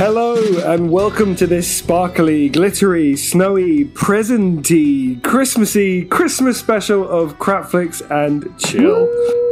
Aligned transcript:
Hello 0.00 0.34
and 0.64 0.90
welcome 0.90 1.36
to 1.36 1.46
this 1.46 1.68
sparkly, 1.76 2.48
glittery, 2.48 3.16
snowy, 3.16 3.84
presenty, 3.84 5.22
Christmassy 5.22 6.06
Christmas 6.06 6.58
special 6.58 7.06
of 7.06 7.36
Crapflix 7.38 8.00
and 8.10 8.58
Chill. 8.58 9.04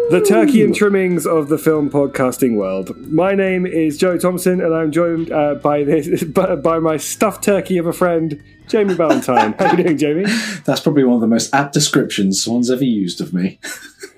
The 0.09 0.25
turkey 0.27 0.65
and 0.65 0.75
trimmings 0.75 1.27
of 1.27 1.51
the 1.51 1.59
film 1.59 1.91
podcasting 1.91 2.57
world. 2.57 2.97
My 3.13 3.35
name 3.35 3.67
is 3.67 3.99
Joe 3.99 4.17
Thompson, 4.17 4.63
and 4.63 4.75
I'm 4.75 4.91
joined 4.91 5.31
uh, 5.31 5.57
by 5.57 5.85
this 5.85 6.25
by, 6.35 6.57
by 6.57 6.79
my 6.79 6.97
stuffed 6.97 7.45
turkey 7.45 7.77
of 7.77 7.85
a 7.85 7.93
friend, 7.93 8.43
Jamie 8.69 8.95
Valentine. 8.95 9.53
How 9.59 9.67
are 9.67 9.77
you 9.77 9.85
doing, 9.85 9.99
Jamie? 9.99 10.25
That's 10.65 10.81
probably 10.81 11.05
one 11.05 11.17
of 11.17 11.21
the 11.21 11.27
most 11.27 11.53
apt 11.53 11.75
descriptions 11.75 12.43
someone's 12.43 12.71
ever 12.71 12.85
used 12.85 13.21
of 13.21 13.35
me. 13.35 13.61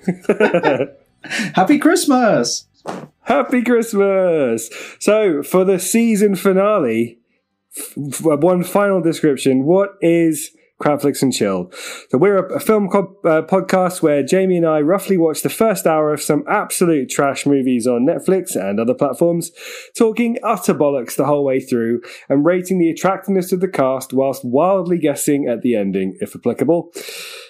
Happy 1.55 1.77
Christmas! 1.77 2.67
Happy 3.31 3.61
Christmas! 3.63 4.69
So, 4.99 5.41
for 5.41 5.63
the 5.63 5.79
season 5.79 6.35
finale, 6.35 7.17
f- 7.77 8.21
one 8.21 8.61
final 8.65 8.99
description. 8.99 9.63
What 9.63 9.91
is 10.01 10.51
Crapflix 10.81 11.21
and 11.21 11.31
Chill? 11.31 11.71
So, 12.09 12.17
we're 12.17 12.45
a, 12.45 12.55
a 12.55 12.59
film 12.59 12.89
co- 12.89 13.15
uh, 13.23 13.43
podcast 13.43 14.01
where 14.01 14.21
Jamie 14.21 14.57
and 14.57 14.65
I 14.65 14.81
roughly 14.81 15.15
watch 15.15 15.43
the 15.43 15.49
first 15.49 15.87
hour 15.87 16.11
of 16.13 16.21
some 16.21 16.43
absolute 16.49 17.09
trash 17.09 17.45
movies 17.45 17.87
on 17.87 18.05
Netflix 18.05 18.53
and 18.53 18.81
other 18.81 18.93
platforms, 18.93 19.51
talking 19.97 20.37
utter 20.43 20.73
bollocks 20.73 21.15
the 21.15 21.25
whole 21.25 21.45
way 21.45 21.61
through 21.61 22.01
and 22.27 22.43
rating 22.43 22.79
the 22.79 22.89
attractiveness 22.89 23.53
of 23.53 23.61
the 23.61 23.69
cast 23.69 24.11
whilst 24.11 24.43
wildly 24.43 24.97
guessing 24.97 25.47
at 25.47 25.61
the 25.61 25.73
ending, 25.73 26.17
if 26.19 26.35
applicable. 26.35 26.91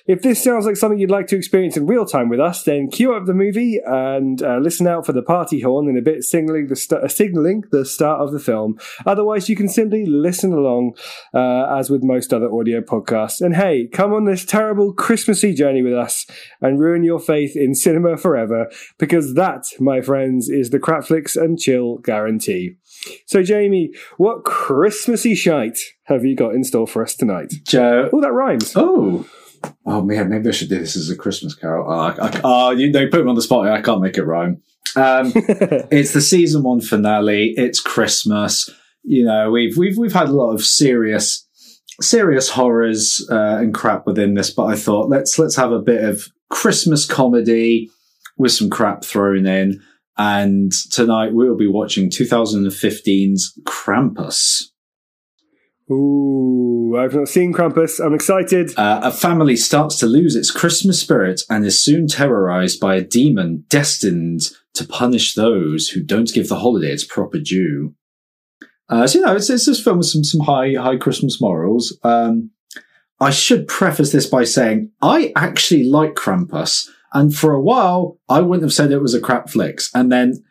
If 0.07 0.21
this 0.21 0.43
sounds 0.43 0.65
like 0.65 0.77
something 0.77 0.99
you'd 0.99 1.11
like 1.11 1.27
to 1.27 1.37
experience 1.37 1.77
in 1.77 1.85
real 1.87 2.05
time 2.05 2.29
with 2.29 2.39
us, 2.39 2.63
then 2.63 2.89
cue 2.89 3.13
up 3.13 3.25
the 3.25 3.33
movie 3.33 3.79
and 3.85 4.41
uh, 4.41 4.57
listen 4.57 4.87
out 4.87 5.05
for 5.05 5.13
the 5.13 5.21
party 5.21 5.61
horn 5.61 5.87
in 5.87 5.97
a 5.97 6.01
bit, 6.01 6.23
signaling 6.23 6.67
the 6.67 6.75
st- 6.75 7.03
uh, 7.03 7.07
signaling 7.07 7.63
the 7.71 7.85
start 7.85 8.21
of 8.21 8.31
the 8.31 8.39
film. 8.39 8.77
Otherwise, 9.05 9.49
you 9.49 9.55
can 9.55 9.69
simply 9.69 10.05
listen 10.05 10.53
along, 10.53 10.95
uh, 11.33 11.75
as 11.77 11.89
with 11.89 12.03
most 12.03 12.33
other 12.33 12.51
audio 12.51 12.81
podcasts. 12.81 13.41
And 13.41 13.55
hey, 13.55 13.87
come 13.91 14.13
on 14.13 14.25
this 14.25 14.45
terrible 14.45 14.93
Christmassy 14.93 15.53
journey 15.53 15.81
with 15.81 15.93
us 15.93 16.25
and 16.61 16.79
ruin 16.79 17.03
your 17.03 17.19
faith 17.19 17.55
in 17.55 17.75
cinema 17.75 18.17
forever, 18.17 18.69
because 18.97 19.35
that, 19.35 19.65
my 19.79 20.01
friends, 20.01 20.49
is 20.49 20.69
the 20.69 20.79
Crapflix 20.79 21.35
and 21.35 21.59
Chill 21.59 21.97
guarantee. 21.99 22.77
So, 23.25 23.43
Jamie, 23.43 23.91
what 24.17 24.43
Christmassy 24.43 25.35
shite 25.35 25.79
have 26.03 26.25
you 26.25 26.35
got 26.35 26.53
in 26.53 26.63
store 26.63 26.87
for 26.87 27.01
us 27.01 27.15
tonight? 27.15 27.53
Joe. 27.65 28.09
Oh, 28.11 28.21
that 28.21 28.33
rhymes. 28.33 28.73
Oh. 28.75 29.25
Oh 29.85 30.01
man, 30.01 30.29
maybe 30.29 30.49
I 30.49 30.51
should 30.51 30.69
do 30.69 30.79
this 30.79 30.95
as 30.95 31.09
a 31.09 31.15
Christmas 31.15 31.55
carol. 31.55 31.91
Oh, 31.91 31.99
I, 31.99 32.27
I, 32.27 32.41
oh 32.43 32.69
you, 32.71 32.91
they 32.91 33.07
put 33.07 33.23
me 33.23 33.29
on 33.29 33.35
the 33.35 33.41
spot. 33.41 33.67
I 33.67 33.81
can't 33.81 34.01
make 34.01 34.17
it 34.17 34.23
rhyme. 34.23 34.61
Um, 34.95 35.31
it's 35.35 36.13
the 36.13 36.21
season 36.21 36.63
one 36.63 36.81
finale. 36.81 37.53
It's 37.57 37.79
Christmas. 37.79 38.69
You 39.03 39.25
know, 39.25 39.51
we've 39.51 39.77
we've 39.77 39.97
we've 39.97 40.13
had 40.13 40.29
a 40.29 40.33
lot 40.33 40.53
of 40.53 40.63
serious 40.63 41.47
serious 42.01 42.49
horrors 42.49 43.25
uh, 43.29 43.57
and 43.59 43.73
crap 43.73 44.05
within 44.05 44.33
this, 44.33 44.51
but 44.51 44.65
I 44.65 44.75
thought 44.75 45.09
let's 45.09 45.37
let's 45.39 45.55
have 45.55 45.71
a 45.71 45.79
bit 45.79 46.03
of 46.03 46.27
Christmas 46.49 47.05
comedy 47.05 47.89
with 48.37 48.51
some 48.51 48.69
crap 48.69 49.03
thrown 49.03 49.45
in. 49.45 49.81
And 50.17 50.71
tonight 50.91 51.33
we'll 51.33 51.57
be 51.57 51.67
watching 51.67 52.09
2015's 52.09 53.59
Krampus. 53.63 54.70
Ooh, 55.89 56.95
I've 56.97 57.13
not 57.13 57.27
seen 57.27 57.53
Krampus. 57.53 58.03
I'm 58.03 58.13
excited. 58.13 58.77
Uh, 58.77 59.01
a 59.03 59.11
family 59.11 59.55
starts 59.55 59.97
to 59.97 60.05
lose 60.05 60.35
its 60.35 60.51
Christmas 60.51 61.01
spirit 61.01 61.41
and 61.49 61.65
is 61.65 61.83
soon 61.83 62.07
terrorized 62.07 62.79
by 62.79 62.95
a 62.95 63.01
demon 63.01 63.65
destined 63.69 64.41
to 64.73 64.85
punish 64.85 65.33
those 65.33 65.89
who 65.89 66.01
don't 66.01 66.33
give 66.33 66.47
the 66.47 66.59
holiday 66.59 66.91
its 66.91 67.03
proper 67.03 67.39
due. 67.39 67.95
Uh, 68.89 69.07
so 69.07 69.19
you 69.19 69.25
know, 69.25 69.35
it's, 69.35 69.49
it's 69.49 69.65
this 69.65 69.83
film 69.83 69.97
with 69.97 70.07
some 70.07 70.23
some 70.23 70.41
high 70.41 70.73
high 70.73 70.97
Christmas 70.97 71.41
morals. 71.41 71.97
Um, 72.03 72.51
I 73.19 73.29
should 73.29 73.67
preface 73.67 74.11
this 74.11 74.25
by 74.25 74.43
saying 74.43 74.91
I 75.01 75.31
actually 75.35 75.85
like 75.85 76.15
Krampus, 76.15 76.87
and 77.13 77.33
for 77.35 77.53
a 77.53 77.61
while 77.61 78.19
I 78.27 78.41
wouldn't 78.41 78.63
have 78.63 78.73
said 78.73 78.91
it 78.91 78.99
was 78.99 79.13
a 79.13 79.21
crap 79.21 79.49
flicks, 79.49 79.89
and 79.93 80.11
then 80.11 80.43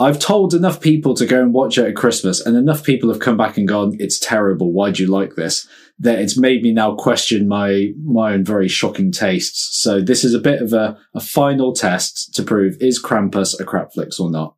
I've 0.00 0.18
told 0.18 0.54
enough 0.54 0.80
people 0.80 1.14
to 1.14 1.26
go 1.26 1.40
and 1.42 1.52
watch 1.52 1.76
it 1.76 1.86
at 1.86 1.94
Christmas, 1.94 2.40
and 2.44 2.56
enough 2.56 2.82
people 2.82 3.10
have 3.10 3.20
come 3.20 3.36
back 3.36 3.58
and 3.58 3.68
gone, 3.68 3.96
"It's 4.00 4.18
terrible. 4.18 4.72
Why 4.72 4.90
do 4.90 5.02
you 5.02 5.10
like 5.10 5.34
this?" 5.36 5.68
That 5.98 6.18
it's 6.18 6.38
made 6.38 6.62
me 6.62 6.72
now 6.72 6.94
question 6.94 7.46
my 7.46 7.92
my 8.02 8.32
own 8.32 8.44
very 8.44 8.68
shocking 8.68 9.12
tastes. 9.12 9.78
So 9.80 10.00
this 10.00 10.24
is 10.24 10.32
a 10.32 10.40
bit 10.40 10.62
of 10.62 10.72
a, 10.72 10.96
a 11.14 11.20
final 11.20 11.74
test 11.74 12.34
to 12.34 12.42
prove 12.42 12.76
is 12.80 13.02
Krampus 13.02 13.60
a 13.60 13.64
crap 13.64 13.92
flicks 13.92 14.18
or 14.18 14.30
not. 14.30 14.56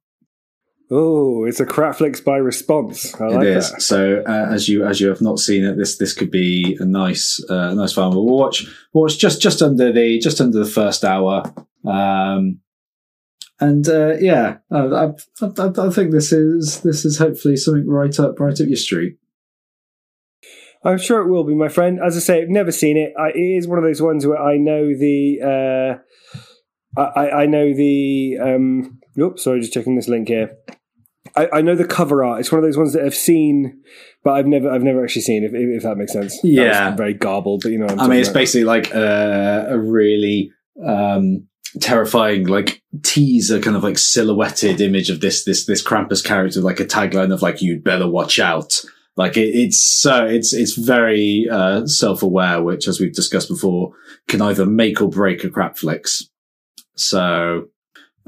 Oh, 0.94 1.47
it's 1.47 1.59
a 1.59 1.64
Crapflix 1.64 2.22
by 2.22 2.36
response. 2.36 3.19
I 3.19 3.28
like 3.28 3.47
it 3.47 3.56
is. 3.56 3.72
that. 3.72 3.80
So 3.80 4.22
uh, 4.28 4.48
as 4.50 4.69
you 4.69 4.84
as 4.84 5.00
you 5.00 5.09
have 5.09 5.22
not 5.22 5.38
seen 5.38 5.64
it, 5.64 5.78
this 5.78 5.97
this 5.97 6.12
could 6.12 6.30
be 6.30 6.76
a 6.80 6.84
nice 6.84 7.42
uh, 7.48 7.70
a 7.70 7.74
nice 7.74 7.94
film. 7.94 8.14
We'll 8.14 8.26
watch 8.26 8.66
watch 8.92 9.19
just 9.19 9.41
just 9.41 9.62
under 9.62 9.91
the 9.91 10.19
just 10.19 10.38
under 10.38 10.59
the 10.59 10.70
first 10.70 11.03
hour. 11.03 11.44
Um, 11.86 12.60
and 13.62 13.88
uh, 13.88 14.14
yeah, 14.18 14.56
I, 14.72 14.78
I, 14.78 15.06
I, 15.40 15.90
think 15.90 16.10
this 16.10 16.32
is 16.32 16.80
this 16.80 17.04
is 17.04 17.18
hopefully 17.18 17.56
something 17.56 17.88
right 17.88 18.18
up 18.18 18.40
right 18.40 18.60
up 18.60 18.66
your 18.66 18.76
street. 18.76 19.18
I'm 20.84 20.98
sure 20.98 21.20
it 21.22 21.30
will 21.30 21.44
be, 21.44 21.54
my 21.54 21.68
friend. 21.68 22.00
As 22.04 22.16
I 22.16 22.20
say, 22.20 22.42
I've 22.42 22.48
never 22.48 22.72
seen 22.72 22.96
it. 22.96 23.12
I, 23.16 23.28
it 23.28 23.38
is 23.38 23.68
one 23.68 23.78
of 23.78 23.84
those 23.84 24.02
ones 24.02 24.26
where 24.26 24.42
I 24.42 24.56
know 24.56 24.88
the. 24.88 26.00
Uh, 26.96 27.00
I, 27.00 27.42
I 27.42 27.46
know 27.46 27.72
the. 27.72 28.38
Um, 28.42 28.98
oops, 29.16 29.44
sorry, 29.44 29.60
just 29.60 29.72
checking 29.72 29.94
this 29.94 30.08
link 30.08 30.26
here. 30.26 30.56
I, 31.36 31.48
I 31.52 31.62
know 31.62 31.76
the 31.76 31.86
cover 31.86 32.24
art. 32.24 32.40
It's 32.40 32.50
one 32.50 32.58
of 32.58 32.64
those 32.64 32.76
ones 32.76 32.94
that 32.94 33.04
I've 33.04 33.14
seen, 33.14 33.80
but 34.24 34.32
I've 34.32 34.46
never, 34.46 34.68
I've 34.68 34.82
never 34.82 35.04
actually 35.04 35.22
seen. 35.22 35.44
If, 35.44 35.52
if 35.54 35.84
that 35.84 35.96
makes 35.96 36.12
sense. 36.12 36.40
That 36.40 36.48
was 36.48 36.52
Yeah. 36.52 36.96
very 36.96 37.14
garbled, 37.14 37.62
but 37.62 37.70
you 37.70 37.78
know. 37.78 37.84
What 37.86 37.92
I'm 37.92 38.00
I 38.00 38.08
mean, 38.08 38.18
it's 38.18 38.28
about. 38.28 38.40
basically 38.40 38.64
like 38.64 38.92
a, 38.92 39.68
a 39.70 39.78
really 39.78 40.50
um, 40.84 41.46
terrifying, 41.81 42.47
like 42.47 42.83
teaser, 43.03 43.60
kind 43.60 43.77
of 43.77 43.83
like 43.83 43.99
silhouetted 43.99 44.81
image 44.81 45.10
of 45.10 45.21
this 45.21 45.44
this 45.44 45.66
this 45.66 45.83
Krampus 45.83 46.25
character, 46.25 46.60
like 46.60 46.81
a 46.81 46.84
tagline 46.84 47.33
of 47.33 47.43
like 47.43 47.62
"You'd 47.62 47.84
better 47.84 48.09
watch 48.09 48.38
out." 48.38 48.83
Like 49.16 49.37
it, 49.37 49.50
it's 49.50 49.83
so 49.83 50.25
it's 50.25 50.53
it's 50.53 50.75
very 50.75 51.47
uh, 51.50 51.87
self 51.87 52.22
aware, 52.22 52.62
which, 52.62 52.88
as 52.88 53.00
we've 53.00 53.12
discussed 53.12 53.49
before, 53.49 53.93
can 54.28 54.41
either 54.41 54.66
make 54.66 55.00
or 55.03 55.09
break 55.09 55.44
a 55.44 55.50
crap 55.50 55.77
flicks. 55.77 56.28
So 56.94 57.69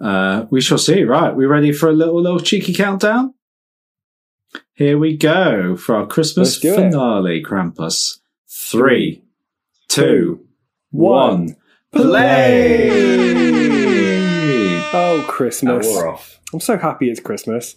uh, 0.01 0.47
we 0.51 0.61
shall 0.61 0.79
see. 0.79 1.05
Right, 1.05 1.35
we 1.35 1.47
ready 1.47 1.73
for 1.73 1.89
a 1.89 1.93
little 1.93 2.21
little 2.23 2.41
cheeky 2.41 2.75
countdown? 2.75 3.35
Here 4.75 4.99
we 4.99 5.17
go 5.17 5.77
for 5.77 5.95
our 5.95 6.07
Christmas 6.07 6.63
Let's 6.63 6.79
it. 6.79 6.83
finale, 6.83 7.43
Krampus. 7.43 8.19
Three, 8.49 9.23
two, 9.89 10.47
one. 10.91 11.47
one, 11.47 11.57
play! 11.95 12.91
Oh, 14.93 15.25
Christmas! 15.29 15.87
Oh, 15.89 15.95
we're 15.95 16.09
off. 16.09 16.41
I'm 16.53 16.61
so 16.61 16.77
happy 16.77 17.11
it's 17.11 17.21
Christmas. 17.21 17.77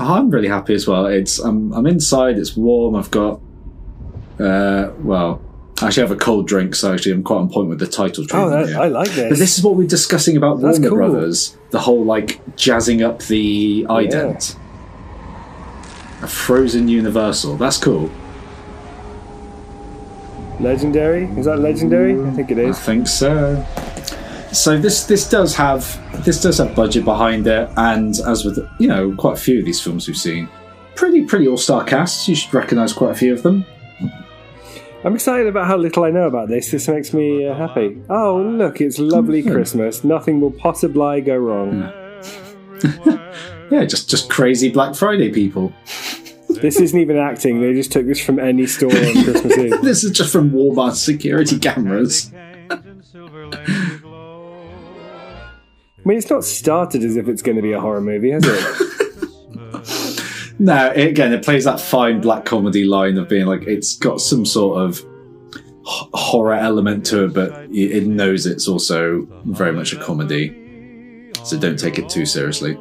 Oh, 0.00 0.14
I'm 0.14 0.30
really 0.30 0.48
happy 0.48 0.74
as 0.74 0.86
well. 0.86 1.06
It's 1.06 1.38
I'm 1.40 1.72
I'm 1.72 1.86
inside. 1.86 2.38
It's 2.38 2.56
warm. 2.56 2.94
I've 2.94 3.10
got 3.10 3.40
uh 4.38 4.92
well, 5.00 5.42
I 5.82 5.86
actually 5.88 6.02
have 6.06 6.12
a 6.12 6.16
cold 6.16 6.46
drink, 6.46 6.76
so 6.76 6.92
actually 6.94 7.12
I'm 7.12 7.24
quite 7.24 7.38
on 7.38 7.50
point 7.50 7.68
with 7.68 7.80
the 7.80 7.86
title 7.88 8.24
Oh, 8.32 8.48
that, 8.50 8.68
here. 8.68 8.78
I 8.78 8.86
like 8.86 9.10
this. 9.10 9.28
But 9.28 9.38
this 9.38 9.58
is 9.58 9.64
what 9.64 9.74
we're 9.74 9.88
discussing 9.88 10.36
about 10.36 10.60
That's 10.60 10.78
Warner 10.78 10.88
cool. 10.88 10.96
Brothers. 10.98 11.56
The 11.70 11.80
whole 11.80 12.04
like 12.04 12.40
jazzing 12.56 13.02
up 13.02 13.22
the 13.24 13.86
ident. 13.88 14.56
A 16.22 16.28
frozen 16.28 16.86
universal. 16.86 17.56
That's 17.56 17.78
cool. 17.78 18.08
Legendary. 20.60 21.24
Is 21.38 21.46
that 21.46 21.58
legendary? 21.58 22.20
I 22.20 22.30
think 22.32 22.50
it 22.50 22.58
is. 22.58 22.76
I 22.76 22.80
think 22.80 23.08
so. 23.08 23.64
So 24.52 24.78
this 24.78 25.04
this 25.04 25.28
does 25.28 25.54
have 25.54 25.84
this 26.24 26.40
does 26.40 26.58
have 26.58 26.74
budget 26.74 27.04
behind 27.04 27.46
it, 27.46 27.70
and 27.76 28.18
as 28.26 28.44
with 28.44 28.58
you 28.78 28.88
know 28.88 29.14
quite 29.14 29.34
a 29.34 29.40
few 29.40 29.58
of 29.58 29.64
these 29.64 29.80
films 29.80 30.08
we've 30.08 30.16
seen, 30.16 30.48
pretty 30.94 31.24
pretty 31.24 31.46
all 31.46 31.58
star 31.58 31.84
casts. 31.84 32.28
You 32.28 32.34
should 32.34 32.54
recognise 32.54 32.92
quite 32.92 33.10
a 33.10 33.14
few 33.14 33.32
of 33.32 33.42
them. 33.42 33.64
I'm 35.04 35.14
excited 35.14 35.46
about 35.46 35.66
how 35.66 35.76
little 35.76 36.02
I 36.04 36.10
know 36.10 36.26
about 36.26 36.48
this. 36.48 36.70
This 36.72 36.88
makes 36.88 37.14
me 37.14 37.46
uh, 37.46 37.54
happy. 37.54 38.02
Oh, 38.10 38.40
look, 38.40 38.80
it's 38.80 38.98
lovely 38.98 39.42
Good. 39.42 39.52
Christmas. 39.52 40.02
Nothing 40.02 40.40
will 40.40 40.50
possibly 40.50 41.20
go 41.20 41.36
wrong. 41.36 41.92
Yeah, 43.70 43.84
just 43.86 44.10
just 44.10 44.28
crazy 44.28 44.70
Black 44.70 44.96
Friday 44.96 45.30
people. 45.30 45.72
This 46.48 46.80
isn't 46.80 46.98
even 46.98 47.16
acting. 47.16 47.60
They 47.60 47.72
just 47.74 47.92
took 47.92 48.06
this 48.06 48.24
from 48.24 48.38
any 48.38 48.66
store 48.66 48.90
on 48.90 49.24
Christmas 49.24 49.58
Eve. 49.58 49.74
This 49.82 50.02
is 50.04 50.10
just 50.10 50.32
from 50.32 50.50
Walmart 50.50 50.94
security 50.94 51.58
cameras. 51.58 52.32
I 52.70 52.76
mean, 56.04 56.18
it's 56.18 56.30
not 56.30 56.44
started 56.44 57.04
as 57.04 57.16
if 57.16 57.28
it's 57.28 57.42
going 57.42 57.56
to 57.56 57.62
be 57.62 57.72
a 57.72 57.80
horror 57.80 58.00
movie, 58.00 58.30
has 58.30 58.42
it? 58.46 58.84
No, 60.60 60.90
it, 60.90 61.06
again, 61.10 61.32
it 61.32 61.44
plays 61.44 61.62
that 61.66 61.80
fine 61.80 62.20
black 62.20 62.44
comedy 62.44 62.84
line 62.84 63.16
of 63.16 63.28
being 63.28 63.46
like 63.46 63.62
it's 63.62 63.96
got 63.96 64.20
some 64.20 64.44
sort 64.44 64.82
of 64.82 64.98
h- 64.98 66.08
horror 66.14 66.54
element 66.54 67.06
to 67.06 67.26
it, 67.26 67.32
but 67.32 67.52
it 67.66 67.92
it 67.92 68.06
knows 68.08 68.44
it's 68.44 68.66
also 68.66 69.24
very 69.44 69.70
much 69.72 69.92
a 69.92 69.96
comedy. 69.98 71.30
So 71.44 71.56
don't 71.60 71.78
take 71.78 71.96
it 72.00 72.08
too 72.08 72.26
seriously. 72.26 72.76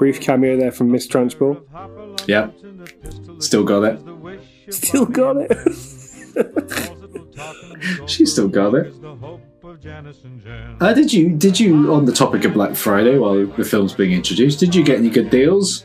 Brief 0.00 0.18
cameo 0.18 0.56
there 0.56 0.72
from 0.72 0.90
Miss 0.90 1.06
Trunchbull. 1.06 1.60
Yeah, 2.26 2.48
Still 3.38 3.64
got 3.64 3.82
it. 3.84 4.00
Still 4.72 5.04
got 5.04 5.36
it. 5.36 6.96
She 8.06 8.26
still 8.26 8.48
got 8.48 8.74
it. 8.74 8.94
Uh, 10.80 10.92
did 10.92 11.12
you 11.12 11.30
did 11.30 11.58
you 11.58 11.92
on 11.94 12.04
the 12.04 12.12
topic 12.12 12.44
of 12.44 12.52
Black 12.52 12.76
Friday 12.76 13.16
while 13.18 13.46
the 13.46 13.64
film's 13.64 13.94
being 13.94 14.12
introduced? 14.12 14.60
Did 14.60 14.74
you 14.74 14.84
get 14.84 14.98
any 14.98 15.08
good 15.10 15.30
deals? 15.30 15.84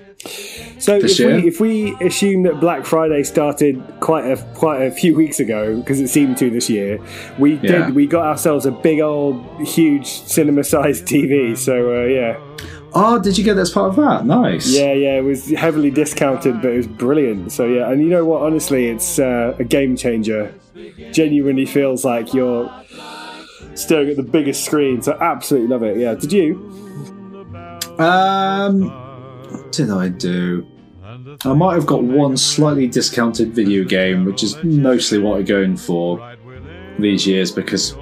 So 0.80 0.98
if 0.98 1.18
we, 1.20 1.48
if 1.48 1.60
we 1.62 1.96
assume 2.06 2.44
that 2.44 2.60
Black 2.60 2.86
Friday 2.86 3.24
started 3.24 3.82
quite 4.02 4.26
a 4.26 4.38
quite 4.56 4.82
a 4.82 4.92
few 4.92 5.16
weeks 5.16 5.40
ago 5.40 5.78
because 5.78 6.02
it 6.02 6.10
seemed 6.10 6.38
to 6.38 6.50
this 6.50 6.70
year, 6.70 7.00
we 7.40 7.54
Yeah. 7.56 7.86
did 7.86 7.96
we 7.96 8.08
got 8.08 8.26
ourselves 8.26 8.66
a 8.66 8.72
big 8.72 9.00
old 9.00 9.42
huge 9.66 10.08
cinema 10.08 10.64
sized 10.64 11.06
TV. 11.06 11.56
So 11.58 12.02
uh, 12.04 12.06
yeah, 12.06 12.40
Oh, 12.98 13.20
did 13.20 13.38
you 13.38 13.44
get 13.44 13.56
that 13.56 13.62
as 13.62 13.72
part 13.72 13.90
of 13.90 13.96
that? 13.98 14.26
Nice. 14.26 14.74
yeah, 14.74 14.94
yeah, 14.94 15.18
it 15.18 15.24
was 15.24 15.50
heavily 15.50 15.92
discounted, 15.92 16.62
but 16.62 16.72
it 16.72 16.78
was 16.78 16.88
brilliant. 16.88 17.52
So 17.52 17.66
yeah, 17.66 17.92
and 17.92 18.02
you 18.02 18.08
know 18.08 18.24
what? 18.24 18.42
Honestly, 18.42 18.88
it's 18.88 19.20
uh, 19.20 19.54
a 19.60 19.66
game 19.66 19.98
changer. 19.98 20.54
Genuinely 21.12 21.66
feels 21.66 22.06
like 22.06 22.34
you're 22.34 22.72
staring 23.74 24.10
at 24.12 24.16
the 24.16 24.24
biggest 24.24 24.64
screen. 24.64 25.02
So 25.02 25.18
absolutely 25.20 25.68
love 25.68 25.84
it. 25.84 25.98
Yeah, 25.98 26.16
did 26.16 26.32
you? 26.32 26.56
Um, 28.00 28.90
what 29.52 29.72
did 29.74 29.90
I 29.90 30.08
do? 30.08 30.66
I 31.44 31.54
might 31.54 31.74
have 31.74 31.86
got 31.86 32.04
one 32.04 32.38
slightly 32.38 32.88
discounted 32.88 33.54
video 33.54 33.84
game, 33.84 34.24
which 34.24 34.42
is 34.42 34.62
mostly 34.64 35.18
what 35.18 35.40
I'm 35.40 35.46
going 35.46 35.76
for 35.76 36.36
these 36.98 37.28
years 37.28 37.52
because 37.52 37.96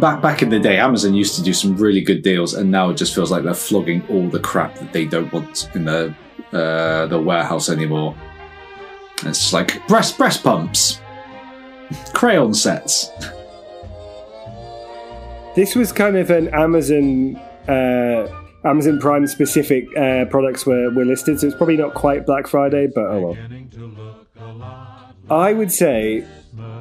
back 0.00 0.20
back 0.20 0.42
in 0.42 0.48
the 0.48 0.58
day, 0.58 0.78
Amazon 0.78 1.14
used 1.14 1.36
to 1.36 1.42
do 1.42 1.52
some 1.52 1.76
really 1.76 2.00
good 2.00 2.22
deals, 2.22 2.54
and 2.54 2.70
now 2.70 2.90
it 2.90 2.96
just 2.96 3.14
feels 3.14 3.30
like 3.30 3.42
they're 3.42 3.54
flogging 3.54 4.06
all 4.08 4.28
the 4.28 4.40
crap 4.40 4.76
that 4.76 4.92
they 4.92 5.04
don't 5.04 5.32
want 5.32 5.68
in 5.74 5.84
the 5.84 6.14
uh, 6.52 7.06
the 7.06 7.20
warehouse 7.20 7.68
anymore. 7.68 8.14
And 9.20 9.28
it's 9.28 9.40
just 9.40 9.52
like 9.52 9.86
breast 9.88 10.18
breast 10.18 10.42
pumps, 10.42 11.00
crayon 12.12 12.54
sets. 12.54 13.10
This 15.54 15.76
was 15.76 15.92
kind 15.92 16.16
of 16.16 16.30
an 16.30 16.48
Amazon 16.48 17.36
uh, 17.68 18.26
Amazon 18.64 18.98
Prime 18.98 19.26
specific 19.26 19.86
uh, 19.96 20.24
products 20.26 20.66
were, 20.66 20.90
were 20.90 21.04
listed, 21.04 21.38
so 21.38 21.46
it's 21.46 21.56
probably 21.56 21.76
not 21.76 21.94
quite 21.94 22.26
Black 22.26 22.46
Friday, 22.46 22.88
but 22.92 23.04
oh 23.04 23.36
well. 23.36 24.16
I 25.30 25.52
would 25.52 25.72
say 25.72 26.26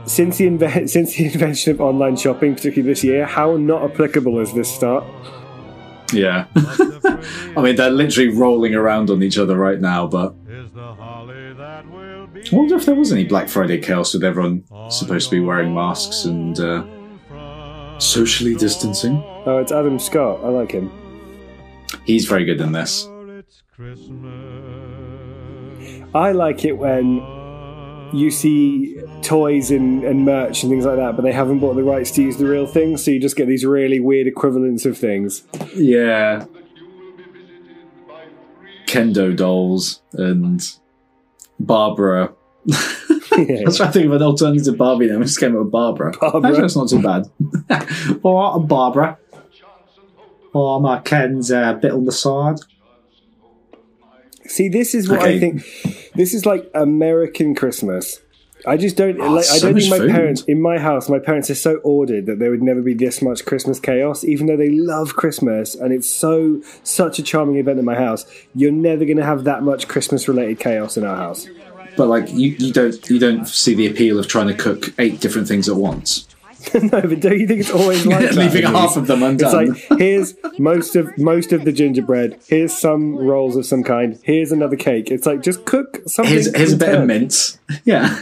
since 0.05 0.37
the 0.37 0.47
inve- 0.47 0.89
since 0.95 1.15
the 1.15 1.25
invention 1.25 1.71
of 1.73 1.81
online 1.81 2.15
shopping, 2.15 2.55
particularly 2.55 2.91
this 2.91 3.03
year, 3.03 3.25
how 3.25 3.57
not 3.57 3.83
applicable 3.89 4.39
is 4.39 4.53
this 4.53 4.73
start? 4.73 5.03
Yeah, 6.11 6.45
I 6.55 7.61
mean 7.61 7.75
they're 7.75 7.89
literally 7.89 8.29
rolling 8.29 8.75
around 8.75 9.09
on 9.09 9.23
each 9.23 9.37
other 9.37 9.57
right 9.57 9.79
now, 9.79 10.07
but. 10.07 10.35
I 12.51 12.55
wonder 12.55 12.75
if 12.75 12.85
there 12.85 12.95
was 12.95 13.11
any 13.11 13.23
Black 13.23 13.47
Friday 13.47 13.79
chaos 13.79 14.13
with 14.13 14.23
everyone 14.23 14.63
supposed 14.89 15.29
to 15.29 15.35
be 15.35 15.39
wearing 15.39 15.73
masks 15.73 16.25
and 16.25 16.59
uh, 16.59 17.99
socially 17.99 18.53
distancing. 18.55 19.23
Oh, 19.45 19.59
it's 19.59 19.71
Adam 19.71 19.97
Scott. 19.97 20.43
I 20.43 20.49
like 20.49 20.71
him. 20.71 20.91
He's 22.05 22.25
very 22.25 22.43
good 22.43 22.59
in 22.59 22.73
this. 22.73 23.07
I 26.15 26.31
like 26.31 26.65
it 26.65 26.77
when 26.77 27.17
you 28.13 28.29
see 28.29 28.99
toys 29.23 29.71
and, 29.71 30.03
and 30.03 30.25
merch 30.25 30.63
and 30.63 30.71
things 30.71 30.85
like 30.85 30.97
that, 30.97 31.15
but 31.15 31.23
they 31.23 31.31
haven't 31.31 31.59
bought 31.59 31.75
the 31.75 31.83
rights 31.83 32.11
to 32.11 32.21
use 32.21 32.37
the 32.37 32.45
real 32.45 32.67
thing, 32.67 32.97
so 32.97 33.11
you 33.11 33.19
just 33.19 33.35
get 33.35 33.47
these 33.47 33.65
really 33.65 33.99
weird 33.99 34.27
equivalents 34.27 34.85
of 34.85 34.97
things. 34.97 35.43
Yeah. 35.75 36.45
Kendo 38.85 39.35
dolls 39.35 40.01
and 40.13 40.61
Barbara. 41.59 42.33
Yeah. 42.65 42.77
I 43.33 43.63
was 43.65 43.77
trying 43.77 43.89
to 43.89 43.93
think 43.93 44.05
of 44.05 44.11
an 44.11 44.21
alternative 44.21 44.77
Barbie 44.77 45.07
name. 45.07 45.21
I 45.21 45.23
just 45.23 45.39
came 45.39 45.55
up 45.55 45.63
with 45.63 45.71
Barbara. 45.71 46.13
Barbara. 46.19 46.49
Actually, 46.49 46.61
that's 46.61 46.75
not 46.75 46.89
too 46.89 47.01
bad. 47.01 47.29
Right, 48.23 48.51
I'm 48.55 48.67
Barbara. 48.67 49.17
Oh, 50.53 50.79
my 50.79 50.99
Ken's 50.99 51.51
uh, 51.51 51.73
a 51.75 51.79
bit 51.79 51.91
on 51.91 52.05
the 52.05 52.11
side. 52.11 52.59
See, 54.45 54.69
this 54.69 54.93
is 54.93 55.09
what 55.09 55.21
I 55.21 55.39
think. 55.39 55.63
This 56.13 56.33
is 56.33 56.45
like 56.45 56.69
American 56.75 57.55
Christmas. 57.55 58.19
I 58.65 58.77
just 58.77 58.95
don't. 58.95 59.19
Ah, 59.19 59.29
like, 59.31 59.45
I 59.45 59.57
Oh, 59.57 59.59
don't 59.59 59.75
think 59.75 59.89
my 59.89 59.97
food. 59.97 60.11
parents 60.11 60.41
in 60.43 60.61
my 60.61 60.77
house. 60.79 61.09
My 61.09 61.19
parents 61.19 61.49
are 61.49 61.55
so 61.55 61.75
ordered 61.83 62.25
that 62.27 62.39
there 62.39 62.49
would 62.49 62.61
never 62.63 62.81
be 62.81 62.93
this 62.93 63.21
much 63.21 63.45
Christmas 63.45 63.79
chaos. 63.79 64.23
Even 64.23 64.47
though 64.47 64.57
they 64.57 64.69
love 64.69 65.15
Christmas 65.15 65.75
and 65.75 65.91
it's 65.93 66.09
so 66.09 66.61
such 66.83 67.19
a 67.19 67.23
charming 67.23 67.57
event 67.57 67.79
in 67.79 67.85
my 67.85 67.95
house, 67.95 68.25
you're 68.55 68.71
never 68.71 69.03
going 69.05 69.17
to 69.17 69.25
have 69.25 69.43
that 69.43 69.63
much 69.63 69.87
Christmas 69.87 70.27
related 70.27 70.59
chaos 70.59 70.95
in 70.97 71.03
our 71.03 71.15
house. 71.17 71.47
But 71.97 72.07
like, 72.07 72.29
you, 72.31 72.49
you 72.57 72.71
don't 72.73 73.09
you 73.09 73.19
don't 73.19 73.47
see 73.47 73.75
the 73.75 73.85
appeal 73.87 74.17
of 74.17 74.27
trying 74.27 74.47
to 74.47 74.53
cook 74.55 74.93
eight 74.97 75.19
different 75.19 75.47
things 75.47 75.67
at 75.69 75.75
once. 75.75 76.27
no, 76.73 76.87
but 77.01 77.19
don't 77.19 77.37
you 77.37 77.45
think 77.45 77.59
it's 77.59 77.69
always 77.71 78.05
like 78.07 78.21
that? 78.21 78.35
Leaving 78.35 78.63
half 78.63 78.95
of 78.95 79.07
them 79.07 79.21
undone. 79.21 79.71
It's 79.75 79.89
like 79.89 79.99
here's 79.99 80.33
most 80.57 80.95
of 80.95 81.15
most 81.17 81.51
of 81.51 81.65
the 81.65 81.73
gingerbread. 81.73 82.39
Here's 82.47 82.73
some 82.73 83.15
rolls 83.17 83.57
of 83.57 83.65
some 83.65 83.83
kind. 83.83 84.17
Here's 84.23 84.53
another 84.53 84.77
cake. 84.77 85.11
It's 85.11 85.25
like 85.25 85.41
just 85.41 85.65
cook 85.65 85.99
something. 86.07 86.33
Here's, 86.33 86.55
here's 86.55 86.71
a 86.71 86.77
bit 86.77 86.95
of 86.95 87.05
mince. 87.05 87.59
Yeah. 87.83 88.17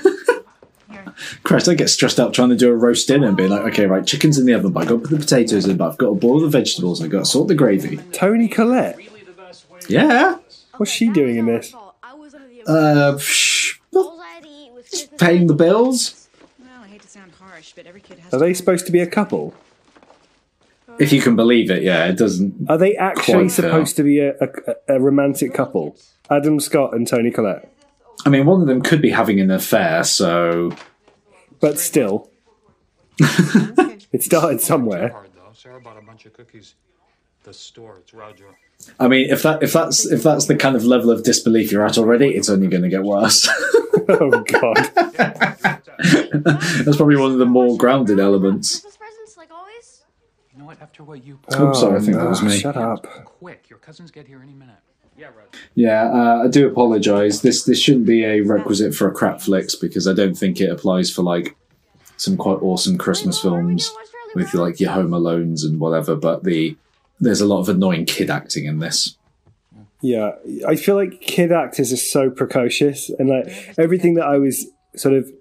Christ, 1.43 1.67
I 1.69 1.73
get 1.75 1.89
stressed 1.89 2.19
out 2.19 2.33
trying 2.33 2.49
to 2.49 2.55
do 2.55 2.69
a 2.71 2.75
roast 2.75 3.07
dinner 3.07 3.27
and 3.27 3.37
be 3.37 3.47
like, 3.47 3.61
okay, 3.73 3.85
right, 3.85 4.05
chicken's 4.05 4.37
in 4.37 4.45
the 4.45 4.53
oven, 4.53 4.71
but 4.71 4.81
I've 4.81 4.87
got 4.89 4.95
to 4.95 5.01
put 5.01 5.09
the 5.11 5.17
potatoes 5.17 5.65
in, 5.67 5.77
but 5.77 5.89
I've 5.91 5.97
got 5.97 6.09
to 6.09 6.15
boil 6.15 6.39
the 6.39 6.47
vegetables, 6.49 7.01
I've 7.01 7.09
got 7.09 7.19
to 7.19 7.25
sort 7.25 7.47
the 7.47 7.55
gravy. 7.55 7.97
Toni 8.11 8.47
Collette. 8.47 8.99
Yeah. 9.87 10.37
What's 10.77 10.91
she 10.91 11.09
doing 11.09 11.37
in 11.37 11.45
this? 11.47 11.73
I 12.03 12.13
was 12.13 12.33
under 12.33 12.47
the 12.47 12.61
Uh, 12.63 13.13
psh, 13.17 13.79
All 13.93 14.19
I 14.21 14.27
had 14.29 14.43
to 14.43 14.49
eat 14.49 14.71
was 14.73 14.87
Christmas 14.89 15.19
paying 15.19 15.47
the 15.47 15.53
bills. 15.53 16.27
Well, 16.59 16.69
I 16.83 16.87
hate 16.87 17.01
to 17.01 17.07
sound 17.07 17.31
harsh, 17.39 17.73
but 17.75 17.85
every 17.85 18.01
kid 18.01 18.19
has 18.19 18.33
Are 18.33 18.39
they 18.39 18.53
supposed 18.53 18.85
to 18.85 18.91
be 18.91 18.99
a 18.99 19.07
couple? 19.07 19.53
If 20.99 21.11
you 21.13 21.21
can 21.21 21.35
believe 21.35 21.71
it, 21.71 21.83
yeah, 21.83 22.05
it 22.05 22.17
doesn't. 22.17 22.69
Are 22.69 22.77
they 22.77 22.95
actually 22.95 23.33
Quite 23.33 23.51
fair. 23.51 23.65
supposed 23.69 23.95
to 23.95 24.03
be 24.03 24.19
a, 24.19 24.33
a, 24.39 24.95
a 24.95 24.99
romantic 24.99 25.53
couple? 25.53 25.95
Adam 26.29 26.59
Scott 26.59 26.93
and 26.93 27.07
Toni 27.07 27.31
Collette. 27.31 27.67
I 28.25 28.29
mean, 28.29 28.45
one 28.45 28.61
of 28.61 28.67
them 28.67 28.81
could 28.81 29.01
be 29.01 29.09
having 29.09 29.39
an 29.39 29.49
affair, 29.51 30.03
so. 30.03 30.71
But 31.61 31.79
still, 31.79 32.29
it 33.19 34.23
started 34.23 34.61
somewhere. 34.61 35.09
hard 35.09 35.29
though. 35.35 35.51
Sarah 35.53 35.79
bought 35.79 35.97
a 35.97 36.01
bunch 36.01 36.25
of 36.25 36.33
cookies. 36.33 36.75
The 37.43 37.53
store. 37.53 37.97
It's 37.99 38.13
Roger. 38.13 38.45
I 38.99 39.07
mean, 39.07 39.29
if 39.29 39.43
that 39.43 39.63
if 39.63 39.73
that's 39.73 40.05
if 40.05 40.23
that's 40.23 40.45
the 40.45 40.55
kind 40.55 40.75
of 40.75 40.83
level 40.83 41.11
of 41.11 41.23
disbelief 41.23 41.71
you're 41.71 41.85
at 41.85 41.97
already, 41.97 42.29
it's 42.29 42.49
only 42.49 42.67
going 42.67 42.83
to 42.83 42.89
get 42.89 43.03
worse. 43.03 43.47
Oh 44.09 44.43
God! 44.43 44.75
that's 44.95 46.97
probably 46.97 47.15
one 47.15 47.31
of 47.31 47.37
the 47.37 47.45
more 47.45 47.77
grounded 47.77 48.19
elements. 48.19 48.79
Christmas 48.79 48.97
presents 48.97 49.37
like. 49.37 49.49
You 50.53 50.59
know 50.59 50.65
what? 50.65 50.81
After 50.81 51.03
what 51.03 51.23
you 51.23 51.39
Oops, 51.59 51.79
sorry, 51.79 51.97
I 51.97 51.99
think 51.99 52.17
that 52.17 52.25
oh, 52.25 52.29
was 52.29 52.41
me. 52.41 52.57
Shut 52.57 52.75
up. 52.75 53.05
quick, 53.25 53.69
your 53.69 53.79
cousins 53.79 54.11
get 54.11 54.27
here 54.27 54.41
any 54.41 54.53
minute. 54.53 54.75
Yeah, 55.75 56.09
uh, 56.11 56.43
I 56.45 56.47
do 56.47 56.67
apologise. 56.67 57.41
This 57.41 57.63
this 57.63 57.79
shouldn't 57.79 58.05
be 58.05 58.23
a 58.23 58.41
requisite 58.41 58.95
for 58.95 59.07
a 59.07 59.13
crap 59.13 59.41
flicks 59.41 59.75
because 59.75 60.07
I 60.07 60.13
don't 60.13 60.35
think 60.35 60.59
it 60.59 60.69
applies 60.69 61.11
for 61.11 61.21
like 61.21 61.55
some 62.17 62.37
quite 62.37 62.61
awesome 62.61 62.97
Christmas 62.97 63.39
films 63.39 63.91
with 64.35 64.53
like 64.53 64.79
your 64.79 64.91
Home 64.91 65.11
Alones 65.11 65.63
and 65.63 65.79
whatever. 65.79 66.15
But 66.15 66.43
the 66.43 66.75
there's 67.19 67.41
a 67.41 67.45
lot 67.45 67.59
of 67.59 67.69
annoying 67.69 68.05
kid 68.05 68.29
acting 68.29 68.65
in 68.65 68.79
this. 68.79 69.17
Yeah, 70.01 70.31
I 70.67 70.75
feel 70.75 70.95
like 70.95 71.21
kid 71.21 71.51
actors 71.51 71.93
are 71.93 71.97
so 71.97 72.29
precocious, 72.31 73.09
and 73.09 73.29
like 73.29 73.75
everything 73.77 74.15
that 74.15 74.25
I 74.25 74.37
was 74.37 74.65
sort 74.95 75.13
of 75.13 75.31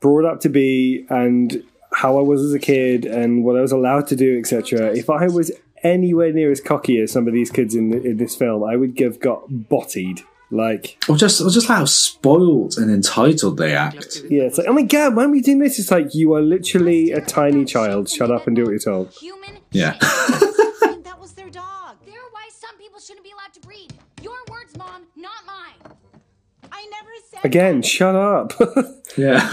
brought 0.00 0.24
up 0.24 0.40
to 0.40 0.48
be, 0.48 1.06
and 1.10 1.62
how 1.92 2.18
I 2.18 2.22
was 2.22 2.42
as 2.42 2.54
a 2.54 2.58
kid, 2.58 3.04
and 3.04 3.44
what 3.44 3.56
I 3.56 3.60
was 3.60 3.72
allowed 3.72 4.06
to 4.08 4.16
do, 4.16 4.38
etc. 4.38 4.94
If 4.96 5.10
I 5.10 5.26
was 5.26 5.52
anywhere 5.84 6.32
near 6.32 6.50
as 6.50 6.60
cocky 6.60 6.98
as 6.98 7.12
some 7.12 7.28
of 7.28 7.34
these 7.34 7.50
kids 7.50 7.74
in, 7.76 7.92
in 8.04 8.16
this 8.16 8.34
film, 8.34 8.64
I 8.64 8.74
would 8.76 8.98
have 8.98 9.20
got 9.20 9.48
bottied. 9.50 10.22
Like, 10.50 10.98
Or 11.08 11.16
just 11.16 11.40
or 11.40 11.50
just 11.50 11.66
how 11.66 11.84
spoiled 11.84 12.74
and 12.76 12.88
entitled 12.90 13.56
they 13.56 13.74
act. 13.74 14.22
yeah, 14.30 14.42
it's 14.44 14.58
like, 14.58 14.68
oh 14.68 14.72
my 14.72 14.82
god, 14.82 15.16
why 15.16 15.24
are 15.24 15.28
we 15.28 15.40
doing 15.40 15.58
this? 15.58 15.78
It's 15.80 15.90
like 15.90 16.14
you 16.14 16.32
are 16.34 16.42
literally 16.42 17.10
a 17.10 17.20
tiny 17.20 17.64
child. 17.64 18.08
Shut 18.08 18.30
up 18.30 18.46
and 18.46 18.54
do 18.54 18.62
what 18.62 18.70
you're 18.70 18.78
told. 18.78 19.10
Human. 19.14 19.58
Yeah. 19.72 19.96
that 20.00 21.16
was 21.18 21.32
their 21.32 21.50
dog. 21.50 21.96
They're 22.06 22.14
why 22.30 22.48
some 22.52 22.76
people 22.78 23.00
shouldn't 23.00 23.24
be 23.24 23.32
allowed 23.32 23.52
to 23.54 23.60
breed. 23.60 23.94
Your 24.22 24.36
words, 24.48 24.76
mom, 24.76 25.06
not 25.16 25.32
mine. 25.46 25.96
I 26.74 26.86
never 26.90 27.10
said. 27.30 27.44
Again, 27.44 27.82
shut 27.82 28.14
up. 28.14 28.52
Yeah. 29.16 29.48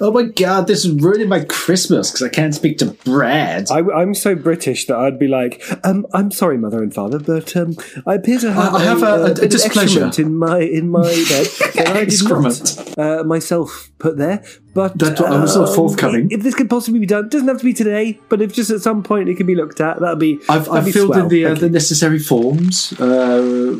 oh 0.00 0.10
my 0.14 0.22
god, 0.22 0.66
this 0.66 0.86
is 0.86 0.92
ruining 0.92 1.28
my 1.28 1.44
Christmas 1.44 2.10
because 2.10 2.22
I 2.22 2.30
can't 2.30 2.54
speak 2.54 2.78
to 2.78 2.86
Brad. 2.86 3.70
I, 3.70 3.80
am 4.00 4.14
so 4.14 4.34
British 4.34 4.86
that 4.86 4.96
I'd 4.96 5.18
be 5.18 5.28
like, 5.28 5.62
um, 5.84 6.06
I'm 6.14 6.30
sorry, 6.30 6.56
mother 6.56 6.82
and 6.82 6.94
father, 6.94 7.18
but 7.18 7.54
um, 7.54 7.76
I 8.06 8.14
appear 8.14 8.38
to 8.38 8.50
have, 8.50 8.74
I 8.74 8.82
have 8.82 9.02
a- 9.02 9.06
a- 9.06 9.24
a 9.24 9.34
bit 9.34 9.44
of 9.44 9.50
displeasure. 9.50 10.10
in 10.16 10.36
my 10.38 10.60
in 10.60 10.88
my 10.88 11.02
bed 11.28 11.46
that 11.74 11.88
I 11.94 12.04
did 12.06 12.22
not 12.24 12.98
uh, 12.98 13.24
myself 13.24 13.90
put 13.98 14.16
there. 14.16 14.42
But 14.74 14.98
That's 14.98 15.20
what- 15.20 15.32
I 15.32 15.40
was 15.40 15.56
not 15.56 15.68
um, 15.68 15.74
forthcoming. 15.74 16.28
If 16.32 16.42
this 16.42 16.54
could 16.54 16.68
possibly 16.68 16.98
be 17.00 17.06
done, 17.06 17.28
doesn't 17.28 17.46
have 17.46 17.58
to 17.58 17.64
be 17.64 17.72
today, 17.72 18.18
but 18.28 18.42
if 18.42 18.52
just 18.52 18.70
at 18.70 18.80
some 18.80 19.02
point 19.04 19.28
it 19.28 19.36
could 19.36 19.46
be 19.46 19.54
looked 19.54 19.80
at, 19.80 20.00
that'd 20.00 20.18
be. 20.18 20.40
I've, 20.48 20.64
that'd 20.64 20.68
I've 20.72 20.84
be 20.84 20.92
filled 20.92 21.12
swell. 21.12 21.22
in 21.22 21.28
the 21.28 21.44
uh, 21.44 21.48
Thank 21.50 21.60
the 21.60 21.70
necessary 21.70 22.18
forms. 22.18 22.92
Uh, 23.00 23.78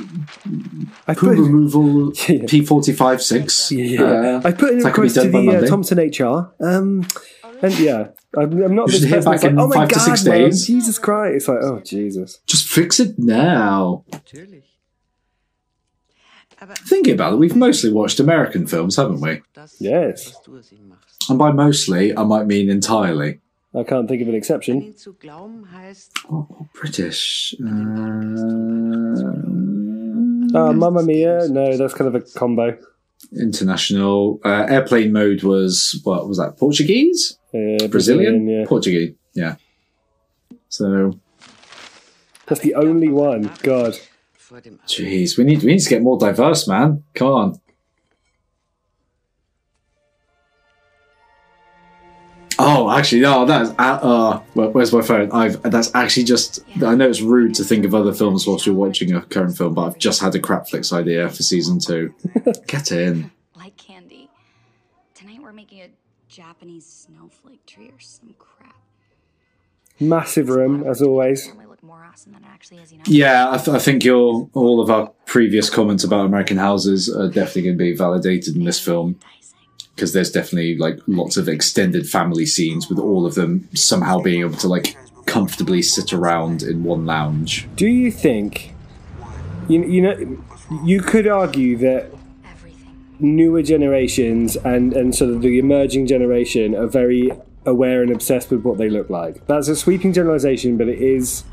I 1.08 1.14
poo 1.14 1.26
put, 1.28 1.38
removal 1.38 2.12
Yeah. 2.28 2.44
P 2.48 2.64
forty 2.64 2.92
five 2.92 3.22
six. 3.22 3.70
yeah, 3.72 4.40
I 4.44 4.52
put 4.52 4.72
in 4.72 4.80
a 4.80 4.82
that 4.84 4.94
could 4.94 5.02
be 5.02 5.08
request 5.08 5.14
to 5.16 5.30
the 5.30 5.56
uh, 5.56 5.66
Thompson 5.66 5.98
HR. 5.98 6.52
Um, 6.64 7.06
and 7.60 7.78
yeah, 7.78 8.08
I'm, 8.36 8.62
I'm 8.62 8.74
not 8.74 8.86
You 8.88 8.92
this 8.92 9.00
should 9.00 9.08
hear 9.08 9.22
back 9.22 9.40
that's 9.40 9.42
like, 9.44 9.52
in 9.52 9.58
oh 9.58 9.66
my 9.68 9.74
five 9.74 9.88
to 9.88 9.94
god, 9.96 10.04
six 10.04 10.24
man, 10.24 10.40
days." 10.42 10.66
Jesus 10.66 10.98
Christ! 10.98 11.34
It's 11.36 11.48
like, 11.48 11.58
oh 11.62 11.80
Jesus. 11.84 12.38
Just 12.46 12.68
fix 12.68 13.00
it 13.00 13.18
now. 13.18 14.04
Thinking 16.88 17.14
about 17.14 17.32
it, 17.34 17.36
we've 17.36 17.56
mostly 17.56 17.92
watched 17.92 18.20
American 18.20 18.66
films, 18.66 18.96
haven't 18.96 19.20
we? 19.20 19.42
Yes. 19.80 20.26
was 20.26 20.38
du 20.44 20.56
aus 20.58 20.72
ihm 20.72 20.88
machst. 20.88 21.28
And 21.30 21.38
by 21.38 21.52
mostly, 21.52 22.16
I 22.16 22.22
might 22.24 22.46
mean 22.46 22.70
entirely. 22.70 23.40
I 23.74 23.82
can't 23.82 24.08
think 24.08 24.22
of 24.22 24.28
an 24.28 24.34
exception. 24.34 24.94
British. 26.74 27.54
Uh, 27.64 27.68
Uh, 30.54 30.72
Mamma 30.72 31.02
Mia, 31.02 31.48
no, 31.48 31.76
that's 31.76 31.94
kind 31.94 32.06
of 32.06 32.14
a 32.14 32.20
combo. 32.38 32.78
international. 33.36 34.38
Uh, 34.44 34.66
airplane 34.68 35.12
mode 35.12 35.42
was, 35.42 36.00
what 36.04 36.28
was 36.28 36.38
that, 36.38 36.56
Portuguese? 36.56 37.36
Uh, 37.52 37.88
Brazilian? 37.88 38.46
yeah. 38.46 38.64
Portuguese, 38.66 39.14
yeah. 39.34 39.56
So, 40.68 41.18
That's 42.46 42.60
the 42.60 42.74
only 42.76 43.08
one. 43.08 43.50
God. 43.62 43.98
Vor 44.54 44.60
dem 44.60 44.78
jeez, 44.86 45.36
we 45.36 45.44
need, 45.44 45.62
we 45.62 45.72
need 45.72 45.80
to 45.80 45.88
get 45.88 46.02
more 46.02 46.18
diverse, 46.18 46.68
man. 46.68 47.02
Come 47.14 47.28
on. 47.28 47.60
Oh, 52.56 52.88
actually, 52.88 53.22
no, 53.22 53.44
that's 53.44 53.70
uh, 53.70 53.98
uh 54.00 54.38
where's 54.54 54.92
my 54.92 55.02
phone? 55.02 55.32
I've 55.32 55.60
that's 55.62 55.92
actually 55.92 56.22
just. 56.22 56.64
I 56.80 56.94
know 56.94 57.08
it's 57.08 57.20
rude 57.20 57.54
to 57.56 57.64
think 57.64 57.84
of 57.84 57.96
other 57.96 58.12
films 58.12 58.46
whilst 58.46 58.64
you're 58.64 58.76
watching 58.76 59.12
a 59.12 59.22
current 59.22 59.58
film, 59.58 59.74
but 59.74 59.86
I've 59.86 59.98
just 59.98 60.20
had 60.20 60.36
a 60.36 60.38
crapflix 60.38 60.92
idea 60.92 61.28
for 61.28 61.42
season 61.42 61.80
two. 61.80 62.14
Get 62.68 62.92
in. 62.92 63.32
Like 63.56 63.76
candy. 63.76 64.30
Tonight 65.16 65.42
we're 65.42 65.52
making 65.52 65.80
a 65.80 65.90
Japanese 66.28 66.86
snowflake 66.86 67.66
tree 67.66 67.88
or 67.88 67.98
some 67.98 68.36
crap. 68.38 68.76
Massive 69.98 70.48
room, 70.48 70.84
as 70.84 71.02
always. 71.02 71.50
Normally 71.84 71.98
look 71.98 72.00
more 72.00 72.04
awesome 72.10 72.32
than 72.32 72.44
it 72.44 72.48
actually 72.48 72.78
is, 72.78 72.92
you 72.92 72.98
know? 72.98 73.04
Yeah, 73.06 73.50
I, 73.50 73.58
th- 73.58 73.76
I 73.76 73.78
think 73.78 74.04
your 74.04 74.48
all 74.54 74.80
of 74.80 74.90
our 74.90 75.08
previous 75.26 75.70
comments 75.70 76.04
about 76.04 76.26
American 76.26 76.56
houses 76.56 77.08
are 77.08 77.28
definitely 77.28 77.62
going 77.62 77.78
to 77.78 77.84
be 77.84 77.96
validated 77.96 78.56
in 78.56 78.64
this 78.64 78.80
film 78.80 79.18
because 79.94 80.12
there's 80.12 80.30
definitely 80.30 80.76
like 80.76 80.98
lots 81.06 81.36
of 81.36 81.48
extended 81.48 82.08
family 82.08 82.46
scenes 82.46 82.88
with 82.88 82.98
all 82.98 83.26
of 83.26 83.34
them 83.34 83.68
somehow 83.74 84.20
being 84.20 84.40
able 84.40 84.56
to 84.56 84.68
like 84.68 84.96
comfortably 85.26 85.82
sit 85.82 86.12
around 86.12 86.62
in 86.62 86.82
one 86.84 87.06
lounge. 87.06 87.68
Do 87.76 87.86
you 87.86 88.10
think, 88.10 88.74
you, 89.68 89.84
you 89.84 90.02
know, 90.02 90.38
you 90.84 91.00
could 91.00 91.26
argue 91.26 91.76
that 91.78 92.10
newer 93.20 93.62
generations 93.62 94.56
and, 94.56 94.92
and 94.92 95.14
sort 95.14 95.30
of 95.30 95.42
the 95.42 95.58
emerging 95.58 96.06
generation 96.06 96.74
are 96.74 96.88
very 96.88 97.30
aware 97.64 98.02
and 98.02 98.10
obsessed 98.10 98.50
with 98.50 98.62
what 98.62 98.76
they 98.76 98.90
look 98.90 99.08
like. 99.08 99.46
That's 99.46 99.68
a 99.68 99.76
sweeping 99.76 100.12
generalization, 100.12 100.76
but 100.76 100.88
it 100.88 100.98
is 100.98 101.44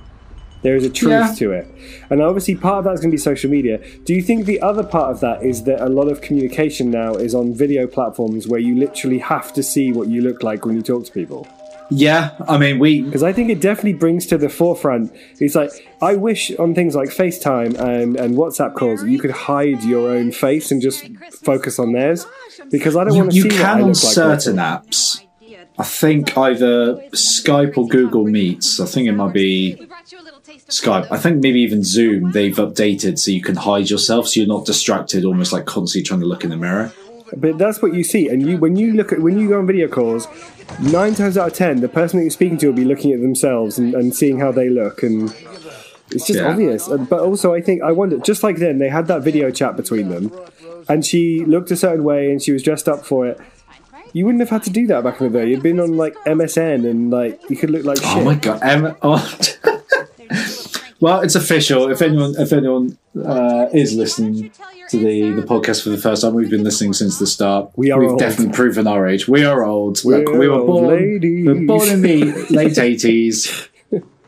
there 0.62 0.76
is 0.76 0.86
a 0.86 0.90
truth 0.90 1.12
Yeah. 1.12 1.34
to 1.38 1.52
it. 1.52 1.68
And 2.10 2.22
obviously 2.22 2.56
part 2.56 2.80
of 2.80 2.84
that's 2.86 3.00
going 3.02 3.12
to 3.12 3.16
be 3.16 3.20
social 3.20 3.50
media. 3.50 3.80
Do 4.06 4.14
you 4.14 4.22
think 4.22 4.46
the 4.46 4.62
other 4.62 4.84
part 4.84 5.12
of 5.12 5.20
that 5.22 5.44
is 5.44 5.64
that 5.64 5.82
a 5.82 5.90
lot 5.90 6.08
of 6.08 6.22
communication 6.22 6.92
now 6.92 7.14
is 7.16 7.34
on 7.34 7.54
video 7.54 7.88
platforms 7.88 8.48
where 8.48 8.60
you 8.60 8.76
literally 8.76 9.20
have 9.20 9.54
to 9.54 9.64
see 9.64 9.92
what 9.92 10.08
you 10.08 10.22
look 10.22 10.44
like 10.44 10.66
when 10.66 10.76
you 10.76 10.82
talk 10.82 11.06
to 11.06 11.12
people? 11.12 11.48
Yeah, 11.94 12.32
I 12.48 12.58
mean 12.58 12.80
we 12.80 13.02
Because 13.02 13.22
I 13.22 13.34
think 13.34 13.50
it 13.50 13.60
definitely 13.60 13.94
brings 13.94 14.26
to 14.28 14.38
the 14.38 14.48
forefront. 14.48 15.12
It's 15.40 15.56
like 15.56 15.72
I 16.02 16.16
wish 16.16 16.50
on 16.58 16.74
things 16.74 16.96
like 16.96 17.10
FaceTime 17.10 17.78
and, 17.78 18.16
and 18.18 18.36
WhatsApp 18.36 18.76
calls 18.76 19.04
you 19.04 19.20
could 19.20 19.32
hide 19.32 19.84
your 19.84 20.10
own 20.12 20.32
face 20.32 20.72
and 20.72 20.82
just 20.82 21.10
focus 21.44 21.80
on 21.80 21.92
theirs. 21.92 22.26
Because 22.70 22.96
I 22.96 23.04
don't 23.04 23.14
you, 23.16 23.20
want 23.22 23.32
to 23.34 23.42
see 23.42 23.48
what 23.50 23.60
I 23.60 23.64
can 23.64 23.72
look 23.78 23.82
on 23.82 23.88
like. 23.88 23.96
certain 23.96 24.56
apps. 24.56 25.26
I 25.78 25.84
think 25.84 26.38
either 26.38 26.96
Skype 27.12 27.78
or 27.78 27.88
Google 27.88 28.26
Meets. 28.26 28.80
I 28.80 28.86
think 28.86 29.08
it 29.08 29.14
might 29.14 29.34
be 29.34 29.88
Skype. 30.68 31.08
I 31.10 31.18
think 31.18 31.42
maybe 31.42 31.60
even 31.62 31.84
Zoom. 31.84 32.32
They've 32.32 32.56
updated 32.56 33.18
so 33.20 33.32
you 33.32 33.42
can 33.42 33.56
hide 33.56 33.90
yourself, 33.90 34.28
so 34.28 34.40
you're 34.42 34.48
not 34.48 34.66
distracted, 34.66 35.26
almost 35.26 35.54
like 35.54 35.66
constantly 35.66 36.06
trying 36.06 36.20
to 36.20 36.26
look 36.26 36.44
in 36.44 36.50
the 36.50 36.58
mirror. 36.58 36.94
But 37.36 37.58
that's 37.58 37.82
what 37.82 37.94
you 37.94 38.04
see, 38.04 38.28
and 38.28 38.46
you 38.46 38.58
when 38.58 38.76
you 38.76 38.94
look 38.94 39.14
at 39.14 39.20
when 39.22 39.40
you 39.40 39.48
go 39.48 39.60
on 39.60 39.66
video 39.66 39.88
calls, 39.88 40.28
nine 40.82 41.16
times 41.16 41.38
out 41.38 41.52
of 41.52 41.54
ten, 41.54 41.80
the 41.80 41.88
person 41.88 42.18
that 42.20 42.24
you're 42.26 42.32
speaking 42.32 42.58
to 42.58 42.68
will 42.68 42.74
be 42.74 42.84
looking 42.84 43.14
at 43.14 43.22
themselves 43.22 43.80
and, 43.80 43.96
and 43.96 44.14
seeing 44.14 44.40
how 44.40 44.52
they 44.52 44.70
look, 44.70 45.02
and 45.02 45.34
it's 46.12 46.28
just 46.28 46.40
Yeah. 46.40 46.50
obvious. 46.50 46.90
But 46.90 47.22
also, 47.22 47.54
I 47.54 47.62
think 47.62 47.84
I 47.84 47.94
wonder, 47.94 48.18
just 48.18 48.44
like 48.44 48.58
then, 48.58 48.80
they 48.80 48.90
had 48.90 49.08
that 49.08 49.22
video 49.24 49.50
chat 49.50 49.78
between 49.78 50.10
them, 50.10 50.30
and 50.90 51.06
she 51.06 51.46
looked 51.46 51.72
a 51.72 51.78
certain 51.78 52.04
way 52.04 52.30
and 52.32 52.42
she 52.42 52.52
was 52.52 52.64
dressed 52.64 52.90
up 52.90 53.06
for 53.06 53.26
it. 53.28 53.40
You 54.14 54.26
wouldn't 54.26 54.42
have 54.42 54.50
had 54.50 54.64
to 54.64 54.70
do 54.70 54.88
that 54.88 55.04
back 55.04 55.22
in 55.22 55.32
the 55.32 55.40
day. 55.40 55.50
You'd 55.50 55.64
been 55.64 55.80
on 55.80 55.96
like 55.98 56.16
MSN 56.26 56.90
and 56.90 57.12
like 57.12 57.40
you 57.50 57.56
could 57.56 57.70
look 57.70 57.86
like 57.86 57.98
shit. 57.98 58.08
Oh 58.08 58.24
my 58.24 58.36
god! 58.36 58.60
Em- 58.62 58.96
oh. 59.02 59.38
well, 61.00 61.22
it's 61.22 61.36
official. 61.36 61.90
If 61.90 62.02
anyone, 62.02 62.36
if 62.38 62.52
anyone 62.52 62.98
uh, 63.24 63.68
is 63.74 63.94
listening 63.96 64.52
to 64.90 64.98
the, 64.98 65.32
the 65.32 65.42
podcast 65.44 65.84
for 65.84 65.90
the 65.90 65.98
first 65.98 66.22
time, 66.24 66.34
we've 66.34 66.50
been 66.50 66.64
listening 66.64 66.94
since 66.94 67.20
the 67.20 67.28
start. 67.28 67.72
We 67.76 67.92
are 67.92 68.00
We've 68.00 68.10
old. 68.12 68.20
definitely 68.20 68.54
proven 68.54 68.88
our 68.88 69.08
age. 69.08 69.28
We 69.28 69.46
are 69.46 69.64
old. 69.64 70.02
We're 70.04 70.20
Look, 70.26 70.38
we 70.38 70.48
were 70.50 70.66
born. 70.66 70.88
ladies. 70.88 71.48
We 71.48 71.54
were 71.54 71.66
born 71.66 71.90
in 71.90 72.02
the 72.02 72.46
late 72.50 72.78
eighties. 72.78 73.70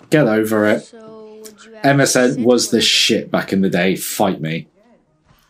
Get 0.10 0.28
over 0.28 0.68
it. 0.68 0.82
So, 0.82 1.40
would 1.42 1.82
MSN 1.84 2.44
was 2.46 2.70
the 2.70 2.80
shit 2.82 3.32
back 3.32 3.52
in 3.52 3.62
the 3.62 3.70
day. 3.70 3.96
Fight 3.96 4.40
me. 4.40 4.68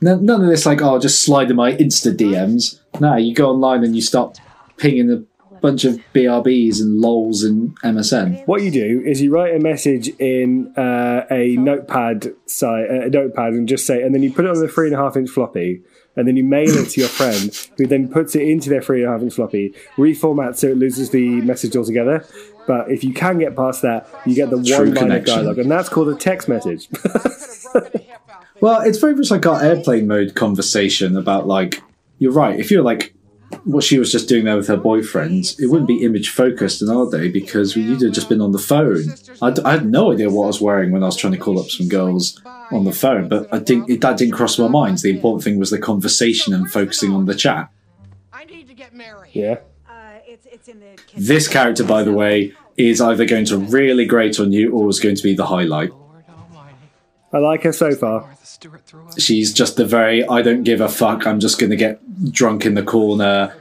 No- 0.04 0.18
None 0.18 0.42
of 0.44 0.50
this 0.50 0.66
like, 0.66 0.82
oh, 0.82 1.00
just 1.00 1.24
slide 1.24 1.50
in 1.50 1.56
my 1.56 1.74
Insta 1.74 2.16
DMs. 2.16 2.80
No, 3.00 3.16
you 3.16 3.34
go 3.34 3.50
online 3.50 3.84
and 3.84 3.96
you 3.96 4.02
start 4.02 4.40
pinging 4.78 5.10
a 5.10 5.24
bunch 5.62 5.86
of 5.86 5.98
BRBs 6.14 6.82
and 6.82 7.00
lols 7.00 7.42
and 7.42 7.80
MSN. 7.82 8.46
What 8.46 8.64
you 8.64 8.70
do 8.70 9.02
is 9.06 9.22
you 9.22 9.32
write 9.32 9.56
a 9.56 9.60
message 9.60 10.10
in 10.20 10.74
uh, 10.76 11.26
a 11.32 11.56
notepad 11.56 12.34
site, 12.48 12.90
a 12.90 13.10
notepad, 13.10 13.54
and 13.54 13.66
just 13.68 13.88
say, 13.88 14.04
and 14.04 14.14
then 14.14 14.22
you 14.24 14.34
put 14.34 14.44
it 14.44 14.52
on 14.52 14.60
the 14.60 14.68
three 14.68 14.88
and 14.88 14.96
a 14.96 15.00
half 15.00 15.16
inch 15.16 15.30
floppy, 15.30 15.82
and 16.18 16.28
then 16.28 16.36
you 16.36 16.44
mail 16.44 16.70
it 16.70 16.90
to 16.90 17.00
your 17.00 17.10
friend, 17.10 17.56
who 17.78 17.88
then 17.88 18.10
puts 18.10 18.36
it 18.36 18.42
into 18.42 18.70
their 18.70 18.82
three 18.82 19.04
and 19.04 19.10
a 19.10 19.14
half 19.14 19.22
inch 19.22 19.36
floppy, 19.36 19.74
reformats 19.96 20.58
so 20.58 20.68
it 20.68 20.78
loses 20.78 21.12
the 21.12 21.40
message 21.42 21.78
altogether. 21.78 22.26
But 22.68 22.92
if 22.92 23.04
you 23.04 23.14
can 23.14 23.40
get 23.40 23.56
past 23.56 23.82
that, 23.84 24.08
you 24.26 24.36
get 24.36 24.50
the 24.50 24.62
True 24.62 24.88
one 24.88 24.96
line 24.96 25.12
of 25.12 25.26
dialogue, 25.26 25.60
and 25.60 25.72
that's 25.72 25.88
called 25.88 26.10
a 26.10 26.16
text 26.16 26.50
message. 26.50 26.90
Well, 28.64 28.80
it's 28.80 28.98
very 28.98 29.14
much 29.14 29.30
like 29.30 29.46
our 29.46 29.62
airplane 29.62 30.08
mode 30.08 30.36
conversation 30.36 31.18
about 31.18 31.46
like 31.46 31.84
you're 32.18 32.32
right. 32.32 32.58
If 32.58 32.72
you're 32.72 32.82
like 32.82 33.14
what 33.66 33.84
she 33.84 34.00
was 34.00 34.10
just 34.10 34.30
doing 34.30 34.46
there 34.46 34.56
with 34.56 34.70
her 34.70 34.78
boyfriend, 34.78 35.54
it 35.60 35.66
wouldn't 35.66 35.90
be 35.90 36.02
image 36.02 36.30
focused 36.30 36.82
in 36.82 36.88
our 36.88 37.12
day 37.12 37.28
because 37.28 37.76
you'd 37.76 38.02
have 38.02 38.14
just 38.14 38.30
been 38.30 38.40
on 38.40 38.54
the 38.54 38.58
phone. 38.58 39.16
I 39.42 39.70
had 39.70 39.86
no 39.86 40.14
idea 40.14 40.30
what 40.30 40.46
I 40.46 40.48
was 40.48 40.62
wearing 40.62 40.94
when 40.94 41.04
I 41.04 41.08
was 41.08 41.18
trying 41.18 41.34
to 41.34 41.40
call 41.40 41.60
up 41.60 41.72
some 41.72 41.90
girls 41.90 42.42
on 42.72 42.86
the 42.86 42.94
phone, 42.94 43.28
but 43.28 43.54
I 43.54 43.60
didn't. 43.60 43.90
It, 43.90 44.00
that 44.00 44.16
didn't 44.16 44.34
cross 44.34 44.58
my 44.58 44.70
mind. 44.70 45.00
The 45.00 45.10
important 45.10 45.44
thing 45.44 45.60
was 45.60 45.70
the 45.70 45.78
conversation 45.78 46.54
and 46.54 46.72
focusing 46.72 47.12
on 47.12 47.26
the 47.26 47.36
chat. 47.36 47.70
I 48.32 48.46
need 48.46 48.70
to 48.70 48.74
get 48.74 48.94
married. 48.94 49.32
yeah. 49.34 49.58
Uh, 49.90 50.20
it's 50.26 50.46
it's 50.46 50.70
in 50.70 50.80
the. 50.80 50.98
This 51.18 51.50
character, 51.50 51.84
by 51.84 52.04
the 52.04 52.14
way, 52.14 52.54
is 52.78 53.02
either 53.02 53.26
going 53.26 53.44
to 53.48 53.58
really 53.58 54.06
grate 54.06 54.40
on 54.40 54.54
you 54.54 54.72
or 54.72 54.88
is 54.88 55.02
going 55.02 55.18
to 55.18 55.24
be 55.24 55.36
the 55.36 55.48
highlight. 55.48 55.92
I 57.34 57.40
like 57.40 57.64
her 57.64 57.74
so 57.74 57.96
far. 57.96 58.22
Martha 58.22 58.46
Stewart 58.46 58.86
threw 58.86 59.08
up. 59.08 59.20
She's 59.20 59.52
just 59.52 59.76
the 59.76 59.86
very 59.86 60.26
I 60.28 60.42
don't 60.42 60.64
give 60.64 60.82
a 60.82 60.90
fuck. 60.90 61.26
I'm 61.26 61.40
just 61.40 61.60
going 61.60 61.72
to 61.72 61.76
get 61.76 62.00
drunk 62.32 62.66
in 62.66 62.76
the 62.76 62.84
corner, 62.84 63.56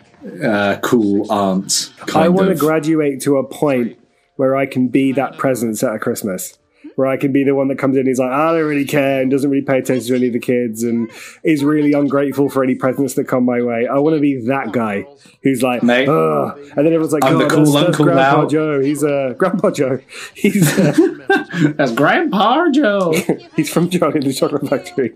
uh, 0.44 0.76
cool 0.82 1.30
aunt 1.32 1.92
kind 2.06 2.24
I 2.24 2.28
want 2.28 2.48
to 2.50 2.54
graduate 2.54 3.20
to 3.22 3.38
a 3.38 3.44
point 3.44 3.98
where 4.36 4.54
I 4.54 4.66
can 4.66 4.88
be 4.88 5.12
that 5.12 5.38
presence 5.38 5.82
at 5.82 5.94
a 5.94 5.98
Christmas. 5.98 6.58
Where 6.96 7.08
I 7.08 7.16
can 7.16 7.32
be 7.32 7.44
the 7.44 7.54
one 7.54 7.68
that 7.68 7.78
comes 7.78 7.96
in, 7.96 8.06
he's 8.06 8.18
like, 8.18 8.30
I 8.30 8.52
don't 8.52 8.68
really 8.68 8.84
care 8.84 9.22
and 9.22 9.30
doesn't 9.30 9.48
really 9.50 9.64
pay 9.64 9.78
attention 9.78 10.08
to 10.08 10.16
any 10.16 10.26
of 10.28 10.32
the 10.32 10.38
kids 10.38 10.82
and 10.82 11.10
is 11.42 11.64
really 11.64 11.92
ungrateful 11.92 12.48
for 12.48 12.62
any 12.62 12.74
presents 12.74 13.14
that 13.14 13.24
come 13.24 13.44
my 13.44 13.62
way. 13.62 13.86
I 13.86 13.98
want 13.98 14.16
to 14.16 14.20
be 14.20 14.46
that 14.46 14.72
guy 14.72 15.06
who's 15.42 15.62
like, 15.62 15.82
Mate. 15.82 16.08
Ugh. 16.08 16.58
and 16.58 16.78
then 16.78 16.86
everyone's 16.86 17.12
like, 17.12 17.24
I'm 17.24 17.38
the 17.38 17.48
cool 17.48 17.64
that's, 17.64 17.72
that's 17.72 17.86
uncle 17.86 18.04
Grandpa 18.06 18.42
now." 18.42 18.48
Joe. 18.48 18.80
He's 18.80 19.02
uh, 19.02 19.34
Grandpa 19.38 19.70
Joe. 19.70 19.98
He's 20.34 20.78
uh, 20.78 20.92
That's 21.76 21.92
Grandpa 21.92 22.70
Joe. 22.70 23.12
he's 23.56 23.72
from 23.72 23.90
Johnny 23.90 24.16
and 24.16 24.24
the 24.24 24.32
Chocolate 24.32 24.68
Factory. 24.68 25.12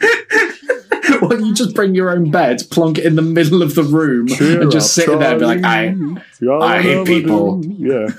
Why 1.20 1.28
don't 1.30 1.46
you 1.46 1.54
just 1.54 1.74
bring 1.74 1.94
your 1.94 2.10
own 2.10 2.30
bed, 2.30 2.62
plonk 2.70 2.98
it 2.98 3.06
in 3.06 3.16
the 3.16 3.22
middle 3.22 3.62
of 3.62 3.74
the 3.74 3.82
room, 3.82 4.28
Cheer 4.28 4.62
and 4.62 4.70
just 4.70 4.98
up, 4.98 5.04
sit 5.06 5.18
there 5.18 5.30
and 5.32 5.40
be 5.40 5.46
like, 5.46 5.64
"I, 5.64 5.94
I 6.60 6.82
hate 6.82 7.06
people." 7.06 7.64
Yeah. 7.64 8.08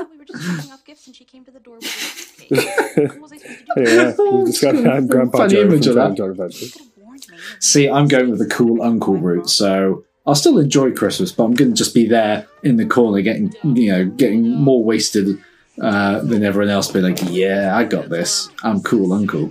We 0.00 0.16
were 0.18 0.24
just 0.24 0.42
dropping 0.46 0.72
off 0.72 0.80
and 1.10 1.16
she 1.16 1.24
came 1.24 1.44
to 1.44 1.50
the 1.50 1.58
door 1.60 1.76
with 1.76 1.86
a 1.86 2.40
cake. 2.40 3.10
what 3.10 3.20
was 3.20 3.32
I 3.32 3.36
supposed 3.38 3.66
to 3.66 3.84
do? 3.84 3.90
Yeah, 3.90 4.38
we 4.38 4.44
discovered 4.44 4.86
I'm 4.86 5.06
Grandpa 5.08 5.38
Funny 5.38 5.54
Joe 5.54 5.60
image 5.62 5.86
from 5.86 5.98
of 5.98 6.16
Johnny 6.16 6.16
that. 6.16 6.24
and 6.24 6.36
the 6.36 6.44
Chocolate 6.44 6.52
Factory. 6.52 6.66
You 6.66 6.72
could 6.72 6.80
have 6.80 7.04
warned 7.04 7.26
me. 7.30 7.36
See, 7.58 7.88
I'm 7.88 8.08
going 8.08 8.30
with 8.30 8.38
the 8.38 8.46
cool 8.46 8.82
uncle 8.82 9.16
route, 9.16 9.50
so 9.50 10.04
I'll 10.26 10.34
still 10.36 10.58
enjoy 10.58 10.92
Christmas, 10.92 11.32
but 11.32 11.44
I'm 11.44 11.54
going 11.54 11.72
to 11.72 11.76
just 11.76 11.94
be 11.94 12.06
there 12.06 12.46
in 12.62 12.76
the 12.76 12.86
corner, 12.86 13.20
getting 13.22 13.52
you 13.64 13.90
know, 13.90 14.04
getting 14.04 14.48
more 14.48 14.84
wasted 14.84 15.42
uh, 15.80 16.20
than 16.20 16.44
everyone 16.44 16.70
else. 16.70 16.88
Be 16.92 17.00
like, 17.00 17.18
yeah, 17.28 17.76
I 17.76 17.84
got 17.84 18.08
this. 18.08 18.48
I'm 18.62 18.82
cool 18.82 19.12
uncle. 19.12 19.50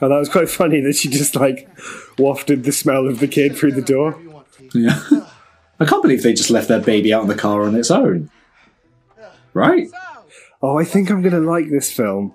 Oh, 0.00 0.08
that 0.08 0.18
was 0.18 0.28
quite 0.28 0.48
funny 0.48 0.80
that 0.82 0.94
she 0.94 1.08
just 1.08 1.34
like 1.36 1.68
wafted 2.18 2.64
the 2.64 2.72
smell 2.72 3.06
of 3.06 3.18
the 3.20 3.28
kid 3.28 3.56
through 3.56 3.72
the 3.72 3.82
door. 3.82 4.20
Yeah. 4.74 5.00
I 5.80 5.84
can't 5.84 6.02
believe 6.02 6.22
they 6.22 6.32
just 6.34 6.50
left 6.50 6.68
their 6.68 6.80
baby 6.80 7.12
out 7.12 7.22
in 7.22 7.28
the 7.28 7.34
car 7.34 7.62
on 7.62 7.74
its 7.74 7.90
own. 7.90 8.30
Right? 9.54 9.88
Oh, 10.62 10.78
I 10.78 10.84
think 10.84 11.10
I'm 11.10 11.22
gonna 11.22 11.40
like 11.40 11.70
this 11.70 11.90
film. 11.92 12.34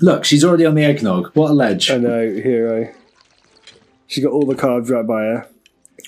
Look, 0.00 0.24
she's 0.24 0.44
already 0.44 0.66
on 0.66 0.74
the 0.74 0.84
eggnog. 0.84 1.34
What 1.34 1.50
a 1.50 1.54
ledge. 1.54 1.90
I 1.90 1.98
know, 1.98 2.20
hero. 2.32 2.92
She 4.06 4.20
got 4.20 4.32
all 4.32 4.46
the 4.46 4.54
cards 4.54 4.90
right 4.90 5.06
by 5.06 5.20
her. 5.22 5.48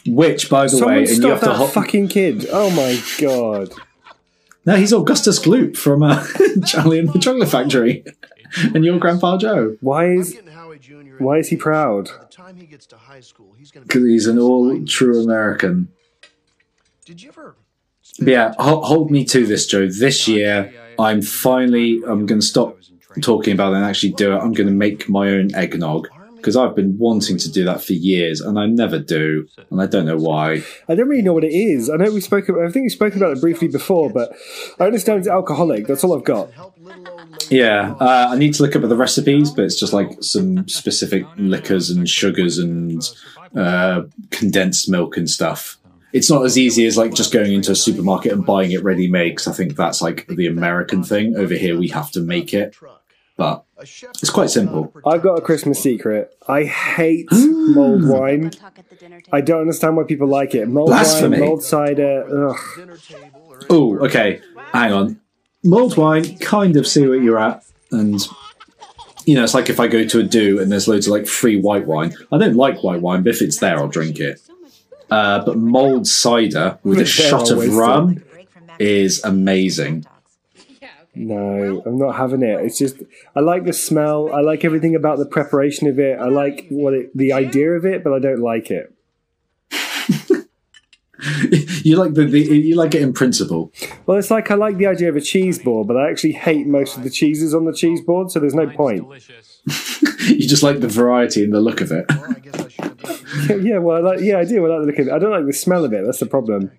Which, 0.07 0.49
by 0.51 0.65
the 0.65 0.69
Someone 0.71 0.95
way, 0.97 1.05
and 1.05 1.23
you 1.23 1.29
have 1.29 1.41
to 1.41 1.47
that 1.47 1.57
hold. 1.57 1.73
fucking 1.73 2.09
kid! 2.09 2.47
Oh 2.51 2.71
my 2.71 3.01
god! 3.21 3.73
No, 4.65 4.77
he's 4.77 4.93
Augustus 4.93 5.39
Gloop 5.45 5.77
from 5.77 6.03
uh, 6.03 6.25
Charlie 6.67 6.99
and 6.99 7.09
the 7.09 7.19
Chocolate 7.19 7.49
Factory, 7.49 8.05
and 8.75 8.85
your 8.85 8.99
Grandpa 8.99 9.37
Joe, 9.38 9.76
Why 9.81 10.12
is 10.12 10.38
why 11.19 11.38
is 11.38 11.49
he 11.49 11.57
proud? 11.57 12.07
By 12.07 12.19
the 12.19 12.25
time 12.26 12.57
he 12.57 12.67
gets 12.67 12.87
to 12.87 12.97
high 12.97 13.21
school, 13.21 13.55
he's 13.59 13.71
because 13.71 14.03
he's 14.03 14.26
an 14.26 14.38
all 14.38 14.85
true 14.85 15.23
American. 15.23 15.88
Did 17.05 17.23
you 17.23 17.31
ever? 17.31 17.57
Yeah, 18.19 18.55
ho- 18.59 18.83
hold 18.83 19.11
me 19.11 19.25
to 19.26 19.47
this, 19.47 19.67
Joe. 19.67 19.88
This 19.88 20.29
oh, 20.29 20.33
year, 20.33 20.73
I'm 20.99 21.23
finally. 21.23 22.03
I'm 22.07 22.26
going 22.26 22.41
to 22.41 22.47
stop 22.47 22.79
talking 23.21 23.55
about 23.55 23.73
it 23.73 23.76
and 23.76 23.85
actually 23.85 24.12
do 24.12 24.33
it. 24.33 24.38
I'm 24.38 24.53
going 24.53 24.69
to 24.69 24.75
make 24.75 25.09
my 25.09 25.29
own 25.31 25.55
eggnog 25.55 26.09
because 26.47 26.57
I've 26.57 26.76
been 26.76 26.97
wanting 26.97 27.38
to 27.38 27.50
do 27.50 27.65
that 27.65 27.83
for 27.83 27.93
years, 27.93 28.41
and 28.41 28.57
I 28.57 28.67
never 28.67 29.00
do, 29.00 29.49
and 29.69 29.83
I 29.83 29.87
don't 29.87 30.07
know 30.07 30.17
why. 30.17 30.62
I 30.88 30.95
don't 30.95 31.09
really 31.09 31.21
know 31.23 31.33
what 31.33 31.43
it 31.43 31.53
is. 31.53 31.91
I 31.91 31.97
know 31.97 32.12
we 32.12 32.21
spoke. 32.21 32.49
About, 32.49 32.62
I 32.62 32.71
think 32.71 32.85
we 32.85 32.88
spoke 32.88 33.17
about 33.17 33.37
it 33.37 33.41
briefly 33.41 33.67
before, 33.67 34.11
but 34.11 34.33
I 34.79 34.85
understand 34.85 35.19
it's 35.19 35.29
alcoholic. 35.29 35.88
That's 35.88 36.05
all 36.05 36.17
I've 36.17 36.23
got. 36.23 36.50
Yeah, 37.50 37.97
uh, 37.99 38.29
I 38.31 38.38
need 38.38 38.55
to 38.55 38.62
look 38.62 38.76
up 38.76 38.85
at 38.85 38.88
the 38.88 38.97
recipes, 38.97 39.50
but 39.50 39.65
it's 39.65 39.75
just 39.75 39.93
like 39.93 40.23
some 40.23 40.69
specific 40.69 41.26
liquors 41.37 41.91
and 41.91 42.09
sugars 42.09 42.59
and 42.59 43.03
uh, 43.57 44.03
condensed 44.31 44.88
milk 44.88 45.17
and 45.17 45.29
stuff. 45.29 45.79
It's 46.12 46.31
not 46.31 46.45
as 46.45 46.57
easy 46.57 46.87
as 46.87 46.97
like 46.97 47.12
just 47.12 47.33
going 47.33 47.53
into 47.53 47.73
a 47.73 47.76
supermarket 47.76 48.31
and 48.31 48.47
buying 48.47 48.71
it 48.71 48.85
ready 48.85 49.11
made. 49.11 49.31
Because 49.31 49.49
I 49.49 49.53
think 49.53 49.75
that's 49.75 50.00
like 50.00 50.29
the 50.29 50.47
American 50.47 51.03
thing. 51.03 51.35
Over 51.37 51.55
here, 51.55 51.76
we 51.76 51.88
have 51.88 52.12
to 52.12 52.21
make 52.21 52.55
it, 52.55 52.76
but 53.37 53.66
it's 53.78 54.30
quite 54.30 54.50
simple. 54.50 54.92
I've 55.06 55.23
got 55.23 55.35
a 55.35 55.40
Christmas 55.40 55.83
secret. 55.83 56.35
I 56.49 56.64
hate 56.64 57.26
mulled 57.33 58.09
wine. 58.09 58.52
I 59.33 59.40
don't 59.40 59.61
understand 59.61 59.97
why 59.97 60.04
people 60.04 60.28
like 60.28 60.54
it. 60.54 60.66
Mulled 60.68 60.88
Blasphemy. 60.88 61.38
wine, 61.38 61.49
mulled 61.49 61.62
cider. 61.62 62.54
Oh, 63.68 63.99
okay. 64.06 64.40
Hang 64.73 64.92
on. 64.92 65.21
Mulled 65.62 65.97
wine, 65.97 66.38
kind 66.38 66.76
of 66.76 66.87
see 66.87 67.06
where 67.06 67.21
you're 67.21 67.38
at, 67.38 67.64
and 67.90 68.26
you 69.25 69.35
know, 69.35 69.42
it's 69.42 69.54
like 69.54 69.68
if 69.68 69.80
I 69.80 69.88
go 69.88 70.06
to 70.06 70.21
a 70.21 70.23
do 70.23 70.61
and 70.61 70.71
there's 70.71 70.87
loads 70.87 71.09
of 71.09 71.12
like 71.12 71.26
free 71.26 71.61
white 71.61 71.87
wine. 71.87 72.14
I 72.33 72.38
don't 72.38 72.54
like 72.54 72.83
white 72.85 73.00
wine, 73.00 73.25
but 73.25 73.35
if 73.35 73.42
it's 73.42 73.59
there, 73.59 73.76
I'll 73.76 73.88
drink 73.88 74.21
it. 74.21 74.40
Uh, 75.11 75.45
but 75.45 75.56
mulled 75.59 76.06
cider 76.06 76.78
with 76.85 77.00
a 77.00 77.04
shot 77.18 77.50
of 77.50 77.75
rum 77.75 78.23
is 78.78 79.23
amazing. 79.25 80.06
No, 81.19 81.83
I'm 81.87 81.97
not 81.97 82.17
having 82.17 82.43
it. 82.43 82.61
It's 82.61 82.77
just 82.77 83.03
I 83.35 83.41
like 83.41 83.65
the 83.65 83.73
smell. 83.73 84.31
I 84.35 84.43
like 84.43 84.67
everything 84.67 84.95
about 84.95 85.17
the 85.19 85.25
preparation 85.25 85.89
of 85.89 85.99
it. 85.99 86.19
I 86.19 86.29
like 86.29 86.67
what 86.69 86.93
it, 86.93 87.17
the 87.17 87.33
idea 87.33 87.71
of 87.71 87.87
it, 87.87 88.05
but 88.05 88.13
I 88.13 88.19
don't 88.19 88.41
like 88.41 88.71
it. 88.71 88.93
you 91.83 91.97
like 91.97 92.13
the, 92.13 92.26
the 92.26 92.41
you 92.41 92.76
like 92.76 92.95
it 92.95 93.00
in 93.00 93.15
principle. 93.15 93.73
Well, 94.05 94.19
it's 94.19 94.31
like 94.31 94.50
I 94.50 94.57
like 94.57 94.76
the 94.76 94.87
idea 94.87 95.09
of 95.09 95.17
a 95.17 95.23
cheese 95.23 95.59
board, 95.59 95.89
but 95.89 95.97
I 95.97 96.11
actually 96.11 96.33
hate 96.33 96.67
most 96.67 96.99
of 96.99 97.02
the 97.02 97.11
cheeses 97.11 97.55
on 97.55 97.65
the 97.65 97.73
cheese 97.73 98.02
board, 98.02 98.31
so 98.31 98.39
there's 98.39 98.55
no 98.55 98.69
point. 98.69 99.07
You 100.26 100.49
just 100.49 100.65
like 100.65 100.81
the 100.81 100.89
variety 100.89 101.45
and 101.45 101.52
the 101.52 101.61
look 101.61 101.81
of 101.81 101.93
it. 101.93 102.05
yeah, 103.65 103.79
well, 103.79 103.97
I 103.97 104.00
like, 104.00 104.21
yeah, 104.21 104.39
I 104.39 104.45
do. 104.45 104.67
I 104.67 104.69
like 104.69 104.81
the 104.81 104.87
look 104.87 104.99
of 104.99 105.07
it. 105.07 105.13
I 105.13 105.19
don't 105.21 105.31
like 105.31 105.47
the 105.47 105.52
smell 105.52 105.85
of 105.85 105.93
it. 105.93 106.05
That's 106.05 106.19
the 106.19 106.26
problem. 106.26 106.73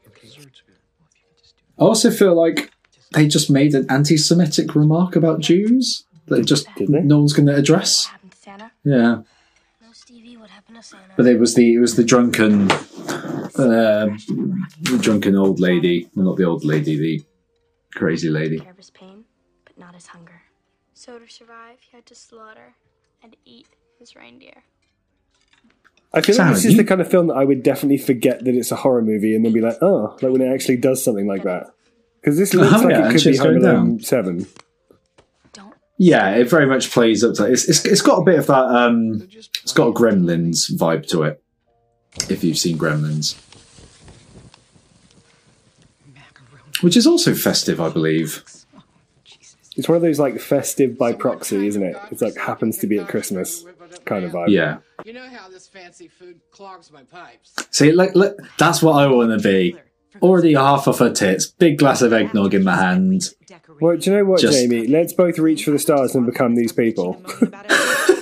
I 1.80 1.84
also 1.84 2.12
feel 2.12 2.36
like 2.36 2.72
they 3.14 3.28
just 3.28 3.50
made 3.50 3.74
an 3.74 3.86
anti-Semitic 3.90 4.76
remark 4.76 5.16
about 5.16 5.40
Jews 5.40 6.04
that 6.28 6.46
just 6.46 6.68
no 6.80 7.20
one's 7.20 7.34
going 7.34 7.48
to 7.48 7.56
address. 7.56 8.10
Yeah, 8.84 9.22
but 11.16 11.26
it 11.26 11.40
was 11.40 11.56
the 11.56 11.74
it 11.76 11.80
was 11.80 11.96
the 11.96 12.04
drunken, 12.04 12.70
uh, 12.72 14.08
the 14.82 14.98
drunken 15.02 15.36
old 15.36 15.60
lady. 15.60 16.10
Well, 16.16 16.26
not 16.28 16.38
the 16.38 16.44
old 16.46 16.64
lady, 16.64 16.98
the 16.98 17.24
crazy 17.96 18.30
lady. 18.30 18.60
Care 18.60 18.74
his 18.78 18.90
pain, 18.90 19.26
but 19.66 19.78
not 19.78 19.94
his 19.96 20.08
hunger. 20.08 20.42
So 20.94 21.20
to 21.20 21.30
survive, 21.30 21.78
he 21.82 21.96
had 21.96 22.06
to 22.08 22.16
slaughter 22.16 22.76
and 23.24 23.36
eat 23.46 23.68
his 24.00 24.16
reindeer. 24.16 24.64
I 26.14 26.22
feel 26.22 26.36
Sam, 26.36 26.48
like 26.48 26.56
this 26.56 26.66
is 26.66 26.72
you- 26.74 26.78
the 26.78 26.84
kind 26.86 27.02
of 27.02 27.10
film 27.10 27.28
that 27.28 27.36
I 27.36 27.44
would 27.44 27.64
definitely 27.64 27.98
forget 27.98 28.44
that 28.46 28.56
it's 28.56 28.72
a 28.72 28.78
horror 28.78 29.02
movie 29.02 29.36
and 29.36 29.44
then 29.46 29.52
be 29.54 29.62
like, 29.62 29.78
oh, 29.82 30.18
like 30.22 30.32
when 30.32 30.42
it 30.42 30.54
actually 30.54 30.78
does 30.78 31.04
something 31.04 31.28
like 31.28 31.44
that. 31.44 31.68
Because 32.22 32.38
this 32.38 32.54
looks 32.54 32.74
Oh, 32.74 32.82
like 32.86 32.92
yeah, 32.92 33.10
it 33.10 33.12
could 33.14 33.24
be 33.24 33.38
Home 33.38 33.46
going 33.60 33.64
Alone 33.64 33.90
down. 33.98 34.00
7. 34.00 34.48
Yeah, 36.00 36.36
it 36.36 36.48
very 36.50 36.68
much 36.68 36.92
plays 36.92 37.24
up 37.24 37.34
to 37.36 37.46
it's, 37.46 37.68
it's 37.68 37.84
it's 37.84 38.02
got 38.04 38.20
a 38.20 38.24
bit 38.24 38.38
of 38.38 38.46
that 38.48 38.66
um 38.66 39.28
it's 39.64 39.74
got 39.74 39.88
a 39.88 39.92
Gremlins 39.94 40.72
vibe 40.78 41.08
to 41.10 41.24
it. 41.24 41.42
If 42.30 42.44
you've 42.44 42.58
seen 42.58 42.78
Gremlins. 42.78 43.36
Which 46.82 46.96
is 46.96 47.08
also 47.08 47.34
festive, 47.34 47.82
I 47.82 47.90
believe. 47.90 48.44
It's 49.76 49.88
one 49.88 49.96
of 49.96 50.02
those 50.02 50.20
like 50.20 50.40
festive 50.40 50.98
by 50.98 51.14
proxy, 51.14 51.68
isn't 51.68 51.82
it? 51.84 51.96
It's 52.12 52.22
like 52.22 52.36
happens 52.38 52.78
to 52.80 52.88
be 52.88 53.00
at 53.00 53.08
Christmas 53.08 53.66
kind 54.06 54.24
of 54.26 54.32
vibe. 54.32 54.50
Yeah. 54.50 54.78
You 55.06 55.14
know 55.14 55.28
how 55.28 55.50
this 55.50 55.68
fancy 55.68 56.08
food 56.08 56.40
clogs 56.52 56.92
my 56.92 57.04
pipes. 57.04 57.54
See, 57.72 57.92
like, 57.92 58.16
like 58.16 58.36
that's 58.58 58.82
what 58.84 58.94
I 58.94 59.08
want 59.08 59.40
to 59.40 59.48
be. 59.48 59.76
Already 60.22 60.54
half 60.54 60.88
of 60.88 61.00
her 61.00 61.12
tits, 61.12 61.48
big 61.48 61.78
glass 61.78 62.02
of 62.02 62.14
eggnog 62.14 62.54
in 62.54 62.64
my 62.64 62.76
hand. 62.76 63.30
Well, 63.80 63.98
do 63.98 64.10
you 64.10 64.18
know 64.18 64.26
what, 64.26 64.40
Just- 64.40 64.58
Jamie? 64.58 64.88
Let's 64.88 65.14
both 65.14 65.38
reach 65.38 65.64
for 65.64 65.72
the 65.72 65.80
stars 65.80 66.16
and 66.16 66.26
become 66.26 66.56
these 66.56 66.74
people. 66.74 67.22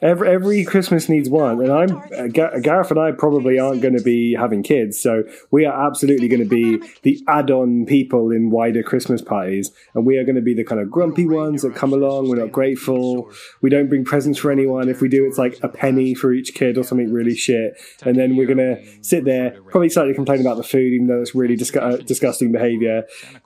every 0.00 0.28
every 0.28 0.64
Christmas 0.64 1.08
needs 1.08 1.28
one, 1.28 1.60
and 1.60 1.72
I'm 1.72 1.96
uh, 1.96 2.26
Ga- 2.28 2.58
Gareth 2.60 2.90
and 2.90 3.00
I 3.00 3.12
probably 3.12 3.58
aren't 3.58 3.82
going 3.82 3.96
to 3.96 4.02
be 4.02 4.34
having 4.34 4.62
kids, 4.62 4.98
so 4.98 5.24
we 5.50 5.64
are 5.64 5.86
absolutely 5.86 6.28
going 6.28 6.42
to 6.42 6.48
be 6.48 6.78
the 7.02 7.22
add-on 7.28 7.86
people 7.86 8.30
in 8.30 8.50
wider 8.50 8.82
Christmas 8.82 9.22
parties, 9.22 9.70
and 9.94 10.06
we 10.06 10.18
are 10.18 10.24
going 10.24 10.36
to 10.36 10.42
be 10.42 10.54
the 10.54 10.64
kind 10.64 10.80
of 10.80 10.90
grumpy 10.90 11.26
ones 11.26 11.62
that 11.62 11.74
come 11.74 11.92
along. 11.92 12.28
We're 12.28 12.36
not 12.36 12.52
grateful. 12.52 13.30
We 13.62 13.70
don't 13.70 13.88
bring 13.88 14.04
presents 14.04 14.38
for 14.38 14.50
anyone. 14.50 14.88
If 14.88 15.00
we 15.00 15.08
do, 15.08 15.24
it's 15.26 15.38
like 15.38 15.58
a 15.62 15.68
penny 15.68 16.14
for 16.14 16.32
each 16.32 16.54
kid 16.54 16.78
or 16.78 16.84
something 16.84 17.12
really 17.12 17.36
shit, 17.36 17.74
and 18.02 18.18
then 18.18 18.36
we're 18.36 18.46
going 18.46 18.58
to 18.58 18.82
sit 19.02 19.24
there, 19.24 19.60
probably 19.70 19.88
slightly 19.88 20.14
complain 20.14 20.40
about 20.40 20.56
the 20.56 20.62
food, 20.62 20.92
even 20.92 21.06
though 21.06 21.20
it's 21.20 21.34
really 21.34 21.56
disgu- 21.56 21.82
uh, 21.82 21.96
disgusting 21.98 22.52
behaviour. 22.52 23.04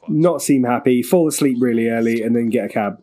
Not 0.09 0.43
seem 0.43 0.65
happy, 0.65 1.03
fall 1.03 1.29
asleep 1.29 1.59
really 1.61 1.89
early, 1.89 2.23
and 2.23 2.35
then 2.35 2.49
get 2.49 2.67
a 2.67 2.69
cab. 2.69 3.03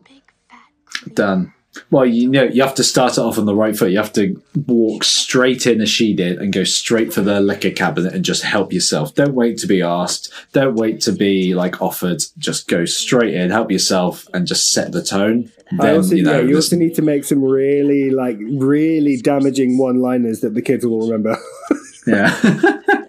Done. 1.14 1.54
Well, 1.90 2.06
you 2.06 2.28
know, 2.28 2.44
you 2.44 2.62
have 2.62 2.74
to 2.76 2.84
start 2.84 3.12
it 3.12 3.20
off 3.20 3.38
on 3.38 3.46
the 3.46 3.54
right 3.54 3.76
foot. 3.76 3.90
You 3.90 3.98
have 3.98 4.12
to 4.14 4.40
walk 4.66 5.04
straight 5.04 5.66
in 5.66 5.80
as 5.80 5.88
she 5.88 6.14
did 6.14 6.38
and 6.38 6.52
go 6.52 6.64
straight 6.64 7.12
for 7.12 7.20
the 7.20 7.40
liquor 7.40 7.70
cabinet 7.70 8.14
and 8.14 8.24
just 8.24 8.42
help 8.42 8.72
yourself. 8.72 9.14
Don't 9.14 9.34
wait 9.34 9.58
to 9.58 9.66
be 9.66 9.82
asked. 9.82 10.32
Don't 10.52 10.74
wait 10.74 11.00
to 11.02 11.12
be 11.12 11.54
like 11.54 11.80
offered. 11.80 12.22
Just 12.36 12.68
go 12.68 12.84
straight 12.84 13.34
in, 13.34 13.50
help 13.50 13.70
yourself, 13.70 14.26
and 14.34 14.46
just 14.46 14.70
set 14.70 14.92
the 14.92 15.02
tone. 15.02 15.50
I 15.72 15.86
Then 15.86 15.96
also, 15.96 16.14
you 16.14 16.22
know, 16.22 16.40
yeah, 16.40 16.48
you 16.48 16.56
also 16.56 16.76
need 16.76 16.94
to 16.94 17.02
make 17.02 17.24
some 17.24 17.42
really, 17.42 18.10
like, 18.10 18.38
really 18.40 19.18
damaging 19.18 19.76
one-liners 19.76 20.40
that 20.40 20.54
the 20.54 20.62
kids 20.62 20.86
will 20.86 21.10
remember. 21.10 21.38
yeah. 22.06 22.80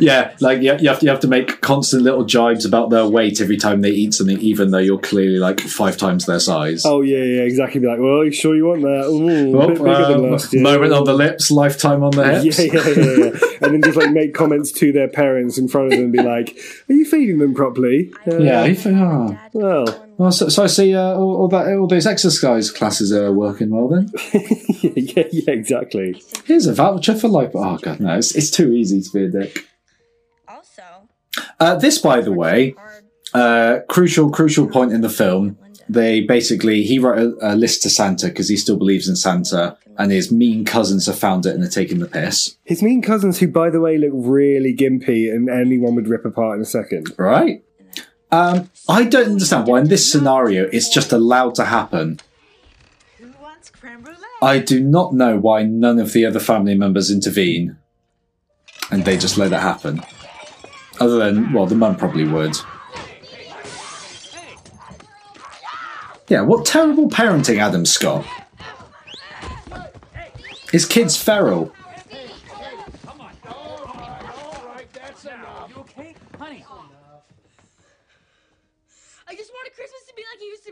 yeah, 0.00 0.34
like 0.40 0.62
you, 0.62 0.74
you 0.78 0.88
have 0.88 1.00
to 1.00 1.04
you 1.06 1.10
have 1.10 1.20
to 1.20 1.28
make 1.28 1.60
constant 1.60 2.02
little 2.02 2.24
jibes 2.24 2.64
about 2.64 2.90
their 2.90 3.06
weight 3.06 3.40
every 3.40 3.56
time 3.56 3.80
they 3.82 3.90
eat 3.90 4.14
something, 4.14 4.38
even 4.40 4.70
though 4.70 4.78
you're 4.78 4.98
clearly 4.98 5.38
like 5.38 5.60
five 5.60 5.96
times 5.96 6.26
their 6.26 6.40
size. 6.40 6.84
oh 6.86 7.02
yeah, 7.02 7.18
yeah, 7.22 7.42
exactly. 7.42 7.80
Be 7.80 7.86
like, 7.86 7.98
well, 8.00 8.24
you 8.24 8.32
sure 8.32 8.54
you 8.56 8.66
want 8.66 8.82
that? 8.82 9.06
Ooh, 9.08 9.60
Oh, 9.60 10.14
um, 10.14 10.30
last 10.30 10.52
year. 10.52 10.62
moment 10.62 10.92
on 10.92 11.04
the 11.04 11.14
lips, 11.14 11.50
lifetime 11.50 12.02
on 12.02 12.12
the 12.12 12.22
Yeah, 12.22 12.40
hips. 12.40 12.58
yeah, 12.58 12.64
yeah, 12.74 13.30
yeah. 13.32 13.66
and 13.66 13.74
then 13.74 13.82
just 13.82 13.96
like 13.96 14.10
make 14.10 14.34
comments 14.34 14.72
to 14.72 14.92
their 14.92 15.08
parents 15.08 15.58
in 15.58 15.68
front 15.68 15.86
of 15.88 15.92
them 15.92 16.04
and 16.04 16.12
be 16.12 16.22
like, 16.22 16.56
"Are 16.88 16.94
you 16.94 17.04
feeding 17.04 17.38
them 17.38 17.54
properly?" 17.54 18.12
Uh, 18.26 18.38
Yeah, 18.38 18.64
if. 18.64 18.86
Well, 19.52 20.03
well 20.18 20.32
so, 20.32 20.48
so 20.48 20.64
I 20.64 20.66
see 20.66 20.94
uh, 20.94 21.14
all, 21.14 21.36
all 21.36 21.48
that 21.48 21.76
all 21.76 21.86
those 21.86 22.06
exercise 22.06 22.70
classes 22.70 23.12
are 23.12 23.32
working 23.32 23.70
well. 23.70 23.88
Then 23.88 24.10
yeah, 24.82 25.24
yeah, 25.32 25.50
exactly. 25.50 26.22
here's 26.44 26.66
a 26.66 26.74
voucher 26.74 27.14
for 27.14 27.28
life. 27.28 27.50
Oh 27.54 27.78
god, 27.78 28.00
no, 28.00 28.16
it's, 28.16 28.34
it's 28.34 28.50
too 28.50 28.72
easy 28.72 29.02
to 29.02 29.10
be 29.10 29.24
a 29.24 29.28
dick. 29.30 29.66
Uh, 31.58 31.74
this, 31.76 31.98
by 31.98 32.20
the 32.20 32.32
way, 32.32 32.74
uh, 33.32 33.78
crucial 33.88 34.30
crucial 34.30 34.68
point 34.68 34.92
in 34.92 35.00
the 35.00 35.08
film. 35.08 35.58
they 35.88 36.20
basically 36.20 36.82
he 36.84 36.98
wrote 36.98 37.18
a, 37.42 37.54
a 37.54 37.54
list 37.56 37.82
to 37.82 37.90
Santa 37.90 38.28
because 38.28 38.48
he 38.48 38.56
still 38.56 38.76
believes 38.76 39.08
in 39.08 39.16
Santa, 39.16 39.76
and 39.98 40.12
his 40.12 40.30
mean 40.30 40.64
cousins 40.64 41.06
have 41.06 41.18
found 41.18 41.44
it 41.46 41.54
and 41.54 41.64
are 41.64 41.68
taking 41.68 41.98
the 41.98 42.06
piss. 42.06 42.56
His 42.64 42.82
mean 42.82 43.02
cousins, 43.02 43.38
who 43.38 43.48
by 43.48 43.70
the 43.70 43.80
way 43.80 43.98
look 43.98 44.12
really 44.14 44.74
gimpy, 44.76 45.32
and 45.32 45.48
anyone 45.50 45.94
would 45.96 46.08
rip 46.08 46.24
apart 46.24 46.56
in 46.56 46.62
a 46.62 46.66
second. 46.66 47.12
Right? 47.18 47.63
Um, 48.34 48.68
I 48.88 49.04
don't 49.04 49.30
understand 49.30 49.68
why 49.68 49.78
in 49.78 49.86
this 49.86 50.10
scenario 50.10 50.68
it's 50.72 50.88
just 50.88 51.12
allowed 51.12 51.54
to 51.54 51.66
happen. 51.66 52.18
Who 53.18 53.30
wants 53.40 53.70
creme 53.70 54.02
brulee? 54.02 54.18
I 54.42 54.58
do 54.58 54.80
not 54.80 55.14
know 55.14 55.38
why 55.38 55.62
none 55.62 56.00
of 56.00 56.12
the 56.12 56.26
other 56.26 56.40
family 56.40 56.74
members 56.74 57.12
intervene, 57.12 57.76
and 58.90 59.04
they 59.04 59.16
just 59.16 59.38
let 59.38 59.52
it 59.52 59.60
happen. 59.60 60.02
Other 60.98 61.18
than, 61.18 61.52
well, 61.52 61.66
the 61.66 61.76
mum 61.76 61.94
probably 61.94 62.26
would. 62.26 62.56
Yeah, 66.26 66.40
what 66.40 66.66
terrible 66.66 67.08
parenting, 67.08 67.58
Adam 67.58 67.86
Scott. 67.86 68.26
His 70.72 70.86
kid's 70.86 71.16
feral. 71.16 71.72
I 79.26 79.36
just 79.36 79.50
wanted 79.52 79.74
Christmas 79.74 80.06
to 80.06 80.14
be 80.14 80.22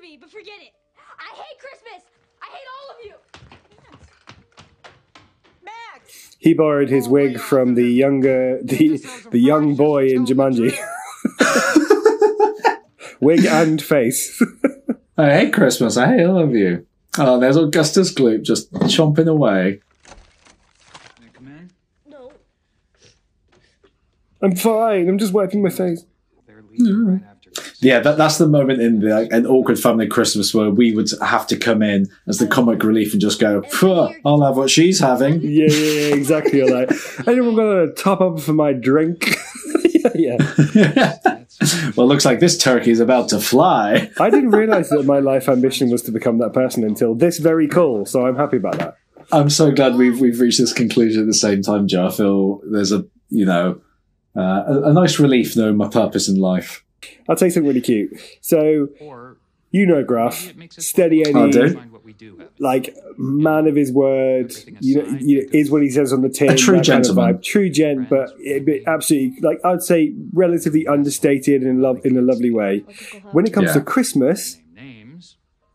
like 0.03 0.11
it 0.11 0.21
used 0.21 0.23
to 0.23 0.31
be, 0.31 0.31
but 0.31 0.31
forget 0.31 0.61
it. 0.61 0.73
I 1.19 1.35
hate 1.35 1.59
Christmas. 1.59 2.03
I 2.43 2.47
hate 2.51 2.69
all 2.75 2.91
of 2.91 3.05
you. 3.05 3.15
Max! 5.65 6.37
He 6.39 6.55
borrowed 6.55 6.89
his 6.89 7.09
wig 7.09 7.39
from 7.39 7.75
the 7.75 7.89
younger, 7.89 8.61
the 8.63 8.99
the 9.31 9.39
young 9.39 9.77
boy 9.77 10.09
in 10.09 10.27
Jumanji. 10.27 10.77
wig 13.21 13.45
and 13.47 13.81
face. 13.81 14.43
I 15.17 15.31
hate 15.33 15.53
Christmas. 15.53 15.97
I 15.97 16.17
hate 16.17 16.25
all 16.25 16.39
of 16.39 16.55
you. 16.55 16.87
Oh, 17.19 17.39
there's 17.39 17.57
Augustus 17.57 18.13
Gloop 18.13 18.43
just 18.43 18.73
chomping 18.73 19.29
away. 19.29 19.81
I 20.09 21.29
come 21.33 21.47
in? 21.47 21.71
No. 22.07 22.33
I'm 24.41 24.57
fine. 24.57 25.09
I'm 25.09 25.19
just 25.19 25.33
wiping 25.33 25.63
my 25.63 25.69
face. 25.69 26.05
They're 26.47 26.63
leaving 26.63 27.07
right 27.07 27.15
after 27.17 27.27
this. 27.27 27.32
Yeah, 27.83 27.99
that, 27.99 28.17
that's 28.17 28.39
the 28.39 28.47
moment 28.47 28.81
in 28.81 29.01
the, 29.01 29.09
like, 29.09 29.33
an 29.33 29.45
awkward 29.45 29.79
family 29.79 30.07
Christmas 30.07 30.55
where 30.55 30.71
we 30.71 30.95
would 30.95 31.11
have 31.21 31.49
to 31.49 31.57
come 31.57 31.83
in 31.83 32.09
as 32.29 32.39
the 32.39 32.47
comic 32.47 32.85
relief 32.85 33.13
and 33.13 33.21
just 33.21 33.41
go, 33.41 33.63
I'll 34.25 34.43
have 34.43 34.57
what 34.57 34.71
she's 34.71 35.01
having. 35.01 35.41
Yeah, 35.43 35.67
yeah, 35.69 36.09
yeah, 36.09 36.15
exactly. 36.15 36.59
You're 36.59 36.71
like, 36.71 36.93
anyone 37.27 37.57
got 37.57 37.83
a 37.83 37.93
top 37.93 38.21
up 38.21 38.41
for 38.41 38.53
my 38.53 38.73
drink? 38.73 39.37
yeah, 40.15 40.39
yeah. 40.75 41.19
well, 41.97 42.07
looks 42.07 42.25
like 42.25 42.41
this 42.41 42.57
turkey 42.57 42.93
is 42.93 43.01
about 43.01 43.29
to 43.31 43.41
fly. 43.41 44.11
I 44.21 44.31
didn't 44.31 44.51
realize 44.51 44.89
that 44.91 45.05
my 45.05 45.19
life 45.19 45.49
ambition 45.49 45.91
was 45.91 46.03
to 46.03 46.13
become 46.13 46.39
that 46.39 46.53
person 46.53 46.85
until 46.85 47.15
this 47.15 47.39
very 47.39 47.69
call. 47.69 48.07
So 48.07 48.27
I'm 48.27 48.37
happy 48.37 48.59
about 48.59 48.79
that. 48.79 48.97
I'm 49.31 49.51
so 49.51 49.71
glad 49.71 49.95
we've 49.97 50.21
we've 50.21 50.41
reached 50.41 50.59
this 50.59 50.73
conclusion 50.73 51.23
at 51.23 51.27
the 51.27 51.35
same 51.35 51.63
time, 51.63 51.89
Joe. 51.89 52.07
I 52.07 52.11
feel 52.11 52.61
there's 52.71 52.93
a 52.93 53.07
you 53.31 53.47
know 53.47 53.81
uh, 54.37 54.65
a, 54.67 54.83
a 54.91 54.93
nice 54.93 55.19
relief 55.19 55.57
knowing 55.57 55.77
my 55.77 55.89
purpose 55.89 56.29
in 56.29 56.37
life. 56.37 56.85
I'll 57.29 57.37
tell 57.37 57.47
you 57.49 57.53
something 57.53 57.69
really 57.69 57.81
cute. 57.81 58.19
So 58.41 58.89
Or 59.01 59.37
you 59.71 59.87
know, 59.87 59.95
maybe 59.95 60.07
Graf, 60.09 60.49
it 60.51 60.57
makes 60.59 60.77
us 60.79 60.87
steady 60.87 61.25
I 61.25 61.31
Eddie, 61.31 61.51
do. 61.51 61.75
find 61.75 61.91
what 61.93 62.05
we 62.05 62.13
do 62.13 62.37
have. 62.37 62.49
like 62.59 62.95
man 63.17 63.67
of 63.67 63.75
his 63.75 63.91
word. 63.91 64.53
You 64.81 64.97
know, 65.03 65.09
you 65.19 65.43
know, 65.43 65.49
is 65.53 65.71
what 65.71 65.83
he 65.83 65.89
says 65.91 66.13
on 66.13 66.21
the 66.21 66.29
tin. 66.29 66.51
A 66.51 66.57
true 66.57 66.77
that 66.77 66.87
kind 66.87 67.07
of 67.07 67.17
vibe. 67.17 67.43
true 67.43 67.71
gent, 67.71 68.11
but, 68.11 68.35
it, 68.39 68.67
but 68.67 68.81
absolutely 68.87 69.39
like 69.41 69.65
I'd 69.65 69.83
say 69.83 70.13
relatively 70.35 70.87
understated 70.87 71.63
in 71.63 71.81
love 71.81 72.05
in 72.05 72.19
a 72.19 72.23
lovely 72.23 72.51
way. 72.51 72.81
When 73.33 73.47
it 73.47 73.53
comes 73.55 73.69
Yeah. 73.69 73.75
to 73.75 73.81
Christmas, 73.81 74.59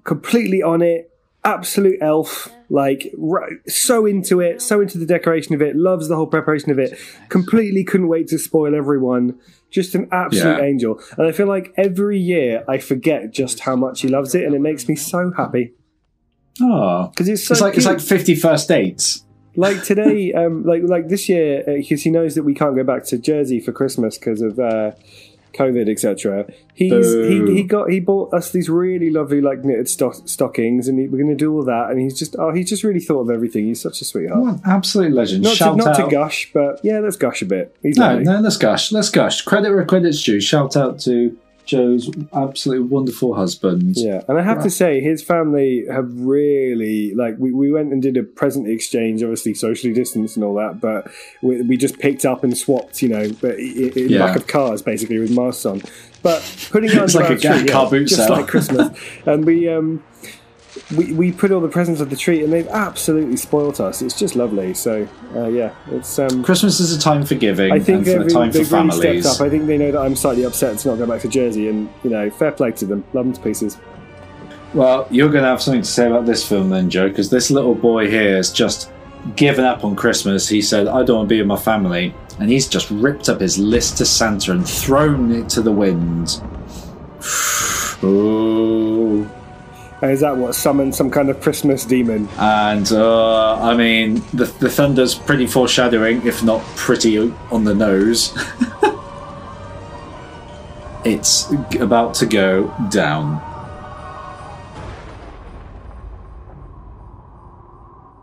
completely 0.04 0.62
on 0.62 0.82
it, 0.82 1.12
absolute 1.44 1.98
elf, 2.02 2.50
like 2.70 3.14
r- 3.22 3.50
so 3.68 4.06
into 4.06 4.42
it, 4.42 4.62
so 4.62 4.82
into 4.82 4.98
the 4.98 5.06
decoration 5.06 5.56
of 5.56 5.62
it, 5.62 5.76
loves 5.76 6.08
the 6.08 6.16
whole 6.16 6.28
preparation 6.28 6.72
of 6.72 6.80
it, 6.80 6.98
completely 7.30 7.84
couldn't 7.84 8.08
wait 8.08 8.28
to 8.28 8.38
spoil 8.38 8.76
everyone. 8.76 9.40
Just 9.70 9.96
an 9.96 10.08
absolute 10.12 10.58
Yeah. 10.60 10.64
angel. 10.64 11.00
And 11.18 11.28
I 11.28 11.32
feel 11.32 11.48
like 11.48 11.74
every 11.78 12.18
year 12.20 12.64
I 12.68 12.78
forget 12.78 13.32
just 13.34 13.60
how 13.62 13.76
much 13.76 14.02
he 14.02 14.08
loves 14.08 14.34
it, 14.36 14.44
and 14.46 14.54
it 14.56 14.62
makes 14.62 14.88
me 14.88 14.96
so 14.96 15.32
happy. 15.36 15.74
Oh, 16.62 17.08
Because 17.10 17.28
it's 17.30 17.46
so 17.46 17.54
it's 17.54 17.62
like 17.62 17.76
it's 17.78 17.86
like 17.86 18.00
fifty 18.00 18.34
first 18.36 18.68
dates. 18.68 19.24
like 19.56 19.84
today, 19.84 20.34
um, 20.42 20.64
like 20.64 20.84
like 20.84 21.10
this 21.10 21.28
year, 21.30 21.64
because 21.68 22.02
he 22.04 22.10
knows 22.10 22.36
that 22.36 22.44
we 22.44 22.54
can't 22.54 22.76
go 22.76 22.84
back 22.84 23.04
to 23.06 23.18
Jersey 23.18 23.60
for 23.60 23.72
Christmas 23.72 24.18
because 24.18 24.42
of 24.42 24.58
uh, 24.60 24.92
COVID, 25.58 25.90
etc. 25.90 26.46
He's 26.74 27.14
he, 27.14 27.56
he 27.56 27.64
got 27.64 27.90
he 27.90 28.00
bought 28.00 28.34
us 28.34 28.52
these 28.52 28.70
really 28.70 29.10
lovely 29.10 29.42
like 29.42 29.64
knitted 29.66 29.90
stock, 29.90 30.16
stockings, 30.26 30.88
and 30.88 31.00
he, 31.00 31.08
we're 31.08 31.18
going 31.18 31.30
to 31.30 31.36
do 31.36 31.54
all 31.54 31.64
that. 31.64 31.90
And 31.90 32.00
he's 32.00 32.18
just 32.18 32.36
oh, 32.38 32.52
he's 32.54 32.70
just 32.70 32.84
really 32.84 33.00
thought 33.00 33.22
of 33.22 33.30
everything. 33.30 33.66
He's 33.66 33.82
such 33.82 34.02
a 34.02 34.06
sweetheart. 34.06 34.40
What 34.42 34.60
absolute 34.66 35.14
legend. 35.14 35.44
Not, 35.44 35.58
to, 35.58 35.76
not 35.76 35.96
to 35.96 36.08
gush, 36.10 36.52
but 36.54 36.80
yeah, 36.84 37.00
let's 37.00 37.16
gush 37.18 37.42
a 37.42 37.46
bit. 37.46 37.76
He's 37.82 37.98
No, 37.98 38.10
lovely. 38.10 38.24
no, 38.26 38.40
let's 38.40 38.58
gush. 38.58 38.92
Let's 38.92 39.10
gush. 39.10 39.42
Credit 39.42 39.74
where 39.74 39.86
credit's 39.86 40.24
due. 40.24 40.40
Shout 40.40 40.78
out 40.78 41.00
to 41.02 41.38
Joe's 41.68 42.10
absolutely 42.34 42.88
wonderful 42.88 43.36
husband. 43.36 43.94
Yeah, 43.98 44.22
and 44.28 44.38
I 44.38 44.42
have 44.42 44.64
to 44.64 44.70
say, 44.70 45.02
his 45.02 45.22
family 45.22 45.86
have 45.92 46.10
really 46.12 47.14
like 47.14 47.36
we, 47.38 47.52
we 47.52 47.72
went 47.72 47.92
and 47.94 48.02
did 48.02 48.18
a 48.18 48.24
present 48.24 48.68
exchange, 48.68 49.22
obviously 49.22 49.54
socially 49.54 49.94
distanced 49.94 50.36
and 50.38 50.44
all 50.46 50.56
that, 50.56 50.80
but 50.82 51.12
we, 51.44 51.62
we 51.64 51.78
just 51.78 52.00
picked 52.00 52.26
up 52.26 52.44
and 52.44 52.58
swapped, 52.58 53.02
you 53.02 53.10
know, 53.10 53.30
but 53.42 53.60
in 53.60 54.10
Yeah. 54.10 54.26
back 54.26 54.36
of 54.38 54.48
cars 54.48 54.82
basically 54.82 55.20
with 55.20 55.30
masks 55.36 55.66
on. 55.66 55.82
But 56.24 56.42
putting 56.72 56.90
it 56.90 56.98
It's 57.04 57.14
like 57.16 57.30
a 57.30 57.38
tree, 57.38 57.68
car 57.68 57.84
yeah, 57.84 57.90
boot 57.90 58.08
just 58.08 58.26
sale. 58.26 58.36
like 58.38 58.48
Christmas, 58.48 58.98
and 59.26 59.46
we 59.46 59.70
um 59.70 60.04
we 60.96 61.12
we 61.14 61.32
put 61.32 61.52
all 61.52 61.60
the 61.60 61.68
presents 61.68 62.00
on 62.00 62.10
the 62.10 62.16
tree, 62.16 62.44
and 62.44 62.54
they've 62.54 62.68
absolutely 62.68 63.36
spoilt 63.38 63.80
us. 63.80 64.02
It's 64.02 64.18
just 64.18 64.36
lovely. 64.36 64.74
So 64.74 65.08
uh, 65.36 65.48
yeah, 65.48 65.74
it's 65.92 66.18
um. 66.20 66.44
Christmas 66.44 66.80
is 66.80 66.96
a 66.96 67.00
time 67.00 67.26
for 67.26 67.36
giving 67.36 67.72
I 67.72 67.80
think 67.80 68.06
for 68.06 68.12
they've, 68.12 68.22
a 68.22 68.30
time 68.30 68.52
they've 68.52 68.72
really 68.72 68.90
families. 68.90 69.26
stepped 69.26 69.42
up. 69.42 69.46
I 69.46 69.50
think 69.50 69.68
they 69.68 69.78
know 69.78 69.92
that 69.92 70.00
I'm 70.00 70.16
slightly 70.16 70.44
upset 70.44 70.78
to 70.80 70.88
not 70.90 70.98
go 70.98 71.06
back 71.06 71.22
to 71.22 71.28
Jersey, 71.28 71.68
and 71.68 71.90
you 72.04 72.10
know, 72.10 72.30
fair 72.30 72.52
play 72.52 72.72
to 72.72 72.86
them. 72.86 73.04
Love 73.14 73.26
them 73.26 73.34
to 73.34 73.42
pieces. 73.42 73.78
Well, 74.74 75.08
you're 75.10 75.30
going 75.30 75.44
to 75.44 75.50
have 75.50 75.62
something 75.62 75.82
to 75.82 75.88
say 75.88 76.08
about 76.08 76.26
this 76.26 76.48
film 76.48 76.70
then, 76.70 76.90
Joe, 76.90 77.08
because 77.08 77.30
this 77.30 77.50
little 77.50 77.74
boy 77.74 78.10
here 78.10 78.36
has 78.36 78.52
just 78.52 78.92
given 79.36 79.66
up 79.66 79.84
on 79.84 79.96
Christmas. 79.96 80.48
He 80.48 80.62
said, 80.62 80.88
I 80.88 81.04
don't 81.04 81.18
want 81.18 81.30
to 81.30 81.36
be 81.36 81.40
with 81.40 81.48
my 81.48 81.58
family. 81.58 82.14
And 82.40 82.50
he's 82.50 82.68
just 82.68 82.92
ripped 82.92 83.30
up 83.30 83.40
his 83.40 83.58
list 83.58 83.98
to 83.98 84.06
Santa 84.06 84.52
and 84.52 84.68
thrown 84.68 85.32
it 85.32 85.50
to 85.50 85.62
the 85.62 85.72
wind. 85.72 86.42
Ooh. 88.04 88.97
And 90.02 90.12
is 90.12 90.20
that 90.20 90.38
what 90.38 90.54
summoned 90.54 90.94
some 90.94 91.10
kind 91.10 91.30
of 91.30 91.42
Christmas 91.42 91.84
demon? 91.84 92.30
And, 92.38 92.92
uh, 92.92 93.60
I 93.60 93.76
mean, 93.76 94.22
the, 94.32 94.46
the 94.46 94.70
thunder's 94.70 95.16
pretty 95.16 95.48
foreshadowing, 95.48 96.26
if 96.26 96.44
not 96.44 96.62
pretty 96.76 97.34
on 97.52 97.64
the 97.64 97.74
nose. 97.74 98.32
it's 101.04 101.52
about 101.80 102.14
to 102.16 102.28
go 102.28 102.72
down. 102.92 103.42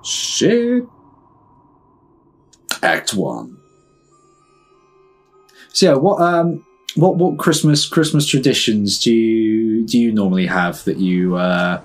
Shit. 0.04 0.84
Act 2.82 3.14
one. 3.14 3.58
So 5.72 5.87
yeah, 5.87 5.94
what 5.96 6.20
um 6.20 6.64
what 6.96 7.16
what 7.16 7.38
Christmas 7.38 7.87
Christmas 7.87 8.26
traditions 8.26 8.98
do 8.98 9.12
you 9.12 9.87
do 9.87 9.98
you 9.98 10.12
normally 10.12 10.46
have 10.46 10.85
that 10.85 10.98
you 10.98 11.37
uh 11.37 11.80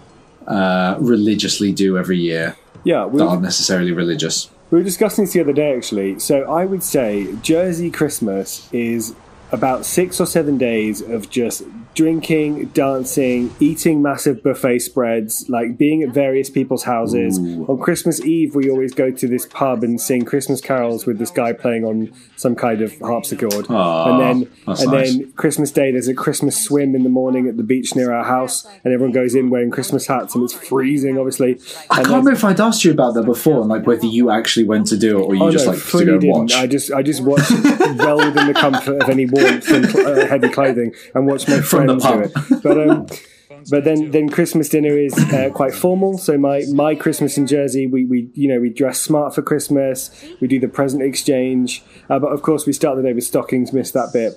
uh 0.47 0.95
religiously 0.99 1.71
do 1.71 1.97
every 1.97 2.17
year 2.17 2.55
Yeah, 2.83 3.05
we, 3.05 3.19
that 3.19 3.25
aren't 3.27 3.41
necessarily 3.41 3.91
religious? 3.91 4.49
we 4.71 4.77
were 4.79 4.83
discussing 4.83 5.25
this 5.25 5.33
the 5.33 5.41
other 5.41 5.53
day 5.53 5.75
actually. 5.75 6.19
So 6.19 6.43
I 6.51 6.65
would 6.65 6.83
say 6.83 7.33
Jersey 7.41 7.89
Christmas 7.89 8.69
is 8.71 9.15
about 9.51 9.83
six 9.85 10.19
or 10.21 10.27
seven 10.27 10.57
days 10.59 11.01
of 11.01 11.29
just 11.29 11.63
drinking, 12.03 12.65
dancing, 12.67 13.53
eating 13.59 14.01
massive 14.01 14.41
buffet 14.41 14.79
spreads, 14.79 15.49
like 15.49 15.77
being 15.77 16.01
at 16.01 16.09
various 16.13 16.49
people's 16.49 16.83
houses. 16.83 17.37
Ooh. 17.37 17.65
On 17.67 17.77
Christmas 17.77 18.21
Eve, 18.21 18.55
we 18.55 18.69
always 18.69 18.93
go 18.93 19.11
to 19.11 19.27
this 19.27 19.45
pub 19.45 19.83
and 19.83 19.99
sing 19.99 20.23
Christmas 20.23 20.61
carols 20.61 21.05
with 21.05 21.19
this 21.19 21.29
guy 21.29 21.51
playing 21.51 21.83
on 21.83 22.09
some 22.37 22.55
kind 22.55 22.81
of 22.81 22.97
harpsichord. 22.99 23.69
Aw, 23.69 24.11
and 24.11 24.21
then, 24.21 24.51
and 24.65 24.89
nice. 24.91 25.13
then 25.17 25.31
Christmas 25.33 25.71
Day, 25.71 25.91
there's 25.91 26.07
a 26.07 26.13
Christmas 26.13 26.63
swim 26.63 26.95
in 26.95 27.03
the 27.03 27.09
morning 27.09 27.49
at 27.49 27.57
the 27.57 27.63
beach 27.63 27.93
near 27.97 28.13
our 28.13 28.23
house, 28.23 28.65
and 28.85 28.93
everyone 28.93 29.11
goes 29.11 29.35
in 29.35 29.49
wearing 29.49 29.69
Christmas 29.69 30.07
hats, 30.07 30.35
and 30.35 30.45
it's 30.45 30.53
freezing, 30.53 31.17
obviously. 31.17 31.59
I 31.89 31.97
And 31.97 32.05
can't 32.05 32.07
remember 32.07 32.31
if 32.31 32.45
I'd 32.45 32.61
asked 32.61 32.85
you 32.85 32.91
about 32.93 33.13
that 33.15 33.25
before, 33.25 33.59
and 33.59 33.67
like 33.69 33.85
whether 33.85 34.05
you 34.05 34.29
actually 34.31 34.65
went 34.67 34.87
to 34.87 34.97
do 34.97 35.19
it 35.19 35.23
or 35.23 35.35
you 35.35 35.43
Oh, 35.43 35.51
just 35.51 35.65
no, 35.65 35.73
like 35.73 35.83
to 35.83 36.05
go 36.05 36.11
and 36.13 36.21
didn't. 36.21 36.33
watch. 36.37 36.53
I 36.53 36.65
just 36.65 36.93
I 36.93 37.01
just 37.03 37.21
watched 37.21 37.51
well 37.97 38.17
within 38.17 38.47
the 38.47 38.53
comfort 38.53 39.01
of 39.01 39.09
any 39.09 39.25
warmth 39.25 39.69
and 39.69 39.85
uh, 39.95 40.25
heavy 40.27 40.47
clothing 40.47 40.93
and 41.13 41.27
watched 41.27 41.49
my 41.49 41.59
From 41.59 41.88
the 41.97 42.29
pub. 42.31 42.61
But 42.63 42.89
um, 42.89 43.07
but 43.71 43.83
then 43.83 44.11
then 44.11 44.29
Christmas 44.29 44.69
dinner 44.69 44.97
is 44.97 45.17
uh, 45.33 45.49
quite 45.53 45.73
formal. 45.73 46.17
So 46.17 46.37
my 46.37 46.63
my 46.73 46.95
Christmas 46.95 47.37
in 47.37 47.47
Jersey, 47.47 47.87
we 47.87 48.05
we 48.05 48.29
you 48.33 48.47
know 48.47 48.59
we 48.59 48.69
dress 48.69 49.01
smart 49.01 49.33
for 49.35 49.41
Christmas. 49.41 50.09
We 50.39 50.47
do 50.47 50.59
the 50.59 50.67
present 50.67 51.03
exchange, 51.03 51.83
uh, 52.09 52.19
but 52.19 52.31
of 52.31 52.41
course 52.41 52.65
we 52.65 52.73
start 52.73 52.97
the 52.97 53.03
day 53.03 53.13
with 53.13 53.23
stockings. 53.23 53.73
Miss 53.73 53.91
that 53.91 54.11
bit. 54.13 54.33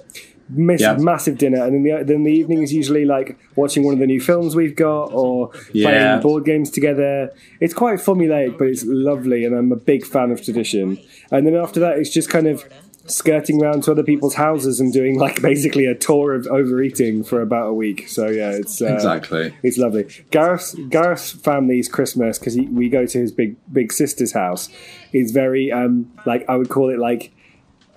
miss, 0.54 0.80
Yeah. 0.82 0.96
massive 0.98 1.38
dinner, 1.38 1.64
and 1.64 1.72
then 1.74 1.82
the 1.84 2.04
then 2.04 2.24
the 2.24 2.32
evening 2.32 2.62
is 2.62 2.74
usually 2.74 3.04
like 3.06 3.38
watching 3.56 3.84
one 3.84 3.94
of 3.94 4.00
the 4.00 4.06
new 4.06 4.20
films 4.20 4.54
we've 4.54 4.76
got 4.76 5.04
or 5.14 5.50
Yeah. 5.72 5.88
playing 5.88 6.20
board 6.20 6.44
games 6.44 6.68
together. 6.70 7.32
It's 7.60 7.72
quite 7.72 8.00
formulaic, 8.00 8.58
but 8.58 8.66
it's 8.66 8.84
lovely, 8.84 9.44
and 9.46 9.54
I'm 9.54 9.70
a 9.72 9.76
big 9.76 10.04
fan 10.04 10.30
of 10.30 10.42
tradition. 10.42 10.98
And 11.30 11.46
then 11.46 11.54
after 11.54 11.80
that, 11.80 11.96
it's 11.98 12.10
just 12.10 12.28
kind 12.28 12.46
of 12.48 12.64
skirting 13.06 13.62
around 13.62 13.82
to 13.84 13.90
other 13.92 14.02
people's 14.02 14.34
houses 14.34 14.80
and 14.80 14.92
doing 14.92 15.18
like 15.18 15.42
basically 15.42 15.86
a 15.86 15.94
tour 15.94 16.34
of 16.34 16.46
overeating 16.46 17.24
for 17.24 17.40
about 17.40 17.68
a 17.68 17.72
week. 17.72 18.08
So 18.08 18.28
yeah, 18.28 18.50
it's 18.50 18.80
uh, 18.80 18.86
Exactly. 18.94 19.54
it's 19.62 19.78
lovely. 19.78 20.04
Gareth's 20.30 20.74
Gareth's 20.88 21.32
family's 21.32 21.88
Christmas 21.88 22.38
because 22.38 22.56
we 22.56 22.88
go 22.88 23.04
to 23.06 23.18
his 23.18 23.32
big 23.32 23.56
big 23.72 23.92
sister's 23.92 24.32
house 24.32 24.68
is 25.12 25.32
very 25.32 25.70
um 25.72 26.12
like 26.26 26.44
I 26.48 26.56
would 26.56 26.68
call 26.68 26.90
it 26.90 26.98
like 26.98 27.32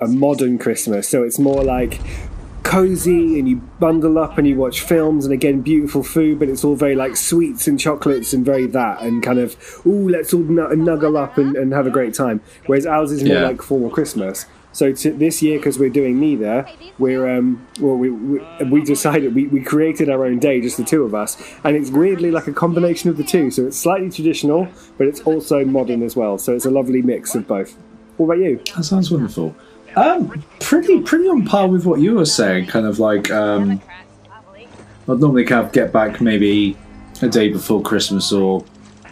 a 0.02 0.08
modern 0.08 0.58
Christmas. 0.58 1.08
So 1.08 1.24
it's 1.24 1.40
more 1.40 1.64
like 1.64 2.00
cozy 2.64 3.38
and 3.38 3.48
you 3.48 3.58
bundle 3.80 4.18
up 4.18 4.40
and 4.40 4.48
you 4.48 4.56
watch 4.56 4.82
films 4.82 5.24
and 5.24 5.32
again 5.32 5.62
beautiful 5.62 6.02
food 6.02 6.40
but 6.40 6.50
it's 6.50 6.64
all 6.64 6.76
very 6.76 6.96
like 6.96 7.16
sweets 7.16 7.68
and 7.68 7.80
chocolates 7.80 8.34
and 8.34 8.44
very 8.44 8.66
that 8.66 9.00
and 9.04 9.22
kind 9.22 9.38
of 9.38 9.56
oh 9.86 9.90
let's 9.92 10.34
all 10.34 10.40
nu- 10.42 10.68
nuggle 10.70 11.16
up 11.16 11.38
and, 11.38 11.56
and 11.56 11.74
have 11.74 11.86
a 11.86 11.92
great 11.92 12.16
time 12.16 12.42
whereas 12.66 12.88
ours 12.88 13.12
is 13.12 13.24
more 13.24 13.36
Yeah. 13.36 13.44
like 13.44 13.62
formal 13.62 13.92
christmas 13.92 14.48
so 14.76 14.92
this 14.92 15.42
year 15.42 15.58
because 15.58 15.80
we're 15.80 15.90
doing 15.90 16.20
neither 16.20 16.68
we're 17.00 17.28
um 17.38 17.66
well 17.80 17.96
we 17.96 18.10
we, 18.10 18.40
we 18.66 18.84
decided 18.84 19.34
we, 19.34 19.48
we 19.48 19.62
created 19.62 20.10
our 20.10 20.26
own 20.26 20.38
day 20.38 20.60
just 20.60 20.76
the 20.76 20.84
two 20.84 21.04
of 21.04 21.16
us 21.16 21.42
and 21.64 21.76
it's 21.78 21.90
weirdly 21.90 22.30
like 22.30 22.48
a 22.48 22.54
combination 22.54 23.10
of 23.10 23.16
the 23.16 23.24
two 23.24 23.50
so 23.50 23.66
it's 23.66 23.78
slightly 23.78 24.10
traditional 24.10 24.68
but 24.98 25.08
it's 25.08 25.22
also 25.22 25.64
modern 25.64 26.04
as 26.04 26.16
well 26.16 26.38
so 26.38 26.54
it's 26.54 26.66
a 26.66 26.72
lovely 26.72 27.02
mix 27.02 27.36
of 27.36 27.48
both 27.48 27.78
what 28.18 28.26
about 28.26 28.40
you 28.40 28.62
That 28.76 28.84
sounds 28.84 29.12
wonderful. 29.12 29.56
Um, 29.96 30.44
pretty 30.60 31.02
pretty 31.02 31.28
on 31.28 31.46
par 31.46 31.68
with 31.68 31.86
what 31.86 32.00
you 32.00 32.16
were 32.16 32.26
saying. 32.26 32.68
Kind 32.68 32.86
of 32.86 33.00
like 33.00 33.32
um, 33.32 33.82
I'd 35.08 35.20
normally 35.20 35.46
kind 35.46 35.66
of 35.66 35.72
get 35.72 35.94
back 35.94 36.20
maybe 36.22 36.78
a 37.22 37.30
day 37.30 37.50
before 37.50 37.82
Christmas 37.82 38.32
or 38.32 38.66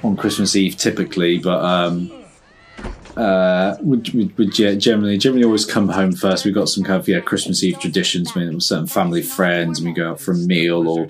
on 0.03 0.17
Christmas 0.17 0.55
Eve, 0.55 0.75
typically, 0.75 1.37
but 1.37 1.63
um, 1.63 2.11
uh, 3.17 3.77
would 3.81 4.11
would, 4.13 4.37
would 4.37 4.51
generally 4.53 5.17
generally 5.17 5.43
always 5.43 5.65
come 5.65 5.89
home 5.89 6.11
first. 6.13 6.45
We've 6.45 6.53
got 6.53 6.69
some 6.69 6.83
kind 6.83 6.99
of 6.99 7.07
yeah 7.07 7.19
Christmas 7.21 7.63
Eve 7.63 7.79
traditions, 7.79 8.35
maybe 8.35 8.53
with 8.53 8.63
certain 8.63 8.87
family 8.87 9.21
friends, 9.21 9.79
and 9.79 9.87
we 9.87 9.93
go 9.93 10.11
out 10.11 10.19
for 10.19 10.31
a 10.31 10.35
meal 10.37 10.87
or 10.87 11.07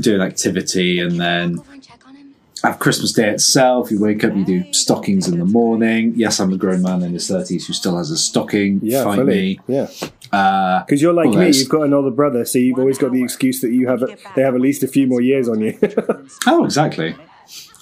do 0.00 0.14
an 0.14 0.20
activity, 0.22 1.00
and 1.00 1.20
then 1.20 1.58
Over 1.58 1.72
and 1.72 1.82
check 1.82 2.00
on 2.06 2.14
him. 2.14 2.34
have 2.62 2.78
Christmas 2.78 3.12
Day 3.12 3.28
itself. 3.30 3.90
You 3.90 4.00
wake 4.00 4.24
up, 4.24 4.34
you 4.34 4.44
do 4.44 4.72
stockings 4.72 5.28
in 5.28 5.38
the 5.38 5.44
morning. 5.44 6.14
Yes, 6.16 6.40
I'm 6.40 6.52
a 6.52 6.56
grown 6.56 6.82
man 6.82 7.02
in 7.02 7.12
his 7.12 7.26
thirties 7.28 7.66
who 7.66 7.72
still 7.72 7.96
has 7.98 8.10
a 8.10 8.16
stocking. 8.16 8.80
yeah 8.82 9.04
Fight 9.04 9.16
fully 9.16 9.34
me. 9.34 9.60
yeah 9.66 9.88
Uh, 10.32 10.82
Because 10.84 11.02
you're 11.02 11.12
like 11.12 11.28
me, 11.30 11.50
you've 11.50 11.68
got 11.68 11.82
an 11.82 11.92
older 11.92 12.10
brother, 12.10 12.44
so 12.44 12.58
you've 12.58 12.78
always 12.78 12.96
got 12.98 13.12
the 13.12 13.22
excuse 13.22 13.60
that 13.60 13.72
you 13.72 13.88
have 13.88 14.02
a, 14.02 14.16
they 14.36 14.42
have 14.42 14.54
at 14.54 14.60
least 14.60 14.82
a 14.82 14.88
few 14.88 15.06
more 15.06 15.20
years 15.20 15.48
on 15.48 15.60
you. 15.60 15.76
oh, 16.46 16.64
exactly. 16.64 17.14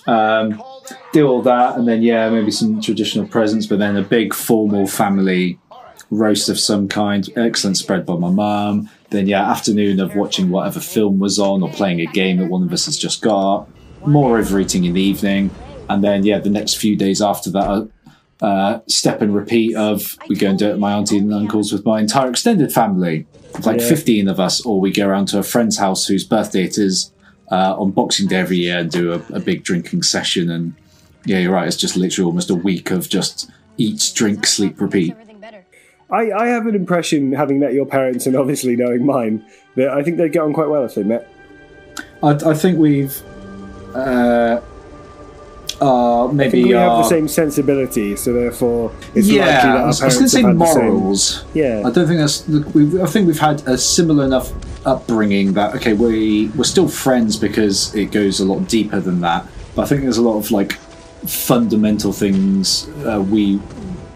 Um, 0.07 0.61
do 1.13 1.27
all 1.29 1.43
that, 1.43 1.77
and 1.77 1.87
then 1.89 2.03
yeah, 2.03 2.29
maybe 2.31 2.51
some 2.51 2.81
traditional 2.81 3.27
presents, 3.27 3.67
but 3.67 3.79
then 3.79 3.97
a 3.97 4.03
big 4.03 4.35
formal 4.35 4.87
family 4.87 5.59
roast 6.11 6.49
of 6.49 6.59
some 6.59 6.89
kind. 6.89 7.29
Excellent 7.37 7.77
spread 7.77 8.05
by 8.07 8.17
my 8.17 8.31
mum. 8.31 8.91
Then 9.11 9.27
yeah, 9.27 9.49
afternoon 9.51 10.01
of 10.01 10.15
watching 10.15 10.51
whatever 10.51 10.81
film 10.81 11.19
was 11.19 11.39
on 11.39 11.63
or 11.63 11.71
playing 11.71 12.01
a 12.01 12.07
game 12.07 12.39
that 12.39 12.49
one 12.49 12.63
of 12.63 12.73
us 12.73 12.87
has 12.87 12.97
just 12.97 13.23
got. 13.23 13.69
More 14.07 14.39
overeating 14.39 14.85
in 14.85 14.95
the 14.95 15.03
evening, 15.03 15.51
and 15.89 16.03
then 16.03 16.25
yeah, 16.25 16.39
the 16.39 16.51
next 16.51 16.75
few 16.75 16.97
days 16.97 17.21
after 17.21 17.51
that. 17.51 17.69
Uh, 17.69 17.87
uh, 18.43 18.81
step 18.87 19.21
and 19.21 19.35
repeat 19.35 19.77
of 19.77 20.17
we 20.27 20.35
go 20.35 20.49
and 20.49 20.59
do 20.59 20.69
it 20.69 20.73
at 20.73 20.79
my 20.79 20.95
auntie 20.95 21.19
and 21.19 21.31
uncles 21.35 21.73
with 21.73 21.85
my 21.85 22.01
entire 22.01 22.31
extended 22.31 22.73
family, 22.73 23.27
like 23.67 23.81
Yeah. 23.81 23.89
15 23.89 24.29
of 24.29 24.41
us, 24.41 24.65
or 24.65 24.81
we 24.81 24.91
go 24.91 25.07
around 25.07 25.27
to 25.27 25.39
a 25.39 25.43
friend's 25.43 25.77
house 25.77 26.07
whose 26.07 26.25
birthday 26.25 26.65
it 26.65 26.79
is 26.79 27.13
uh, 27.51 27.75
on 27.79 27.91
Boxing 27.91 28.29
Day 28.29 28.37
every 28.37 28.59
year 28.59 28.79
and 28.79 28.91
do 28.91 29.13
a, 29.13 29.23
a 29.35 29.41
big 29.41 29.65
drinking 29.65 30.03
session. 30.03 30.51
And 30.51 30.75
yeah, 31.25 31.39
you're 31.39 31.53
right, 31.53 31.67
it's 31.67 31.77
just 31.77 31.97
literally 31.97 32.27
almost 32.27 32.51
a 32.51 32.55
week 32.55 32.91
of 32.91 33.09
just 33.09 33.51
eat, 33.77 34.13
drink, 34.15 34.47
sleep, 34.47 34.81
repeat. 34.81 35.17
I, 36.11 36.33
I 36.33 36.47
have 36.49 36.67
an 36.67 36.75
impression, 36.75 37.33
having 37.33 37.61
met 37.61 37.73
your 37.73 37.87
parents 37.87 38.27
and 38.27 38.35
obviously 38.35 38.75
knowing 38.75 39.07
mine, 39.07 39.45
that 39.77 39.91
I 39.91 40.03
think 40.03 40.17
they'd 40.17 40.33
get 40.33 40.43
on 40.43 40.53
quite 40.53 40.69
well 40.69 40.85
if 40.85 40.95
they 40.95 41.05
met. 41.05 41.33
I, 42.23 42.31
I 42.31 42.55
think 42.55 42.79
we've 42.79 43.23
uh, 43.95 44.61
uh, 45.81 46.29
I 46.29 46.33
maybe 46.33 46.51
think 46.51 46.67
we 46.67 46.73
have 46.73 46.93
uh, 46.93 46.97
the 46.99 47.09
same 47.09 47.27
sensibility, 47.27 48.15
so 48.17 48.33
therefore 48.33 48.93
it's 49.15 49.29
likely 49.29 49.39
that 49.39 49.65
yeah, 49.65 49.73
our 49.73 49.83
I 49.83 49.87
was, 49.87 50.01
going 50.01 50.13
to 50.13 50.29
say 50.29 50.43
have 50.43 50.49
same- 50.51 50.57
morals. 50.57 51.45
Yeah. 51.55 51.83
I 51.87 51.91
don't 51.91 52.07
think 52.07 52.19
that's. 52.19 52.47
We, 52.47 53.01
I 53.01 53.07
think 53.07 53.27
we've 53.27 53.39
had 53.39 53.67
a 53.67 53.79
similar 53.79 54.25
enough 54.25 54.53
upbringing 54.85 55.53
that 55.55 55.75
okay, 55.77 55.93
we 55.93 56.49
we're 56.49 56.65
still 56.65 56.89
friends 56.89 57.37
because 57.37 57.95
it 57.95 58.13
goes 58.13 58.41
a 58.41 58.45
lot 58.45 58.69
deeper 58.69 59.01
than 59.01 59.21
that. 59.21 59.47
But 59.75 59.83
I 59.83 59.87
think 59.87 60.03
there's 60.03 60.19
a 60.19 60.23
lot 60.23 60.39
of 60.39 60.51
like 60.51 60.73
fundamental 61.27 62.13
things 62.13 62.89
uh, 63.05 63.23
we 63.29 63.61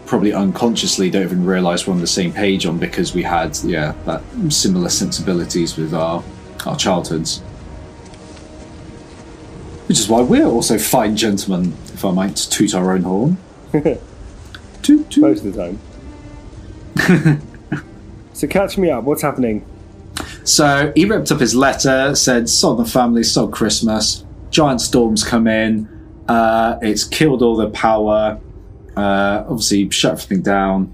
probably 0.05 0.33
unconsciously 0.33 1.09
don't 1.09 1.23
even 1.23 1.45
realize 1.45 1.87
we're 1.87 1.93
on 1.93 1.99
the 1.99 2.07
same 2.07 2.31
page 2.31 2.65
on 2.65 2.77
because 2.77 3.13
we 3.13 3.23
had 3.23 3.57
yeah 3.63 3.93
that 4.05 4.21
similar 4.49 4.89
sensibilities 4.89 5.77
with 5.77 5.93
our 5.93 6.23
our 6.65 6.75
childhoods. 6.75 7.39
Which 9.87 9.99
is 9.99 10.09
why 10.09 10.21
we're 10.21 10.47
also 10.47 10.79
fine 10.79 11.15
gentlemen, 11.15 11.73
if 11.93 12.03
I 12.03 12.11
might 12.11 12.35
toot 12.35 12.73
our 12.73 12.93
own 12.93 13.03
horn. 13.03 13.37
toot, 13.71 13.99
toot. 14.81 15.17
most 15.17 15.45
of 15.45 15.53
the 15.53 15.75
time. 16.97 17.41
so 18.33 18.47
catch 18.47 18.79
me 18.79 18.89
up. 18.89 19.03
What's 19.03 19.21
happening? 19.21 19.63
So 20.43 20.91
he 20.95 21.05
ripped 21.05 21.31
up 21.31 21.39
his 21.39 21.55
letter, 21.55 22.15
said, 22.15 22.49
sod 22.49 22.77
the 22.77 22.85
family, 22.85 23.23
sod 23.23 23.51
Christmas. 23.51 24.23
Giant 24.49 24.81
storms 24.81 25.23
come 25.23 25.47
in. 25.47 25.89
Uh, 26.27 26.77
it's 26.81 27.03
killed 27.03 27.41
all 27.41 27.55
the 27.55 27.69
power. 27.69 28.39
Uh, 28.95 29.43
obviously, 29.47 29.89
shut 29.89 30.13
everything 30.13 30.41
down. 30.41 30.93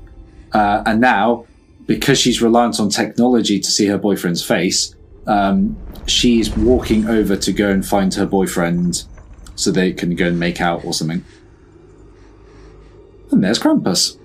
Uh, 0.53 0.83
and 0.85 0.99
now, 1.01 1.45
because 1.85 2.19
she's 2.19 2.41
reliant 2.41 2.79
on 2.79 2.89
technology 2.89 3.59
to 3.59 3.69
see 3.69 3.87
her 3.87 3.97
boyfriend's 3.97 4.43
face, 4.43 4.95
um, 5.27 5.77
she's 6.07 6.49
walking 6.57 7.07
over 7.07 7.35
to 7.35 7.51
go 7.51 7.69
and 7.69 7.85
find 7.85 8.13
her 8.15 8.25
boyfriend 8.25 9.03
so 9.55 9.71
they 9.71 9.93
can 9.93 10.15
go 10.15 10.27
and 10.27 10.39
make 10.39 10.59
out 10.59 10.83
or 10.83 10.93
something. 10.93 11.23
And 13.31 13.43
there's 13.43 13.59
Krampus. 13.59 14.17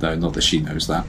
Though, 0.00 0.14
not 0.16 0.32
that 0.34 0.42
she 0.42 0.60
knows 0.60 0.86
that. 0.88 1.06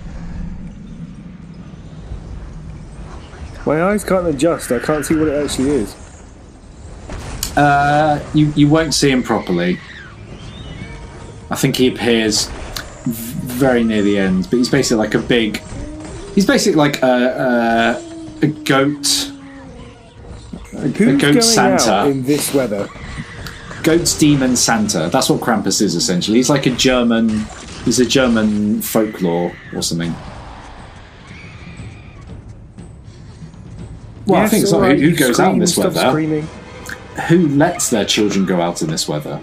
My 3.65 3.83
eyes 3.83 4.03
can't 4.03 4.27
adjust. 4.27 4.71
I 4.71 4.79
can't 4.79 5.05
see 5.05 5.15
what 5.15 5.27
it 5.27 5.43
actually 5.45 5.69
is. 5.69 5.95
Uh, 7.55 8.23
you 8.33 8.51
you 8.55 8.67
won't 8.67 8.93
see 8.93 9.09
him 9.11 9.23
properly. 9.23 9.79
I 11.49 11.55
think 11.55 11.75
he 11.75 11.87
appears 11.87 12.47
v- 13.05 13.55
very 13.55 13.83
near 13.83 14.01
the 14.01 14.17
end, 14.17 14.49
but 14.49 14.57
he's 14.57 14.69
basically 14.69 14.97
like 15.05 15.13
a 15.15 15.19
big. 15.19 15.61
He's 16.33 16.45
basically 16.45 16.77
like 16.77 17.01
a 17.01 17.99
a, 18.41 18.45
a 18.45 18.47
goat. 18.47 19.31
A, 20.73 20.77
a 20.77 20.87
Who's 20.87 21.21
goat 21.21 21.33
going 21.33 21.41
Santa. 21.41 21.91
out 21.91 22.07
in 22.09 22.23
this 22.23 22.53
weather? 22.53 22.87
Goat's 23.83 24.17
demon 24.17 24.55
Santa. 24.55 25.09
That's 25.11 25.29
what 25.29 25.41
Krampus 25.41 25.81
is 25.81 25.95
essentially. 25.95 26.37
He's 26.37 26.49
like 26.49 26.65
a 26.65 26.71
German. 26.71 27.45
He's 27.85 27.99
a 27.99 28.05
German 28.05 28.81
folklore 28.81 29.55
or 29.73 29.81
something. 29.81 30.13
Well, 34.25 34.41
I 34.41 34.47
think 34.47 34.67
so. 34.67 34.75
all 34.75 34.81
right, 34.81 34.91
uh, 34.91 34.99
Who, 34.99 35.01
who 35.01 35.09
you 35.09 35.15
goes 35.15 35.39
out 35.39 35.53
in 35.53 35.59
this 35.59 35.77
weather? 35.77 35.99
Screaming. 36.09 36.47
Who 37.27 37.47
lets 37.49 37.89
their 37.89 38.05
children 38.05 38.45
go 38.45 38.61
out 38.61 38.81
in 38.81 38.89
this 38.89 39.07
weather? 39.07 39.41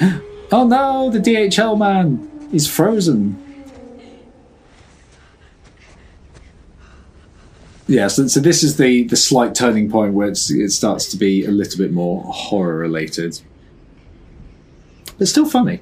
oh 0.52 0.66
no, 0.66 1.10
the 1.10 1.20
DHL 1.20 1.78
man! 1.78 2.28
is 2.52 2.66
frozen. 2.68 3.44
Yeah, 7.86 8.08
so, 8.08 8.26
so 8.26 8.40
this 8.40 8.62
is 8.62 8.76
the, 8.76 9.04
the 9.04 9.16
slight 9.16 9.54
turning 9.54 9.90
point 9.90 10.12
where 10.12 10.28
it's, 10.28 10.50
it 10.50 10.70
starts 10.70 11.10
to 11.10 11.16
be 11.16 11.46
a 11.46 11.50
little 11.50 11.78
bit 11.78 11.90
more 11.90 12.22
horror 12.24 12.76
related. 12.76 13.40
But 15.16 15.26
still 15.28 15.48
funny. 15.48 15.80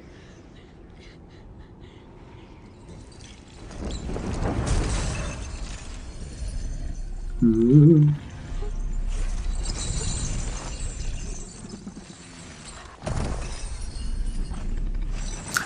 Ooh. 7.43 8.09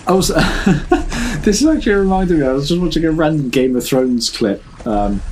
I 0.06 0.12
was. 0.12 0.28
this 1.42 1.62
is 1.62 1.66
actually 1.66 1.94
reminding 1.94 2.40
me. 2.40 2.46
I 2.46 2.52
was 2.52 2.68
just 2.68 2.80
watching 2.80 3.04
a 3.04 3.10
random 3.10 3.50
Game 3.50 3.76
of 3.76 3.84
Thrones 3.84 4.30
clip 4.30 4.62
um, 4.86 5.22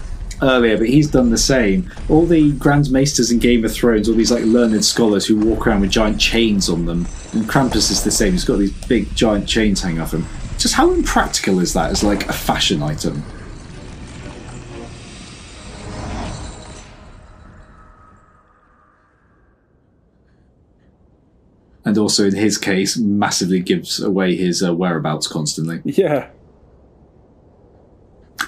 earlier, 0.42 0.78
but 0.78 0.88
he's 0.88 1.10
done 1.10 1.30
the 1.30 1.38
same. 1.38 1.90
All 2.08 2.24
the 2.24 2.52
Grand 2.52 2.90
Maesters 2.90 3.30
in 3.30 3.38
Game 3.38 3.64
of 3.64 3.72
Thrones, 3.72 4.08
all 4.08 4.14
these 4.14 4.30
like 4.30 4.44
learned 4.44 4.84
scholars 4.84 5.26
who 5.26 5.36
walk 5.36 5.66
around 5.66 5.82
with 5.82 5.90
giant 5.90 6.20
chains 6.20 6.70
on 6.70 6.86
them, 6.86 7.06
and 7.32 7.44
Krampus 7.44 7.90
is 7.90 8.04
the 8.04 8.10
same. 8.10 8.32
He's 8.32 8.44
got 8.44 8.58
these 8.58 8.72
big 8.86 9.14
giant 9.14 9.48
chains 9.48 9.82
hanging 9.82 10.00
off 10.00 10.14
him. 10.14 10.26
just 10.56 10.74
how 10.74 10.92
impractical 10.92 11.58
is 11.58 11.74
that 11.74 11.90
as 11.90 12.02
like 12.02 12.28
a 12.28 12.32
fashion 12.32 12.82
item? 12.82 13.22
And 21.90 21.98
also, 21.98 22.26
in 22.26 22.36
his 22.36 22.56
case, 22.56 22.96
massively 22.96 23.58
gives 23.58 24.00
away 24.00 24.36
his 24.36 24.62
uh, 24.62 24.72
whereabouts 24.72 25.26
constantly. 25.26 25.80
Yeah. 25.84 26.30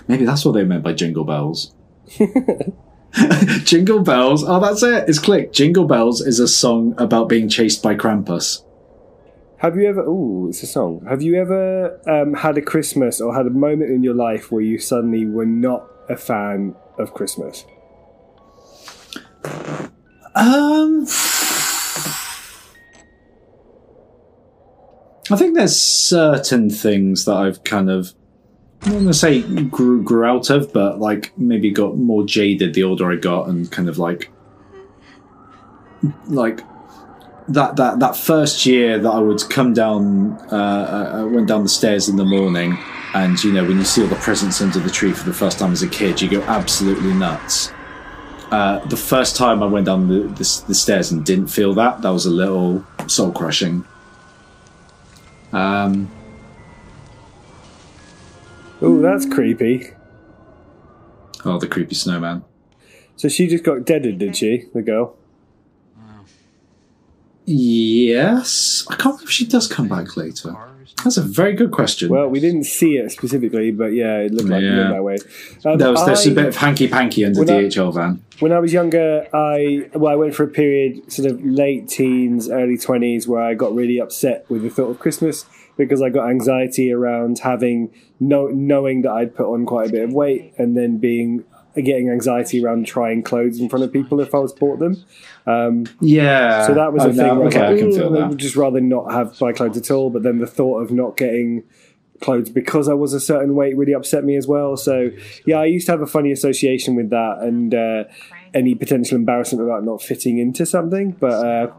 Maybe 0.06 0.24
that's 0.24 0.44
what 0.44 0.52
they 0.52 0.62
meant 0.62 0.84
by 0.84 0.92
jingle 0.92 1.24
bells. 1.24 1.74
jingle 3.64 3.98
bells. 3.98 4.44
Oh, 4.46 4.60
that's 4.60 4.84
it. 4.84 5.08
It's 5.08 5.18
click. 5.18 5.52
Jingle 5.52 5.86
bells 5.86 6.20
is 6.20 6.38
a 6.38 6.46
song 6.46 6.94
about 6.98 7.28
being 7.28 7.48
chased 7.48 7.82
by 7.82 7.96
Krampus. 7.96 8.62
Have 9.56 9.74
you 9.74 9.88
ever? 9.88 10.04
Oh, 10.06 10.46
it's 10.48 10.62
a 10.62 10.68
song. 10.68 11.04
Have 11.08 11.20
you 11.20 11.34
ever 11.34 12.00
um, 12.08 12.34
had 12.34 12.56
a 12.56 12.62
Christmas 12.62 13.20
or 13.20 13.34
had 13.34 13.46
a 13.46 13.50
moment 13.50 13.90
in 13.90 14.04
your 14.04 14.14
life 14.14 14.52
where 14.52 14.62
you 14.62 14.78
suddenly 14.78 15.26
were 15.26 15.46
not 15.46 15.84
a 16.08 16.16
fan 16.16 16.76
of 16.96 17.12
Christmas? 17.12 17.64
Um, 20.36 21.06
I 25.32 25.36
think 25.36 25.56
there's 25.56 25.80
certain 25.80 26.68
things 26.68 27.24
that 27.24 27.34
I've 27.34 27.64
kind 27.64 27.88
of, 27.88 28.12
I'm 28.82 29.04
not 29.04 29.12
to 29.12 29.14
say 29.14 29.40
grew, 29.62 30.02
grew 30.02 30.26
out 30.26 30.50
of, 30.50 30.74
but 30.74 30.98
like 30.98 31.32
maybe 31.38 31.70
got 31.70 31.96
more 31.96 32.22
jaded 32.22 32.74
the 32.74 32.82
older 32.82 33.10
I 33.10 33.16
got 33.16 33.48
and 33.48 33.72
kind 33.72 33.88
of 33.88 33.96
like, 33.96 34.30
like 36.26 36.60
that, 37.48 37.76
that, 37.76 38.00
that 38.00 38.14
first 38.14 38.66
year 38.66 38.98
that 38.98 39.08
I 39.08 39.20
would 39.20 39.40
come 39.48 39.72
down, 39.72 40.32
uh, 40.52 41.12
I 41.14 41.22
went 41.22 41.48
down 41.48 41.62
the 41.62 41.68
stairs 41.70 42.10
in 42.10 42.16
the 42.16 42.26
morning 42.26 42.76
and, 43.14 43.42
you 43.42 43.52
know, 43.52 43.64
when 43.64 43.78
you 43.78 43.84
see 43.84 44.02
all 44.02 44.08
the 44.08 44.16
presents 44.16 44.60
under 44.60 44.80
the 44.80 44.90
tree 44.90 45.12
for 45.12 45.24
the 45.24 45.34
first 45.34 45.58
time 45.58 45.72
as 45.72 45.82
a 45.82 45.88
kid, 45.88 46.20
you 46.20 46.28
go 46.28 46.42
absolutely 46.42 47.14
nuts. 47.14 47.72
Uh, 48.50 48.80
the 48.80 48.98
first 48.98 49.34
time 49.36 49.62
I 49.62 49.66
went 49.66 49.86
down 49.86 50.08
the, 50.08 50.24
the, 50.24 50.64
the 50.68 50.74
stairs 50.74 51.10
and 51.10 51.24
didn't 51.24 51.46
feel 51.46 51.72
that, 51.72 52.02
that 52.02 52.10
was 52.10 52.26
a 52.26 52.30
little 52.30 52.84
soul 53.06 53.32
crushing. 53.32 53.86
Um, 55.52 56.10
Ooh, 58.82 59.00
that's 59.02 59.26
creepy. 59.26 59.90
oh, 61.44 61.58
the 61.58 61.68
creepy 61.68 61.94
snowman. 61.94 62.44
So 63.16 63.28
she 63.28 63.46
just 63.46 63.62
got 63.62 63.84
deaded, 63.84 64.18
did 64.18 64.36
she? 64.36 64.64
The 64.74 64.82
girl. 64.82 65.16
Yes, 67.46 68.86
I 68.90 68.96
can't 68.96 69.16
believe 69.16 69.30
she 69.30 69.46
does 69.46 69.66
come 69.66 69.88
back 69.88 70.16
later. 70.16 70.54
That's 71.04 71.16
a 71.16 71.22
very 71.22 71.54
good 71.54 71.72
question. 71.72 72.10
Well, 72.10 72.28
we 72.28 72.38
didn't 72.38 72.64
see 72.64 72.96
it 72.96 73.10
specifically, 73.10 73.72
but 73.72 73.86
yeah, 73.92 74.18
it 74.18 74.32
looked 74.32 74.48
like 74.48 74.62
it 74.62 74.66
Yeah. 74.66 74.76
looked 74.76 74.90
that 74.90 75.02
way. 75.02 75.16
Um, 75.64 75.78
there 75.78 75.90
was 75.90 76.04
there's 76.06 76.26
I- 76.26 76.30
a 76.30 76.34
bit 76.34 76.46
of 76.46 76.56
hanky 76.56 76.86
panky 76.86 77.24
under 77.24 77.40
When 77.40 77.46
the 77.48 77.54
I- 77.56 77.62
DHL 77.64 77.90
van. 77.92 78.20
When 78.40 78.52
I 78.52 78.60
was 78.60 78.72
younger, 78.72 79.26
I 79.32 79.86
well, 79.94 80.12
I 80.12 80.16
went 80.16 80.34
for 80.34 80.44
a 80.44 80.48
period, 80.48 81.10
sort 81.10 81.30
of 81.30 81.44
late 81.44 81.88
teens, 81.88 82.48
early 82.48 82.76
twenties, 82.78 83.26
where 83.26 83.42
I 83.42 83.54
got 83.54 83.74
really 83.74 83.98
upset 83.98 84.44
with 84.48 84.62
the 84.62 84.70
thought 84.70 84.90
of 84.90 84.98
Christmas 85.00 85.44
because 85.76 86.02
I 86.02 86.10
got 86.10 86.28
anxiety 86.28 86.92
around 86.92 87.40
having 87.40 87.90
no 88.20 88.46
knowing 88.48 89.02
that 89.02 89.10
I'd 89.12 89.34
put 89.34 89.46
on 89.52 89.64
quite 89.66 89.88
a 89.88 89.92
bit 89.92 90.04
of 90.04 90.12
weight, 90.12 90.52
and 90.58 90.76
then 90.76 90.98
being 90.98 91.44
getting 91.74 92.10
anxiety 92.10 92.64
around 92.64 92.86
trying 92.86 93.22
clothes 93.22 93.60
in 93.60 93.68
front 93.68 93.84
of 93.84 93.92
people 93.92 94.20
if 94.20 94.34
I 94.34 94.38
was 94.38 94.52
bought 94.52 94.78
them. 94.78 95.04
Um, 95.46 95.84
Yeah. 96.00 96.66
so 96.66 96.74
that 96.74 96.92
was 96.92 97.04
Oh, 97.04 97.08
a 97.08 97.12
thing. 97.12 97.26
no, 97.26 97.34
where 97.36 97.44
I 97.44 97.46
okay, 97.48 97.60
like, 97.60 97.68
I 97.74 97.78
can 97.78 97.88
"Ooh, 97.88 97.92
feel 97.96 98.16
I 98.16 98.20
that. 98.20 98.28
would 98.30 98.38
just 98.38 98.56
rather 98.56 98.80
not 98.80 99.12
have 99.12 99.38
buy 99.38 99.52
clothes 99.52 99.76
at 99.76 99.90
all. 99.90 100.10
But 100.10 100.22
then 100.22 100.38
the 100.38 100.46
thought 100.46 100.80
of 100.82 100.92
not 100.92 101.16
getting 101.16 101.62
clothes 102.20 102.50
because 102.50 102.88
I 102.88 102.94
was 102.94 103.12
a 103.14 103.20
certain 103.20 103.54
weight 103.56 103.76
really 103.76 103.94
upset 103.94 104.22
me 104.24 104.36
as 104.36 104.46
well. 104.46 104.76
So 104.76 105.10
yeah, 105.46 105.58
I 105.58 105.64
used 105.64 105.86
to 105.86 105.92
have 105.92 106.02
a 106.02 106.06
funny 106.06 106.30
association 106.30 106.94
with 106.94 107.10
that 107.10 107.38
and 107.40 107.74
uh, 107.74 108.04
any 108.54 108.74
potential 108.74 109.16
embarrassment 109.16 109.64
about 109.66 109.82
not 109.84 110.02
fitting 110.02 110.38
into 110.38 110.64
something. 110.66 111.12
But 111.12 111.44
uh, 111.44 111.72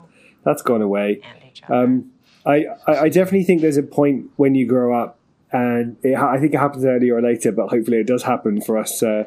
that's 0.44 0.62
gone 0.62 0.82
away. 0.82 1.22
Um, 1.70 2.12
I, 2.46 2.66
I 2.88 2.96
I 3.04 3.10
definitely 3.10 3.46
think 3.46 3.62
there's 3.62 3.78
a 3.78 3.84
point 3.84 4.32
when 4.36 4.54
you 4.54 4.66
grow 4.68 4.94
up, 4.94 5.18
and 5.54 5.96
it, 6.04 6.18
I 6.18 6.40
think 6.42 6.54
it 6.54 6.58
happens 6.58 6.84
earlier 6.84 7.16
or 7.16 7.22
later, 7.22 7.54
but 7.54 7.70
hopefully 7.70 7.98
it 8.00 8.08
does 8.08 8.24
happen 8.24 8.60
for 8.60 8.78
us. 8.78 9.02
Uh, 9.02 9.24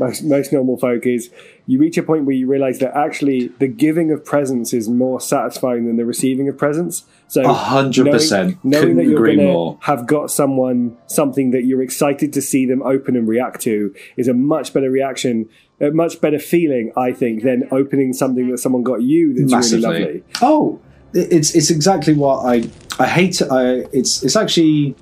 most, 0.00 0.22
most 0.24 0.52
normal 0.52 0.76
folk 0.76 1.06
is 1.06 1.30
you 1.66 1.78
reach 1.78 1.96
a 1.96 2.02
point 2.02 2.24
where 2.24 2.34
you 2.34 2.46
realize 2.46 2.78
that 2.80 2.96
actually 2.96 3.48
the 3.58 3.68
giving 3.68 4.10
of 4.12 4.24
presents 4.24 4.72
is 4.72 4.88
more 4.88 5.20
satisfying 5.20 5.86
than 5.86 5.96
the 5.96 6.04
receiving 6.04 6.48
of 6.48 6.58
presents. 6.58 7.04
So 7.28 7.42
A 7.42 7.52
hundred 7.52 8.10
percent. 8.10 8.58
knowing, 8.64 8.70
knowing 8.70 8.82
Couldn't 8.82 8.96
that 8.98 9.04
you're 9.04 9.14
agree 9.14 9.36
going 9.36 9.46
to 9.48 9.52
more. 9.52 9.78
have 9.82 10.06
got 10.06 10.30
someone 10.30 10.96
something 11.06 11.50
that 11.52 11.64
you're 11.64 11.82
excited 11.82 12.32
to 12.34 12.42
see 12.42 12.66
them 12.66 12.82
open 12.82 13.16
and 13.16 13.26
react 13.26 13.60
to 13.62 13.94
is 14.16 14.28
a 14.28 14.34
much 14.34 14.72
better 14.74 14.90
reaction, 14.90 15.48
a 15.80 15.90
much 15.90 16.20
better 16.20 16.38
feeling, 16.38 16.92
I 16.96 17.12
think, 17.12 17.42
than 17.42 17.66
opening 17.70 18.12
something 18.12 18.50
that 18.50 18.58
someone 18.58 18.82
got 18.82 19.02
you 19.02 19.32
that's 19.34 19.50
Massively. 19.52 19.88
really 19.88 20.02
lovely. 20.04 20.24
Oh, 20.42 20.80
it's 21.14 21.54
it's 21.54 21.70
exactly 21.70 22.12
what 22.14 22.44
I 22.44 22.68
I 22.98 23.06
hate. 23.06 23.40
I 23.42 23.86
it's 23.92 24.22
it's 24.22 24.36
actually. 24.36 24.94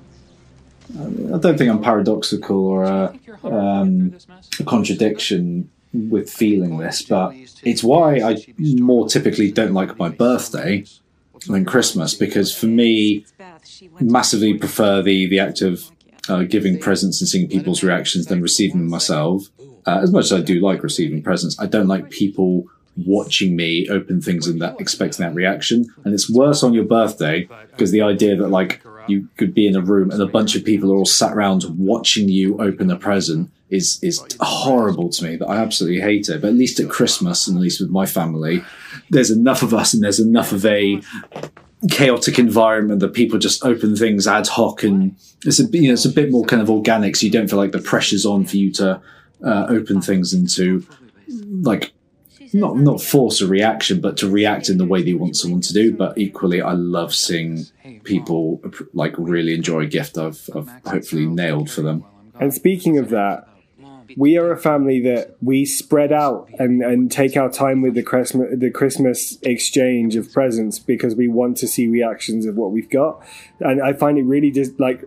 I 0.95 1.37
don't 1.39 1.57
think 1.57 1.71
I'm 1.71 1.81
paradoxical 1.81 2.67
or 2.67 2.83
a, 2.83 3.17
um, 3.43 4.15
a 4.59 4.63
contradiction 4.63 5.69
with 5.93 6.29
feeling 6.29 6.77
this, 6.77 7.03
but 7.03 7.33
it's 7.63 7.83
why 7.83 8.17
I 8.17 8.45
more 8.57 9.07
typically 9.07 9.51
don't 9.51 9.73
like 9.73 9.97
my 9.97 10.09
birthday 10.09 10.85
than 11.47 11.65
Christmas 11.65 12.13
because 12.13 12.55
for 12.55 12.67
me, 12.67 13.25
massively 13.99 14.53
prefer 14.55 15.01
the 15.01 15.27
the 15.27 15.39
act 15.39 15.61
of 15.61 15.91
uh, 16.29 16.43
giving 16.43 16.79
presents 16.79 17.21
and 17.21 17.27
seeing 17.27 17.49
people's 17.49 17.83
reactions 17.83 18.27
than 18.27 18.41
receiving 18.41 18.79
them 18.79 18.89
myself. 18.89 19.47
Uh, 19.85 19.99
as 20.01 20.11
much 20.11 20.25
as 20.25 20.33
I 20.33 20.41
do 20.41 20.61
like 20.61 20.81
receiving 20.81 21.21
presents, 21.21 21.59
I 21.59 21.65
don't 21.65 21.87
like 21.87 22.09
people 22.09 22.65
watching 22.95 23.55
me 23.55 23.87
open 23.89 24.21
things 24.21 24.47
and 24.47 24.61
that 24.61 24.79
expecting 24.79 25.25
that 25.25 25.33
reaction. 25.33 25.85
And 26.05 26.13
it's 26.13 26.29
worse 26.29 26.63
on 26.63 26.73
your 26.73 26.85
birthday 26.85 27.49
because 27.71 27.91
the 27.91 28.01
idea 28.01 28.35
that 28.37 28.49
like 28.49 28.81
you 29.07 29.29
could 29.37 29.53
be 29.53 29.67
in 29.67 29.75
a 29.75 29.81
room 29.81 30.11
and 30.11 30.21
a 30.21 30.27
bunch 30.27 30.55
of 30.55 30.63
people 30.63 30.91
are 30.91 30.95
all 30.95 31.05
sat 31.05 31.33
around 31.33 31.65
watching 31.77 32.29
you 32.29 32.59
open 32.61 32.89
a 32.91 32.95
present 32.95 33.51
is 33.69 33.99
is 34.03 34.23
horrible 34.39 35.09
to 35.09 35.23
me. 35.23 35.35
That 35.35 35.47
I 35.47 35.57
absolutely 35.57 36.01
hate 36.01 36.29
it. 36.29 36.41
But 36.41 36.49
at 36.49 36.53
least 36.53 36.79
at 36.79 36.89
Christmas, 36.89 37.47
and 37.47 37.57
at 37.57 37.61
least 37.61 37.81
with 37.81 37.89
my 37.89 38.05
family, 38.05 38.63
there's 39.09 39.31
enough 39.31 39.63
of 39.63 39.73
us 39.73 39.93
and 39.93 40.03
there's 40.03 40.19
enough 40.19 40.51
of 40.51 40.65
a 40.65 41.01
chaotic 41.89 42.39
environment 42.39 42.99
that 43.01 43.13
people 43.13 43.37
just 43.37 43.65
open 43.65 43.95
things 43.95 44.25
ad 44.25 44.47
hoc 44.47 44.83
and 44.83 45.17
it's 45.43 45.59
a 45.59 45.65
you 45.77 45.89
know 45.89 45.93
it's 45.93 46.05
a 46.05 46.09
bit 46.09 46.31
more 46.31 46.45
kind 46.45 46.61
of 46.61 46.69
organic 46.69 47.13
so 47.13 47.25
you 47.25 47.31
don't 47.31 47.49
feel 47.49 47.59
like 47.59 47.73
the 47.73 47.79
pressure's 47.79 48.25
on 48.25 48.45
for 48.45 48.55
you 48.55 48.71
to 48.71 49.01
uh, 49.43 49.65
open 49.67 50.01
things 50.01 50.33
and 50.33 50.49
to 50.49 50.85
like 51.61 51.91
not 52.53 52.77
not 52.77 53.01
force 53.01 53.41
a 53.41 53.47
reaction 53.47 53.99
but 54.01 54.17
to 54.17 54.29
react 54.29 54.69
in 54.69 54.77
the 54.77 54.85
way 54.85 55.01
they 55.01 55.13
want 55.13 55.35
someone 55.35 55.61
to 55.61 55.73
do 55.73 55.93
but 55.93 56.17
equally 56.17 56.61
I 56.61 56.73
love 56.73 57.13
seeing 57.13 57.65
people 58.03 58.61
like 58.93 59.13
really 59.17 59.53
enjoy 59.53 59.81
a 59.81 59.87
gift 59.87 60.17
I've, 60.17 60.49
I've 60.55 60.69
hopefully 60.85 61.25
nailed 61.25 61.69
for 61.69 61.81
them 61.81 62.05
And 62.39 62.53
speaking 62.53 62.97
of 62.97 63.09
that, 63.09 63.47
we 64.17 64.37
are 64.37 64.51
a 64.51 64.57
family 64.57 64.99
that 65.01 65.35
we 65.41 65.65
spread 65.65 66.11
out 66.11 66.49
and, 66.59 66.81
and 66.81 67.11
take 67.11 67.37
our 67.37 67.49
time 67.49 67.81
with 67.81 67.93
the 67.95 68.03
Christmas 68.03 68.47
the 68.57 68.69
Christmas 68.69 69.37
exchange 69.41 70.15
of 70.15 70.31
presents 70.31 70.79
because 70.79 71.15
we 71.15 71.27
want 71.27 71.57
to 71.57 71.67
see 71.67 71.87
reactions 71.87 72.45
of 72.45 72.55
what 72.55 72.71
we've 72.71 72.89
got. 72.89 73.25
And 73.59 73.81
I 73.81 73.93
find 73.93 74.17
it 74.17 74.23
really 74.23 74.51
just 74.51 74.79
like 74.79 75.03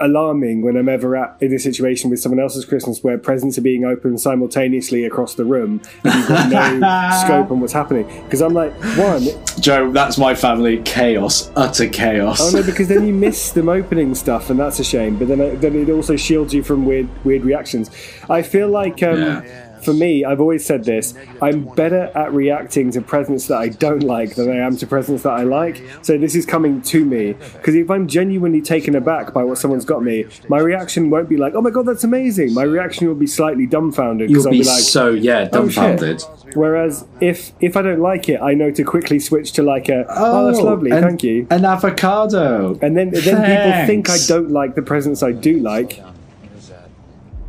alarming 0.00 0.62
when 0.62 0.76
I'm 0.76 0.88
ever 0.88 1.16
at 1.16 1.36
in 1.40 1.52
a 1.52 1.58
situation 1.58 2.10
with 2.10 2.20
someone 2.20 2.40
else's 2.40 2.64
Christmas 2.64 3.02
where 3.02 3.18
presents 3.18 3.58
are 3.58 3.62
being 3.62 3.84
opened 3.84 4.20
simultaneously 4.20 5.04
across 5.04 5.34
the 5.34 5.44
room 5.44 5.80
and 6.04 6.14
you've 6.14 6.28
got 6.28 6.48
no 6.48 7.10
scope 7.24 7.50
on 7.50 7.60
what's 7.60 7.72
happening. 7.72 8.06
Because 8.24 8.40
I'm 8.40 8.54
like, 8.54 8.72
one, 8.96 9.22
Joe 9.60 9.90
that's 9.92 10.18
my 10.18 10.34
family 10.34 10.82
chaos 10.82 11.50
utter 11.56 11.88
chaos 11.88 12.40
Oh 12.40 12.50
no, 12.50 12.62
because 12.66 12.88
then 12.88 13.06
you 13.06 13.12
miss 13.12 13.52
them 13.52 13.68
opening 13.68 14.14
stuff, 14.14 14.50
and 14.50 14.58
that's 14.58 14.78
a 14.80 14.84
shame. 14.84 15.18
But 15.18 15.28
then, 15.28 15.40
uh, 15.40 15.54
then 15.56 15.74
it 15.76 15.90
also 15.90 16.16
shields 16.16 16.52
you 16.52 16.62
from 16.62 16.84
weird, 16.84 17.08
weird 17.24 17.44
reactions. 17.44 17.90
I 18.28 18.42
feel 18.42 18.68
like, 18.68 19.02
um, 19.02 19.20
Yeah. 19.20 19.63
For 19.84 19.92
me, 19.92 20.24
I've 20.24 20.40
always 20.40 20.64
said 20.64 20.84
this: 20.84 21.14
I'm 21.42 21.64
better 21.74 22.10
at 22.14 22.32
reacting 22.32 22.90
to 22.92 23.00
presents 23.00 23.46
that 23.48 23.58
I 23.58 23.68
don't 23.68 24.02
like 24.02 24.34
than 24.34 24.50
I 24.50 24.56
am 24.56 24.76
to 24.78 24.86
presents 24.86 25.22
that 25.24 25.32
I 25.32 25.42
like. 25.42 25.82
So 26.02 26.18
this 26.18 26.34
is 26.34 26.46
coming 26.46 26.82
to 26.82 27.04
me 27.04 27.32
because 27.32 27.74
if 27.74 27.90
I'm 27.90 28.06
genuinely 28.06 28.62
taken 28.62 28.94
aback 28.94 29.32
by 29.32 29.44
what 29.44 29.58
someone's 29.58 29.84
got 29.84 30.02
me, 30.02 30.26
my 30.48 30.58
reaction 30.58 31.10
won't 31.10 31.28
be 31.28 31.36
like, 31.36 31.54
"Oh 31.54 31.62
my 31.62 31.70
god, 31.70 31.86
that's 31.86 32.04
amazing." 32.04 32.54
My 32.54 32.62
reaction 32.62 33.08
will 33.08 33.14
be 33.14 33.26
slightly 33.26 33.66
dumbfounded 33.66 34.30
you'll 34.30 34.42
because 34.42 34.46
I'll 34.46 34.52
be 34.52 34.58
be 34.60 34.64
like, 34.64 34.80
so 34.80 35.10
yeah 35.10 35.40
"Oh, 35.40 35.42
shit." 35.44 35.52
dumbfounded 35.52 36.24
Whereas 36.54 37.04
if 37.20 37.52
if 37.60 37.76
I 37.76 37.82
don't 37.82 38.00
like 38.00 38.28
it, 38.28 38.40
I 38.40 38.54
know 38.54 38.70
to 38.70 38.84
quickly 38.84 39.18
switch 39.18 39.52
to 39.52 39.62
like 39.62 39.88
a, 39.88 40.04
"Oh, 40.08 40.46
that's 40.46 40.58
oh, 40.58 40.64
lovely, 40.64 40.90
and- 40.90 41.04
thank 41.04 41.22
you." 41.22 41.46
an 41.50 41.64
avocado 41.64 42.78
And 42.80 42.96
then, 42.96 43.10
then 43.10 43.22
people 43.22 43.86
think 43.86 44.10
I 44.10 44.18
don't 44.26 44.50
like 44.50 44.74
the 44.74 44.82
presents 44.82 45.22
I 45.22 45.32
do 45.32 45.58
like. 45.58 46.00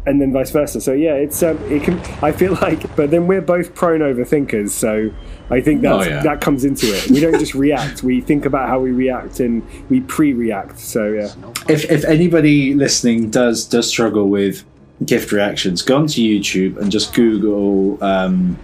And 0.07 0.21
then 0.21 0.31
vice 0.33 0.51
versa. 0.51 0.79
So 0.81 0.93
yeah, 0.93 1.13
it's 1.13 1.41
um, 1.43 1.57
it 1.71 1.83
can. 1.83 1.99
I 2.23 2.31
feel 2.31 2.53
like, 2.61 2.95
but 2.95 3.11
then 3.11 3.27
we're 3.27 3.41
both 3.41 3.73
prone 3.75 4.01
overthinkers, 4.01 4.69
so 4.69 5.09
I 5.49 5.61
think 5.61 5.83
Oh, 5.85 6.01
yeah. 6.03 6.21
that 6.23 6.41
comes 6.41 6.63
into 6.65 6.87
it. 6.87 7.09
We 7.09 7.19
don't 7.19 7.39
just 7.39 7.53
react; 7.65 8.03
we 8.03 8.21
think 8.21 8.45
about 8.45 8.69
how 8.69 8.79
we 8.79 8.91
react 8.91 9.39
and 9.39 9.63
we 9.89 10.01
pre-react. 10.01 10.79
So 10.79 11.07
yeah, 11.07 11.33
If 11.67 11.89
if 11.91 12.05
anybody 12.05 12.73
listening 12.73 13.29
does 13.31 13.65
does 13.65 13.87
struggle 13.87 14.29
with 14.29 14.63
gift 15.05 15.31
reactions, 15.31 15.81
go 15.81 15.97
onto 15.97 16.21
YouTube 16.21 16.77
and 16.77 16.91
just 16.91 17.13
Google. 17.13 18.03
Um, 18.03 18.57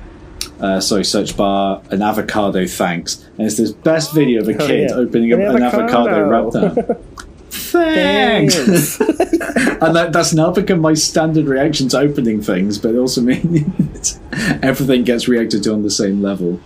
uh, 0.60 0.80
sorry, 0.80 1.04
search 1.04 1.36
bar 1.36 1.82
an 1.90 2.04
avocado 2.04 2.68
thanks, 2.68 3.28
and 3.40 3.48
it's 3.48 3.58
this 3.58 3.72
best 3.72 4.14
video 4.14 4.42
of 4.42 4.48
a 4.50 4.54
Oh, 4.64 4.68
kid 4.68 4.90
yeah. 4.92 4.96
opening 4.96 5.34
An 5.34 5.42
up 5.42 5.56
an 5.56 5.64
avocado 5.64 6.32
avocado. 6.32 6.74
wrapped 6.76 6.90
up. 6.90 7.02
Thanks. 7.52 9.00
and 9.00 9.96
that, 9.96 10.12
that's 10.14 10.34
now 10.34 10.52
become 10.52 10.80
my 10.80 10.94
standard 10.94 11.46
reaction 11.46 11.90
to 11.90 12.00
opening 12.00 12.42
things, 12.42 12.78
but 12.78 12.96
it 12.96 12.98
also 12.98 13.22
means 13.22 14.20
everything 14.64 15.04
gets 15.04 15.28
reacted 15.28 15.64
to 15.64 15.74
on 15.74 15.84
the 15.84 15.92
same 15.92 16.22
level. 16.22 16.60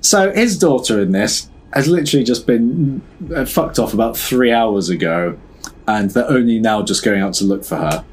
So 0.00 0.32
his 0.32 0.58
daughter 0.58 1.00
in 1.00 1.12
this 1.12 1.50
has 1.74 1.86
literally 1.86 2.24
just 2.24 2.46
been 2.46 3.02
uh, 3.34 3.44
fucked 3.44 3.78
off 3.78 3.92
about 3.92 4.16
three 4.16 4.50
hours 4.50 4.88
ago, 4.88 5.38
and 5.86 6.10
they're 6.10 6.30
only 6.30 6.58
now 6.58 6.82
just 6.82 7.04
going 7.04 7.20
out 7.20 7.34
to 7.34 7.44
look 7.44 7.64
for 7.64 7.76
her. 7.76 8.04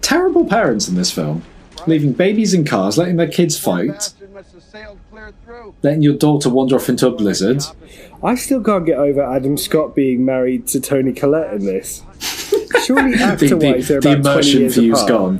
Terrible 0.00 0.46
parents 0.46 0.88
in 0.88 0.94
this 0.94 1.10
film, 1.10 1.44
leaving 1.86 2.14
babies 2.14 2.54
in 2.54 2.64
cars, 2.64 2.96
letting 2.96 3.16
their 3.16 3.28
kids 3.28 3.58
fight, 3.58 4.14
letting 5.82 6.00
your 6.00 6.14
daughter 6.14 6.48
wander 6.48 6.76
off 6.76 6.88
into 6.88 7.06
a 7.06 7.10
blizzard. 7.10 7.62
I 8.22 8.34
still 8.36 8.62
can't 8.62 8.86
get 8.86 8.98
over 8.98 9.22
Adam 9.22 9.56
Scott 9.56 9.94
being 9.94 10.24
married 10.24 10.66
to 10.68 10.80
Toni 10.80 11.12
Collette 11.12 11.54
in 11.54 11.66
this. 11.66 12.02
Surely 12.86 13.12
The, 13.16 13.22
actor-wise, 13.22 13.88
the, 13.88 14.00
they're 14.00 14.14
the 14.14 14.22
20 14.22 14.28
immersion 14.30 14.68
view's 14.68 14.98
apart. 15.02 15.08
gone. 15.08 15.38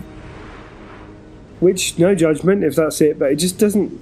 Which, 1.61 1.97
no 1.99 2.15
judgment 2.15 2.65
if 2.65 2.75
that's 2.75 3.01
it, 3.01 3.19
but 3.19 3.31
it 3.33 3.37
just 3.37 3.59
doesn't. 3.59 4.01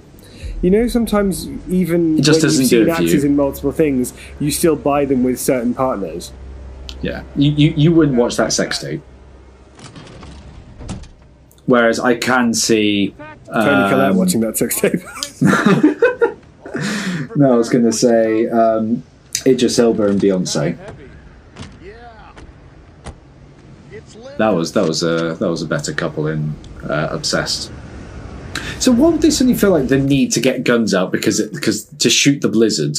You 0.62 0.70
know, 0.70 0.86
sometimes 0.88 1.46
even 1.68 2.18
It 2.18 2.22
just 2.22 2.38
when 2.38 2.48
doesn't 2.48 2.62
you've 2.62 2.70
do 2.70 2.78
seen 2.78 2.86
you. 2.86 2.92
actors 2.92 3.24
in 3.24 3.36
multiple 3.36 3.72
things, 3.72 4.12
you 4.38 4.50
still 4.50 4.76
buy 4.76 5.04
them 5.04 5.22
with 5.24 5.38
certain 5.40 5.74
partners. 5.74 6.32
Yeah, 7.02 7.22
you, 7.36 7.50
you, 7.52 7.70
you 7.76 7.92
wouldn't 7.92 8.16
watch 8.18 8.36
that 8.36 8.52
sex 8.52 8.78
tape. 8.78 9.02
Whereas 11.66 12.00
I 12.00 12.16
can 12.16 12.52
see. 12.52 13.14
Toni 13.46 13.90
Collette 13.90 14.10
um, 14.10 14.16
watching 14.16 14.40
that 14.40 14.56
sex 14.58 14.80
tape. 14.80 15.00
No, 17.36 17.52
I 17.52 17.56
was 17.56 17.68
going 17.68 17.84
to 17.84 17.92
say 17.92 18.48
um, 18.48 19.02
Idris 19.46 19.78
Elba 19.78 20.08
and 20.08 20.20
Beyonce. 20.20 20.76
That 24.38 24.50
was 24.50 24.72
that 24.72 24.88
was 24.88 25.02
a 25.02 25.34
that 25.34 25.50
was 25.50 25.60
a 25.62 25.66
better 25.66 25.92
couple 25.92 26.26
in 26.26 26.54
uh, 26.82 27.08
Obsessed. 27.10 27.70
So 28.78 28.90
why 28.90 29.10
would 29.10 29.20
they 29.20 29.28
suddenly 29.28 29.58
feel 29.58 29.70
like 29.70 29.88
the 29.88 29.98
need 29.98 30.32
to 30.32 30.40
get 30.40 30.64
guns 30.64 30.94
out 30.94 31.12
because 31.12 31.38
it, 31.38 31.52
because 31.52 31.84
to 31.84 32.08
shoot 32.08 32.40
the 32.40 32.48
blizzard? 32.48 32.96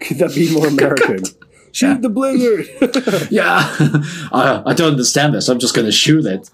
Could 0.00 0.18
that 0.18 0.34
be 0.34 0.52
more 0.52 0.66
American? 0.74 1.24
Shoot 1.72 2.02
the 2.02 2.10
blizzard! 2.10 2.68
Yeah, 3.30 3.60
I, 4.32 4.62
I 4.66 4.74
don't 4.74 4.92
understand 4.92 5.34
this. 5.34 5.48
I'm 5.48 5.58
just 5.58 5.74
going 5.74 5.86
to 5.86 5.92
shoot 5.92 6.26
it. 6.26 6.50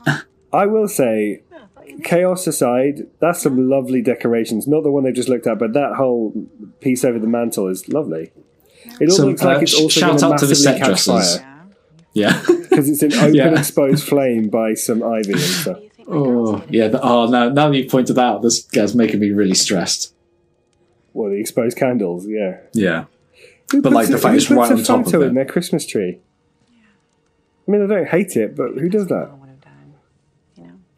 I 0.52 0.66
will 0.66 0.88
say, 0.88 1.42
chaos 2.04 2.46
aside, 2.46 3.06
that's 3.20 3.42
some 3.42 3.68
lovely 3.68 4.02
decorations. 4.02 4.66
Not 4.66 4.82
the 4.82 4.90
one 4.90 5.04
they 5.04 5.12
just 5.12 5.28
looked 5.28 5.46
at, 5.46 5.58
but 5.58 5.72
that 5.74 5.94
whole 5.96 6.32
piece 6.80 7.04
over 7.04 7.18
the 7.18 7.26
mantle 7.26 7.68
is 7.68 7.88
lovely. 7.88 8.32
It 9.00 9.10
all 9.10 9.16
So, 9.16 9.26
looks 9.26 9.42
like 9.42 9.58
uh, 9.58 9.60
it's 9.60 9.74
also 9.74 10.00
shout 10.00 10.08
going 10.10 10.18
to 10.20 10.26
out 10.26 10.38
to 10.38 10.46
the 10.46 10.50
massively 10.50 10.54
set 10.56 10.78
catch 10.78 10.86
dressers. 11.04 11.38
fire 11.38 11.66
Yeah. 12.12 12.42
because 12.46 12.88
it's 12.88 13.02
an 13.02 13.12
open, 13.14 13.34
Yeah. 13.34 13.58
exposed 13.58 14.04
flame 14.06 14.48
by 14.48 14.74
some 14.74 15.02
ivy 15.02 15.32
and 15.32 15.40
stuff. 15.40 15.78
Oh 16.08 16.62
yeah. 16.70 16.86
The, 16.88 17.02
oh 17.02 17.26
no! 17.26 17.50
Now 17.50 17.68
that 17.68 17.76
you've 17.76 17.90
pointed 17.90 18.14
that 18.14 18.24
out, 18.24 18.42
this 18.42 18.62
guy's 18.62 18.94
making 18.94 19.18
me 19.18 19.30
really 19.32 19.54
stressed. 19.56 20.14
Well, 21.12 21.30
the 21.30 21.36
exposed 21.40 21.76
candles, 21.76 22.26
yeah. 22.28 22.58
Yeah. 22.74 23.06
Who 23.72 23.82
But, 23.82 23.92
like, 23.92 24.02
puts 24.08 24.10
the 24.10 24.16
a- 24.16 24.20
fact 24.30 24.36
it's 24.36 24.50
right 24.50 24.70
on 24.70 24.82
top 24.84 25.06
of 25.08 25.14
it. 25.14 25.22
in 25.22 25.34
their 25.34 25.44
Christmas 25.46 25.84
tree. 25.84 26.20
I 27.66 27.70
mean, 27.72 27.82
I 27.82 27.86
don't 27.86 28.06
hate 28.06 28.36
it, 28.36 28.54
but 28.54 28.74
who 28.74 28.88
does 28.88 29.08
that? 29.08 29.30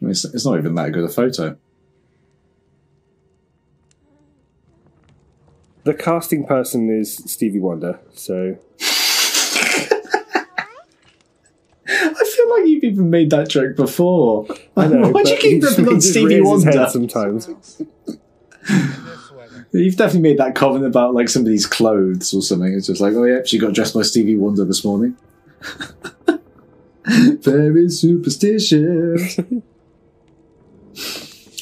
It's, 0.01 0.25
it's 0.25 0.45
not 0.45 0.57
even 0.57 0.75
that 0.75 0.91
good 0.91 1.03
a 1.03 1.09
photo. 1.09 1.57
The 5.83 5.93
casting 5.93 6.45
person 6.45 6.89
is 6.89 7.15
Stevie 7.15 7.59
Wonder, 7.59 7.99
so 8.13 8.57
I 11.89 12.23
feel 12.35 12.49
like 12.49 12.67
you've 12.67 12.83
even 12.83 13.09
made 13.09 13.29
that 13.31 13.49
joke 13.49 13.75
before. 13.75 14.45
I 14.77 14.87
know. 14.87 15.09
Why 15.11 15.23
do 15.23 15.31
you 15.31 15.37
keep 15.37 15.63
ripping 15.63 15.87
on 15.87 16.01
Stevie 16.01 16.41
Wonder? 16.41 16.87
sometimes. 16.89 17.81
You've 19.71 19.95
definitely 19.95 20.21
made 20.29 20.37
that 20.39 20.55
comment 20.55 20.85
about 20.85 21.13
like 21.13 21.29
somebody's 21.29 21.65
clothes 21.65 22.33
or 22.33 22.41
something. 22.41 22.73
It's 22.73 22.87
just 22.87 23.01
like, 23.01 23.13
oh 23.13 23.23
yeah, 23.23 23.39
she 23.45 23.57
got 23.57 23.73
dressed 23.73 23.93
by 23.93 24.01
Stevie 24.01 24.35
Wonder 24.35 24.65
this 24.65 24.83
morning. 24.83 25.15
Very 27.05 27.89
superstitious. 27.89 29.39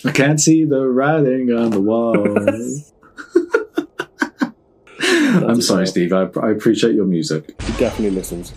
I 0.05 0.11
can't 0.11 0.39
see 0.39 0.65
the 0.65 0.87
writing 0.87 1.51
on 1.51 1.71
the 1.71 1.81
wall. 1.81 2.37
I'm 5.49 5.61
sorry, 5.61 5.87
Steve. 5.87 6.13
I, 6.13 6.29
I 6.41 6.51
appreciate 6.51 6.95
your 6.95 7.05
music. 7.05 7.59
He 7.61 7.73
definitely 7.73 8.11
listens. 8.11 8.53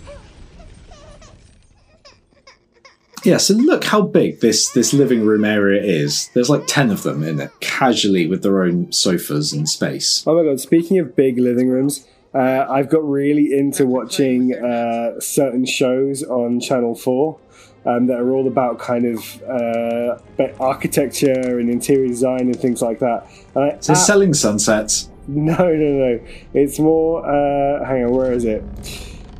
Yeah, 3.23 3.37
so 3.37 3.53
look 3.53 3.83
how 3.83 4.01
big 4.01 4.39
this 4.39 4.71
this 4.71 4.93
living 4.93 5.23
room 5.23 5.45
area 5.45 5.81
is. 5.81 6.29
There's 6.33 6.49
like 6.49 6.65
ten 6.65 6.89
of 6.89 7.03
them 7.03 7.23
in 7.23 7.39
it, 7.39 7.51
casually 7.59 8.25
with 8.27 8.41
their 8.41 8.63
own 8.63 8.91
sofas 8.91 9.53
and 9.53 9.69
space. 9.69 10.23
Oh 10.25 10.35
my 10.35 10.43
god! 10.43 10.59
Speaking 10.59 10.97
of 10.97 11.15
big 11.15 11.37
living 11.37 11.69
rooms, 11.69 12.07
uh, 12.33 12.65
I've 12.67 12.89
got 12.89 13.07
really 13.07 13.53
into 13.55 13.85
watching 13.85 14.55
uh, 14.55 15.19
certain 15.19 15.65
shows 15.65 16.23
on 16.23 16.59
Channel 16.59 16.95
Four 16.95 17.37
um, 17.85 18.07
that 18.07 18.19
are 18.19 18.31
all 18.31 18.47
about 18.47 18.79
kind 18.79 19.05
of 19.05 19.43
uh, 19.43 20.17
architecture 20.59 21.59
and 21.59 21.69
interior 21.69 22.07
design 22.07 22.41
and 22.41 22.59
things 22.59 22.81
like 22.81 22.99
that. 22.99 23.27
I 23.55 23.77
So 23.79 23.93
selling 23.93 24.33
sunsets. 24.33 25.09
No, 25.27 25.55
no, 25.55 25.73
no. 25.73 26.19
It's 26.53 26.79
more. 26.79 27.25
Uh, 27.25 27.85
hang 27.85 28.05
on, 28.05 28.11
where 28.11 28.33
is 28.33 28.45
it? 28.45 28.63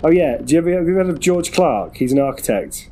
Oh 0.03 0.09
yeah. 0.11 0.37
Do 0.37 0.53
you 0.53 0.59
ever 0.59 0.71
have 0.71 0.87
you 0.87 0.95
heard 0.95 1.09
of 1.09 1.19
George 1.19 1.51
Clarke? 1.51 1.97
He's 1.97 2.11
an 2.11 2.19
architect. 2.19 2.89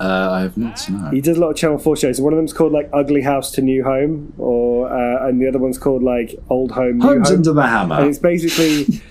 Uh, 0.00 0.30
I 0.30 0.40
have 0.42 0.56
not. 0.56 0.88
No. 0.88 1.10
He 1.10 1.20
does 1.20 1.36
a 1.36 1.40
lot 1.40 1.50
of 1.50 1.56
Channel 1.56 1.78
Four 1.78 1.96
shows. 1.96 2.20
One 2.20 2.32
of 2.32 2.36
them's 2.36 2.52
called 2.52 2.72
like 2.72 2.88
Ugly 2.92 3.22
House 3.22 3.50
to 3.52 3.62
New 3.62 3.82
Home, 3.82 4.32
or 4.38 4.88
uh, 4.88 5.26
and 5.26 5.40
the 5.40 5.48
other 5.48 5.58
one's 5.58 5.78
called 5.78 6.02
like 6.02 6.38
Old 6.50 6.70
Home. 6.72 6.98
New 6.98 7.06
Homes 7.06 7.28
Home. 7.28 7.38
under 7.38 7.52
the 7.52 7.66
hammer. 7.66 7.96
And 7.96 8.08
it's 8.08 8.18
basically 8.18 9.02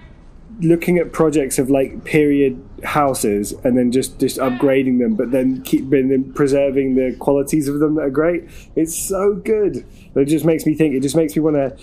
looking 0.60 0.98
at 0.98 1.12
projects 1.12 1.58
of 1.58 1.70
like 1.70 2.04
period 2.04 2.62
houses 2.84 3.52
and 3.64 3.76
then 3.76 3.92
just 3.92 4.18
just 4.18 4.38
upgrading 4.38 4.98
them, 4.98 5.14
but 5.14 5.30
then 5.30 5.62
keep 5.62 5.88
then 5.90 6.32
preserving 6.34 6.94
the 6.94 7.14
qualities 7.18 7.68
of 7.68 7.78
them 7.80 7.94
that 7.96 8.02
are 8.02 8.10
great. 8.10 8.44
It's 8.76 8.96
so 8.96 9.34
good. 9.34 9.84
It 10.14 10.24
just 10.26 10.44
makes 10.44 10.66
me 10.66 10.74
think. 10.74 10.94
It 10.94 11.00
just 11.00 11.16
makes 11.16 11.36
me 11.36 11.42
want 11.42 11.56
to 11.56 11.76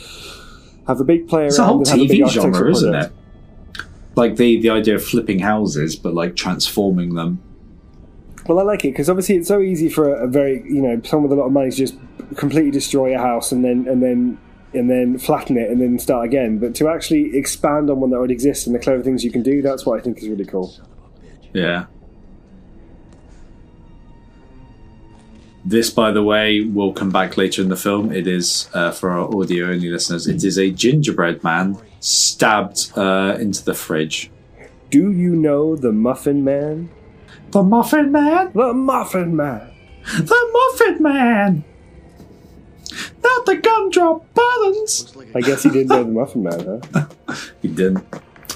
have 0.88 1.00
a 1.00 1.04
big 1.04 1.28
player 1.28 1.48
It's 1.48 1.60
a 1.60 1.66
whole 1.66 1.86
have 1.86 1.98
a 1.98 2.02
TV 2.02 2.28
genre, 2.30 2.70
isn't 2.72 2.96
it? 2.96 3.12
Like 4.16 4.38
the 4.38 4.60
the 4.62 4.70
idea 4.70 4.96
of 4.96 5.04
flipping 5.04 5.40
houses, 5.40 5.96
but 5.96 6.14
like 6.14 6.36
transforming 6.36 7.16
them. 7.16 7.42
Well, 8.48 8.60
I 8.60 8.64
like 8.64 8.86
it 8.86 8.90
because 8.90 9.10
obviously 9.10 9.36
it's 9.36 9.48
so 9.48 9.60
easy 9.60 9.90
for 9.90 10.14
a, 10.14 10.26
a 10.26 10.28
very 10.28 10.64
you 10.68 10.82
know 10.82 11.02
someone 11.04 11.30
with 11.30 11.38
a 11.38 11.42
lot 11.42 11.48
of 11.48 11.54
money 11.54 11.70
to 11.70 11.76
just 11.76 11.96
completely 12.36 12.72
destroy 12.72 13.16
a 13.16 13.20
house 13.20 13.52
and 13.52 13.64
then 13.64 13.88
and 13.88 14.02
then 14.02 14.38
and 14.74 14.90
then 14.90 15.18
flatten 15.18 15.58
it 15.58 15.70
and 15.70 15.82
then 15.82 15.98
start 16.00 16.26
again. 16.26 16.60
But 16.60 16.76
to 16.76 16.88
actually 16.90 17.36
expand 17.38 17.90
on 17.90 18.00
one 18.00 18.10
that 18.12 18.18
already 18.18 18.34
exists 18.34 18.66
and 18.66 18.76
the 18.76 18.80
clever 18.80 19.02
things 19.02 19.24
you 19.24 19.32
can 19.32 19.44
do, 19.44 19.62
that's 19.62 19.86
what 19.86 20.00
I 20.00 20.04
think 20.04 20.18
is 20.20 20.28
really 20.28 20.46
cool. 20.46 20.74
Yeah. 21.54 21.86
This, 25.66 25.90
by 25.90 26.12
the 26.12 26.24
way, 26.24 26.62
will 26.62 26.94
come 26.94 27.10
back 27.10 27.36
later 27.36 27.62
in 27.62 27.68
the 27.68 27.76
film. 27.76 28.12
It 28.12 28.26
is 28.26 28.70
uh, 28.74 28.92
for 28.92 29.10
our 29.10 29.28
audio 29.36 29.68
only 29.70 29.90
listeners. 29.90 30.26
It 30.26 30.44
is 30.44 30.58
a 30.58 30.72
gingerbread 30.72 31.44
man 31.44 31.78
stabbed 32.00 32.92
uh, 32.98 33.38
into 33.40 33.66
the 33.66 33.74
fridge. 33.74 34.32
Do 34.90 35.12
you 35.12 35.36
know 35.36 35.76
the 35.76 35.92
Muffin 35.92 36.46
Man? 36.46 36.90
The 37.52 37.64
Muffin 37.64 38.14
Man. 38.14 38.52
The 38.54 38.74
Muffin 38.74 39.36
Man. 39.36 39.74
The 40.18 40.50
Muffin 40.54 41.04
Man. 41.04 41.66
Not 43.28 43.46
the 43.46 43.56
gumdrop 43.58 44.34
buttons. 44.34 45.14
I 45.36 45.42
guess 45.42 45.64
he 45.64 45.70
didn't 45.70 45.88
know 45.88 46.04
the 46.04 46.12
Muffin 46.20 46.44
Man, 46.44 46.82
huh? 46.94 47.36
He 47.62 47.68
didn't. 47.68 48.06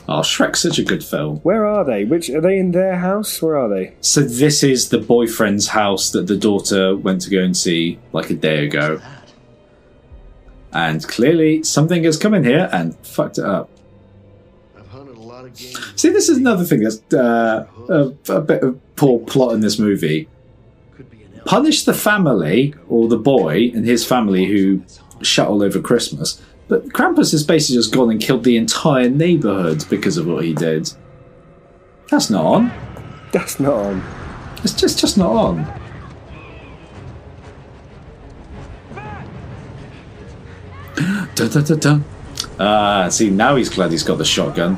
Oh, 0.07 0.22
Shrek's 0.22 0.61
such 0.61 0.80
a 0.80 0.84
good 0.84 1.03
film. 1.03 1.38
Where 1.38 1.65
are 1.65 1.84
they? 1.86 2.05
Which 2.05 2.30
are 2.30 2.41
they 2.41 2.57
in 2.57 2.72
their 2.72 2.97
house? 2.97 3.41
Where 3.41 3.57
are 3.57 3.69
they? 3.69 3.93
So 4.01 4.22
this 4.22 4.63
is 4.63 4.89
the 4.89 4.97
boyfriend's 4.97 5.67
house 5.67 6.11
that 6.11 6.28
the 6.28 6.38
daughter 6.38 6.95
went 6.95 7.22
to 7.22 7.30
go 7.30 7.41
and 7.41 7.55
see 7.55 7.99
like 8.11 8.30
a 8.30 8.34
day 8.34 8.65
ago. 8.65 9.01
And 10.74 11.05
clearly 11.07 11.63
something 11.63 12.03
has 12.05 12.17
come 12.17 12.34
in 12.34 12.43
here 12.43 12.69
and 12.72 12.95
fucked 13.05 13.38
it 13.38 13.45
up. 13.45 13.69
I've 14.78 14.88
hunted 14.88 15.17
a 15.17 15.22
lot 15.22 15.45
of 15.45 15.55
game. 15.55 15.76
See, 15.95 16.09
this 16.09 16.30
is 16.30 16.38
another 16.38 16.63
thing 16.63 16.82
that's 16.82 17.01
uh, 17.13 17.67
a, 17.89 18.34
a 18.34 18.41
bit 18.41 18.63
of 18.63 18.80
poor 18.95 19.19
plot 19.19 19.53
in 19.53 19.59
this 19.59 19.78
movie. 19.80 20.28
Punish 21.45 21.85
the 21.85 21.93
family 21.93 22.73
or 22.87 23.07
the 23.07 23.17
boy 23.17 23.71
and 23.73 23.85
his 23.85 24.05
family 24.05 24.45
who 24.45 24.83
shut 25.21 25.47
all 25.47 25.63
over 25.63 25.79
Christmas, 25.79 26.41
but 26.67 26.87
Krampus 26.89 27.31
has 27.31 27.43
basically 27.43 27.77
just 27.77 27.93
gone 27.93 28.09
and 28.11 28.21
killed 28.21 28.43
the 28.43 28.57
entire 28.57 29.09
neighborhood 29.09 29.85
because 29.89 30.17
of 30.17 30.27
what 30.27 30.43
he 30.45 30.53
did. 30.53 30.91
That's 32.09 32.29
not 32.29 32.45
on. 32.45 32.71
That's 33.31 33.59
not 33.59 33.73
on. 33.73 34.03
It's 34.63 34.73
just 34.73 34.99
just 34.99 35.17
not 35.17 35.31
on. 35.31 35.65
dun, 41.35 41.49
dun, 41.49 41.63
dun, 41.63 41.79
dun. 41.79 42.05
Ah, 42.59 43.09
see 43.09 43.29
now 43.29 43.55
he's 43.55 43.69
glad 43.69 43.91
he's 43.91 44.03
got 44.03 44.17
the 44.17 44.25
shotgun. 44.25 44.77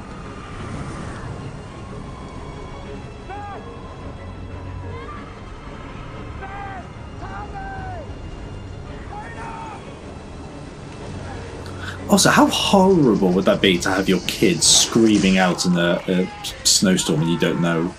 Also, 12.13 12.29
how 12.29 12.45
horrible 12.45 13.31
would 13.31 13.45
that 13.45 13.59
be 13.59 13.79
to 13.79 13.89
have 13.89 14.07
your 14.07 14.19
kids 14.27 14.67
screaming 14.67 15.39
out 15.39 15.65
in 15.65 15.75
a, 15.75 15.99
a 16.07 16.29
snowstorm 16.63 17.21
and 17.21 17.31
you 17.31 17.39
don't 17.39 17.59
know 17.59 17.91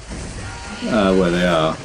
uh, 0.84 1.12
where 1.16 1.32
they 1.32 1.44
are? 1.44 1.76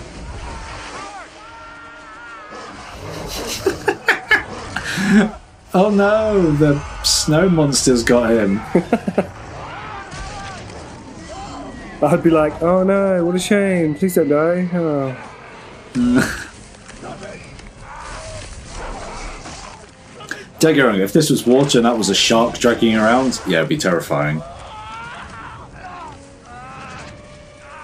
oh 5.73 5.89
no, 5.89 6.51
the 6.51 6.79
snow 7.01 7.49
monster's 7.49 8.03
got 8.03 8.29
him. 8.29 8.59
I'd 12.03 12.21
be 12.21 12.29
like, 12.29 12.61
oh 12.61 12.83
no, 12.83 13.25
what 13.25 13.33
a 13.33 13.39
shame. 13.39 13.95
Please 13.95 14.13
don't 14.13 14.29
die. 14.29 14.69
Oh. 14.71 16.45
Don't 20.59 20.73
get 20.73 20.81
wrong, 20.81 20.99
if 20.99 21.13
this 21.13 21.29
was 21.29 21.45
water 21.45 21.79
and 21.79 21.85
that 21.85 21.97
was 21.97 22.09
a 22.09 22.15
shark 22.15 22.57
dragging 22.59 22.95
around, 22.95 23.41
yeah, 23.47 23.59
it'd 23.59 23.69
be 23.69 23.77
terrifying. 23.77 24.41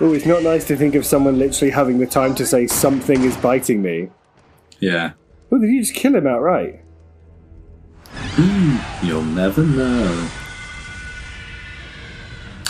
Oh, 0.02 0.12
it's 0.14 0.26
not 0.26 0.44
nice 0.44 0.66
to 0.68 0.76
think 0.76 0.94
of 0.96 1.06
someone 1.06 1.40
literally 1.40 1.72
having 1.72 2.00
the 2.00 2.06
time 2.06 2.36
to 2.36 2.46
say 2.46 2.68
something 2.68 3.24
is 3.24 3.38
biting 3.38 3.82
me. 3.82 4.10
Yeah. 4.80 5.14
Well, 5.50 5.62
did 5.62 5.70
you 5.70 5.82
just 5.82 5.96
kill 5.96 6.16
him 6.16 6.28
outright? 6.28 6.82
You'll 9.02 9.24
never 9.24 9.64
know. 9.64 10.30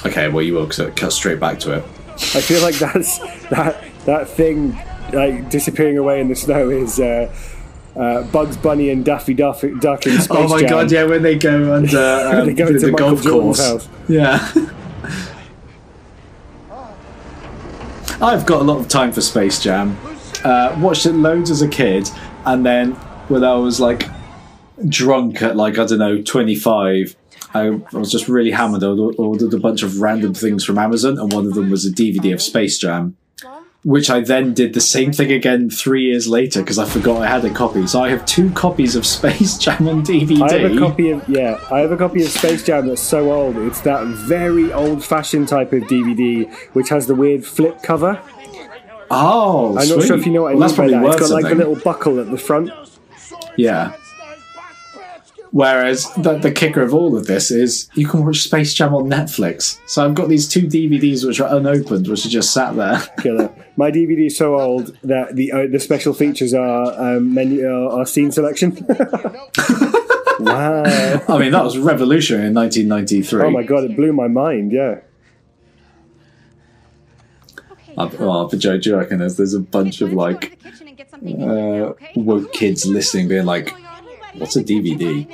Okay, 0.05 0.29
well, 0.29 0.43
you 0.43 0.53
will 0.53 0.69
so 0.69 0.91
cut 0.91 1.13
straight 1.13 1.39
back 1.39 1.59
to 1.61 1.77
it. 1.77 1.83
I 2.13 2.41
feel 2.41 2.61
like 2.61 2.75
that's 2.75 3.17
that 3.49 3.83
that 4.05 4.29
thing 4.29 4.79
like 5.11 5.49
disappearing 5.49 5.97
away 5.97 6.21
in 6.21 6.27
the 6.27 6.35
snow 6.35 6.69
is 6.69 6.99
uh, 6.99 7.33
uh, 7.95 8.23
Bugs 8.23 8.57
Bunny 8.57 8.89
and 8.89 9.05
Daffy 9.05 9.33
Duck, 9.33 9.61
Duck 9.79 10.05
in 10.05 10.19
Space 10.19 10.27
oh 10.29 10.47
my 10.47 10.59
Jam. 10.61 10.69
god, 10.69 10.91
yeah, 10.91 11.03
when 11.05 11.23
they 11.23 11.37
go 11.37 11.73
under 11.75 11.97
um, 11.97 12.45
they 12.45 12.53
go 12.53 12.71
the, 12.71 12.79
the 12.79 12.91
golf 12.91 13.23
Jordan's 13.23 13.59
course. 13.59 13.85
house. 13.85 13.89
Yeah. 14.07 14.51
I've 18.21 18.45
got 18.45 18.61
a 18.61 18.63
lot 18.63 18.79
of 18.79 18.87
time 18.87 19.11
for 19.11 19.21
Space 19.21 19.61
Jam. 19.61 19.97
Uh, 20.43 20.75
watched 20.79 21.05
it 21.05 21.13
loads 21.13 21.51
as 21.51 21.61
a 21.61 21.67
kid, 21.67 22.09
and 22.45 22.65
then 22.65 22.93
when 23.27 23.43
I 23.43 23.55
was 23.55 23.79
like 23.79 24.07
drunk 24.87 25.41
at 25.41 25.55
like 25.55 25.77
I 25.77 25.85
don't 25.85 25.99
know 25.99 26.21
twenty 26.21 26.55
five, 26.55 27.15
I, 27.53 27.67
I 27.67 27.97
was 27.97 28.11
just 28.11 28.27
really 28.27 28.51
hammered. 28.51 28.83
I 28.83 28.87
ordered 28.87 29.53
a 29.53 29.59
bunch 29.59 29.83
of 29.83 29.99
random 30.01 30.33
things 30.33 30.63
from 30.63 30.77
Amazon, 30.77 31.17
and 31.19 31.31
one 31.31 31.45
of 31.45 31.55
them 31.55 31.69
was 31.69 31.85
a 31.85 31.91
DVD 31.91 32.33
of 32.33 32.41
Space 32.41 32.77
Jam. 32.77 33.17
Which 33.85 34.09
I 34.09 34.19
then 34.21 34.55
did 34.55 34.73
the 34.73 34.81
same 34.81 35.13
thing 35.13 35.31
again 35.31 35.69
three 35.69 36.05
years 36.05 36.27
later 36.27 36.61
because 36.61 36.79
I 36.79 36.85
forgot 36.85 37.21
I 37.21 37.27
had 37.27 37.45
a 37.45 37.51
copy. 37.51 37.85
So 37.85 38.01
I 38.03 38.09
have 38.09 38.25
two 38.25 38.49
copies 38.49 38.95
of 38.95 39.05
Space 39.05 39.57
Jam 39.59 39.87
on 39.87 40.03
DVD. 40.03 40.41
I 40.41 40.57
have 40.57 40.71
a 40.71 40.79
copy 40.79 41.11
of 41.11 41.29
yeah, 41.29 41.59
I 41.71 41.81
have 41.81 41.91
a 41.91 41.97
copy 41.97 42.23
of 42.23 42.29
Space 42.29 42.65
Jam 42.65 42.87
that's 42.87 42.99
so 42.99 43.31
old. 43.31 43.57
It's 43.57 43.81
that 43.81 44.03
very 44.07 44.73
old-fashioned 44.73 45.47
type 45.47 45.71
of 45.71 45.83
DVD 45.83 46.51
which 46.73 46.89
has 46.89 47.05
the 47.05 47.13
weird 47.13 47.45
flip 47.45 47.83
cover. 47.83 48.19
Oh, 49.11 49.77
I'm 49.77 49.87
not 49.87 50.03
sure 50.03 50.17
if 50.17 50.25
you 50.25 50.33
know 50.33 50.41
what 50.41 50.53
I 50.53 50.55
Well, 50.55 50.67
that's 50.67 50.79
mean 50.79 50.87
by 50.87 50.93
probably 50.93 51.09
that. 51.09 51.21
It's 51.21 51.29
got 51.29 51.43
like 51.43 51.51
a 51.53 51.55
little 51.55 51.75
buckle 51.75 52.19
at 52.19 52.31
the 52.31 52.39
front. 52.39 52.71
Yeah. 53.55 53.95
Whereas 55.55 56.11
the, 56.15 56.37
the 56.37 56.51
kicker 56.51 56.81
of 56.81 56.93
all 56.93 57.15
of 57.15 57.27
this 57.27 57.49
is 57.49 57.87
you 57.93 58.05
can 58.05 58.25
watch 58.25 58.39
Space 58.39 58.73
Jam 58.73 58.93
on 58.93 59.05
Netflix. 59.05 59.79
So 59.87 60.03
I've 60.03 60.13
got 60.13 60.27
these 60.27 60.49
two 60.49 60.63
DVDs 60.67 61.25
which 61.25 61.39
are 61.39 61.55
unopened, 61.55 62.09
which 62.09 62.25
are 62.25 62.29
just 62.29 62.51
sat 62.51 62.75
there. 62.75 62.99
Killer. 63.19 63.49
My 63.77 63.89
DVD 63.89 64.25
is 64.25 64.35
so 64.35 64.59
old 64.59 64.97
that 65.03 65.37
the 65.37 65.53
uh, 65.53 65.67
the 65.67 65.79
special 65.79 66.13
features 66.13 66.53
are 66.53 66.91
um, 66.99 67.33
menu 67.33 67.65
uh, 67.65 67.95
are 67.95 68.05
scene 68.05 68.33
selection. 68.33 68.71
wow! 70.41 70.83
I 71.29 71.37
mean, 71.39 71.53
that 71.53 71.63
was 71.63 71.77
revolutionary 71.77 72.47
in 72.47 72.53
1993. 72.53 73.43
Oh 73.43 73.49
my 73.49 73.63
god, 73.63 73.85
it 73.85 73.95
blew 73.95 74.11
my 74.11 74.27
mind. 74.27 74.73
Yeah. 74.73 74.99
I, 77.97 78.11
oh, 78.19 78.49
but 78.49 78.59
Joe, 78.59 78.77
do 78.77 78.89
you 78.89 78.97
reckon 78.97 79.19
there's, 79.19 79.37
there's 79.37 79.53
a 79.53 79.61
bunch 79.61 80.01
of 80.01 80.11
like 80.11 80.61
uh, 81.13 81.93
woke 82.17 82.51
kids 82.51 82.85
listening, 82.85 83.29
being 83.29 83.45
like, 83.45 83.73
"What's 84.37 84.55
a 84.55 84.63
DVD? 84.63 85.27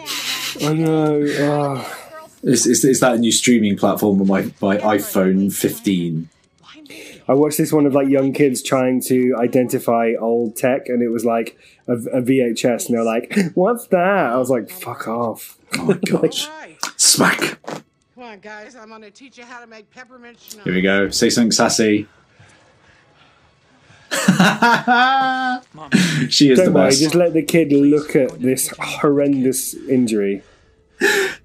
I 0.67 0.73
know. 0.73 1.23
Oh. 1.23 1.97
Is, 2.43 2.65
is, 2.65 2.83
is 2.83 2.99
that 3.01 3.13
a 3.13 3.17
new 3.17 3.31
streaming 3.31 3.77
platform 3.77 4.19
on 4.21 4.27
my, 4.27 4.51
my 4.61 4.77
iPhone 4.77 5.53
15?" 5.53 6.29
I 7.27 7.33
watched 7.33 7.57
this 7.57 7.71
one 7.71 7.85
of 7.85 7.93
like 7.93 8.09
young 8.09 8.33
kids 8.33 8.61
trying 8.61 9.01
to 9.03 9.35
identify 9.39 10.13
old 10.19 10.55
tech, 10.57 10.87
and 10.87 11.01
it 11.01 11.09
was 11.09 11.23
like 11.23 11.57
a, 11.87 11.93
a 11.93 12.21
VHS, 12.21 12.87
and 12.87 12.95
they're 12.95 13.03
like, 13.03 13.33
"What's 13.53 13.87
that?" 13.87 14.33
I 14.33 14.37
was 14.37 14.49
like, 14.49 14.69
"Fuck 14.69 15.07
off!" 15.07 15.57
Oh 15.77 15.85
my 15.85 15.93
gosh! 16.05 16.47
Smack! 16.97 17.59
Come 17.65 18.23
on, 18.23 18.39
guys. 18.39 18.75
I'm 18.75 18.89
going 18.89 19.01
to 19.01 19.11
teach 19.11 19.37
you 19.37 19.45
how 19.45 19.61
to 19.61 19.67
make 19.67 19.89
peppermint 19.89 20.39
schnapps. 20.39 20.63
Here 20.63 20.73
we 20.73 20.81
go. 20.81 21.09
Say 21.09 21.29
something 21.29 21.51
sassy. 21.51 22.07
she 26.29 26.51
is 26.51 26.57
Don't 26.57 26.67
the 26.67 26.71
worry, 26.73 26.89
best. 26.89 26.99
just 27.01 27.15
let 27.15 27.33
the 27.33 27.43
kid 27.43 27.71
look 27.71 28.15
at 28.15 28.39
this 28.41 28.73
horrendous 28.79 29.73
injury. 29.73 30.43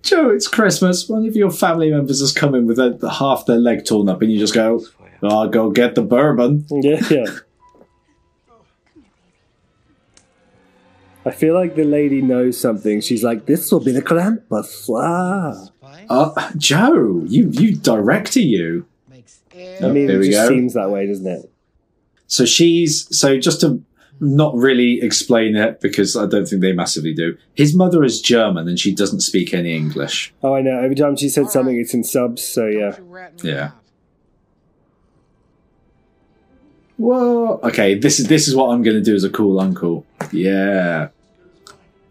Joe, 0.02 0.30
it's 0.30 0.48
Christmas. 0.48 1.08
One 1.08 1.26
of 1.26 1.36
your 1.36 1.50
family 1.50 1.90
members 1.90 2.20
has 2.20 2.32
come 2.32 2.54
in 2.54 2.66
with 2.66 2.78
a, 2.78 2.98
half 3.18 3.46
their 3.46 3.58
leg 3.58 3.84
torn 3.84 4.08
up, 4.08 4.20
and 4.20 4.30
you 4.32 4.38
just 4.38 4.54
go, 4.54 4.84
"I'll 5.22 5.48
go 5.48 5.70
get 5.70 5.94
the 5.94 6.02
bourbon." 6.02 6.66
Yeah, 6.70 7.00
yeah. 7.10 7.24
I 11.24 11.30
feel 11.32 11.54
like 11.54 11.74
the 11.74 11.84
lady 11.84 12.22
knows 12.22 12.60
something. 12.60 13.00
She's 13.00 13.24
like, 13.24 13.46
"This 13.46 13.72
will 13.72 13.80
be 13.80 13.92
the 13.92 14.02
Krampus." 14.02 14.88
Ah. 14.94 15.70
Uh, 16.08 16.52
Joe, 16.56 17.22
you 17.26 17.48
you 17.50 17.76
director 17.76 18.40
you. 18.40 18.86
I 19.82 19.88
mean, 19.88 20.06
There 20.06 20.20
it 20.20 20.26
just 20.30 20.42
go. 20.42 20.48
seems 20.48 20.74
that 20.74 20.90
way, 20.90 21.06
doesn't 21.06 21.26
it? 21.26 21.50
So 22.26 22.44
she's 22.44 23.06
so 23.16 23.38
just 23.38 23.60
to 23.60 23.82
not 24.20 24.54
really 24.54 25.00
explain 25.02 25.56
it 25.56 25.80
because 25.80 26.16
I 26.16 26.26
don't 26.26 26.46
think 26.46 26.62
they 26.62 26.72
massively 26.72 27.12
do. 27.14 27.36
His 27.54 27.74
mother 27.74 28.02
is 28.02 28.20
German 28.20 28.66
and 28.68 28.78
she 28.78 28.94
doesn't 28.94 29.20
speak 29.20 29.52
any 29.52 29.74
English. 29.74 30.32
Oh, 30.42 30.54
I 30.54 30.62
know. 30.62 30.78
Every 30.78 30.96
time 30.96 31.16
she 31.16 31.28
said 31.28 31.50
something, 31.50 31.78
it's 31.78 31.94
in 31.94 32.02
subs. 32.02 32.42
So 32.42 32.66
yeah. 32.66 32.96
Yeah. 33.42 33.70
Well, 36.98 37.60
okay. 37.62 37.94
This 37.94 38.18
is 38.18 38.28
this 38.28 38.48
is 38.48 38.56
what 38.56 38.68
I'm 38.68 38.82
going 38.82 38.96
to 38.96 39.02
do 39.02 39.14
as 39.14 39.24
a 39.24 39.30
cool 39.30 39.60
uncle. 39.60 40.06
Yeah. 40.32 41.08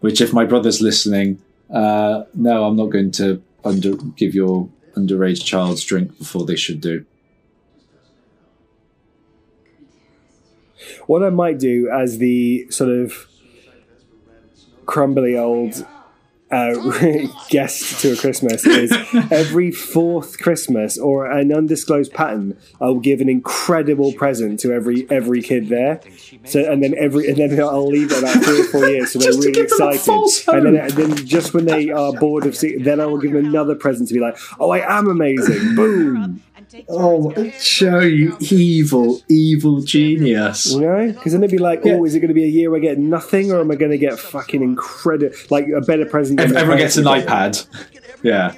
Which, 0.00 0.20
if 0.20 0.32
my 0.32 0.44
brother's 0.44 0.80
listening, 0.80 1.42
uh, 1.70 2.24
no, 2.34 2.64
I'm 2.66 2.76
not 2.76 2.90
going 2.90 3.10
to 3.12 3.42
under 3.64 3.96
give 3.96 4.34
your 4.34 4.68
underage 4.94 5.44
child's 5.44 5.82
drink 5.82 6.16
before 6.18 6.44
they 6.44 6.54
should 6.54 6.80
do. 6.80 7.04
What 11.06 11.22
I 11.22 11.30
might 11.30 11.58
do 11.58 11.88
as 11.88 12.18
the 12.18 12.70
sort 12.70 12.90
of 12.90 13.26
crumbly 14.86 15.36
old 15.36 15.84
uh, 16.50 16.74
guest 17.50 18.00
to 18.00 18.12
a 18.12 18.16
Christmas 18.16 18.64
is 18.64 18.92
every 19.32 19.72
fourth 19.72 20.38
Christmas 20.38 20.96
or 20.96 21.30
an 21.30 21.52
undisclosed 21.52 22.12
pattern, 22.12 22.56
I'll 22.80 23.00
give 23.00 23.20
an 23.20 23.28
incredible 23.28 24.12
present 24.12 24.60
to 24.60 24.72
every 24.72 25.10
every 25.10 25.42
kid 25.42 25.68
there. 25.68 26.00
So 26.44 26.60
and 26.70 26.82
then 26.82 26.94
every 26.96 27.28
and 27.28 27.36
then 27.36 27.60
I'll 27.60 27.88
leave 27.88 28.12
it 28.12 28.18
about 28.18 28.44
three 28.44 28.60
or 28.60 28.64
four 28.64 28.88
years 28.88 29.12
so 29.12 29.18
they're 29.18 29.32
really 29.32 29.52
give 29.52 29.68
them 29.70 29.88
a 29.88 29.94
excited. 29.94 30.54
And 30.54 30.66
then, 30.66 30.76
and 30.76 30.92
then 30.92 31.26
just 31.26 31.52
when 31.52 31.64
they 31.64 31.90
are 31.90 32.12
bored 32.12 32.46
of 32.46 32.56
seeing, 32.56 32.84
then 32.84 33.00
I 33.00 33.06
will 33.06 33.18
give 33.18 33.32
them 33.32 33.44
another 33.44 33.74
present 33.74 34.08
to 34.08 34.14
be 34.14 34.20
like, 34.20 34.38
oh, 34.60 34.70
I 34.70 34.98
am 34.98 35.08
amazing. 35.08 35.74
Boom. 35.74 36.42
Oh, 36.88 37.32
oh 37.36 37.52
Joe, 37.60 38.00
you 38.00 38.36
evil, 38.40 39.20
evil 39.28 39.80
genius. 39.82 40.72
You 40.72 40.80
know, 40.80 41.12
because 41.12 41.32
then 41.32 41.42
it'd 41.42 41.50
be 41.50 41.58
like, 41.62 41.80
oh, 41.84 42.04
is 42.04 42.14
it 42.14 42.20
going 42.20 42.28
to 42.28 42.34
be 42.34 42.44
a 42.44 42.48
year 42.48 42.70
where 42.70 42.78
I 42.78 42.82
get 42.82 42.98
nothing, 42.98 43.52
or 43.52 43.60
am 43.60 43.70
I 43.70 43.76
going 43.76 43.90
to 43.92 43.98
get 43.98 44.18
fucking 44.18 44.62
incredible, 44.62 45.34
like 45.50 45.66
a 45.68 45.80
better 45.80 46.04
present? 46.06 46.38
than 46.40 46.56
Everyone 46.56 46.78
gets 46.78 46.96
an 46.96 47.04
parents 47.04 47.66
would 47.72 47.82
get? 47.82 47.92
iPad. 47.92 48.22
Yeah. 48.22 48.54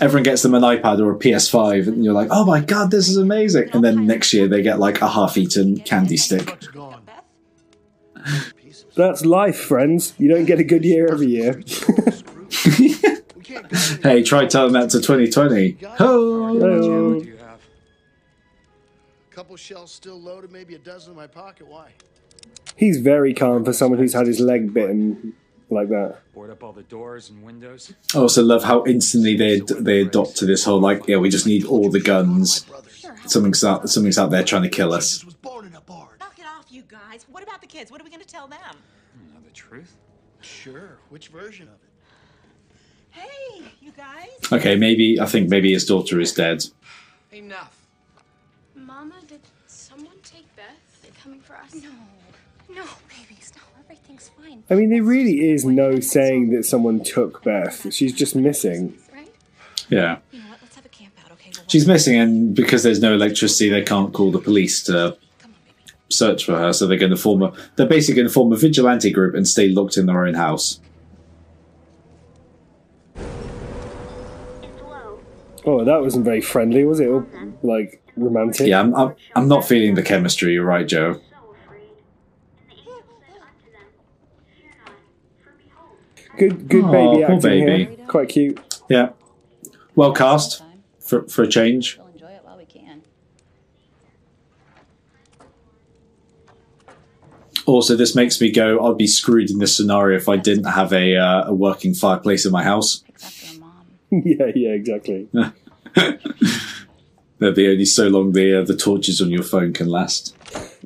everyone 0.00 0.22
gets 0.22 0.42
them 0.42 0.54
an 0.54 0.62
iPad 0.62 1.00
or 1.00 1.12
a 1.12 1.18
PS5, 1.18 1.88
and 1.88 2.04
you're 2.04 2.14
like, 2.14 2.28
oh 2.30 2.44
my 2.44 2.60
god, 2.60 2.90
this 2.90 3.08
is 3.08 3.16
amazing. 3.16 3.70
And 3.72 3.84
then 3.84 4.06
next 4.06 4.32
year 4.32 4.48
they 4.48 4.62
get 4.62 4.78
like 4.78 5.00
a 5.00 5.08
half-eaten 5.08 5.80
candy 5.80 6.16
stick. 6.16 6.46
Buck's 6.46 6.66
gone. 6.68 7.02
Pieces. 8.56 8.86
That's 8.96 9.24
life, 9.24 9.58
friends. 9.58 10.14
You 10.18 10.28
don't 10.28 10.44
get 10.46 10.58
a 10.58 10.64
good 10.64 10.84
year 10.84 11.08
every 11.10 11.26
year. 11.26 11.62
We 12.68 12.94
can't 13.42 13.68
go 13.68 13.78
any- 13.78 14.00
Hey, 14.02 14.22
try 14.22 14.46
telling 14.46 14.72
that 14.74 14.90
to 14.90 15.00
2020. 15.00 15.76
Oh. 16.00 16.60
Oh. 16.62 17.22
Couple 19.44 19.56
shells 19.56 19.92
still 19.92 20.18
loaded, 20.18 20.50
maybe 20.50 20.74
a 20.74 20.78
dozen 20.78 21.10
in 21.10 21.18
my 21.18 21.26
pocket. 21.26 21.66
Why? 21.66 21.90
He's 22.76 22.96
very 22.96 23.34
calm 23.34 23.62
for 23.62 23.74
someone 23.74 23.98
who's 23.98 24.14
had 24.14 24.26
his 24.26 24.40
leg 24.40 24.72
bitten 24.72 25.34
like 25.68 25.90
that. 25.90 26.20
Board 26.32 26.48
up 26.48 26.64
all 26.64 26.72
the 26.72 26.82
doors 26.84 27.28
and 27.28 27.42
windows. 27.42 27.92
I 28.14 28.20
also 28.20 28.42
love 28.42 28.64
how 28.64 28.86
instantly 28.86 29.36
they 29.36 29.60
they 29.60 30.00
adopt 30.00 30.36
to 30.36 30.46
this 30.46 30.64
whole 30.64 30.80
like, 30.80 31.06
yeah, 31.06 31.18
we 31.18 31.28
just 31.28 31.46
need 31.46 31.66
all 31.66 31.90
the 31.90 32.00
guns. 32.00 32.64
Something's 33.26 33.62
out, 33.62 33.86
something's 33.90 34.16
out 34.16 34.30
there 34.30 34.42
trying 34.44 34.62
to 34.62 34.70
kill 34.70 34.94
us. 34.94 35.10
Jesus 35.10 35.26
was 35.26 35.34
born 35.34 35.66
in 35.66 35.74
a 35.74 35.80
barn. 35.82 36.16
Knock 36.18 36.38
it 36.38 36.46
off, 36.46 36.64
you 36.70 36.82
guys. 36.88 37.26
What 37.30 37.42
about 37.42 37.60
the 37.60 37.66
kids? 37.66 37.92
What 37.92 38.00
are 38.00 38.04
we 38.04 38.08
going 38.08 38.22
to 38.22 38.26
tell 38.26 38.48
them? 38.48 38.58
Hmm, 38.62 39.34
know 39.34 39.40
the 39.44 39.52
truth? 39.52 39.94
Sure. 40.40 40.96
Which 41.10 41.28
version 41.28 41.68
of 41.68 41.74
it? 41.74 43.20
Hey, 43.20 43.62
you 43.82 43.92
guys. 43.92 44.30
Okay, 44.50 44.74
maybe 44.74 45.20
I 45.20 45.26
think 45.26 45.50
maybe 45.50 45.70
his 45.74 45.84
daughter 45.84 46.18
is 46.18 46.32
dead. 46.32 46.64
Enough. 47.30 47.73
I 54.70 54.74
mean, 54.74 54.90
there 54.90 55.02
really 55.02 55.48
is 55.50 55.64
no 55.64 56.00
saying 56.00 56.50
that 56.50 56.64
someone 56.64 57.02
took 57.04 57.42
Beth. 57.42 57.92
She's 57.92 58.12
just 58.14 58.34
missing. 58.34 58.96
Yeah, 59.90 60.18
You 60.32 60.38
know 60.40 60.46
what? 60.48 60.58
Let's 60.62 60.76
have 60.76 60.86
a 60.86 60.88
camp 60.88 61.12
out, 61.22 61.32
okay? 61.32 61.50
We'll 61.54 61.66
she's 61.68 61.86
missing, 61.86 62.16
and 62.18 62.54
because 62.54 62.82
there's 62.82 63.00
no 63.00 63.12
electricity, 63.14 63.68
they 63.68 63.82
can't 63.82 64.14
call 64.14 64.30
the 64.32 64.38
police 64.38 64.82
to 64.84 65.18
Come 65.38 65.50
on, 65.52 65.56
baby. 65.66 65.92
search 66.08 66.46
for 66.46 66.56
her. 66.56 66.72
So 66.72 66.86
they're 66.86 66.96
going 66.96 67.10
to 67.10 67.18
form 67.18 67.42
a 67.42 67.52
they're 67.76 67.86
basically 67.86 68.14
going 68.14 68.28
to 68.28 68.32
form 68.32 68.50
a 68.52 68.56
vigilante 68.56 69.10
group 69.10 69.34
and 69.34 69.46
stay 69.46 69.68
locked 69.68 69.98
in 69.98 70.06
their 70.06 70.24
own 70.26 70.32
house. 70.34 70.80
Oh, 75.66 75.82
that 75.84 76.00
wasn't 76.00 76.24
very 76.24 76.40
friendly, 76.42 76.84
was 76.84 77.00
it? 77.00 77.06
Or, 77.08 77.26
like 77.62 78.02
romantic. 78.16 78.66
Yeah, 78.68 78.80
I'm 78.80 78.94
I'm, 78.94 79.14
I'm 79.34 79.48
not 79.48 79.66
feeling 79.66 79.94
the 79.94 80.02
chemistry. 80.02 80.52
You're 80.54 80.64
right, 80.64 80.86
Joe. 80.86 81.20
Good, 86.36 86.68
good 86.68 86.84
Aw, 86.84 86.90
baby 86.92 87.24
poor 87.24 87.36
acting 87.36 87.40
baby. 87.40 87.84
here. 87.96 88.06
Quite 88.06 88.28
cute. 88.28 88.60
Yeah, 88.88 89.10
well 89.94 90.12
cast 90.12 90.62
for 91.00 91.22
for 91.28 91.42
a 91.44 91.48
change. 91.48 91.96
We'll 91.96 92.08
enjoy 92.08 92.30
it 92.32 92.40
while 92.44 92.56
we 92.56 92.64
can. 92.66 93.02
Also, 97.66 97.96
this 97.96 98.14
makes 98.14 98.40
me 98.40 98.50
go. 98.50 98.84
I'd 98.84 98.98
be 98.98 99.06
screwed 99.06 99.50
in 99.50 99.58
this 99.58 99.76
scenario 99.76 100.16
if 100.16 100.28
I 100.28 100.36
didn't 100.36 100.64
have 100.64 100.92
a 100.92 101.16
uh, 101.16 101.44
a 101.48 101.54
working 101.54 101.94
fireplace 101.94 102.44
in 102.44 102.52
my 102.52 102.62
house. 102.64 102.98
Picks 102.98 103.24
after 103.24 103.60
mom. 103.60 103.86
yeah, 104.10 104.50
yeah, 104.54 104.70
exactly. 104.70 105.28
There'd 107.38 107.54
be 107.54 107.68
only 107.68 107.84
so 107.84 108.08
long 108.08 108.32
the 108.32 108.60
uh, 108.60 108.64
the 108.64 108.76
torches 108.76 109.20
on 109.20 109.30
your 109.30 109.42
phone 109.42 109.72
can 109.72 109.88
last. 109.88 110.36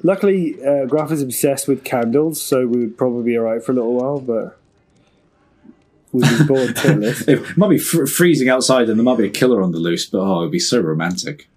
Luckily, 0.02 0.62
uh, 0.64 0.86
Graf 0.86 1.10
is 1.10 1.22
obsessed 1.22 1.66
with 1.66 1.84
candles, 1.84 2.40
so 2.40 2.66
we 2.66 2.80
would 2.80 2.96
probably 2.96 3.24
be 3.24 3.38
alright 3.38 3.64
for 3.64 3.72
a 3.72 3.74
little 3.74 3.94
while, 3.94 4.20
but 4.20 4.58
we'd 6.12 6.38
be 6.38 6.44
bored. 6.44 6.74
It 7.28 7.56
might 7.56 7.70
be 7.70 7.78
fr- 7.78 8.06
freezing 8.06 8.48
outside 8.48 8.88
and 8.88 8.98
there 8.98 9.04
might 9.04 9.18
be 9.18 9.26
a 9.26 9.30
killer 9.30 9.62
on 9.62 9.72
the 9.72 9.78
loose, 9.78 10.06
but 10.06 10.20
oh, 10.20 10.40
it'd 10.40 10.52
be 10.52 10.58
so 10.58 10.80
romantic. 10.80 11.48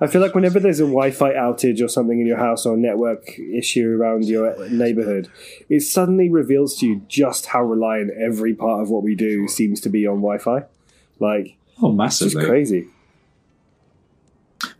I 0.00 0.06
feel 0.08 0.20
like 0.20 0.34
whenever 0.34 0.58
there's 0.58 0.80
a 0.80 0.84
Wi-Fi 0.84 1.32
outage 1.32 1.80
or 1.82 1.86
something 1.86 2.20
in 2.20 2.26
your 2.26 2.38
house 2.38 2.66
or 2.66 2.74
a 2.74 2.76
network 2.76 3.38
issue 3.38 3.96
around 3.96 4.24
your 4.24 4.68
neighborhood, 4.68 5.28
it 5.68 5.82
suddenly 5.82 6.28
reveals 6.28 6.76
to 6.78 6.86
you 6.86 7.02
just 7.06 7.46
how 7.46 7.62
reliant 7.62 8.10
every 8.20 8.52
part 8.52 8.82
of 8.82 8.90
what 8.90 9.04
we 9.04 9.14
do 9.14 9.46
seems 9.46 9.80
to 9.82 9.88
be 9.88 10.06
on 10.06 10.16
Wi-Fi. 10.16 10.64
Like, 11.20 11.56
Oh, 11.80 11.88
it's 11.90 11.96
massively. 11.96 12.44
crazy. 12.44 12.88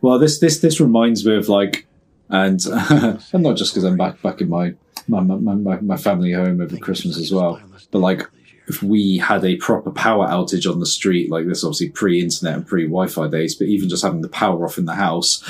Well, 0.01 0.19
this 0.19 0.39
this 0.39 0.59
this 0.59 0.79
reminds 0.79 1.25
me 1.25 1.35
of 1.35 1.49
like, 1.49 1.85
and 2.29 2.63
and 2.89 3.43
not 3.43 3.57
just 3.57 3.73
because 3.73 3.83
I'm 3.83 3.97
back 3.97 4.21
back 4.21 4.41
in 4.41 4.49
my 4.49 4.73
my, 5.07 5.19
my 5.21 5.35
my 5.55 5.79
my 5.81 5.97
family 5.97 6.31
home 6.33 6.61
over 6.61 6.77
Christmas 6.77 7.17
as 7.17 7.31
well, 7.33 7.61
but 7.91 7.99
like 7.99 8.29
if 8.67 8.81
we 8.81 9.17
had 9.17 9.43
a 9.43 9.57
proper 9.57 9.91
power 9.91 10.27
outage 10.27 10.71
on 10.71 10.79
the 10.79 10.85
street, 10.85 11.29
like 11.29 11.45
this, 11.47 11.63
obviously 11.63 11.89
pre-internet 11.89 12.55
and 12.55 12.67
pre-Wi-Fi 12.67 13.27
days, 13.27 13.55
but 13.55 13.67
even 13.67 13.89
just 13.89 14.03
having 14.03 14.21
the 14.21 14.29
power 14.29 14.65
off 14.65 14.77
in 14.77 14.85
the 14.85 14.95
house, 14.95 15.43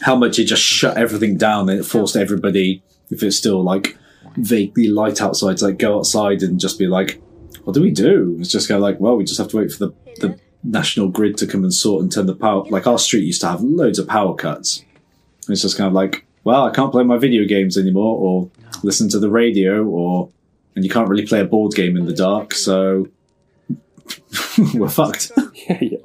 how 0.00 0.16
much 0.16 0.38
it 0.38 0.44
just 0.44 0.62
shut 0.62 0.98
everything 0.98 1.36
down 1.36 1.68
and 1.68 1.80
it 1.80 1.84
forced 1.84 2.16
everybody, 2.16 2.82
if 3.10 3.22
it's 3.22 3.36
still 3.36 3.62
like 3.62 3.96
vaguely 4.36 4.88
light 4.88 5.22
outside, 5.22 5.56
to 5.58 5.66
like 5.66 5.78
go 5.78 5.98
outside 5.98 6.42
and 6.42 6.58
just 6.58 6.78
be 6.78 6.86
like, 6.86 7.22
what 7.64 7.72
do 7.72 7.80
we 7.80 7.90
do? 7.90 8.36
It's 8.40 8.50
just 8.50 8.68
kind 8.68 8.76
of 8.76 8.82
like, 8.82 9.00
well, 9.00 9.16
we 9.16 9.24
just 9.24 9.38
have 9.38 9.48
to 9.48 9.56
wait 9.56 9.72
for 9.72 9.86
the, 9.86 9.94
the 10.20 10.38
national 10.64 11.08
grid 11.08 11.36
to 11.38 11.46
come 11.46 11.62
and 11.62 11.72
sort 11.72 12.02
and 12.02 12.12
turn 12.12 12.26
the 12.26 12.34
power. 12.34 12.64
Like 12.64 12.86
our 12.86 12.98
street 12.98 13.24
used 13.24 13.40
to 13.42 13.48
have 13.48 13.62
loads 13.62 13.98
of 13.98 14.08
power 14.08 14.34
cuts. 14.34 14.84
It's 15.48 15.62
just 15.62 15.78
kind 15.78 15.88
of 15.88 15.94
like, 15.94 16.26
well, 16.44 16.64
I 16.64 16.70
can't 16.70 16.92
play 16.92 17.04
my 17.04 17.18
video 17.18 17.44
games 17.44 17.76
anymore, 17.76 18.16
or 18.18 18.50
listen 18.82 19.08
to 19.10 19.18
the 19.18 19.30
radio, 19.30 19.84
or 19.84 20.28
and 20.76 20.84
you 20.84 20.90
can't 20.90 21.08
really 21.08 21.26
play 21.26 21.40
a 21.40 21.44
board 21.44 21.72
game 21.74 21.96
in 21.96 22.06
the 22.06 22.12
dark, 22.12 22.54
so 22.54 23.08
we're 24.74 24.88
fucked. 24.88 25.32
Yeah, 25.68 25.78
yeah. 25.80 25.98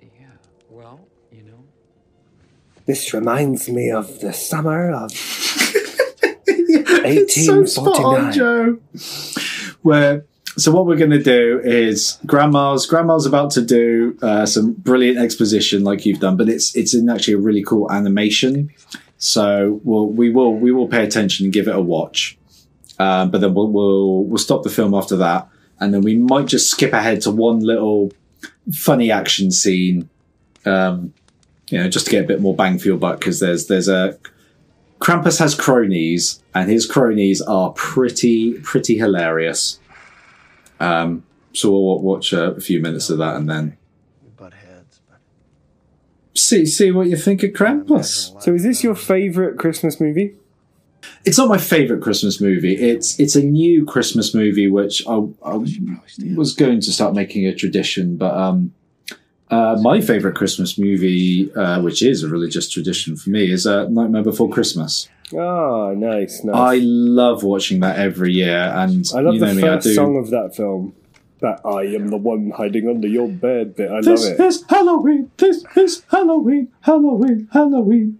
Yeah. 0.00 0.26
Well, 0.70 1.00
you 1.30 1.42
know. 1.42 1.64
This 2.86 3.12
reminds 3.12 3.68
me 3.68 3.90
of 3.90 4.20
the 4.20 4.32
summer 4.32 4.90
of 4.90 5.10
It's 7.10 7.44
so 7.44 7.54
on, 7.54 7.64
1849. 7.64 8.32
Joe. 8.32 8.78
Where 9.82 10.24
so 10.56 10.72
what 10.72 10.86
we're 10.86 10.96
going 10.96 11.10
to 11.10 11.22
do 11.22 11.60
is 11.62 12.18
grandma's 12.26 12.86
grandma's 12.86 13.26
about 13.26 13.50
to 13.52 13.62
do 13.62 14.16
uh, 14.22 14.46
some 14.46 14.72
brilliant 14.72 15.18
exposition 15.18 15.84
like 15.84 16.06
you've 16.06 16.20
done, 16.20 16.36
but 16.36 16.48
it's 16.48 16.74
it's 16.74 16.94
in 16.94 17.08
actually 17.08 17.34
a 17.34 17.38
really 17.38 17.62
cool 17.62 17.90
animation. 17.92 18.70
So 19.18 19.80
we'll 19.84 20.06
we 20.06 20.30
will 20.30 20.54
we 20.54 20.72
will 20.72 20.88
pay 20.88 21.04
attention 21.04 21.46
and 21.46 21.52
give 21.52 21.68
it 21.68 21.74
a 21.74 21.80
watch, 21.80 22.37
um, 22.98 23.30
but 23.30 23.40
then 23.40 23.54
we'll, 23.54 23.68
we'll 23.68 24.24
we'll 24.24 24.38
stop 24.38 24.62
the 24.62 24.70
film 24.70 24.94
after 24.94 25.16
that, 25.16 25.48
and 25.80 25.94
then 25.94 26.02
we 26.02 26.16
might 26.16 26.46
just 26.46 26.70
skip 26.70 26.92
ahead 26.92 27.20
to 27.22 27.30
one 27.30 27.60
little 27.60 28.12
funny 28.72 29.10
action 29.10 29.50
scene, 29.50 30.08
um, 30.64 31.12
you 31.68 31.78
know, 31.78 31.88
just 31.88 32.06
to 32.06 32.10
get 32.10 32.24
a 32.24 32.28
bit 32.28 32.40
more 32.40 32.54
bang 32.54 32.78
for 32.78 32.88
your 32.88 32.96
buck 32.96 33.18
because 33.20 33.40
there's 33.40 33.66
there's 33.66 33.88
a 33.88 34.18
Krampus 35.00 35.38
has 35.38 35.54
cronies, 35.54 36.42
and 36.54 36.70
his 36.70 36.86
cronies 36.86 37.40
are 37.40 37.70
pretty 37.70 38.54
pretty 38.54 38.98
hilarious. 38.98 39.78
Um, 40.80 41.24
so 41.52 41.70
we'll 41.70 42.00
watch 42.00 42.32
uh, 42.32 42.52
a 42.52 42.60
few 42.60 42.80
minutes 42.80 43.10
of 43.10 43.18
that 43.18 43.36
and 43.36 43.48
then 43.48 43.76
butt 44.36 44.54
heads, 44.54 45.00
see 46.34 46.66
see 46.66 46.90
what 46.90 47.08
you 47.08 47.16
think 47.16 47.42
of 47.42 47.50
Krampus. 47.50 48.40
So, 48.42 48.54
is 48.54 48.64
this 48.64 48.82
your 48.82 48.94
favourite 48.94 49.56
Christmas 49.58 50.00
movie? 50.00 50.34
It's 51.24 51.38
not 51.38 51.48
my 51.48 51.58
favorite 51.58 52.02
Christmas 52.02 52.40
movie. 52.40 52.74
It's 52.74 53.18
it's 53.20 53.36
a 53.36 53.42
new 53.42 53.84
Christmas 53.84 54.34
movie 54.34 54.68
which 54.68 55.06
I, 55.06 55.14
I 55.42 55.56
was 56.36 56.54
going 56.54 56.80
to 56.80 56.92
start 56.92 57.14
making 57.14 57.46
a 57.46 57.54
tradition, 57.54 58.16
but 58.16 58.34
um, 58.34 58.72
uh, 59.50 59.78
my 59.80 60.00
favorite 60.00 60.34
Christmas 60.34 60.78
movie, 60.78 61.52
uh, 61.54 61.80
which 61.80 62.02
is 62.02 62.22
a 62.22 62.28
religious 62.28 62.68
tradition 62.68 63.16
for 63.16 63.30
me, 63.30 63.50
is 63.50 63.66
uh, 63.66 63.88
Nightmare 63.88 64.22
Before 64.22 64.48
Christmas. 64.48 65.08
Oh, 65.32 65.94
nice, 65.96 66.42
nice. 66.44 66.56
I 66.56 66.80
love 66.82 67.42
watching 67.42 67.80
that 67.80 67.98
every 67.98 68.32
year, 68.32 68.72
and 68.74 69.06
I 69.14 69.20
love 69.20 69.34
you 69.34 69.40
know 69.40 69.54
the 69.54 69.60
first 69.60 69.94
song 69.94 70.16
of 70.16 70.30
that 70.30 70.54
film. 70.54 70.94
That 71.40 71.60
I 71.64 71.82
am 71.94 72.08
the 72.08 72.16
one 72.16 72.50
hiding 72.50 72.88
under 72.88 73.06
your 73.06 73.28
bed 73.28 73.76
bit. 73.76 73.90
I 73.90 74.00
love 74.00 74.06
it. 74.06 74.06
This 74.06 74.24
love 74.24 74.40
it. 74.40 74.44
is 74.44 74.64
Halloween. 74.68 75.30
This 75.36 75.64
is 75.76 76.02
Halloween. 76.10 76.72
Halloween. 76.80 77.48
Halloween. 77.52 78.18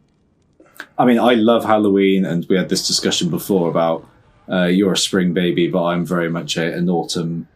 I 0.99 1.05
mean, 1.05 1.19
I 1.19 1.35
love 1.35 1.65
Halloween, 1.65 2.25
and 2.25 2.45
we 2.49 2.57
had 2.57 2.69
this 2.69 2.87
discussion 2.87 3.31
before 3.31 3.71
about 3.71 4.07
uh, 4.51 4.65
you're 4.65 4.93
a 4.93 4.97
spring 4.97 5.33
baby, 5.33 5.69
but 5.69 5.85
I'm 5.85 6.05
very 6.05 6.29
much 6.29 6.57
a, 6.57 6.75
an 6.75 6.91
autumn, 6.91 7.47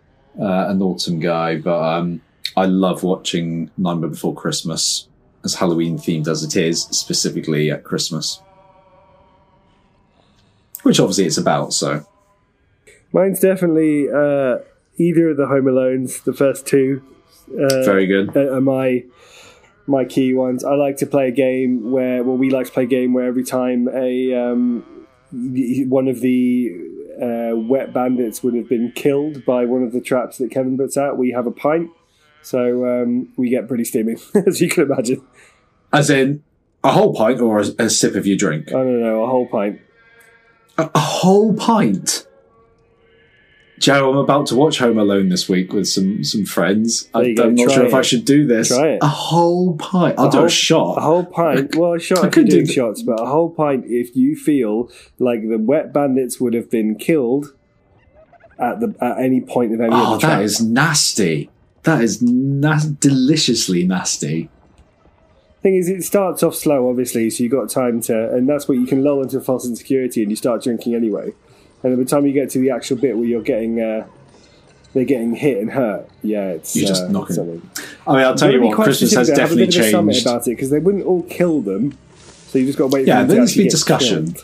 uh, 0.41 0.69
an 0.69 0.81
autumn 0.81 1.19
guy. 1.19 1.57
But 1.57 1.83
um, 1.83 2.21
I 2.57 2.67
love 2.67 3.03
watching 3.03 3.71
Nightmare 3.77 4.11
Before 4.11 4.35
Christmas, 4.35 5.09
as 5.45 5.55
Halloween 5.55 5.99
themed 5.99 6.29
as 6.29 6.45
it 6.45 6.55
is, 6.55 6.83
specifically 6.83 7.71
at 7.71 7.83
Christmas, 7.83 8.41
which 10.83 11.01
obviously 11.01 11.27
it's 11.27 11.39
about. 11.39 11.73
So 11.73 12.07
Mine's 13.13 13.41
definitely 13.41 14.09
uh, 14.09 14.59
either 14.99 15.31
of 15.31 15.37
the 15.37 15.47
Home 15.49 15.65
Alones, 15.65 16.23
the 16.23 16.33
first 16.33 16.67
two. 16.67 17.03
Uh, 17.49 17.83
very 17.85 18.07
good. 18.07 18.37
Am 18.37 18.65
my 18.65 19.05
my 19.93 20.05
key 20.05 20.35
ones. 20.35 20.65
I 20.65 20.75
like 20.75 20.97
to 20.97 21.07
play 21.07 21.29
a 21.29 21.31
game 21.31 21.93
where, 21.93 22.25
well, 22.25 22.37
we 22.37 22.51
like 22.51 22.67
to 22.67 22.73
play 22.73 22.83
a 22.83 22.87
game 22.87 23.13
where 23.13 23.27
every 23.27 23.45
time 23.45 23.89
a 23.89 24.35
um, 24.35 24.85
one 25.31 26.09
of 26.09 26.21
the 26.21 26.73
uh, 27.23 27.57
wet 27.57 27.93
bandits 27.93 28.43
would 28.43 28.55
have 28.55 28.69
been 28.69 28.91
killed 28.93 29.45
by 29.45 29.65
one 29.65 29.85
of 29.85 29.93
the 29.93 30.01
traps 30.01 30.39
that 30.39 30.51
Kevin 30.51 30.77
puts 30.77 30.97
out, 30.97 31.17
we 31.17 31.31
have 31.31 31.47
a 31.47 31.53
pint. 31.53 31.91
So 32.43 32.85
um, 32.85 33.33
we 33.37 33.51
get 33.51 33.69
pretty 33.69 33.85
steamy, 33.85 34.17
as 34.47 34.61
you 34.61 34.69
can 34.69 34.85
imagine. 34.85 35.23
As 35.93 36.11
in 36.11 36.43
a 36.83 36.91
whole 36.91 37.15
pint 37.15 37.41
or 37.41 37.61
a, 37.61 37.67
a 37.79 37.91
sip 37.91 38.17
of 38.17 38.27
your 38.27 38.37
drink? 38.37 38.69
I 38.69 38.73
don't 38.73 39.01
know, 39.01 39.23
a 39.23 39.27
whole 39.29 39.47
pint. 39.47 39.81
A, 40.79 40.91
a 40.93 40.99
whole 40.99 41.55
pint. 41.55 42.27
Joe, 43.83 44.13
I'm 44.13 44.17
about 44.17 44.47
to 44.47 44.55
watch 44.55 44.79
Home 44.79 44.97
Alone 44.97 45.29
this 45.29 45.49
week 45.49 45.73
with 45.73 45.89
some 45.89 46.23
some 46.23 46.45
friends. 46.45 47.09
I, 47.13 47.35
I'm 47.37 47.57
not 47.57 47.65
try 47.65 47.75
sure 47.75 47.87
if. 47.87 47.95
I 47.95 48.03
should 48.03 48.25
do 48.25 48.47
this. 48.47 48.69
Try 48.69 48.91
it. 48.91 48.99
A 49.03 49.09
whole 49.09 49.77
pint. 49.77 50.21
I'll 50.21 50.31
do 50.31 50.39
whole- 50.39 50.47
a 50.47 50.51
shot. 50.51 50.99
A 50.99 51.01
whole 51.01 51.25
pint. 51.25 51.75
Well, 51.75 51.95
a 51.95 51.99
shot 51.99 52.19
I 52.19 52.21
if 52.21 52.23
you're 52.23 52.31
could 52.31 52.47
do 52.47 52.57
doing 52.59 52.67
shots, 52.67 53.03
but 53.03 53.21
a 53.21 53.27
whole 53.27 53.51
pint 53.51 53.85
if 53.89 54.15
you 54.15 54.37
feel 54.37 54.89
like 55.19 55.41
the 55.49 55.59
wet 55.59 55.93
bandits 55.93 56.41
would 56.41 56.55
have 56.55 56.71
been 56.71 56.95
killed 56.95 57.55
at 58.57 58.79
the 58.79 58.95
at 59.01 59.19
any 59.19 59.41
point 59.41 59.75
of 59.75 59.81
any 59.81 59.93
oh, 59.93 60.15
of 60.15 60.21
the 60.21 60.27
that 60.29 60.37
traps. 60.37 60.53
is 60.53 60.61
nasty. 60.63 61.51
That 61.83 62.03
is 62.03 62.23
nas- 62.23 62.87
deliciously 62.87 63.85
nasty. 63.85 64.49
Thing 65.63 65.75
is, 65.75 65.89
it 65.89 66.05
starts 66.05 66.45
off 66.45 66.55
slow, 66.55 66.89
obviously, 66.89 67.31
so 67.31 67.43
you've 67.43 67.53
got 67.53 67.69
time 67.69 68.01
to, 68.03 68.33
and 68.33 68.49
that's 68.49 68.69
what 68.69 68.79
you 68.79 68.87
can 68.87 69.03
lull 69.03 69.23
into 69.23 69.41
false 69.41 69.67
insecurity, 69.67 70.23
and 70.23 70.31
you 70.31 70.37
start 70.37 70.63
drinking 70.63 70.95
anyway. 70.95 71.33
And 71.83 71.97
by 71.97 72.03
the 72.03 72.09
time 72.09 72.27
you 72.27 72.33
get 72.33 72.51
to 72.51 72.59
the 72.59 72.71
actual 72.71 72.97
bit 72.97 73.17
where 73.17 73.27
you're 73.27 73.43
getting, 73.43 73.81
uh, 73.81 74.07
they're 74.95 75.05
getting 75.05 75.35
hit 75.35 75.59
and 75.59 75.71
hurt, 75.71 76.09
yeah, 76.23 76.49
it's 76.51 76.77
You're 76.77 76.89
just 76.89 77.05
uh, 77.05 77.09
knocking- 77.09 77.37
something. 77.37 77.71
I 78.07 78.13
mean, 78.17 78.25
I'll 78.25 78.35
tell 78.35 78.53
you 78.53 78.61
what, 78.61 78.75
Christmas 78.77 79.15
has 79.15 79.29
specific, 79.29 79.41
have 79.41 79.53
a 79.53 79.55
definitely 79.57 79.67
bit 79.67 79.95
of 79.95 80.05
a 80.05 80.13
changed. 80.13 80.27
about 80.27 80.47
it 80.47 80.51
because 80.51 80.71
they 80.71 80.79
wouldn't 80.81 81.05
all 81.05 81.23
kill 81.25 81.61
them, 81.61 81.97
so 82.47 82.59
you 82.59 82.67
just 82.67 82.79
got 82.79 82.91
to 82.91 82.97
wait. 82.97 83.07
Yeah, 83.07 83.17
for 83.17 83.21
them 83.21 83.29
there 83.29 83.41
needs 83.41 83.53
to 83.53 83.59
be 83.63 83.69
discussion. 83.69 84.35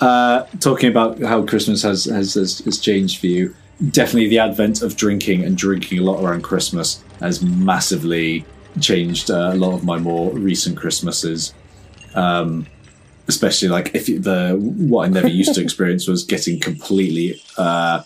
Uh, 0.00 0.46
talking 0.58 0.90
about 0.90 1.20
how 1.20 1.44
Christmas 1.44 1.82
has, 1.82 2.06
has 2.06 2.34
has 2.34 2.58
has 2.60 2.78
changed 2.78 3.20
for 3.20 3.26
you. 3.28 3.54
Definitely, 3.90 4.28
the 4.28 4.38
advent 4.40 4.82
of 4.82 4.96
drinking 4.96 5.44
and 5.44 5.56
drinking 5.56 5.98
a 5.98 6.02
lot 6.02 6.22
around 6.22 6.42
Christmas 6.42 7.02
has 7.20 7.42
massively 7.42 8.44
changed 8.80 9.30
uh, 9.30 9.50
a 9.52 9.54
lot 9.56 9.74
of 9.74 9.84
my 9.84 9.98
more 9.98 10.32
recent 10.32 10.76
Christmases. 10.76 11.54
Um, 12.14 12.66
especially 13.34 13.68
like 13.76 13.94
if 13.94 14.08
you- 14.08 14.18
the 14.20 14.40
what 14.92 15.06
I 15.06 15.08
never 15.08 15.28
used 15.28 15.54
to 15.54 15.62
experience 15.62 16.06
was 16.06 16.24
getting 16.24 16.60
completely 16.60 17.40
uh, 17.56 18.02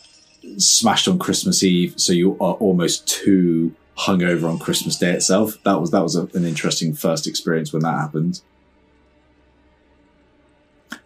smashed 0.59 1.09
on 1.09 1.19
Christmas 1.19 1.63
Eve, 1.63 1.95
so 1.97 2.13
you 2.13 2.33
are 2.41 2.55
almost 2.67 3.07
too 3.09 3.73
hungover 4.07 4.45
on 4.53 4.59
Christmas 4.59 4.97
Day 4.99 5.13
itself. 5.13 5.59
That 5.65 5.81
was 5.81 5.91
that 5.91 6.03
was 6.03 6.15
a, 6.17 6.25
an 6.39 6.45
interesting 6.45 6.95
first 6.95 7.27
experience 7.27 7.73
when 7.73 7.83
that 7.83 7.99
happened. 8.05 8.41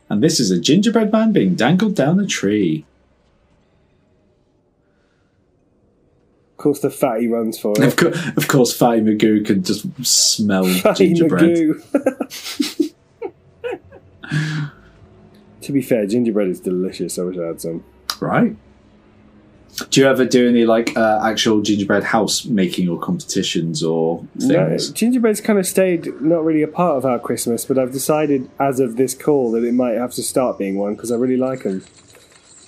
And 0.09 0.23
this 0.23 0.41
is 0.41 0.51
a 0.51 0.59
gingerbread 0.61 1.13
man 1.13 1.33
being 1.33 1.55
dangled 1.55 1.95
down 1.95 2.19
a 2.21 2.27
tree. 2.27 2.85
Of 6.53 6.63
course, 6.65 6.81
the 6.81 6.91
fatty 6.91 7.27
runs 7.29 7.59
for 7.59 7.71
Of, 7.81 7.93
it. 7.93 7.97
co- 7.97 8.13
of 8.37 8.49
course, 8.49 8.77
Fatty 8.77 9.01
Magoo 9.01 9.47
can 9.47 9.63
just 9.63 9.87
smell 10.05 10.65
Fatty 10.67 11.15
gingerbread. 11.15 11.77
To 15.63 15.73
be 15.73 15.83
fair, 15.83 16.07
gingerbread 16.07 16.49
is 16.49 16.61
delicious. 16.61 17.19
I 17.19 17.23
wish 17.23 17.37
I 17.37 17.49
had 17.49 17.61
some. 17.61 17.85
Right. 18.19 18.57
Do 19.91 20.01
you 20.01 20.07
ever 20.07 20.25
do 20.25 20.49
any 20.49 20.65
like 20.65 20.97
uh, 20.97 21.21
actual 21.23 21.61
gingerbread 21.63 22.03
house 22.03 22.45
making 22.45 22.89
or 22.89 22.99
competitions 22.99 23.83
or 23.83 24.25
things? 24.39 24.89
No, 24.89 24.95
gingerbread's 24.95 25.41
kind 25.41 25.59
of 25.59 25.67
stayed 25.67 26.21
not 26.21 26.45
really 26.45 26.63
a 26.63 26.69
part 26.69 26.97
of 26.97 27.05
our 27.05 27.19
Christmas, 27.19 27.65
but 27.65 27.79
I've 27.79 27.93
decided 27.93 28.51
as 28.59 28.81
of 28.81 28.97
this 28.97 29.15
call 29.15 29.53
that 29.53 29.65
it 29.65 29.73
might 29.73 29.95
have 29.95 30.13
to 30.15 30.23
start 30.23 30.59
being 30.59 30.77
one 30.77 30.95
because 30.95 31.13
I 31.13 31.17
really 31.17 31.37
like 31.37 31.63
them. 31.63 31.85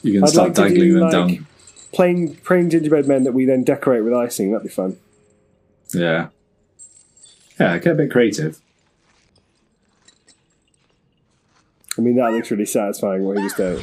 You 0.03 0.15
can 0.15 0.25
I'd 0.25 0.31
start 0.31 0.49
like 0.49 0.55
dangling 0.57 0.81
do, 0.81 0.93
them 0.95 1.03
like, 1.03 1.13
down. 1.13 1.47
Plain, 1.93 2.37
plain 2.37 2.71
gingerbread 2.71 3.07
men 3.07 3.25
that 3.25 3.33
we 3.33 3.45
then 3.45 3.65
decorate 3.65 4.05
with 4.05 4.15
icing. 4.15 4.53
That'd 4.53 4.67
be 4.67 4.73
fun. 4.73 4.97
Yeah. 5.93 6.29
Yeah, 7.61 7.79
get 7.79 7.93
a 7.93 7.95
bit 7.97 8.11
creative. 8.11 8.61
I 11.99 12.01
mean, 12.01 12.17
that 12.17 12.33
looks 12.33 12.51
really 12.51 12.65
satisfying 12.65 13.23
what 13.25 13.37
he 13.37 13.45
was 13.45 13.53
doing. 13.55 13.83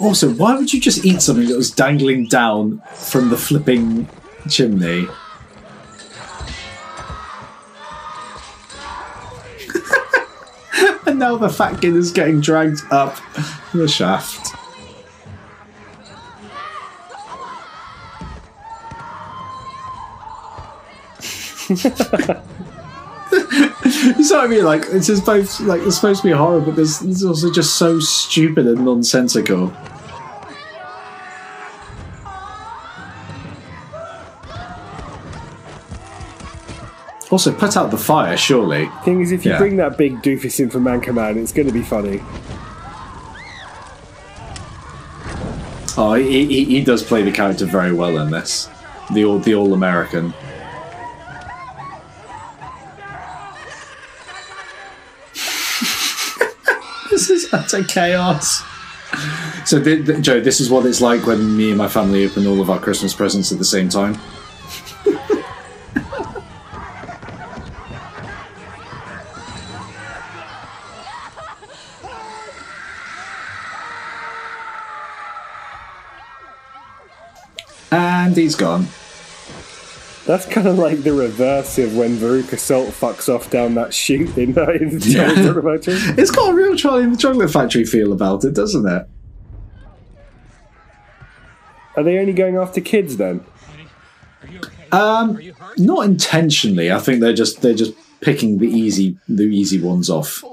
Also, 0.00 0.32
why 0.32 0.56
would 0.56 0.72
you 0.72 0.80
just 0.80 1.04
eat 1.04 1.20
something 1.20 1.46
that 1.48 1.56
was 1.56 1.70
dangling 1.70 2.26
down 2.26 2.82
from 2.94 3.28
the 3.28 3.36
flipping 3.36 4.08
chimney? 4.48 5.06
and 11.06 11.18
now 11.18 11.36
the 11.36 11.50
fat 11.50 11.78
kid 11.82 11.94
is 11.94 12.12
getting 12.12 12.40
dragged 12.40 12.80
up 12.90 13.18
the 13.74 13.86
shaft. 13.86 14.49
You 21.70 21.76
know 24.36 24.36
what 24.36 24.44
I 24.44 24.46
mean? 24.48 24.64
Like 24.64 24.84
it's 24.88 25.06
just 25.06 25.24
both 25.26 25.60
like 25.60 25.80
it's 25.82 25.96
supposed 25.96 26.22
to 26.22 26.28
be 26.28 26.32
horror, 26.32 26.60
but 26.60 26.76
there's 26.76 27.00
it's 27.02 27.22
also 27.24 27.50
just 27.52 27.76
so 27.76 27.98
stupid 28.00 28.66
and 28.66 28.84
nonsensical. 28.84 29.72
Also, 37.30 37.52
put 37.52 37.76
out 37.76 37.92
the 37.92 37.96
fire, 37.96 38.36
surely. 38.36 38.90
Thing 39.04 39.20
is, 39.20 39.30
if 39.30 39.44
you 39.44 39.52
Yeah. 39.52 39.58
bring 39.58 39.76
that 39.76 39.96
big 39.96 40.20
doofus 40.20 40.58
in 40.58 40.68
from 40.68 40.84
Anchorman, 40.84 41.36
it's 41.36 41.52
going 41.52 41.68
to 41.68 41.72
be 41.72 41.82
funny. 41.82 42.20
Oh, 45.96 46.14
he, 46.14 46.46
he, 46.46 46.64
he 46.64 46.80
does 46.84 47.04
play 47.04 47.22
the 47.22 47.30
character 47.30 47.66
very 47.66 47.92
well 47.92 48.18
in 48.18 48.30
this. 48.30 48.68
The 49.12 49.24
all 49.24 49.38
the 49.38 49.54
all 49.54 49.74
American. 49.74 50.34
utter 57.52 57.82
chaos. 57.84 58.62
So, 59.64 59.82
Joe, 60.20 60.40
this 60.40 60.60
is 60.60 60.70
what 60.70 60.86
it's 60.86 61.00
like 61.00 61.26
when 61.26 61.56
me 61.56 61.70
and 61.70 61.78
my 61.78 61.88
family 61.88 62.24
open 62.24 62.46
all 62.46 62.60
of 62.60 62.70
our 62.70 62.78
Christmas 62.78 63.12
presents 63.12 63.50
at 63.52 63.58
the 63.58 63.64
same 63.64 63.88
time. 63.88 64.16
And 77.92 78.36
he's 78.36 78.54
gone. 78.54 78.86
That's 80.30 80.46
kind 80.46 80.68
of 80.68 80.78
like 80.78 81.02
the 81.02 81.12
reverse 81.12 81.76
of 81.78 81.96
when 81.96 82.16
Veruca 82.16 82.56
Salt 82.56 82.90
fucks 82.90 83.28
off 83.28 83.50
down 83.50 83.74
that 83.74 83.92
chute 83.92 84.38
in, 84.38 84.56
uh, 84.56 84.66
in 84.70 85.00
the 85.00 85.04
Yeah. 85.04 85.34
Chocolate 85.34 85.82
Factory. 85.84 85.94
It's 86.22 86.30
got 86.30 86.50
a 86.52 86.54
real 86.54 86.76
Charlie 86.76 87.02
and 87.02 87.14
the 87.14 87.18
Chocolate 87.18 87.50
Factory 87.50 87.84
feel 87.84 88.12
about 88.12 88.44
it, 88.44 88.54
doesn't 88.54 88.86
it? 88.86 89.08
Are 91.96 92.04
they 92.04 92.16
only 92.18 92.32
going 92.32 92.54
after 92.56 92.80
kids 92.80 93.16
then? 93.16 93.44
Um, 94.92 95.40
not 95.76 96.04
intentionally. 96.04 96.92
I 96.92 97.00
think 97.00 97.20
they're 97.20 97.32
just 97.32 97.60
they're 97.62 97.74
just 97.74 97.94
picking 98.20 98.58
the 98.58 98.68
easy 98.68 99.18
the 99.28 99.42
easy 99.42 99.80
ones 99.80 100.08
off. 100.08 100.44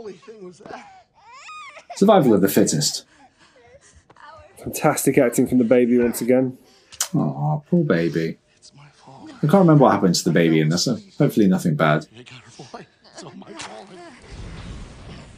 Survival 1.98 2.34
of 2.34 2.42
the 2.42 2.50
fittest. 2.50 3.06
Fantastic 4.58 5.20
acting 5.20 5.46
from 5.46 5.60
the 5.60 5.64
baby 5.64 6.00
once 6.00 6.20
again. 6.20 6.58
Oh, 7.14 7.62
poor 7.70 7.84
baby. 7.84 8.40
I 9.38 9.42
can't 9.42 9.54
remember 9.54 9.84
what 9.84 9.92
happened 9.92 10.16
to 10.16 10.24
the 10.24 10.32
baby 10.32 10.60
in 10.60 10.70
this. 10.70 10.86
so 10.86 10.98
Hopefully, 11.20 11.48
nothing 11.48 11.76
bad. 11.76 12.08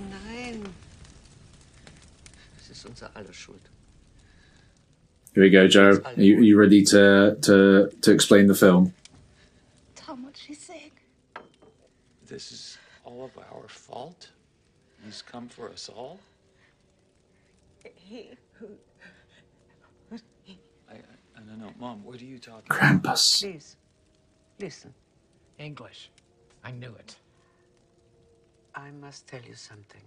Nein. 0.10 0.64
Es 2.60 2.70
ist 2.70 2.86
unser 2.86 3.10
aller 3.16 3.34
Schuld. 3.34 3.62
Here 5.34 5.44
we 5.44 5.50
go, 5.50 5.68
Joe. 5.68 6.02
Are 6.06 6.14
you, 6.22 6.38
are 6.38 6.42
you 6.42 6.58
ready 6.58 6.84
to 6.86 7.38
to 7.42 7.90
to 8.02 8.12
explain 8.12 8.48
the 8.48 8.56
film? 8.56 8.94
Tom, 9.96 10.24
what 10.24 10.38
she 10.38 10.54
said. 10.54 10.92
This 12.28 12.52
is 12.52 12.78
all 13.04 13.26
of 13.26 13.38
our 13.38 13.68
fault. 13.68 14.30
He's 15.06 15.22
come 15.22 15.50
for 15.50 15.70
us 15.70 15.90
all. 15.90 16.20
He 17.96 18.32
who 18.60 18.68
I, 20.12 20.16
I, 20.90 20.96
I 21.38 21.40
don't 21.42 21.60
know, 21.60 21.72
Mom. 21.80 22.04
What 22.04 22.20
are 22.22 22.26
you 22.26 22.40
talking? 22.40 22.68
Krampus. 22.68 23.42
Please, 23.42 23.76
listen. 24.60 24.94
English. 25.58 26.10
I 26.64 26.72
knew 26.72 26.94
it. 27.00 27.18
I 28.76 28.92
must 28.92 29.28
tell 29.28 29.42
you 29.42 29.56
something. 29.56 30.02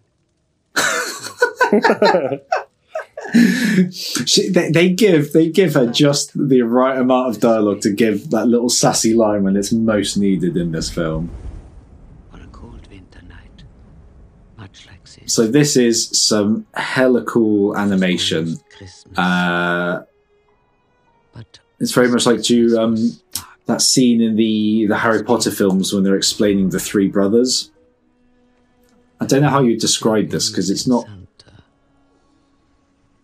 She, 3.92 4.50
they, 4.50 4.70
they 4.70 4.90
give 4.90 5.32
they 5.32 5.48
give 5.48 5.74
her 5.74 5.86
just 5.86 6.32
the 6.36 6.62
right 6.62 6.98
amount 6.98 7.30
of 7.30 7.40
dialogue 7.40 7.80
to 7.82 7.90
give 7.90 8.30
that 8.30 8.46
little 8.46 8.68
sassy 8.68 9.14
line 9.14 9.44
when 9.44 9.56
it's 9.56 9.72
most 9.72 10.16
needed 10.16 10.56
in 10.56 10.72
this 10.72 10.90
film. 10.90 11.30
On 12.32 12.42
a 12.42 12.46
cold 12.48 12.86
winter 12.90 13.22
night. 13.22 13.64
Much 14.58 14.86
like 14.86 15.04
this. 15.04 15.32
So 15.32 15.46
this 15.46 15.76
is 15.76 16.08
some 16.08 16.66
hella 16.74 17.24
cool 17.24 17.76
animation. 17.76 18.58
Uh, 19.16 20.02
but 21.32 21.60
it's 21.78 21.92
very 21.92 22.08
much 22.08 22.26
like 22.26 22.50
you 22.50 22.78
um 22.78 22.96
that 23.72 23.80
scene 23.80 24.20
in 24.20 24.36
the 24.36 24.86
the 24.86 24.98
Harry 24.98 25.24
Potter 25.24 25.50
films 25.50 25.92
when 25.92 26.04
they're 26.04 26.16
explaining 26.16 26.70
the 26.70 26.80
three 26.80 27.08
brothers. 27.08 27.70
I 29.20 29.26
don't 29.26 29.42
know 29.42 29.48
how 29.48 29.62
you 29.62 29.78
describe 29.78 30.30
this 30.30 30.50
because 30.50 30.68
it's 30.70 30.86
not. 30.86 31.08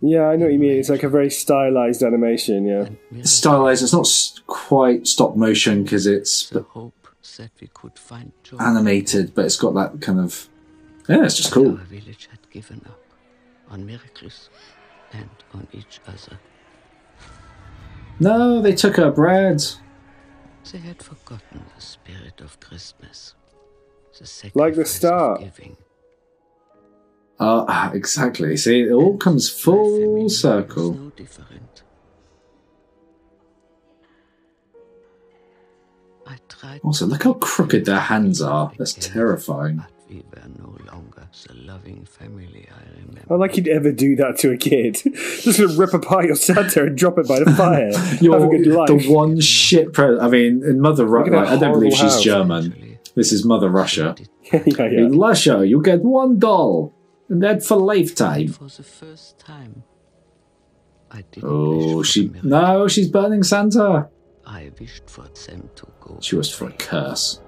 Yeah, 0.00 0.28
I 0.28 0.36
know 0.36 0.44
what 0.46 0.52
you 0.52 0.60
mean. 0.60 0.78
It's 0.78 0.88
like 0.88 1.02
a 1.02 1.08
very 1.08 1.28
stylized 1.28 2.04
animation. 2.04 2.66
Yeah. 2.66 2.88
It's 3.18 3.32
stylized. 3.32 3.82
It's 3.82 3.92
not 3.92 4.08
quite 4.46 5.08
stop 5.08 5.34
motion 5.36 5.82
because 5.82 6.06
it's 6.06 6.48
the 6.50 6.62
hope 6.62 7.08
that 7.36 7.50
we 7.60 7.66
could 7.74 7.98
find 7.98 8.32
animated, 8.60 9.34
but 9.34 9.44
it's 9.44 9.56
got 9.56 9.74
that 9.74 10.00
kind 10.00 10.20
of. 10.20 10.48
Yeah, 11.08 11.24
it's 11.24 11.36
just 11.36 11.50
cool. 11.52 11.72
Our 11.78 11.84
village 11.84 12.28
had 12.30 12.48
given 12.50 12.80
up 12.86 13.00
on 13.70 13.84
miracles 13.84 14.50
and 15.12 15.28
on 15.52 15.66
each 15.72 16.00
other. 16.06 16.38
No, 18.20 18.62
they 18.62 18.74
took 18.74 18.96
her 18.96 19.10
bread. 19.10 19.62
They 20.72 20.78
had 20.78 21.02
forgotten 21.02 21.64
the 21.74 21.80
spirit 21.80 22.40
of 22.40 22.60
Christmas. 22.60 23.34
The 24.18 24.50
Like 24.54 24.74
the 24.74 24.84
star. 24.84 25.36
of 25.36 25.40
giving. 25.40 25.76
Uh, 27.38 27.90
exactly. 27.94 28.56
See, 28.56 28.82
it 28.82 28.92
all 28.92 29.16
comes 29.16 29.48
full 29.48 30.28
circle. 30.28 30.92
No 30.92 31.10
different. 31.10 31.82
I 36.26 36.36
tried 36.48 36.80
Also, 36.82 37.06
look 37.06 37.22
how 37.22 37.34
crooked 37.34 37.84
their 37.86 38.00
hands 38.00 38.42
are. 38.42 38.70
That's 38.76 38.92
terrifying. 38.92 39.84
we 40.10 40.16
were 40.16 40.48
no 40.58 40.76
longer 40.92 41.07
the 41.46 41.54
loving 41.54 42.04
family 42.04 42.68
I 42.70 42.90
remember. 43.00 43.20
Not 43.30 43.38
like 43.38 43.56
you'd 43.56 43.68
ever 43.68 43.92
do 43.92 44.16
that 44.16 44.38
to 44.38 44.50
a 44.50 44.56
kid. 44.56 44.94
Just 45.42 45.58
gonna 45.60 45.72
rip 45.74 45.94
apart 45.94 46.24
your 46.26 46.36
Santa 46.36 46.84
and 46.84 46.96
drop 46.96 47.18
it 47.18 47.28
by 47.28 47.38
the 47.40 47.50
fire. 47.54 47.90
you 48.20 48.32
Have 48.38 48.42
a 48.42 48.48
good 48.48 48.66
life. 48.66 48.88
the 48.88 49.12
one 49.12 49.40
shit 49.40 49.92
pre- 49.92 50.18
I 50.18 50.28
mean, 50.28 50.62
in 50.64 50.80
Mother 50.80 51.04
Look 51.04 51.26
Russia, 51.28 51.36
at 51.36 51.44
that 51.44 51.52
I 51.52 51.56
don't 51.60 51.72
believe 51.72 51.92
she's 51.92 52.00
house. 52.02 52.22
German. 52.22 52.98
This 53.14 53.32
is 53.32 53.44
Mother 53.44 53.68
Russia. 53.68 54.14
yeah, 54.52 54.62
yeah. 54.66 54.84
In 54.84 55.18
Russia, 55.18 55.66
you 55.66 55.82
get 55.82 56.00
one 56.02 56.38
doll, 56.38 56.94
and 57.28 57.42
that 57.42 57.62
for 57.64 57.76
lifetime. 57.76 58.48
For 58.48 58.64
the 58.68 58.82
first 58.82 59.38
time, 59.38 59.82
I 61.10 61.22
didn't 61.32 61.48
Oh, 61.48 62.02
she 62.02 62.30
no, 62.42 62.86
she's 62.88 63.08
burning 63.08 63.42
Santa. 63.42 64.08
I 64.46 64.70
wished 64.80 65.08
for 65.10 65.22
them 65.46 65.68
to 65.76 65.86
go. 66.00 66.18
She 66.22 66.36
was 66.36 66.52
for 66.54 66.68
a 66.68 66.72
curse. 66.72 67.40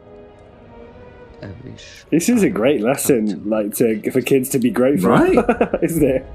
I 1.43 1.47
wish. 1.64 2.05
This 2.11 2.28
is 2.28 2.43
a 2.43 2.51
great 2.51 2.80
lesson, 2.82 3.49
like 3.49 3.74
to 3.76 4.11
for 4.11 4.20
kids 4.20 4.49
to 4.51 4.59
be 4.59 4.70
grateful, 4.70 5.11
Right. 5.11 5.38
isn't 5.82 6.05
it? 6.07 6.26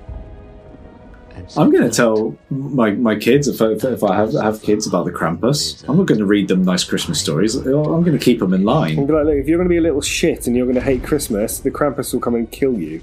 I'm 1.58 1.70
going 1.70 1.88
to 1.88 1.96
tell 1.96 2.36
my, 2.50 2.92
my 2.92 3.16
kids 3.16 3.48
if 3.48 3.62
I, 3.62 3.68
if 3.88 4.04
I 4.04 4.16
have 4.16 4.34
have 4.34 4.62
kids 4.64 4.88
about 4.88 5.06
the 5.06 5.12
Krampus. 5.12 5.88
I'm 5.88 5.98
not 5.98 6.08
going 6.08 6.18
to 6.20 6.26
read 6.26 6.48
them 6.48 6.64
nice 6.64 6.84
Christmas 6.84 7.20
stories. 7.20 7.56
I'm 7.56 7.64
going 7.72 8.18
to 8.18 8.18
keep 8.18 8.40
them 8.40 8.54
in 8.54 8.62
And 8.62 8.66
line. 8.66 9.06
be 9.06 9.14
like, 9.14 9.26
look, 9.26 9.36
if 9.36 9.48
you're 9.48 9.58
going 9.58 9.68
to 9.68 9.74
be 9.74 9.78
a 9.78 9.82
little 9.82 10.02
shit 10.02 10.48
and 10.48 10.56
you're 10.56 10.66
going 10.66 10.76
to 10.76 10.82
hate 10.82 11.04
Christmas, 11.04 11.60
the 11.60 11.70
Krampus 11.70 12.14
will 12.14 12.20
come 12.22 12.34
and 12.36 12.50
kill 12.50 12.74
you. 12.80 13.02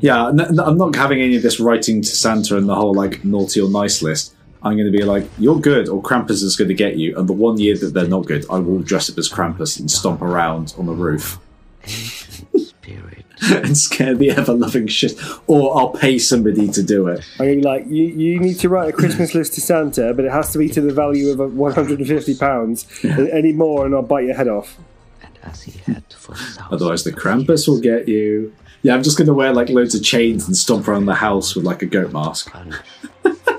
Yeah, 0.00 0.28
n- 0.28 0.40
n- 0.40 0.60
I'm 0.60 0.76
not 0.76 0.94
having 0.96 1.22
any 1.22 1.36
of 1.36 1.42
this 1.42 1.58
writing 1.58 2.02
to 2.02 2.08
Santa 2.08 2.58
and 2.58 2.68
the 2.68 2.74
whole 2.74 2.92
like 2.92 3.24
naughty 3.24 3.60
or 3.60 3.70
nice 3.70 4.02
list. 4.02 4.34
I'm 4.66 4.76
going 4.76 4.90
to 4.90 4.98
be 4.98 5.04
like, 5.04 5.28
you're 5.38 5.60
good, 5.60 5.88
or 5.88 6.02
Krampus 6.02 6.42
is 6.42 6.56
going 6.56 6.68
to 6.68 6.74
get 6.74 6.96
you. 6.96 7.16
And 7.16 7.28
the 7.28 7.32
one 7.32 7.56
year 7.58 7.76
that 7.78 7.94
they're 7.94 8.08
not 8.08 8.26
good, 8.26 8.44
I 8.50 8.58
will 8.58 8.80
dress 8.80 9.08
up 9.08 9.16
as 9.16 9.28
Krampus 9.28 9.78
and 9.78 9.88
stomp 9.88 10.22
around 10.22 10.74
on 10.76 10.86
the 10.86 10.92
roof 10.92 11.38
and 13.42 13.78
scare 13.78 14.14
the 14.14 14.30
ever 14.30 14.52
loving 14.52 14.88
shit. 14.88 15.20
Or 15.46 15.78
I'll 15.78 15.90
pay 15.90 16.18
somebody 16.18 16.68
to 16.68 16.82
do 16.82 17.06
it. 17.06 17.24
I'm 17.38 17.46
going 17.46 17.62
like, 17.62 17.86
you, 17.86 18.06
you 18.06 18.40
need 18.40 18.58
to 18.60 18.68
write 18.68 18.88
a 18.88 18.92
Christmas 18.92 19.34
list 19.34 19.54
to 19.54 19.60
Santa, 19.60 20.12
but 20.14 20.24
it 20.24 20.32
has 20.32 20.52
to 20.52 20.58
be 20.58 20.68
to 20.70 20.80
the 20.80 20.92
value 20.92 21.30
of 21.30 21.40
uh, 21.40 21.46
150 21.46 22.34
pounds. 22.36 22.86
Any 23.04 23.52
more, 23.52 23.86
and 23.86 23.94
I'll 23.94 24.02
bite 24.02 24.24
your 24.24 24.34
head 24.34 24.48
off. 24.48 24.76
And 25.22 25.38
as 25.44 25.62
he 25.62 25.78
had 25.90 26.02
for 26.12 26.34
Otherwise, 26.72 27.04
the 27.04 27.12
Krampus 27.12 27.68
will 27.68 27.80
get 27.80 28.08
you. 28.08 28.52
Yeah, 28.82 28.94
I'm 28.94 29.04
just 29.04 29.16
going 29.16 29.28
to 29.28 29.34
wear 29.34 29.52
like 29.52 29.68
loads 29.68 29.94
of 29.94 30.02
chains 30.02 30.46
and 30.46 30.56
stomp 30.56 30.88
around 30.88 31.06
the 31.06 31.14
house 31.14 31.54
with 31.54 31.64
like 31.64 31.82
a 31.82 31.86
goat 31.86 32.12
mask. 32.12 32.52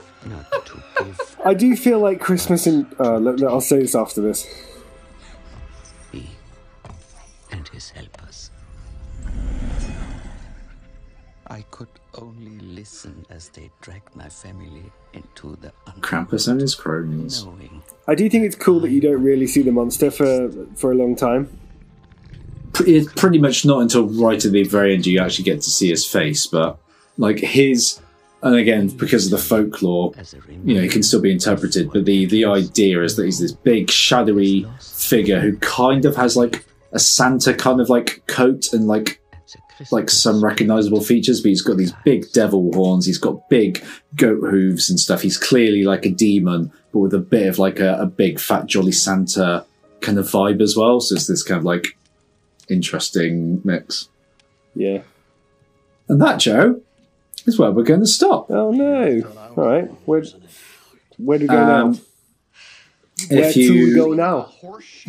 I 1.46 1.54
do 1.54 1.76
feel 1.76 2.00
like 2.00 2.20
Christmas 2.20 2.68
in. 2.68 2.88
Uh, 3.00 3.18
look, 3.18 3.40
look, 3.40 3.50
I'll 3.50 3.62
say 3.62 3.80
this 3.80 3.96
after 3.96 4.22
this. 4.22 4.48
and 7.52 7.68
his 7.70 7.90
helpers. 7.92 8.52
I 11.48 11.62
could 11.72 11.88
only 12.16 12.60
listen 12.60 13.26
as 13.30 13.50
they 13.50 13.72
dragged 13.82 14.16
my 14.16 14.28
family 14.28 14.92
into 15.14 15.56
the 15.62 15.72
Krampus 16.02 16.48
and 16.48 16.60
his 16.60 16.76
cronies. 16.76 17.46
I 18.08 18.16
do 18.16 18.30
think 18.30 18.44
it's 18.46 18.56
cool 18.56 18.80
that 18.82 18.90
you 18.92 19.00
don't 19.00 19.22
really 19.24 19.48
see 19.48 19.62
the 19.62 19.72
monster 19.72 20.12
for 20.12 20.52
for 20.76 20.92
a 20.92 20.96
long 20.96 21.16
time. 21.16 21.50
It's 22.82 23.12
pretty 23.14 23.40
much 23.40 23.66
not 23.66 23.82
until 23.82 24.08
right 24.08 24.44
at 24.44 24.52
the 24.52 24.64
very 24.64 24.94
end 24.94 25.06
you 25.06 25.20
actually 25.20 25.46
get 25.46 25.62
to 25.62 25.70
see 25.70 25.90
his 25.90 26.06
face, 26.06 26.46
but 26.48 26.78
like 27.18 27.40
his. 27.40 28.00
And 28.44 28.56
again, 28.56 28.90
because 28.90 29.26
of 29.26 29.32
the 29.32 29.38
folklore, 29.38 30.14
you 30.64 30.76
know, 30.76 30.82
it 30.82 30.92
can 30.92 31.02
still 31.02 31.22
be 31.22 31.32
interpreted. 31.32 31.92
But 31.92 32.06
the 32.06 32.26
the 32.26 32.46
idea 32.46 33.02
is 33.02 33.16
that 33.16 33.26
he's 33.26 33.40
this 33.40 33.52
big, 33.52 33.90
shadowy 33.90 34.68
figure 34.80 35.40
who 35.40 35.58
kind 35.58 36.06
of 36.06 36.16
has 36.16 36.38
like 36.38 36.66
a 36.92 37.00
Santa 37.00 37.54
kind 37.54 37.82
of 37.82 37.90
like 37.90 38.26
coat 38.28 38.74
and 38.74 38.88
like 38.88 39.22
like 39.92 40.10
some 40.10 40.44
recognizable 40.44 41.02
features, 41.02 41.42
but 41.42 41.50
he's 41.50 41.62
got 41.62 41.78
these 41.78 41.94
big 42.04 42.32
devil 42.32 42.72
horns. 42.74 43.06
He's 43.06 43.18
got 43.18 43.48
big 43.50 43.84
goat 44.16 44.42
hooves 44.42 44.90
and 44.90 45.00
stuff. 45.00 45.22
He's 45.22 45.38
clearly 45.38 45.84
like 45.84 46.06
a 46.06 46.10
demon, 46.10 46.72
but 46.92 47.00
with 47.00 47.14
a 47.14 47.20
bit 47.20 47.48
of 47.48 47.60
like 47.60 47.80
a, 47.80 47.96
a 48.00 48.06
big 48.06 48.40
fat 48.40 48.66
jolly 48.66 48.92
Santa 48.92 49.66
kind 50.02 50.18
of 50.18 50.26
vibe 50.26 50.62
as 50.62 50.76
well. 50.76 51.00
So 51.00 51.16
it's 51.16 51.28
this 51.28 51.44
kind 51.44 51.60
of 51.60 51.64
like 51.64 51.98
interesting 52.70 53.62
mix. 53.64 54.10
Yeah. 54.76 55.02
And 56.10 56.22
that, 56.22 56.40
Joe, 56.40 56.82
is 57.48 57.58
where 57.58 57.72
we're 57.72 57.84
going 57.84 58.02
to 58.02 58.08
stop. 58.08 58.48
Oh 58.52 58.72
no! 58.72 59.22
All 59.56 59.66
right, 59.66 59.86
where 60.06 60.24
where 61.18 61.38
do 61.40 61.44
we 61.44 61.48
go 61.48 61.58
Um, 61.58 61.92
now? 61.94 62.00
Where 63.30 63.50
If 63.50 63.58
you 63.58 63.96
go 63.96 64.14
now? 64.14 64.52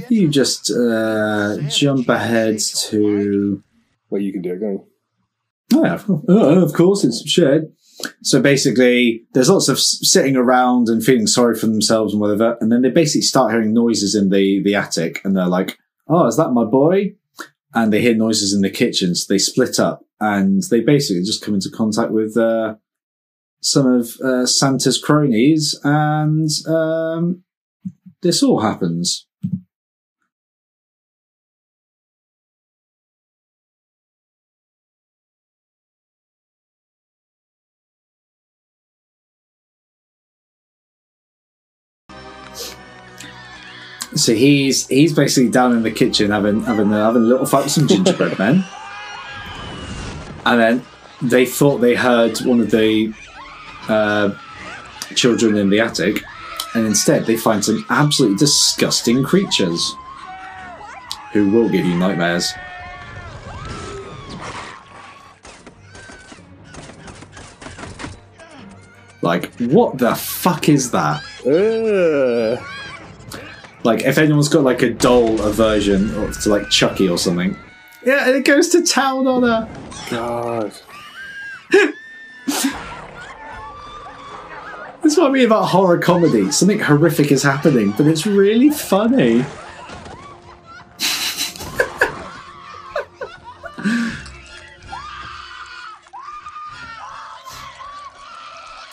you 0.08 0.28
just 0.28 0.70
uh, 0.70 1.58
jump 1.68 2.08
ahead 2.08 2.58
to 2.88 3.62
Well, 4.08 4.22
you 4.22 4.32
can 4.32 4.40
do 4.42 4.52
it. 4.54 4.60
Go. 4.60 4.86
Oh, 5.74 5.84
yeah, 5.84 6.00
uh, 6.34 6.64
of 6.64 6.72
course, 6.72 7.04
it's 7.04 7.28
shared. 7.28 7.70
So 8.22 8.40
basically, 8.40 9.24
there's 9.34 9.50
lots 9.50 9.68
of 9.68 9.78
sitting 9.78 10.36
around 10.36 10.88
and 10.88 11.04
feeling 11.04 11.26
sorry 11.26 11.56
for 11.56 11.66
themselves 11.66 12.14
and 12.14 12.20
whatever, 12.20 12.56
and 12.60 12.72
then 12.72 12.80
they 12.82 12.90
basically 12.90 13.22
start 13.22 13.52
hearing 13.52 13.74
noises 13.74 14.14
in 14.14 14.30
the 14.30 14.62
the 14.62 14.74
attic, 14.76 15.20
and 15.24 15.36
they're 15.36 15.46
like, 15.46 15.76
"Oh, 16.08 16.26
is 16.26 16.36
that 16.36 16.52
my 16.52 16.64
boy?" 16.64 17.14
And 17.78 17.92
they 17.92 18.00
hear 18.00 18.14
noises 18.14 18.52
in 18.52 18.60
the 18.60 18.70
kitchen, 18.70 19.14
so 19.14 19.32
they 19.32 19.38
split 19.38 19.78
up, 19.78 20.04
and 20.18 20.64
they 20.68 20.80
basically 20.80 21.22
just 21.22 21.44
come 21.44 21.54
into 21.54 21.70
contact 21.70 22.10
with 22.10 22.36
uh, 22.36 22.74
some 23.60 23.86
of 23.86 24.16
uh, 24.20 24.46
Santa's 24.46 25.00
cronies, 25.00 25.78
and 25.84 26.48
um, 26.66 27.44
this 28.20 28.42
all 28.42 28.60
happens. 28.60 29.27
So 44.18 44.34
he's 44.34 44.86
he's 44.88 45.14
basically 45.14 45.48
down 45.48 45.72
in 45.72 45.84
the 45.84 45.92
kitchen 45.92 46.30
having 46.32 46.62
having 46.64 46.92
a, 46.92 47.04
having 47.04 47.22
a 47.22 47.26
little 47.26 47.46
fight 47.46 47.64
with 47.64 47.72
some 47.72 47.86
gingerbread 47.86 48.36
men, 48.38 48.64
and 50.44 50.60
then 50.60 50.82
they 51.22 51.46
thought 51.46 51.78
they 51.78 51.94
heard 51.94 52.36
one 52.38 52.60
of 52.60 52.70
the 52.70 53.14
uh, 53.88 54.34
children 55.14 55.56
in 55.56 55.70
the 55.70 55.78
attic, 55.78 56.24
and 56.74 56.84
instead 56.84 57.26
they 57.26 57.36
find 57.36 57.64
some 57.64 57.86
absolutely 57.90 58.36
disgusting 58.36 59.22
creatures 59.22 59.94
who 61.32 61.50
will 61.50 61.68
give 61.68 61.86
you 61.86 61.94
nightmares. 61.94 62.52
Like, 69.22 69.54
what 69.58 69.98
the 69.98 70.14
fuck 70.14 70.68
is 70.68 70.90
that? 70.90 71.22
Ugh. 71.46 72.77
Like, 73.88 74.04
if 74.04 74.18
anyone's 74.18 74.50
got 74.50 74.64
like 74.64 74.82
a 74.82 74.90
doll 74.90 75.40
aversion 75.40 76.14
or 76.16 76.30
to 76.30 76.48
like 76.50 76.68
Chucky 76.68 77.08
or 77.08 77.16
something. 77.16 77.56
Yeah, 78.04 78.28
and 78.28 78.36
it 78.36 78.44
goes 78.44 78.68
to 78.68 78.84
town 78.84 79.26
on 79.26 79.44
her. 79.44 79.66
God. 80.10 80.74
That's 85.00 85.16
what 85.16 85.20
I 85.20 85.30
mean 85.30 85.46
about 85.46 85.68
horror 85.68 85.96
comedy. 85.96 86.50
Something 86.50 86.80
horrific 86.80 87.32
is 87.32 87.42
happening, 87.42 87.92
but 87.92 88.06
it's 88.06 88.26
really 88.26 88.68
funny. 88.68 89.36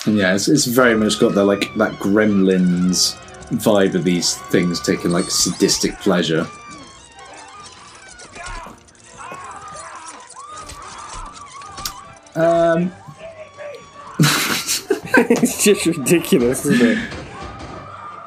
and 0.06 0.18
yeah, 0.18 0.36
it's, 0.36 0.48
it's 0.48 0.68
very 0.68 0.96
much 0.96 1.20
got 1.20 1.34
the 1.34 1.43
like 1.43 1.76
that 1.76 1.91
gremlins 1.96 3.20
vibe 3.52 3.96
of 3.96 4.04
these 4.04 4.36
things 4.50 4.82
taking 4.82 5.12
like 5.12 5.26
sadistic 5.26 5.98
pleasure. 6.00 6.46
Um, 12.36 12.91
it's 14.20 15.64
just 15.64 15.86
ridiculous, 15.86 16.66
isn't 16.66 16.98
it? 16.98 17.14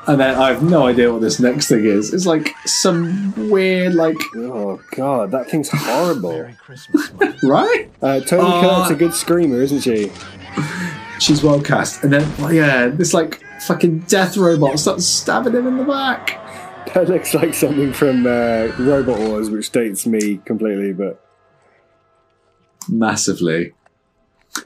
and 0.06 0.18
then 0.18 0.34
I 0.36 0.48
have 0.48 0.62
no 0.62 0.86
idea 0.86 1.12
what 1.12 1.20
this 1.20 1.38
next 1.38 1.68
thing 1.68 1.84
is. 1.84 2.14
It's 2.14 2.24
like 2.24 2.54
some 2.64 3.50
weird, 3.50 3.94
like 3.94 4.16
Oh 4.36 4.80
god, 4.92 5.30
that 5.32 5.50
thing's 5.50 5.68
horrible. 5.70 6.48
right? 7.42 7.90
Uh, 8.00 8.20
Toni 8.20 8.42
Oh. 8.46 8.60
Kurt's 8.62 8.90
a 8.90 8.94
good 8.94 9.12
screamer, 9.12 9.60
isn't 9.60 9.80
she? 9.80 10.10
She's 11.18 11.42
well 11.42 11.60
cast, 11.60 12.02
and 12.04 12.12
then 12.12 12.36
well, 12.38 12.52
yeah, 12.52 12.86
this 12.88 13.12
like 13.12 13.42
fucking 13.60 14.00
death 14.00 14.36
robot 14.36 14.78
starts 14.78 15.06
stabbing 15.06 15.54
him 15.54 15.66
in 15.66 15.76
the 15.78 15.84
back. 15.84 16.44
That 16.94 17.08
looks 17.08 17.34
like 17.34 17.54
something 17.54 17.92
from 17.92 18.26
uh, 18.26 18.68
Robot 18.78 19.18
Wars, 19.18 19.50
which 19.50 19.70
dates 19.70 20.06
me 20.06 20.38
completely. 20.44 20.92
But 20.92 21.22
massively. 22.88 23.74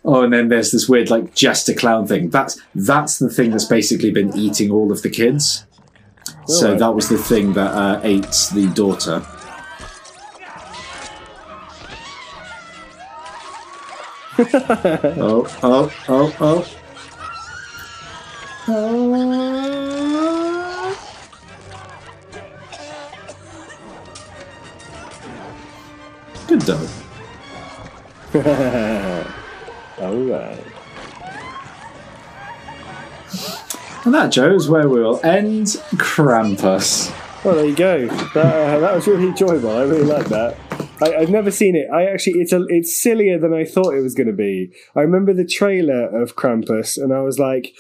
Oh, 0.05 0.23
and 0.23 0.33
then 0.33 0.49
there's 0.49 0.71
this 0.71 0.89
weird 0.89 1.11
like 1.11 1.35
jester 1.35 1.75
clown 1.75 2.07
thing. 2.07 2.31
That's 2.31 2.61
that's 2.75 3.19
the 3.19 3.29
thing 3.29 3.51
that's 3.51 3.65
basically 3.65 4.11
been 4.11 4.37
eating 4.37 4.71
all 4.71 4.93
of 4.93 5.03
the 5.03 5.11
kids. 5.11 5.67
So 6.47 6.67
Alright. 6.67 6.79
that 6.81 6.95
was 6.95 7.09
the 7.09 7.19
thing 7.19 7.53
that 7.55 7.73
uh, 7.73 8.01
ate 8.03 8.23
the 8.53 8.71
daughter. 8.75 9.23
oh, 14.39 15.47
oh, 15.63 15.93
oh, 16.09 16.37
oh. 16.41 16.82
Oh. 18.69 19.03
Good 26.47 26.61
dog. 26.61 26.89
all 29.99 30.17
right. 30.17 30.65
And 34.05 34.15
that, 34.15 34.31
Joe, 34.31 34.55
is 34.55 34.69
where 34.69 34.89
we'll 34.89 35.25
end 35.25 35.67
Krampus. 35.97 37.11
Well, 37.45 37.57
there 37.57 37.67
you 37.67 37.75
go. 37.75 38.07
That, 38.07 38.37
uh, 38.37 38.79
that 38.79 38.95
was 38.95 39.07
really 39.09 39.27
enjoyable. 39.27 39.71
I 39.71 39.83
really 39.83 40.05
like 40.05 40.27
that. 40.27 40.57
I, 41.01 41.17
I've 41.17 41.31
never 41.31 41.51
seen 41.51 41.75
it. 41.75 41.89
I 41.93 42.05
actually, 42.05 42.41
it's 42.41 42.53
a, 42.53 42.65
it's 42.69 42.95
sillier 42.95 43.39
than 43.39 43.53
I 43.53 43.65
thought 43.65 43.95
it 43.95 44.01
was 44.01 44.15
going 44.15 44.29
to 44.29 44.33
be. 44.33 44.73
I 44.95 45.01
remember 45.01 45.33
the 45.33 45.45
trailer 45.45 46.07
of 46.23 46.37
Krampus, 46.37 46.97
and 46.97 47.13
I 47.13 47.23
was 47.23 47.39
like, 47.39 47.75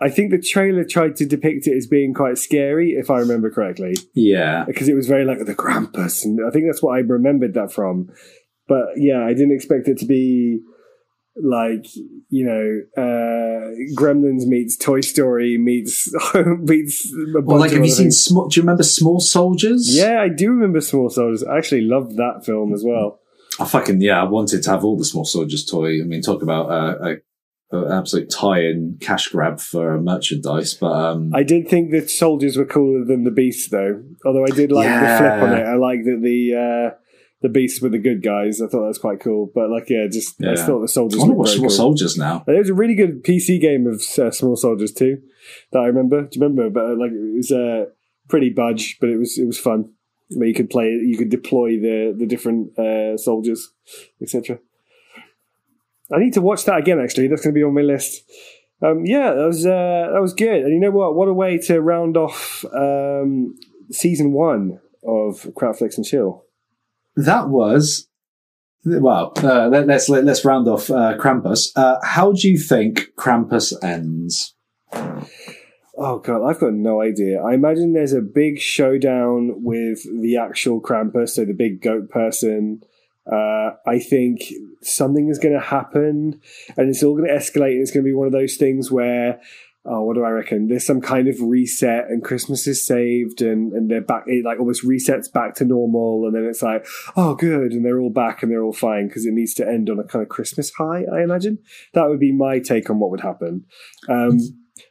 I 0.00 0.10
think 0.10 0.30
the 0.30 0.38
trailer 0.40 0.84
tried 0.84 1.16
to 1.16 1.26
depict 1.26 1.66
it 1.66 1.76
as 1.76 1.86
being 1.86 2.14
quite 2.14 2.36
scary, 2.38 2.90
if 2.92 3.10
I 3.10 3.18
remember 3.20 3.50
correctly, 3.50 3.94
Yeah. 4.14 4.64
because 4.66 4.88
it 4.88 4.94
was 4.94 5.06
very 5.06 5.24
like 5.24 5.38
the 5.44 5.54
Krampus, 5.54 6.24
and 6.24 6.40
I 6.46 6.50
think 6.50 6.66
that's 6.66 6.82
what 6.82 6.96
I 6.96 6.98
remembered 6.98 7.54
that 7.54 7.72
from. 7.72 8.10
But 8.66 8.86
yeah, 8.96 9.24
I 9.24 9.32
didn't 9.34 9.52
expect 9.52 9.88
it 9.88 9.98
to 9.98 10.06
be 10.06 10.60
like 11.36 11.84
you 12.28 12.46
know 12.46 13.02
uh 13.02 13.74
gremlins 14.00 14.46
meets 14.46 14.76
toy 14.76 15.00
story 15.00 15.58
meets 15.58 16.08
meets 16.60 17.12
Well, 17.42 17.58
like, 17.58 17.72
have 17.72 17.84
you 17.84 17.90
seen? 17.90 18.12
Small, 18.12 18.46
do 18.46 18.60
you 18.60 18.62
remember 18.62 18.84
Small 18.84 19.18
Soldiers? 19.18 19.88
yeah 19.96 20.20
i 20.20 20.28
do 20.28 20.48
remember 20.50 20.80
small 20.80 21.10
soldiers 21.10 21.42
i 21.42 21.58
actually 21.58 21.80
loved 21.80 22.16
that 22.18 22.42
film 22.44 22.72
as 22.72 22.84
well 22.84 23.18
I 23.58 23.64
fucking 23.66 24.00
yeah. 24.00 24.20
I 24.20 24.24
wanted 24.24 24.62
to 24.64 24.70
have 24.70 24.84
all 24.84 24.96
the 24.96 25.04
Small 25.04 25.24
Soldiers 25.24 25.64
toy. 25.64 26.00
I 26.00 26.04
mean, 26.04 26.22
talk 26.22 26.42
about 26.42 26.70
uh, 26.70 26.98
a, 27.04 27.16
a 27.74 27.96
absolute 27.98 28.30
tie-in 28.30 28.98
cash 29.00 29.28
grab 29.28 29.60
for 29.60 30.00
merchandise. 30.00 30.74
But 30.74 30.92
um, 30.92 31.30
i 31.34 31.42
did 31.42 31.68
think 31.68 31.90
the 31.90 32.06
soldiers 32.08 32.56
were 32.56 32.64
cooler 32.64 33.04
than 33.04 33.24
the 33.24 33.30
beasts 33.30 33.68
though 33.68 34.02
although 34.24 34.44
i 34.44 34.50
did 34.54 34.70
like 34.72 34.88
the 34.88 35.16
flip 35.18 35.32
on 35.42 35.52
it 35.52 35.66
i 35.66 35.74
like 35.74 36.04
that 36.04 36.20
the 36.22 36.54
uh 36.54 36.96
the 37.42 37.48
beasts 37.50 37.82
were 37.82 37.90
the 37.90 37.98
good 37.98 38.22
guys 38.22 38.62
i 38.62 38.66
thought 38.66 38.80
that 38.82 38.94
was 38.94 38.98
quite 38.98 39.20
cool 39.20 39.50
but 39.54 39.68
like 39.70 39.90
yeah 39.90 40.06
just 40.10 40.36
i 40.42 40.46
Yeah. 40.46 40.54
just 40.54 40.66
thought 40.66 40.78
the 40.80 40.84
I 40.84 40.98
soldiers 40.98 41.20
want 41.20 41.30
to 41.30 41.34
were 41.34 41.38
watch 41.40 41.50
Small 41.50 41.68
cool. 41.68 41.76
Soldiers 41.76 42.16
now. 42.16 42.42
There 42.46 42.56
was 42.58 42.70
a 42.70 42.74
really 42.74 42.94
good 42.94 43.22
PC 43.22 43.60
game 43.60 43.86
of 43.86 43.96
uh, 44.18 44.30
Small 44.30 44.56
Soldiers 44.56 44.92
too 44.92 45.18
that 45.72 45.80
I 45.80 45.86
remember. 45.86 46.22
Do 46.22 46.38
you 46.38 46.42
remember? 46.46 46.70
But 46.70 46.84
uh, 46.86 46.96
like 46.96 47.12
it 47.12 47.36
was 47.36 47.50
uh, 47.52 47.84
pretty 48.30 48.50
budge, 48.50 48.96
but 49.00 49.10
it 49.10 49.18
was 49.18 49.36
it 49.38 49.46
was 49.46 49.58
fun. 49.58 49.92
Where 50.30 50.48
you 50.48 50.54
could 50.54 50.70
play, 50.70 50.86
you 50.86 51.18
could 51.18 51.28
deploy 51.28 51.78
the 51.78 52.14
the 52.18 52.24
different 52.26 52.78
uh, 52.78 53.18
soldiers, 53.18 53.70
etc. 54.22 54.58
I 56.12 56.18
need 56.18 56.34
to 56.34 56.42
watch 56.42 56.64
that 56.64 56.78
again. 56.78 57.00
Actually, 57.00 57.28
that's 57.28 57.42
going 57.42 57.54
to 57.54 57.58
be 57.58 57.64
on 57.64 57.74
my 57.74 57.80
list. 57.80 58.22
Um, 58.82 59.06
yeah, 59.06 59.32
that 59.32 59.46
was 59.46 59.64
uh, 59.64 60.10
that 60.12 60.20
was 60.20 60.34
good. 60.34 60.62
And 60.62 60.72
you 60.72 60.80
know 60.80 60.90
what? 60.90 61.14
What 61.14 61.28
a 61.28 61.32
way 61.32 61.58
to 61.58 61.80
round 61.80 62.16
off 62.16 62.64
um, 62.74 63.54
season 63.90 64.32
one 64.32 64.80
of 65.06 65.42
Crapflix 65.54 65.96
and 65.96 66.04
Chill. 66.04 66.44
That 67.16 67.48
was 67.48 68.08
well. 68.84 69.32
Uh, 69.36 69.68
let, 69.68 69.86
let's 69.86 70.08
let, 70.08 70.24
let's 70.24 70.44
round 70.44 70.68
off 70.68 70.90
uh, 70.90 71.16
Krampus. 71.16 71.68
Uh, 71.76 71.96
how 72.02 72.32
do 72.32 72.48
you 72.48 72.58
think 72.58 73.14
Krampus 73.16 73.72
ends? 73.82 74.54
Oh 75.96 76.18
god, 76.18 76.44
I've 76.44 76.60
got 76.60 76.72
no 76.72 77.00
idea. 77.00 77.40
I 77.40 77.54
imagine 77.54 77.92
there's 77.92 78.12
a 78.12 78.20
big 78.20 78.58
showdown 78.58 79.62
with 79.62 80.02
the 80.04 80.36
actual 80.36 80.80
Krampus, 80.80 81.30
so 81.30 81.44
the 81.44 81.54
big 81.54 81.80
goat 81.80 82.10
person. 82.10 82.82
Uh, 83.30 83.70
I 83.86 83.98
think 83.98 84.42
something 84.82 85.28
is 85.28 85.38
going 85.38 85.54
to 85.54 85.60
happen, 85.60 86.40
and 86.76 86.88
it's 86.90 87.02
all 87.02 87.16
going 87.16 87.28
to 87.28 87.34
escalate. 87.34 87.72
And 87.72 87.82
It's 87.82 87.90
going 87.90 88.04
to 88.04 88.08
be 88.08 88.14
one 88.14 88.26
of 88.26 88.32
those 88.32 88.56
things 88.56 88.90
where, 88.90 89.40
oh, 89.86 90.02
what 90.02 90.14
do 90.14 90.24
I 90.24 90.30
reckon? 90.30 90.68
There's 90.68 90.86
some 90.86 91.00
kind 91.00 91.26
of 91.28 91.36
reset, 91.40 92.04
and 92.08 92.22
Christmas 92.22 92.66
is 92.66 92.86
saved, 92.86 93.40
and 93.40 93.72
and 93.72 93.90
they're 93.90 94.02
back. 94.02 94.24
It 94.26 94.44
like 94.44 94.58
almost 94.60 94.84
resets 94.84 95.32
back 95.32 95.54
to 95.56 95.64
normal, 95.64 96.26
and 96.26 96.34
then 96.34 96.44
it's 96.44 96.62
like, 96.62 96.86
oh, 97.16 97.34
good, 97.34 97.72
and 97.72 97.84
they're 97.84 98.00
all 98.00 98.10
back 98.10 98.42
and 98.42 98.52
they're 98.52 98.62
all 98.62 98.72
fine 98.72 99.08
because 99.08 99.24
it 99.26 99.32
needs 99.32 99.54
to 99.54 99.66
end 99.66 99.88
on 99.88 99.98
a 99.98 100.04
kind 100.04 100.22
of 100.22 100.28
Christmas 100.28 100.70
high. 100.72 101.04
I 101.10 101.22
imagine 101.22 101.58
that 101.94 102.08
would 102.08 102.20
be 102.20 102.32
my 102.32 102.58
take 102.58 102.90
on 102.90 102.98
what 102.98 103.10
would 103.10 103.20
happen. 103.20 103.64
Um, 104.08 104.38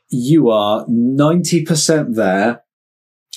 You 0.09 0.49
are 0.49 0.85
ninety 0.87 1.63
percent 1.65 2.15
there. 2.15 2.63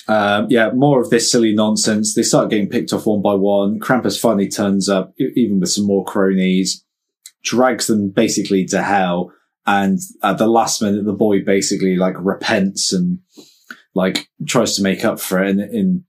Um, 0.07 0.47
yeah, 0.49 0.71
more 0.71 1.01
of 1.01 1.09
this 1.09 1.31
silly 1.31 1.53
nonsense. 1.53 2.13
They 2.13 2.23
start 2.23 2.49
getting 2.49 2.69
picked 2.69 2.93
off 2.93 3.05
one 3.05 3.21
by 3.21 3.33
one. 3.33 3.79
Krampus 3.79 4.19
finally 4.19 4.47
turns 4.47 4.87
up, 4.87 5.13
even 5.17 5.59
with 5.59 5.69
some 5.69 5.85
more 5.85 6.05
cronies, 6.05 6.83
drags 7.43 7.87
them 7.87 8.09
basically 8.09 8.65
to 8.65 8.81
hell. 8.81 9.33
And 9.65 9.99
at 10.23 10.37
the 10.37 10.47
last 10.47 10.81
minute, 10.81 11.05
the 11.05 11.13
boy 11.13 11.43
basically 11.43 11.97
like 11.97 12.15
repents 12.17 12.93
and 12.93 13.19
like 13.93 14.29
tries 14.47 14.75
to 14.77 14.83
make 14.83 15.03
up 15.03 15.19
for 15.19 15.43
it. 15.43 15.49
And, 15.49 15.59
and 15.59 16.03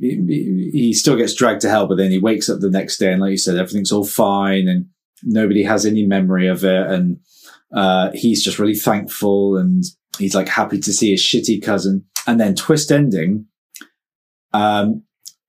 he 0.00 0.92
still 0.92 1.16
gets 1.16 1.34
dragged 1.34 1.62
to 1.62 1.70
hell, 1.70 1.86
but 1.86 1.96
then 1.96 2.10
he 2.10 2.18
wakes 2.18 2.50
up 2.50 2.60
the 2.60 2.70
next 2.70 2.98
day 2.98 3.12
and 3.12 3.22
like 3.22 3.30
you 3.30 3.38
said, 3.38 3.56
everything's 3.56 3.92
all 3.92 4.04
fine 4.04 4.68
and 4.68 4.86
nobody 5.22 5.62
has 5.62 5.86
any 5.86 6.04
memory 6.04 6.46
of 6.46 6.62
it. 6.62 6.86
And, 6.90 7.20
uh, 7.74 8.10
he's 8.12 8.44
just 8.44 8.58
really 8.58 8.74
thankful 8.74 9.56
and 9.56 9.82
he's 10.18 10.34
like 10.34 10.48
happy 10.48 10.78
to 10.78 10.92
see 10.92 11.12
his 11.12 11.22
shitty 11.22 11.62
cousin. 11.62 12.04
And 12.26 12.40
then 12.40 12.54
twist 12.54 12.90
ending, 12.90 13.46
um, 14.52 15.02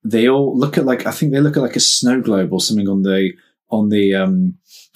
they 0.04 0.28
all 0.28 0.56
look 0.56 0.78
at 0.78 0.84
like, 0.84 1.06
I 1.06 1.10
think 1.10 1.32
they 1.32 1.40
look 1.40 1.56
at 1.56 1.62
like 1.62 1.76
a 1.76 1.80
snow 1.80 2.20
globe 2.20 2.52
or 2.52 2.60
something 2.60 2.88
on 2.88 3.02
the, 3.02 3.32
on 3.70 3.88
the, 3.88 4.14
um, 4.14 4.54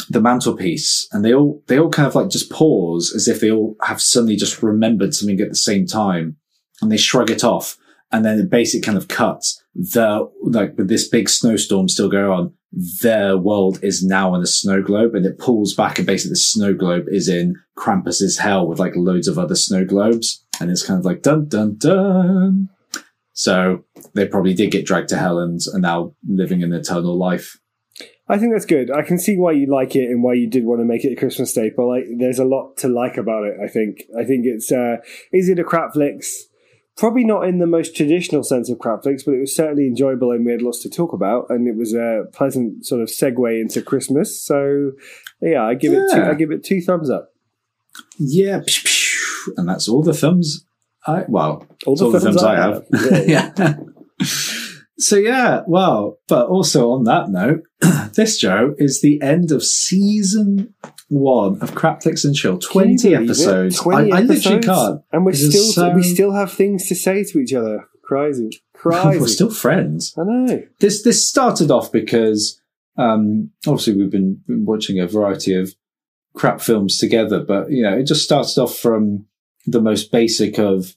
the 0.09 0.21
mantelpiece. 0.21 1.09
And 1.13 1.25
they 1.25 1.35
all, 1.35 1.63
they 1.67 1.79
all 1.79 1.91
kind 1.91 2.07
of 2.07 2.15
like 2.15 2.29
just 2.29 2.51
pause 2.51 3.13
as 3.15 3.29
if 3.29 3.41
they 3.41 3.51
all 3.51 3.77
have 3.83 4.01
suddenly 4.01 4.37
just 4.37 4.63
remembered 4.63 5.15
something 5.15 5.41
at 5.41 5.49
the 5.49 5.57
same 5.57 5.87
time. 5.87 6.37
And 6.83 6.91
they 6.91 6.97
shrug 6.97 7.31
it 7.31 7.45
off. 7.45 7.77
And 8.13 8.25
then 8.25 8.39
it 8.39 8.51
basically 8.51 8.85
kind 8.85 8.99
of 8.99 9.09
cuts. 9.09 9.63
The, 9.75 10.29
like 10.43 10.77
with 10.77 10.89
this 10.89 11.09
big 11.09 11.29
snowstorm 11.29 11.89
still 11.89 12.09
going 12.09 12.27
on, 12.27 12.55
their 12.73 13.37
world 13.37 13.81
is 13.83 14.05
now 14.05 14.35
in 14.35 14.43
a 14.43 14.47
snow 14.47 14.81
globe 14.83 15.15
and 15.15 15.27
it 15.27 15.39
pulls 15.39 15.75
back 15.75 15.99
and 15.99 16.07
basically 16.07 16.31
the 16.31 16.37
snow 16.37 16.73
globe 16.73 17.07
is 17.09 17.29
in 17.29 17.57
Krampus's 17.77 18.39
hell 18.39 18.67
with 18.67 18.79
like 18.79 18.95
loads 18.95 19.27
of 19.27 19.39
other 19.39 19.57
snow 19.57 19.85
globes. 19.85 20.45
And 20.61 20.71
it's 20.71 20.87
kind 20.87 20.99
of 20.99 21.05
like 21.05 21.23
dun 21.23 21.49
dun 21.49 21.77
dun. 21.79 22.69
So 23.33 23.85
they 24.15 24.27
probably 24.27 24.55
did 24.55 24.71
get 24.71 24.85
dragged 24.85 25.09
to 25.09 25.17
hell 25.17 25.39
and 25.39 25.59
are 25.75 25.81
now 25.81 26.15
living 26.29 26.63
an 26.63 26.73
eternal 26.73 27.17
life. 27.17 27.59
I 28.29 28.39
think 28.39 28.53
that's 28.53 28.67
good. 28.67 28.93
I 28.93 29.03
can 29.03 29.19
see 29.19 29.37
why 29.37 29.53
you 29.53 29.67
like 29.67 29.97
it 29.97 30.09
and 30.09 30.23
why 30.23 30.35
you 30.35 30.47
did 30.47 30.65
want 30.65 30.81
to 30.81 30.85
make 30.85 31.05
it 31.05 31.13
a 31.13 31.17
Christmas 31.17 31.51
staple. 31.51 31.89
Like, 31.89 32.05
there's 32.17 32.39
a 32.39 32.45
lot 32.45 32.77
to 32.77 32.89
like 32.89 33.17
about 33.17 33.45
it. 33.45 33.57
I 33.61 33.67
think. 33.67 34.05
I 34.17 34.25
think 34.25 34.47
it's. 34.47 34.71
Uh, 34.71 34.99
it 35.33 35.59
a 35.59 35.65
crap 35.65 35.95
flicks? 35.95 36.47
Probably 37.01 37.25
not 37.25 37.49
in 37.49 37.59
the 37.59 37.67
most 37.67 37.97
traditional 37.97 38.43
sense 38.43 38.69
of 38.69 38.79
crap 38.79 39.03
flicks, 39.03 39.23
but 39.23 39.33
it 39.33 39.41
was 39.41 39.57
certainly 39.57 39.87
enjoyable 39.87 40.33
and 40.33 40.45
we 40.45 40.53
had 40.53 40.61
lots 40.61 40.83
to 40.83 40.91
talk 40.91 41.15
about, 41.15 41.47
and 41.49 41.67
it 41.67 41.75
was 41.75 41.95
a 41.95 42.25
pleasant 42.35 42.85
sort 42.85 43.01
of 43.01 43.09
segue 43.09 43.59
into 43.59 43.81
Christmas. 43.81 44.45
So, 44.45 44.93
yeah, 45.41 45.65
I 45.65 45.75
give 45.75 45.95
it. 45.95 46.03
Two, 46.13 46.23
I 46.23 46.35
give 46.35 46.51
it 46.51 46.63
two 46.63 46.83
thumbs 46.83 47.09
up. 47.09 47.33
Yeah. 48.19 48.61
And 49.57 49.67
that's 49.67 49.89
all 49.89 50.03
the 50.03 50.13
thumbs 50.13 50.67
I, 51.07 51.25
well, 51.27 51.67
All 51.87 51.97
the 51.97 52.05
all 52.05 52.11
the 52.11 52.21
thumbs 52.21 52.43
thumbs 52.43 52.45
I 52.45 52.57
have. 52.57 52.85
have. 52.93 53.29
yeah. 53.29 53.77
So 54.99 55.17
yeah, 55.17 55.63
well, 55.67 56.19
but 56.29 56.49
also 56.49 56.91
on 56.91 57.05
that 57.05 57.31
note, 57.31 57.63
this 58.15 58.37
Joe 58.37 58.75
is 58.77 59.01
the 59.01 59.21
end 59.23 59.51
of 59.51 59.65
season 59.65 60.75
one 61.11 61.61
of 61.61 61.73
Crapflix 61.73 62.25
and 62.25 62.35
Chill. 62.35 62.59
20 62.59 63.15
episodes. 63.15 63.81
20 63.81 64.13
I, 64.13 64.19
I 64.19 64.21
literally 64.23 64.61
can't. 64.61 65.03
And 65.13 65.27
we're 65.27 65.33
This 65.33 65.51
still 65.51 65.65
so- 65.65 65.95
we 65.95 66.03
still 66.03 66.33
have 66.33 66.53
things 66.53 66.89
to 66.89 66.95
say 66.95 67.25
to 67.25 67.39
each 67.39 67.53
other. 67.53 67.87
Crazy, 68.03 68.51
crazy. 68.75 69.21
We're 69.21 69.27
still 69.27 69.51
friends. 69.51 70.15
I 70.17 70.23
know. 70.25 70.63
This 70.79 71.03
this 71.03 71.29
started 71.29 71.71
off 71.71 71.93
because 71.93 72.61
um, 72.97 73.51
obviously 73.67 73.97
we've 73.97 74.11
been, 74.11 74.41
been 74.47 74.65
watching 74.65 74.99
a 74.99 75.07
variety 75.07 75.55
of 75.55 75.75
crap 76.35 76.61
films 76.61 76.97
together, 76.97 77.41
but 77.41 77.71
you 77.71 77.83
know 77.83 77.97
it 77.97 78.07
just 78.07 78.23
started 78.25 78.59
off 78.59 78.77
from 78.77 79.27
the 79.67 79.81
most 79.81 80.11
basic 80.11 80.59
of 80.59 80.95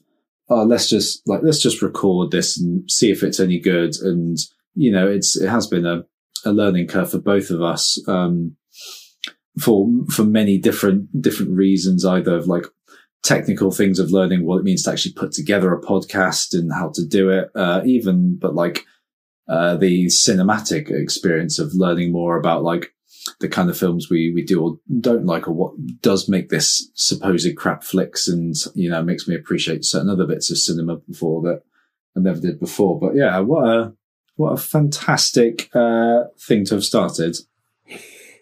oh 0.48 0.62
let's 0.64 0.88
just 0.88 1.22
like 1.26 1.40
let's 1.42 1.60
just 1.60 1.82
record 1.82 2.30
this 2.30 2.58
and 2.58 2.88
see 2.90 3.10
if 3.10 3.22
it's 3.22 3.40
any 3.40 3.58
good, 3.58 3.94
and 4.00 4.38
you 4.74 4.92
know 4.92 5.08
it's 5.08 5.36
it 5.36 5.48
has 5.48 5.66
been 5.66 5.86
a, 5.86 6.04
a 6.44 6.52
learning 6.52 6.86
curve 6.86 7.10
for 7.10 7.18
both 7.18 7.50
of 7.50 7.62
us 7.62 8.00
um, 8.08 8.56
for 9.60 9.88
for 10.10 10.24
many 10.24 10.58
different 10.58 11.20
different 11.20 11.52
reasons, 11.52 12.04
either 12.04 12.36
of 12.36 12.46
like 12.46 12.66
technical 13.22 13.70
things 13.70 13.98
of 13.98 14.10
learning 14.10 14.44
what 14.44 14.58
it 14.58 14.64
means 14.64 14.82
to 14.82 14.90
actually 14.90 15.14
put 15.14 15.32
together 15.32 15.72
a 15.72 15.80
podcast 15.80 16.52
and 16.52 16.72
how 16.72 16.90
to 16.94 17.06
do 17.06 17.30
it, 17.30 17.50
uh, 17.54 17.80
even 17.84 18.36
but 18.38 18.54
like 18.54 18.84
uh, 19.48 19.76
the 19.76 20.06
cinematic 20.06 20.90
experience 20.90 21.58
of 21.58 21.74
learning 21.74 22.12
more 22.12 22.36
about 22.36 22.62
like 22.62 22.94
the 23.40 23.48
kind 23.48 23.70
of 23.70 23.76
films 23.76 24.08
we, 24.10 24.32
we 24.34 24.42
do 24.42 24.62
or 24.62 24.78
don't 25.00 25.26
like 25.26 25.48
or 25.48 25.52
what 25.52 25.72
does 26.00 26.28
make 26.28 26.48
this 26.48 26.90
supposed 26.94 27.56
crap 27.56 27.82
flicks 27.82 28.28
and, 28.28 28.54
you 28.74 28.90
know, 28.90 29.02
makes 29.02 29.26
me 29.26 29.34
appreciate 29.34 29.84
certain 29.84 30.10
other 30.10 30.26
bits 30.26 30.50
of 30.50 30.58
cinema 30.58 30.96
before 30.96 31.42
that 31.42 31.62
I 32.16 32.20
never 32.20 32.40
did 32.40 32.60
before. 32.60 32.98
But 32.98 33.16
yeah, 33.16 33.38
what 33.40 33.66
a, 33.66 33.92
what 34.36 34.52
a 34.52 34.56
fantastic, 34.56 35.74
uh, 35.74 36.24
thing 36.38 36.64
to 36.66 36.74
have 36.74 36.84
started. 36.84 37.36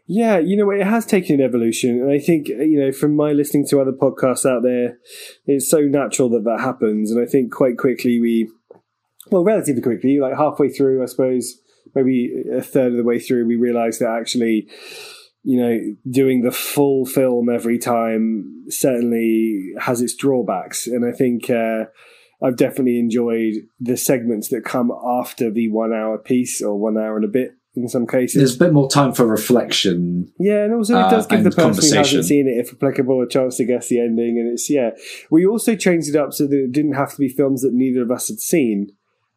Yeah, 0.07 0.39
you 0.39 0.57
know, 0.57 0.71
it 0.71 0.85
has 0.85 1.07
taken 1.07 1.41
an 1.41 1.47
evolution, 1.47 2.01
and 2.01 2.11
I 2.11 2.19
think 2.19 2.49
you 2.49 2.81
know, 2.81 2.93
from 2.93 3.15
my 3.15 3.33
listening 3.33 3.67
to 3.69 3.81
other 3.81 3.93
podcasts 3.93 4.45
out 4.45 4.63
there, 4.63 4.99
it's 5.47 5.71
so 5.71 5.81
natural 5.81 6.29
that 6.31 6.45
that 6.45 6.61
happens, 6.61 7.11
and 7.11 7.23
I 7.23 7.31
think 7.31 7.53
quite 7.53 7.79
quickly 7.79 8.21
we, 8.21 8.51
well, 9.31 9.45
relatively 9.45 9.81
quickly, 9.81 10.19
like 10.19 10.37
halfway 10.37 10.71
through, 10.71 11.03
I 11.03 11.07
suppose, 11.07 11.57
maybe 11.95 12.33
a 12.53 12.63
third 12.63 12.93
of 12.93 12.99
the 12.99 13.05
way 13.05 13.21
through, 13.21 13.47
we 13.47 13.55
realised 13.57 14.01
that 14.01 14.19
actually, 14.19 14.69
you 15.45 15.61
know, 15.61 15.79
doing 16.11 16.43
the 16.43 16.51
full 16.51 17.07
film 17.07 17.49
every 17.49 17.79
time 17.79 18.65
certainly 18.69 19.73
has 19.79 20.01
its 20.01 20.17
drawbacks, 20.17 20.87
and 20.87 21.05
I 21.05 21.17
think. 21.17 21.49
Uh, 21.49 21.85
I've 22.45 22.57
definitely 22.57 22.99
enjoyed 22.99 23.55
the 23.79 23.97
segments 23.97 24.49
that 24.49 24.65
come 24.65 24.91
after 24.91 25.49
the 25.49 25.71
one 25.71 25.93
hour 25.93 26.19
piece 26.19 26.61
or 26.61 26.77
one 26.77 26.99
hour 26.99 27.15
and 27.15 27.25
a 27.25 27.29
bit 27.29 27.53
in 27.75 27.89
some 27.89 28.07
cases. 28.07 28.35
There's 28.35 28.57
a 28.57 28.59
bit 28.59 28.73
more 28.73 28.89
time 28.89 29.13
for 29.13 29.27
reflection. 29.27 30.31
Yeah, 30.39 30.65
and 30.65 30.75
also 30.75 30.99
it 30.99 31.03
uh, 31.03 31.11
does 31.11 31.27
give 31.27 31.45
the 31.45 31.51
person 31.51 31.91
who 31.91 31.97
hasn't 31.97 32.25
seen 32.25 32.47
it, 32.47 32.61
if 32.61 32.73
applicable, 32.73 33.23
a 33.23 33.29
chance 33.29 33.57
to 33.57 33.65
guess 33.65 33.89
the 33.89 34.01
ending. 34.01 34.39
And 34.39 34.53
it's 34.53 34.69
yeah, 34.69 34.91
we 35.31 35.47
also 35.47 35.75
changed 35.75 36.09
it 36.09 36.17
up 36.17 36.33
so 36.33 36.47
that 36.47 36.65
it 36.65 36.73
didn't 36.73 36.95
have 36.95 37.13
to 37.13 37.19
be 37.19 37.29
films 37.29 37.63
that 37.63 37.73
neither 37.73 38.03
of 38.03 38.11
us 38.11 38.29
had 38.29 38.41
seen, 38.41 38.89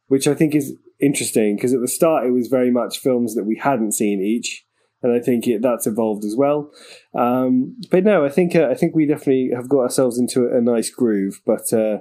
which 0.07 0.27
I 0.27 0.33
think 0.33 0.53
is 0.53 0.73
interesting 0.99 1.55
because 1.55 1.73
at 1.73 1.81
the 1.81 1.87
start 1.87 2.25
it 2.25 2.31
was 2.31 2.47
very 2.47 2.71
much 2.71 2.99
films 2.99 3.35
that 3.35 3.43
we 3.45 3.57
hadn't 3.57 3.93
seen 3.93 4.21
each, 4.21 4.65
and 5.01 5.13
I 5.13 5.19
think 5.19 5.47
it, 5.47 5.61
that's 5.61 5.87
evolved 5.87 6.25
as 6.25 6.35
well. 6.35 6.71
Um, 7.13 7.77
but 7.89 8.03
no, 8.03 8.25
I 8.25 8.29
think 8.29 8.55
uh, 8.55 8.67
I 8.69 8.75
think 8.75 8.95
we 8.95 9.05
definitely 9.05 9.51
have 9.55 9.69
got 9.69 9.81
ourselves 9.81 10.19
into 10.19 10.45
a, 10.45 10.57
a 10.57 10.61
nice 10.61 10.89
groove. 10.89 11.41
But 11.45 11.71
uh, 11.71 11.99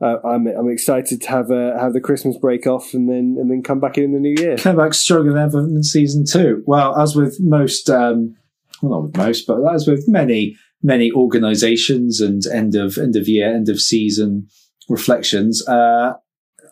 uh, 0.00 0.16
I'm 0.24 0.46
I'm 0.46 0.70
excited 0.70 1.22
to 1.22 1.28
have 1.28 1.50
uh, 1.50 1.78
have 1.78 1.92
the 1.92 2.00
Christmas 2.00 2.36
break 2.36 2.66
off 2.66 2.94
and 2.94 3.08
then 3.08 3.36
and 3.38 3.50
then 3.50 3.62
come 3.62 3.80
back 3.80 3.96
in, 3.96 4.12
the 4.12 4.18
new 4.18 4.34
year. 4.36 4.56
Come 4.56 4.76
back 4.76 4.94
stronger 4.94 5.32
than 5.32 5.42
ever 5.42 5.60
in 5.60 5.82
season 5.82 6.24
two. 6.26 6.62
Well, 6.66 6.96
as 6.98 7.14
with 7.14 7.38
most, 7.40 7.88
um, 7.90 8.36
well, 8.82 8.92
not 8.92 9.02
with 9.04 9.16
most, 9.16 9.46
but 9.46 9.60
as 9.72 9.86
with 9.86 10.08
many, 10.08 10.56
many 10.82 11.12
organisations 11.12 12.20
and 12.20 12.42
end 12.46 12.74
of 12.74 12.98
end 12.98 13.14
of 13.14 13.28
year, 13.28 13.54
end 13.54 13.68
of 13.68 13.80
season 13.80 14.48
reflections, 14.88 15.66
uh, 15.68 16.14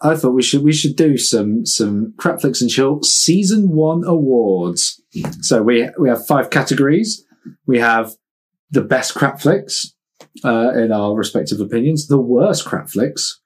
I 0.03 0.17
thought 0.17 0.33
we 0.33 0.43
should 0.43 0.65
we 0.65 0.73
should 0.73 0.97
do 0.97 1.17
some 1.17 1.65
some 1.65 2.15
Crapflix 2.17 2.61
and 2.61 2.71
Chill 2.71 3.03
season 3.03 3.71
one 3.71 4.03
awards. 4.05 5.01
So 5.43 5.63
we 5.63 5.89
we 5.99 6.09
have 6.09 6.27
five 6.27 6.51
categories. 6.51 7.25
We 7.67 7.79
have 7.79 8.15
the 8.71 8.83
best 8.83 9.15
Crapflix 9.15 9.93
uh, 10.45 10.73
in 10.75 10.93
our 10.93 11.15
respective 11.15 11.61
opinions, 11.61 12.09
the 12.09 12.21
worst 12.21 12.65
Crapflix, 12.67 13.39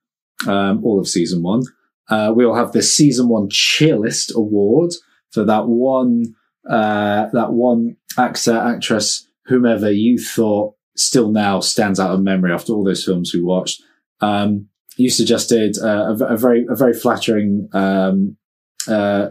um, 0.47 0.85
all 0.85 0.99
of 1.01 1.09
season 1.09 1.43
one. 1.43 1.63
Uh, 2.09 2.33
we'll 2.35 2.55
have 2.55 2.73
the 2.73 2.83
season 2.83 3.29
one 3.29 3.49
chillest 3.51 4.33
award 4.35 4.93
for 5.33 5.45
that 5.45 5.67
one, 5.67 6.35
uh, 6.71 7.27
that 7.33 7.53
one 7.53 7.97
actor, 8.17 8.57
actress, 8.57 9.27
whomever 9.47 9.91
you 9.91 10.19
thought 10.19 10.75
still 10.97 11.31
now 11.31 11.61
stands 11.61 12.01
out 12.01 12.13
of 12.13 12.23
memory 12.23 12.53
after 12.53 12.73
all 12.73 12.85
those 12.85 13.05
films 13.05 13.33
we 13.35 13.43
watched. 13.43 13.83
Um, 14.21 14.69
you 14.97 15.11
suggested 15.11 15.77
uh, 15.83 16.15
a, 16.19 16.35
a 16.35 16.37
very, 16.37 16.65
a 16.71 16.75
very 16.75 16.95
flattering, 16.95 17.69
um, 17.73 18.37
uh, 18.89 19.31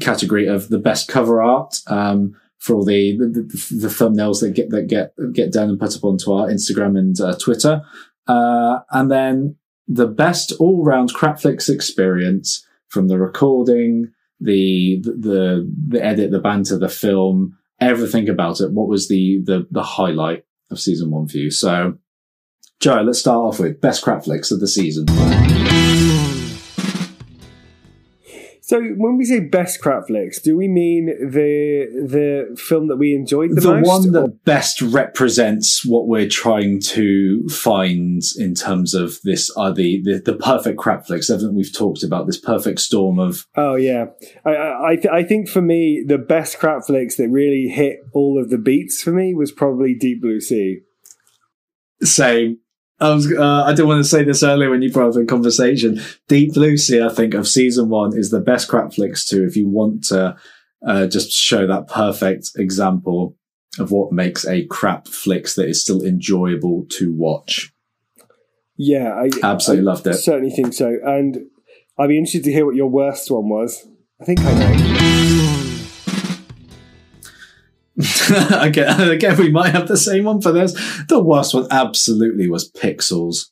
category 0.00 0.46
of 0.46 0.68
the 0.68 0.78
best 0.78 1.08
cover 1.08 1.42
art, 1.42 1.76
um, 1.86 2.34
for 2.66 2.74
all 2.74 2.84
the, 2.84 3.16
the, 3.16 3.26
the, 3.26 3.76
the 3.82 3.88
thumbnails 3.88 4.40
that 4.40 4.50
get, 4.50 4.70
that 4.70 4.88
get, 4.88 5.14
get 5.32 5.52
done 5.52 5.68
and 5.68 5.78
put 5.78 5.94
up 5.94 6.02
onto 6.02 6.32
our 6.32 6.48
Instagram 6.48 6.98
and 6.98 7.20
uh, 7.20 7.36
Twitter. 7.36 7.80
Uh, 8.26 8.80
and 8.90 9.08
then 9.08 9.56
the 9.86 10.08
best 10.08 10.52
all 10.58 10.84
round 10.84 11.14
Crapflix 11.14 11.72
experience 11.72 12.66
from 12.88 13.06
the 13.06 13.18
recording, 13.18 14.10
the, 14.40 15.00
the, 15.02 15.72
the 15.88 16.04
edit, 16.04 16.32
the 16.32 16.40
banter, 16.40 16.76
the 16.76 16.88
film, 16.88 17.56
everything 17.80 18.28
about 18.28 18.60
it. 18.60 18.72
What 18.72 18.88
was 18.88 19.06
the, 19.06 19.40
the, 19.44 19.68
the 19.70 19.84
highlight 19.84 20.44
of 20.72 20.80
season 20.80 21.12
one 21.12 21.28
for 21.28 21.36
you? 21.36 21.52
So, 21.52 21.98
Joe, 22.80 23.02
let's 23.02 23.20
start 23.20 23.38
off 23.38 23.60
with 23.60 23.80
best 23.80 24.04
Crapflix 24.04 24.50
of 24.50 24.58
the 24.58 24.66
season. 24.66 25.06
So 28.68 28.82
when 28.82 29.16
we 29.16 29.24
say 29.24 29.38
best 29.38 29.80
crap 29.80 30.08
flicks, 30.08 30.40
do 30.40 30.56
we 30.56 30.66
mean 30.66 31.06
the 31.06 31.86
the 32.04 32.56
film 32.60 32.88
that 32.88 32.96
we 32.96 33.14
enjoyed 33.14 33.50
the, 33.50 33.60
The 33.60 33.74
most? 33.76 33.86
one 33.86 34.08
or- 34.08 34.22
that 34.26 34.44
best 34.44 34.82
represents 34.82 35.86
what 35.86 36.08
we're 36.08 36.28
trying 36.28 36.80
to 36.80 37.46
find 37.48 38.22
in 38.36 38.54
terms 38.56 38.92
of 38.92 39.18
this 39.22 39.50
are 39.56 39.72
the, 39.72 40.02
the, 40.02 40.18
the 40.18 40.34
perfect 40.36 40.80
Crapflix. 40.80 41.30
Everything 41.30 41.54
we've 41.54 41.72
talked 41.72 42.02
about, 42.02 42.26
this 42.26 42.40
perfect 42.40 42.80
storm 42.80 43.20
of 43.20 43.46
Oh 43.54 43.76
yeah, 43.76 44.06
I 44.44 44.50
I, 44.50 44.98
I 45.12 45.22
think 45.22 45.48
for 45.48 45.62
me 45.62 46.04
the 46.04 46.18
best 46.18 46.58
crap 46.58 46.86
flicks 46.86 47.18
that 47.18 47.28
really 47.28 47.68
hit 47.68 47.98
all 48.14 48.36
of 48.36 48.50
the 48.50 48.58
beats 48.58 49.00
for 49.00 49.12
me 49.12 49.32
was 49.32 49.52
probably 49.52 49.94
Deep 49.94 50.20
Blue 50.20 50.40
Sea. 50.40 50.80
Same. 52.02 52.58
I 52.98 53.10
was. 53.10 53.30
Uh, 53.30 53.64
I 53.64 53.72
didn't 53.72 53.88
want 53.88 54.02
to 54.02 54.08
say 54.08 54.24
this 54.24 54.42
earlier 54.42 54.70
when 54.70 54.82
you 54.82 54.90
brought 54.90 55.08
up 55.08 55.14
the 55.14 55.24
conversation. 55.24 56.00
Deep 56.28 56.54
Blue 56.54 56.76
Sea, 56.76 57.02
I 57.02 57.10
think, 57.10 57.34
of 57.34 57.46
season 57.46 57.88
one 57.88 58.16
is 58.16 58.30
the 58.30 58.40
best 58.40 58.68
crap 58.68 58.94
flicks 58.94 59.24
too. 59.26 59.44
If 59.44 59.56
you 59.56 59.68
want 59.68 60.04
to 60.04 60.36
uh, 60.86 61.06
just 61.06 61.32
show 61.32 61.66
that 61.66 61.88
perfect 61.88 62.52
example 62.56 63.36
of 63.78 63.90
what 63.90 64.12
makes 64.12 64.46
a 64.46 64.64
crap 64.66 65.08
flicks 65.08 65.54
that 65.56 65.68
is 65.68 65.82
still 65.82 66.02
enjoyable 66.02 66.86
to 66.90 67.12
watch. 67.12 67.72
Yeah, 68.78 69.12
I 69.12 69.28
Absolutely 69.42 69.82
I 69.82 69.92
loved 69.92 70.06
it. 70.06 70.14
Certainly 70.14 70.50
think 70.50 70.72
so, 70.72 70.96
and 71.04 71.38
I'd 71.98 72.08
be 72.08 72.18
interested 72.18 72.44
to 72.44 72.52
hear 72.52 72.66
what 72.66 72.76
your 72.76 72.88
worst 72.88 73.30
one 73.30 73.48
was. 73.48 73.86
I 74.20 74.24
think 74.24 74.40
I 74.40 74.54
know. 74.54 75.65
again, 78.50 79.00
again, 79.10 79.38
we 79.38 79.50
might 79.50 79.70
have 79.70 79.88
the 79.88 79.96
same 79.96 80.24
one 80.24 80.40
for 80.40 80.52
this. 80.52 80.72
The 81.08 81.22
worst 81.22 81.54
one 81.54 81.66
absolutely 81.70 82.48
was 82.48 82.70
Pixels. 82.70 83.50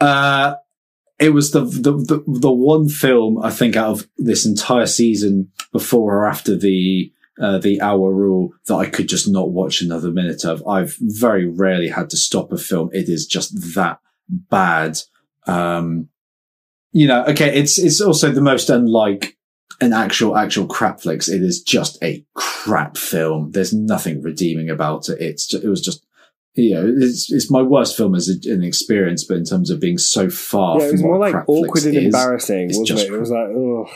Uh, 0.00 0.54
it 1.18 1.30
was 1.30 1.50
the, 1.50 1.60
the 1.60 1.92
the 1.92 2.24
the 2.26 2.52
one 2.52 2.88
film 2.88 3.42
I 3.42 3.50
think 3.50 3.74
out 3.74 3.90
of 3.90 4.08
this 4.16 4.46
entire 4.46 4.86
season 4.86 5.50
before 5.72 6.18
or 6.18 6.26
after 6.28 6.56
the 6.56 7.12
uh, 7.40 7.58
the 7.58 7.80
hour 7.80 8.12
rule 8.12 8.52
that 8.66 8.76
I 8.76 8.86
could 8.86 9.08
just 9.08 9.28
not 9.28 9.50
watch 9.50 9.80
another 9.80 10.10
minute 10.10 10.44
of. 10.44 10.66
I've 10.66 10.96
very 11.00 11.46
rarely 11.46 11.88
had 11.88 12.10
to 12.10 12.16
stop 12.16 12.52
a 12.52 12.58
film. 12.58 12.90
It 12.92 13.08
is 13.08 13.26
just 13.26 13.74
that 13.74 14.00
bad. 14.28 14.98
Um, 15.46 16.08
you 16.92 17.06
know, 17.06 17.24
okay, 17.26 17.56
it's 17.58 17.78
it's 17.78 18.00
also 18.00 18.30
the 18.30 18.40
most 18.40 18.70
unlike 18.70 19.37
an 19.80 19.92
actual 19.92 20.36
actual 20.36 20.66
crap 20.66 21.00
flicks. 21.00 21.28
It 21.28 21.42
is 21.42 21.62
just 21.62 22.02
a 22.02 22.24
crap 22.34 22.96
film. 22.96 23.52
There's 23.52 23.72
nothing 23.72 24.22
redeeming 24.22 24.70
about 24.70 25.08
it. 25.08 25.20
It's 25.20 25.46
ju- 25.46 25.60
it 25.62 25.68
was 25.68 25.80
just 25.80 26.04
you 26.54 26.74
know 26.74 26.92
it's 26.98 27.30
it's 27.30 27.50
my 27.50 27.62
worst 27.62 27.96
film 27.96 28.14
as 28.14 28.28
a, 28.28 28.52
an 28.52 28.62
experience, 28.64 29.24
but 29.24 29.36
in 29.36 29.44
terms 29.44 29.70
of 29.70 29.80
being 29.80 29.98
so 29.98 30.28
far, 30.30 30.80
yeah, 30.80 30.86
it 30.88 30.92
was 30.92 31.02
more 31.02 31.18
like 31.18 31.34
awkward 31.46 31.84
and 31.84 31.96
is, 31.96 32.04
embarrassing, 32.06 32.68
wasn't 32.68 32.86
just 32.88 33.06
it? 33.06 33.12
It 33.12 33.18
was 33.20 33.30
like, 33.30 33.48
oh. 33.48 33.86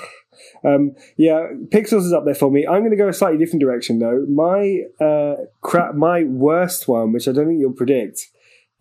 Um, 0.64 0.92
yeah, 1.16 1.48
Pixels 1.70 2.04
is 2.06 2.12
up 2.12 2.24
there 2.24 2.36
for 2.36 2.48
me. 2.50 2.66
I'm 2.66 2.80
going 2.82 2.92
to 2.92 2.96
go 2.96 3.08
a 3.08 3.12
slightly 3.12 3.38
different 3.38 3.60
direction 3.62 3.98
though. 3.98 4.24
My 4.32 4.82
uh, 5.04 5.34
crap, 5.60 5.94
my 5.96 6.22
worst 6.22 6.86
one, 6.86 7.12
which 7.12 7.26
I 7.26 7.32
don't 7.32 7.48
think 7.48 7.58
you'll 7.60 7.72
predict, 7.72 8.20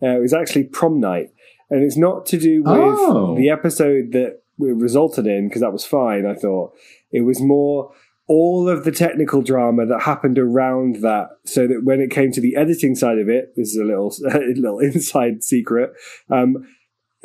uh, 0.00 0.14
was 0.20 0.32
actually 0.32 0.64
Prom 0.64 1.00
Night, 1.00 1.30
and 1.70 1.82
it's 1.82 1.96
not 1.96 2.24
to 2.26 2.38
do 2.38 2.62
with 2.62 2.72
Oh. 2.72 3.36
the 3.36 3.50
episode 3.50 4.12
that 4.12 4.41
it 4.58 4.76
resulted 4.76 5.26
in 5.26 5.48
because 5.48 5.62
that 5.62 5.72
was 5.72 5.84
fine. 5.84 6.26
I 6.26 6.34
thought 6.34 6.74
it 7.10 7.22
was 7.22 7.40
more 7.40 7.92
all 8.28 8.68
of 8.68 8.84
the 8.84 8.92
technical 8.92 9.42
drama 9.42 9.84
that 9.86 10.02
happened 10.02 10.38
around 10.38 10.96
that, 11.02 11.28
so 11.44 11.66
that 11.66 11.82
when 11.84 12.00
it 12.00 12.10
came 12.10 12.32
to 12.32 12.40
the 12.40 12.56
editing 12.56 12.94
side 12.94 13.18
of 13.18 13.28
it, 13.28 13.52
this 13.56 13.70
is 13.70 13.76
a 13.76 13.84
little 13.84 14.14
a 14.32 14.54
little 14.54 14.78
inside 14.78 15.42
secret. 15.42 15.92
Um, 16.30 16.66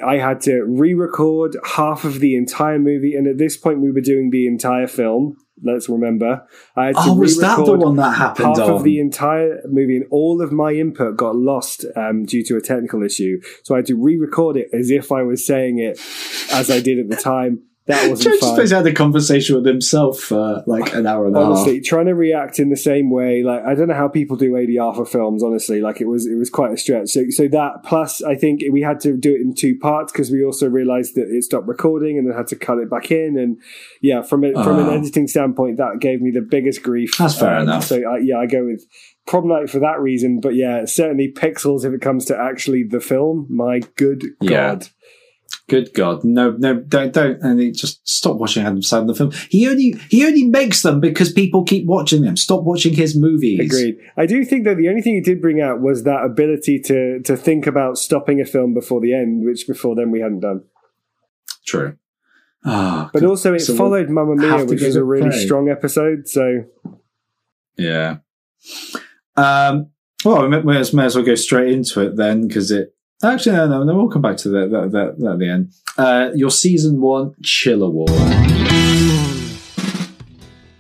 I 0.05 0.17
had 0.17 0.41
to 0.41 0.61
re-record 0.61 1.57
half 1.63 2.03
of 2.03 2.19
the 2.19 2.35
entire 2.35 2.77
movie, 2.77 3.15
and 3.15 3.27
at 3.27 3.37
this 3.37 3.57
point, 3.57 3.81
we 3.81 3.91
were 3.91 4.01
doing 4.01 4.29
the 4.29 4.47
entire 4.47 4.87
film. 4.87 5.37
Let's 5.63 5.89
remember. 5.89 6.45
I 6.75 6.87
had 6.87 6.95
to 6.95 7.01
Oh, 7.05 7.13
was 7.15 7.39
that 7.39 7.57
the 7.65 7.75
one 7.77 7.95
that 7.95 8.11
happened 8.15 8.57
Half 8.57 8.59
on? 8.59 8.71
of 8.73 8.83
the 8.83 8.99
entire 8.99 9.61
movie, 9.65 9.97
and 9.97 10.05
all 10.11 10.41
of 10.41 10.51
my 10.51 10.71
input 10.73 11.17
got 11.17 11.35
lost 11.35 11.85
um, 11.95 12.25
due 12.25 12.43
to 12.45 12.57
a 12.57 12.61
technical 12.61 13.03
issue. 13.03 13.41
So 13.63 13.73
I 13.75 13.79
had 13.79 13.85
to 13.87 13.95
re-record 13.95 14.57
it 14.57 14.69
as 14.73 14.91
if 14.91 15.11
I 15.11 15.23
was 15.23 15.45
saying 15.45 15.79
it 15.79 15.99
as 16.51 16.69
I 16.69 16.79
did 16.79 16.99
at 16.99 17.09
the 17.09 17.15
time. 17.15 17.63
That 17.87 18.09
wasn't 18.09 18.21
Joe 18.21 18.29
fun. 18.31 18.39
just 18.39 18.55
basically 18.57 18.77
had 18.85 18.87
a 18.87 18.93
conversation 18.93 19.55
with 19.55 19.65
himself 19.65 20.19
for 20.19 20.63
like 20.67 20.93
an 20.93 21.07
hour 21.07 21.25
and 21.25 21.35
a 21.35 21.39
half. 21.39 21.47
honestly 21.47 21.79
trying 21.81 22.05
to 22.07 22.13
react 22.15 22.59
in 22.59 22.69
the 22.69 22.75
same 22.77 23.09
way 23.09 23.43
like 23.43 23.63
i 23.65 23.73
don't 23.73 23.87
know 23.87 23.93
how 23.93 24.07
people 24.09 24.35
do 24.35 24.51
adr 24.51 24.95
for 24.95 25.05
films 25.05 25.41
honestly 25.41 25.79
like 25.79 26.01
it 26.01 26.07
was 26.07 26.25
it 26.27 26.35
was 26.35 26.49
quite 26.49 26.73
a 26.73 26.77
stretch 26.77 27.09
so 27.09 27.23
so 27.29 27.47
that 27.47 27.83
plus 27.85 28.21
i 28.23 28.35
think 28.35 28.61
we 28.71 28.81
had 28.81 28.99
to 28.99 29.15
do 29.15 29.33
it 29.33 29.41
in 29.41 29.53
two 29.53 29.77
parts 29.79 30.11
because 30.11 30.29
we 30.29 30.43
also 30.43 30.67
realized 30.69 31.15
that 31.15 31.27
it 31.29 31.43
stopped 31.43 31.67
recording 31.67 32.17
and 32.17 32.27
then 32.29 32.35
had 32.35 32.47
to 32.47 32.55
cut 32.57 32.77
it 32.77 32.89
back 32.89 33.09
in 33.11 33.37
and 33.37 33.57
yeah 34.01 34.21
from 34.21 34.43
a, 34.43 34.51
from 34.63 34.79
an 34.79 34.87
Oh. 34.87 34.97
editing 34.97 35.27
standpoint 35.27 35.77
that 35.77 35.99
gave 35.99 36.21
me 36.21 36.31
the 36.31 36.41
biggest 36.41 36.83
grief 36.83 37.17
That's 37.17 37.39
fair 37.39 37.59
enough. 37.59 37.85
so 37.85 37.95
I, 37.97 38.17
yeah 38.17 38.37
i 38.39 38.45
go 38.47 38.65
with 38.65 38.85
problematic 39.25 39.69
for 39.69 39.79
that 39.79 39.99
reason 40.01 40.39
but 40.39 40.55
yeah 40.55 40.85
certainly 40.85 41.31
pixels 41.33 41.85
if 41.85 41.93
it 41.93 42.01
comes 42.01 42.25
to 42.25 42.37
actually 42.37 42.83
the 42.83 42.99
film 42.99 43.45
my 43.49 43.79
good 43.95 44.23
Yeah. 44.41 44.49
god 44.75 44.87
Good 45.69 45.93
God, 45.93 46.23
no, 46.23 46.51
no, 46.51 46.75
don't, 46.75 47.11
don't, 47.13 47.41
and 47.41 47.59
he 47.59 47.71
just 47.71 48.07
stop 48.07 48.37
watching 48.37 48.63
Adam 48.65 48.79
Sandler 48.79 49.17
film. 49.17 49.31
He 49.49 49.67
only, 49.67 49.95
he 50.09 50.25
only 50.25 50.45
makes 50.45 50.81
them 50.81 51.01
because 51.01 51.29
people 51.33 51.65
keep 51.65 51.85
watching 51.85 52.21
them. 52.21 52.37
Stop 52.37 52.63
watching 52.63 52.93
his 52.93 53.17
movies. 53.17 53.59
Agreed. 53.59 53.97
I 54.15 54.25
do 54.25 54.45
think 54.45 54.63
that 54.63 54.77
the 54.77 54.87
only 54.87 55.01
thing 55.01 55.15
he 55.15 55.21
did 55.21 55.41
bring 55.41 55.59
out 55.59 55.81
was 55.81 56.03
that 56.03 56.23
ability 56.23 56.79
to 56.85 57.19
to 57.25 57.35
think 57.35 57.67
about 57.67 57.97
stopping 57.97 58.39
a 58.39 58.45
film 58.45 58.73
before 58.73 59.01
the 59.01 59.13
end, 59.13 59.45
which 59.45 59.67
before 59.67 59.93
then 59.93 60.09
we 60.09 60.21
hadn't 60.21 60.39
done. 60.39 60.63
True. 61.65 61.97
Ah, 62.63 63.09
But 63.13 63.23
also, 63.25 63.53
it 63.53 63.59
So 63.59 63.73
we'll 63.73 63.77
followed 63.77 64.09
Mamma 64.09 64.35
Mia, 64.35 64.65
which 64.65 64.81
is 64.81 64.95
a 64.95 65.03
really 65.03 65.29
play. 65.31 65.45
strong 65.45 65.69
episode. 65.69 66.27
So 66.29 66.63
Yeah. 67.75 68.17
Um, 69.35 69.91
well, 70.25 70.47
we 70.47 70.61
may 70.63 70.77
as 70.79 70.93
may 70.93 71.05
as 71.05 71.15
well 71.15 71.25
go 71.25 71.35
straight 71.35 71.71
into 71.71 72.01
it 72.01 72.15
then, 72.15 72.47
because 72.47 72.71
it. 72.71 72.93
Actually, 73.23 73.55
no, 73.55 73.67
no, 73.67 73.83
no. 73.83 73.95
We'll 73.95 74.09
come 74.09 74.21
back 74.21 74.37
to 74.37 74.49
that, 74.49 74.73
at 74.73 75.39
the 75.39 75.49
end. 75.49 75.73
Uh, 75.97 76.29
your 76.35 76.51
season 76.51 77.01
one 77.01 77.33
chill 77.41 77.81
award. 77.83 78.11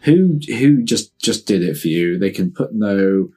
Who 0.01 0.39
who 0.47 0.83
just 0.83 1.17
just 1.19 1.47
did 1.47 1.63
it 1.63 1.77
for 1.77 1.87
you? 1.87 2.19
They 2.19 2.29
can 2.29 2.51
put 2.51 2.73
no 2.73 3.29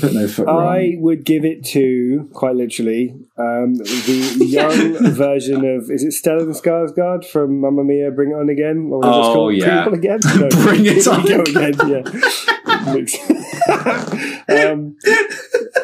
put 0.00 0.12
no 0.12 0.28
foot 0.28 0.46
wrong. 0.46 0.66
I 0.66 0.94
would 0.98 1.24
give 1.24 1.44
it 1.44 1.64
to 1.66 2.28
quite 2.32 2.54
literally 2.56 3.10
um, 3.38 3.74
the 3.74 4.36
young 4.46 5.12
version 5.12 5.64
of 5.64 5.90
is 5.90 6.02
it 6.04 6.12
Stellan 6.14 6.54
Skarsgård 6.60 7.24
from 7.24 7.60
Mamma 7.60 7.84
Mia? 7.84 8.10
Bring 8.10 8.30
it 8.30 8.34
on 8.34 8.48
again. 8.48 8.88
What 8.90 9.00
was 9.00 9.26
Oh, 9.28 9.34
called? 9.34 9.54
yeah. 9.54 9.88
Bring 9.88 10.02
it 10.04 10.10
on 10.10 10.18
again. 10.28 10.48
Bring 10.62 10.86
it 10.86 11.06
on 11.06 11.24
go 11.24 11.40
again. 11.42 11.74
Yeah. 11.88 12.02
Um, 14.50 14.96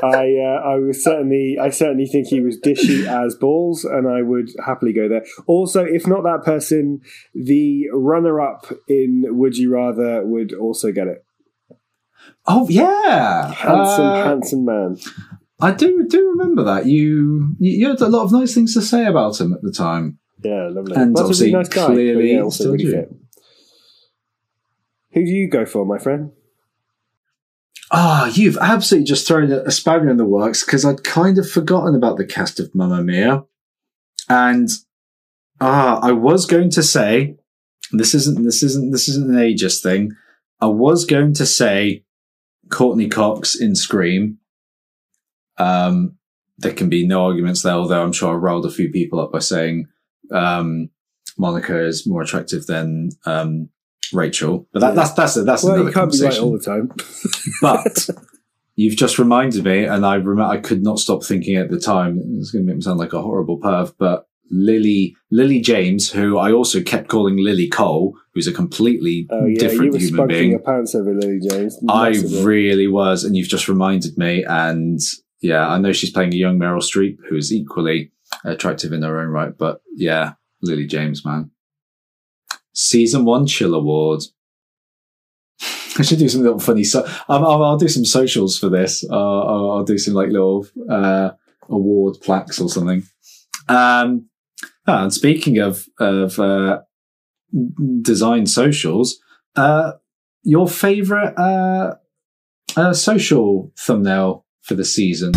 I 0.03 0.37
uh, 0.39 0.61
I 0.65 0.77
was 0.77 1.03
certainly 1.03 1.57
I 1.61 1.71
certainly 1.71 2.07
think 2.07 2.27
he 2.29 2.41
was 2.41 2.59
dishy 2.61 3.07
as 3.07 3.35
balls, 3.37 3.85
and 3.85 4.09
I 4.09 4.23
would 4.23 4.49
happily 4.65 4.93
go 4.93 5.09
there. 5.09 5.25
Also, 5.47 5.85
if 5.85 6.07
not 6.07 6.23
that 6.25 6.43
person, 6.45 7.01
the 7.35 7.87
runner 7.93 8.41
up 8.41 8.67
in 8.89 9.25
Would 9.29 9.57
You 9.57 9.73
Rather 9.75 10.25
would 10.27 10.53
also 10.53 10.91
get 10.93 11.07
it. 11.07 11.25
Oh 12.47 12.69
yeah, 12.69 13.53
Handsome, 13.53 14.05
Uh, 14.05 14.25
handsome 14.25 14.65
man. 14.65 14.99
I 15.61 15.73
do 15.73 16.07
do 16.07 16.29
remember 16.31 16.63
that 16.65 16.87
you 16.87 17.55
you 17.59 17.89
had 17.89 18.01
a 18.01 18.09
lot 18.09 18.25
of 18.25 18.33
nice 18.33 18.55
things 18.55 18.75
to 18.75 18.83
say 18.83 19.07
about 19.07 19.41
him 19.41 19.53
at 19.53 19.63
the 19.63 19.73
time. 19.73 20.19
Yeah, 20.43 20.69
lovely. 20.71 20.95
And 20.97 21.17
a 21.17 21.21
obviously, 21.21 21.47
really 21.47 21.59
nice 21.59 21.69
guy, 21.69 21.87
clearly 21.87 22.33
yeah, 22.35 22.43
also 22.43 22.65
still 22.65 22.73
really 22.73 22.91
fit. 22.91 23.11
Who 25.13 25.25
do 25.25 25.31
you 25.31 25.49
go 25.49 25.65
for, 25.65 25.87
my 25.87 25.99
friend? 25.99 26.33
Ah, 27.91 28.27
you've 28.27 28.59
absolutely 28.59 29.07
just 29.07 29.27
thrown 29.27 29.51
a, 29.51 29.61
a 29.63 29.71
spanner 29.71 30.11
in 30.11 30.17
the 30.17 30.25
works 30.25 30.65
because 30.65 30.85
I'd 30.85 31.05
kind 31.05 31.39
of 31.39 31.49
forgotten 31.49 31.95
about 31.95 32.17
the 32.19 32.27
cast 32.27 32.61
of 32.61 32.75
Mamma 32.75 33.03
Mia, 33.03 33.45
and 34.29 34.69
ah, 35.61 36.01
I 36.03 36.13
was 36.13 36.47
going 36.47 36.69
to 36.71 36.83
say 36.83 37.37
this 37.93 38.15
isn't 38.15 38.43
this 38.45 38.63
isn't 38.63 38.91
this 38.91 39.09
isn't 39.09 39.31
an 39.31 39.37
ageist 39.37 39.83
thing. 39.83 40.13
I 40.61 40.67
was 40.67 41.05
going 41.05 41.33
to 41.35 41.47
say 41.47 42.05
Courteney 42.71 43.09
Cox 43.09 43.55
in 43.55 43.75
Scream. 43.75 44.39
Um, 45.59 46.17
there 46.59 46.73
can 46.73 46.89
be 46.89 47.07
no 47.07 47.25
arguments 47.27 47.63
there, 47.63 47.75
although 47.75 48.03
I'm 48.03 48.13
sure 48.13 48.33
I 48.33 48.37
riled 48.37 48.67
a 48.67 48.71
few 48.71 48.91
people 48.91 49.21
up 49.21 49.33
by 49.33 49.41
saying 49.41 49.89
um, 50.33 50.91
Monica 51.39 51.79
is 51.85 52.07
more 52.07 52.23
attractive 52.23 52.67
than 52.67 53.11
um, 53.27 53.69
Rachel. 54.13 54.67
But 54.73 54.81
that, 54.81 54.95
that's 54.95 55.13
that's 55.13 55.35
that's 55.35 55.63
well, 55.63 55.75
another 55.75 55.89
you 55.89 55.95
can't 55.95 56.13
be 56.13 56.19
right 56.19 56.33
conversation 56.33 56.45
all 56.45 56.53
the 56.53 56.65
time. 56.65 56.93
but 57.61 58.09
you've 58.75 58.97
just 58.97 59.19
reminded 59.19 59.65
me, 59.65 59.85
and 59.85 60.07
I 60.07 60.17
rem- 60.17 60.41
I 60.41 60.59
could 60.59 60.83
not 60.83 60.99
stop 60.99 61.25
thinking 61.25 61.57
at 61.57 61.71
the 61.71 61.81
time. 61.81 62.21
It's 62.39 62.51
going 62.51 62.65
to 62.65 62.67
make 62.67 62.77
me 62.77 62.83
sound 62.83 62.99
like 62.99 63.13
a 63.13 63.23
horrible 63.23 63.61
perv, 63.61 63.95
but 63.99 64.26
Lily 64.51 65.17
Lily 65.31 65.61
James, 65.61 66.11
who 66.11 66.39
I 66.39 66.53
also 66.53 66.83
kept 66.83 67.09
calling 67.09 67.37
Lily 67.37 67.69
Cole, 67.69 68.17
who's 68.35 68.47
a 68.47 68.53
completely 68.53 69.27
Oh 69.31 69.41
yeah, 69.41 69.47
you 69.47 69.57
different 69.57 69.93
were 69.93 69.99
human 69.99 70.29
being. 70.29 70.51
your 70.51 70.61
pants 70.61 70.95
over 70.95 71.15
Lily 71.15 71.41
James. 71.49 71.79
I 71.89 72.09
really 72.43 72.87
was, 72.89 73.25
and 73.25 73.37
you've 73.37 73.49
just 73.49 73.69
reminded 73.69 74.17
me. 74.17 74.45
And 74.45 75.01
yeah, 75.41 75.69
I 75.69 75.79
know 75.79 75.93
she's 75.93 76.13
playing 76.13 76.33
a 76.33 76.37
young 76.37 76.59
Meryl 76.59 76.83
Streep, 76.83 77.17
who 77.29 77.37
is 77.37 77.53
equally 77.53 78.13
attractive 78.45 78.93
in 78.93 79.03
her 79.03 79.21
own 79.21 79.29
right. 79.29 79.57
But 79.57 79.81
yeah, 79.95 80.33
Lily 80.63 80.87
James, 80.87 81.25
man. 81.25 81.51
Season 82.73 83.25
one 83.25 83.47
Chill 83.47 83.75
Award. 83.75 84.23
I 85.99 86.03
should 86.03 86.19
do 86.19 86.29
some 86.29 86.43
little 86.43 86.59
funny. 86.59 86.85
So 86.85 87.07
I'll, 87.29 87.45
I'll, 87.47 87.65
I'll 87.65 87.79
do 87.79 87.89
some 87.89 88.05
socials 88.05 88.59
for 88.59 88.69
this. 88.69 89.03
Uh, 89.09 89.15
I'll, 89.17 89.71
I'll 89.71 89.85
do 89.85 89.97
some 89.99 90.13
like 90.15 90.29
little 90.29 90.67
uh, 90.91 91.31
award 91.69 92.17
plaques 92.23 92.61
or 92.61 92.69
something. 92.69 93.03
Um, 93.69 94.29
and 94.87 95.13
speaking 95.13 95.59
of 95.59 95.87
of 95.99 96.39
uh, 96.39 96.81
design 98.03 98.47
socials, 98.47 99.19
uh, 99.57 99.93
your 100.43 100.69
favorite 100.69 101.37
uh, 101.39 101.95
uh, 102.77 102.93
social 102.93 103.73
thumbnail 103.79 104.45
for 104.63 104.75
the 104.75 104.85
season, 104.85 105.33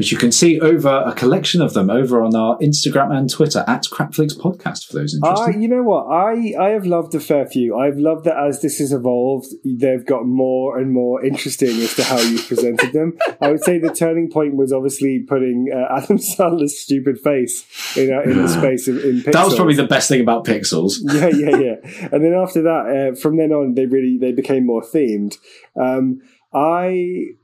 which 0.00 0.10
you 0.10 0.16
can 0.16 0.32
see 0.32 0.58
over 0.60 1.02
a 1.04 1.12
collection 1.12 1.60
of 1.60 1.74
them 1.74 1.90
over 1.90 2.22
on 2.22 2.34
our 2.34 2.56
Instagram 2.60 3.14
and 3.14 3.28
Twitter 3.28 3.62
at 3.68 3.82
Crapflix 3.82 4.32
Podcast 4.32 4.86
for 4.86 4.94
those 4.94 5.14
interested. 5.14 5.60
you 5.60 5.68
know 5.68 5.82
what? 5.82 6.06
I, 6.06 6.54
I 6.58 6.70
have 6.70 6.86
loved 6.86 7.14
a 7.14 7.20
fair 7.20 7.44
few. 7.44 7.76
I've 7.76 7.98
loved 7.98 8.24
that 8.24 8.38
as 8.38 8.62
this 8.62 8.78
has 8.78 8.94
evolved, 8.94 9.48
they've 9.62 10.06
got 10.06 10.24
more 10.24 10.78
and 10.78 10.94
more 10.94 11.22
interesting 11.22 11.68
as 11.82 11.94
to 11.96 12.04
how 12.04 12.18
you 12.18 12.38
presented 12.38 12.94
them. 12.94 13.18
I 13.42 13.50
would 13.50 13.62
say 13.62 13.78
the 13.78 13.92
turning 13.92 14.30
point 14.30 14.56
was 14.56 14.72
obviously 14.72 15.18
putting 15.18 15.70
uh, 15.70 15.94
Adam 15.94 16.16
Sandler's 16.16 16.80
stupid 16.80 17.20
face 17.20 17.66
in, 17.94 18.10
uh, 18.10 18.22
in 18.22 18.40
the 18.40 18.48
space 18.58 18.88
of 18.88 19.04
in 19.04 19.20
pixels. 19.20 19.32
that 19.32 19.44
was 19.44 19.54
probably 19.54 19.74
the 19.74 19.86
best 19.86 20.08
thing 20.08 20.22
about 20.22 20.46
Pixels. 20.46 20.94
yeah, 21.12 21.28
yeah, 21.28 21.58
yeah. 21.58 22.08
And 22.10 22.24
then 22.24 22.32
after 22.32 22.62
that, 22.62 23.12
uh, 23.12 23.20
from 23.20 23.36
then 23.36 23.52
on, 23.52 23.74
they 23.74 23.84
really 23.84 24.16
they 24.16 24.32
became 24.32 24.64
more 24.64 24.80
themed. 24.80 25.36
Um, 25.76 26.22
I 26.54 27.34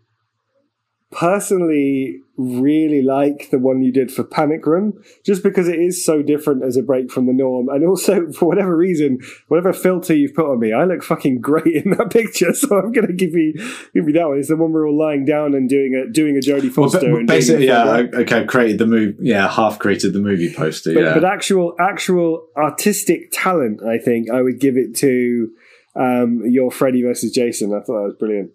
personally 1.12 2.20
really 2.36 3.00
like 3.00 3.48
the 3.50 3.58
one 3.58 3.82
you 3.82 3.90
did 3.90 4.12
for 4.12 4.22
Panic 4.22 4.66
Room, 4.66 4.92
just 5.24 5.42
because 5.42 5.68
it 5.68 5.78
is 5.78 6.04
so 6.04 6.20
different 6.22 6.62
as 6.62 6.76
a 6.76 6.82
break 6.82 7.10
from 7.10 7.26
the 7.26 7.32
norm, 7.32 7.68
and 7.70 7.86
also 7.86 8.30
for 8.32 8.46
whatever 8.46 8.76
reason, 8.76 9.18
whatever 9.48 9.72
filter 9.72 10.14
you've 10.14 10.34
put 10.34 10.50
on 10.50 10.60
me, 10.60 10.72
I 10.72 10.84
look 10.84 11.02
fucking 11.02 11.40
great 11.40 11.66
in 11.84 11.92
that 11.92 12.10
picture. 12.12 12.52
So 12.52 12.76
I'm 12.76 12.92
going 12.92 13.06
to 13.06 13.12
give 13.12 13.32
you 13.34 13.54
give 13.94 14.06
you 14.06 14.12
that 14.14 14.28
one. 14.28 14.38
It's 14.38 14.48
the 14.48 14.56
one 14.56 14.72
we're 14.72 14.86
all 14.86 14.98
lying 14.98 15.24
down 15.24 15.54
and 15.54 15.68
doing 15.68 15.94
a 15.94 16.10
doing 16.12 16.36
a 16.36 16.40
Jodie 16.40 16.76
Well, 16.76 16.90
Foster. 16.90 17.16
and 17.16 17.26
basically, 17.26 17.66
yeah. 17.66 17.84
the 17.84 18.08
film, 18.08 18.10
I- 18.14 18.22
Okay, 18.22 18.40
I 18.40 18.44
created 18.44 18.78
the 18.78 18.86
movie. 18.86 19.16
Yeah, 19.20 19.48
half 19.48 19.78
created 19.78 20.12
the 20.12 20.20
movie 20.20 20.52
poster. 20.52 20.92
but, 20.94 21.00
yeah, 21.02 21.14
but 21.14 21.24
actual 21.24 21.74
actual 21.80 22.48
artistic 22.56 23.30
talent, 23.32 23.82
I 23.82 23.98
think 23.98 24.30
I 24.30 24.42
would 24.42 24.60
give 24.60 24.76
it 24.76 24.94
to 24.96 25.50
um, 25.94 26.42
your 26.46 26.70
Freddy 26.70 27.02
versus 27.02 27.32
Jason. 27.32 27.70
I 27.72 27.78
thought 27.80 27.86
that 27.98 28.02
was 28.08 28.16
brilliant. 28.18 28.50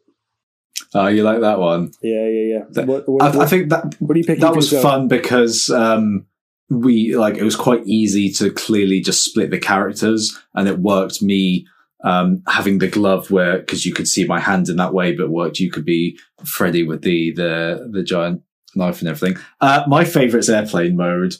Oh, 0.94 1.08
you 1.08 1.24
like 1.24 1.42
that 1.42 1.60
one? 1.60 1.92
Yeah, 2.02 2.28
yeah, 2.28 2.54
yeah. 2.54 2.64
That- 2.72 2.88
What, 2.88 3.08
what, 3.08 3.36
I, 3.36 3.44
I 3.44 3.46
think 3.46 3.70
that 3.70 3.96
what 4.00 4.16
are 4.16 4.20
you 4.20 4.26
picking? 4.26 4.42
that 4.42 4.56
was 4.56 4.72
fun 4.72 5.08
because 5.08 5.70
um, 5.70 6.26
we 6.70 7.16
like 7.16 7.36
it 7.36 7.44
was 7.44 7.56
quite 7.56 7.86
easy 7.86 8.32
to 8.34 8.52
clearly 8.52 9.02
just 9.02 9.24
split 9.24 9.52
the 9.52 9.60
characters, 9.60 10.38
and 10.54 10.68
it 10.68 10.80
worked. 10.80 11.22
Me 11.22 11.66
um, 12.04 12.42
having 12.48 12.80
the 12.80 12.88
glove 12.88 13.30
where 13.32 13.60
because 13.60 13.86
you 13.86 13.94
could 13.94 14.08
see 14.08 14.26
my 14.26 14.40
hand 14.40 14.70
in 14.70 14.78
that 14.78 14.94
way, 14.94 15.16
but 15.16 15.30
worked. 15.30 15.60
You 15.60 15.72
could 15.72 15.86
be 15.86 16.18
Freddy 16.46 16.84
with 16.84 17.02
the 17.04 17.32
the 17.34 17.90
the 17.92 18.04
giant 18.04 18.42
knife 18.76 19.02
and 19.02 19.10
everything. 19.10 19.42
Uh, 19.60 19.84
my 19.88 20.04
favorite's 20.06 20.50
airplane 20.50 20.96
mode. 20.96 21.36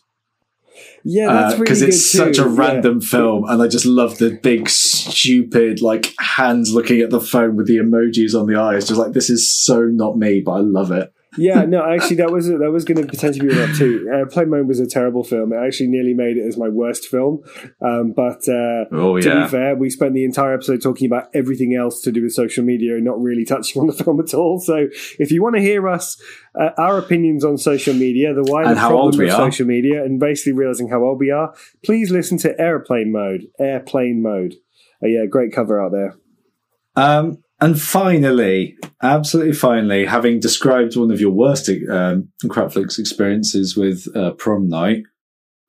Yeah, 1.04 1.30
uh, 1.30 1.34
that's 1.34 1.54
really 1.54 1.64
because 1.64 1.82
it's 1.82 2.12
too. 2.12 2.18
such 2.18 2.38
a 2.38 2.50
yeah. 2.50 2.56
random 2.56 3.02
film, 3.02 3.46
and 3.48 3.62
I 3.62 3.68
just 3.68 3.86
love 3.86 4.18
the 4.18 4.40
big, 4.42 4.70
stupid, 4.70 5.82
like 5.82 6.14
hands 6.20 6.74
looking 6.74 7.02
at 7.02 7.10
the 7.10 7.22
phone 7.22 7.56
with 7.56 7.68
the 7.68 7.78
emojis 7.78 8.40
on 8.40 8.48
the 8.48 8.60
eyes. 8.60 8.88
Just 8.88 9.00
like 9.00 9.14
this 9.14 9.30
is 9.30 9.52
so 9.52 9.86
not 9.86 10.18
me, 10.18 10.42
but 10.42 10.52
I 10.54 10.60
love 10.60 10.92
it. 10.92 11.14
Yeah, 11.38 11.64
no, 11.64 11.90
actually, 11.90 12.18
that 12.18 12.30
was 12.30 12.48
that 12.48 12.72
was 12.72 12.84
going 12.84 13.02
to 13.02 13.08
potentially 13.08 13.48
be 13.48 13.62
up 13.62 13.70
too. 13.76 14.06
Uh, 14.14 14.26
Play 14.30 14.44
Mode 14.44 14.68
was 14.68 14.82
a 14.82 14.86
terrible 14.86 15.24
film. 15.24 15.54
It 15.54 15.66
actually 15.66 15.88
nearly 15.88 16.14
made 16.14 16.36
it 16.36 16.46
as 16.46 16.58
my 16.58 16.68
worst 16.68 17.08
film. 17.08 17.42
Um, 17.82 18.12
but 18.14 18.48
uh, 18.50 18.86
Oh 18.92 19.18
to 19.20 19.44
be 19.44 19.48
fair, 19.48 19.76
we 19.76 19.90
spent 19.90 20.14
the 20.14 20.26
entire 20.26 20.54
episode 20.54 20.82
talking 20.82 21.06
about 21.08 21.30
everything 21.34 21.74
else 21.74 22.02
to 22.02 22.12
do 22.12 22.22
with 22.22 22.34
social 22.34 22.66
media 22.66 22.96
and 22.96 23.06
not 23.06 23.22
really 23.22 23.46
touching 23.46 23.82
on 23.82 23.88
the 23.88 23.94
film 24.04 24.20
at 24.20 24.34
all. 24.34 24.60
So, 24.60 24.88
if 25.20 25.32
you 25.32 25.42
want 25.42 25.56
to 25.56 25.62
hear 25.62 25.88
us, 25.88 26.22
uh, 26.60 26.72
our 26.78 26.98
opinions 26.98 27.46
on 27.46 27.58
social 27.58 27.94
media, 27.94 28.34
the 28.34 28.44
wider 28.44 28.68
And 28.70 28.78
how 28.78 28.90
problem 28.90 29.06
old 29.06 29.18
we 29.18 29.30
of 29.30 29.36
are. 29.36 29.52
social 29.52 29.66
media, 29.66 30.04
and 30.04 30.20
basically 30.20 30.52
realizing 30.52 30.90
how 30.90 31.02
old 31.02 31.20
we 31.20 31.32
are, 31.32 31.54
please 31.86 32.12
listen 32.12 32.40
to 32.40 32.60
Airplane 32.60 33.12
Mode. 33.12 33.48
Airplane 33.58 34.22
Mode. 34.22 34.56
Uh, 35.02 35.08
yeah, 35.08 35.26
great 35.28 35.54
cover 35.54 35.82
out 35.82 35.94
there. 35.94 36.16
Um, 36.98 37.42
and 37.62 37.80
finally, 37.80 38.76
absolutely 39.04 39.54
finally, 39.54 40.06
having 40.06 40.40
described 40.40 40.98
one 40.98 41.12
of 41.12 41.22
your 41.22 41.32
worst 41.32 41.70
um, 41.70 42.30
Crapflix 42.46 42.98
experiences 42.98 43.78
with 43.78 44.08
uh, 44.16 44.32
prom 44.32 44.68
night, 44.68 45.04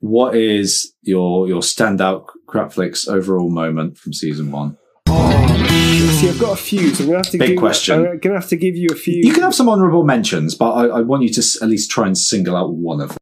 what 0.00 0.34
is 0.34 0.94
your 1.02 1.46
your 1.46 1.60
standout 1.60 2.26
Crapflix 2.48 3.08
overall 3.08 3.50
moment 3.50 3.98
from 3.98 4.12
season 4.12 4.50
one? 4.50 4.78
See, 5.06 6.28
I've 6.28 6.40
got 6.40 6.52
a 6.52 6.62
few, 6.62 6.94
so 6.94 7.04
I'm 7.04 7.10
gonna 7.10 7.18
have 7.18 7.30
to 7.32 7.38
Big 7.38 7.48
give, 7.50 7.58
question. 7.58 8.06
I'm 8.06 8.18
gonna 8.18 8.40
have 8.40 8.48
to 8.48 8.56
give 8.56 8.74
you 8.74 8.88
a 8.90 8.96
few. 8.96 9.20
You 9.22 9.32
can 9.32 9.42
have 9.42 9.54
some 9.54 9.68
honourable 9.68 10.02
mentions, 10.02 10.54
but 10.54 10.72
I, 10.72 10.86
I 10.86 11.00
want 11.02 11.22
you 11.22 11.28
to 11.28 11.58
at 11.62 11.68
least 11.68 11.90
try 11.90 12.06
and 12.06 12.16
single 12.16 12.56
out 12.56 12.72
one 12.72 13.00
of 13.00 13.10
them. 13.10 13.18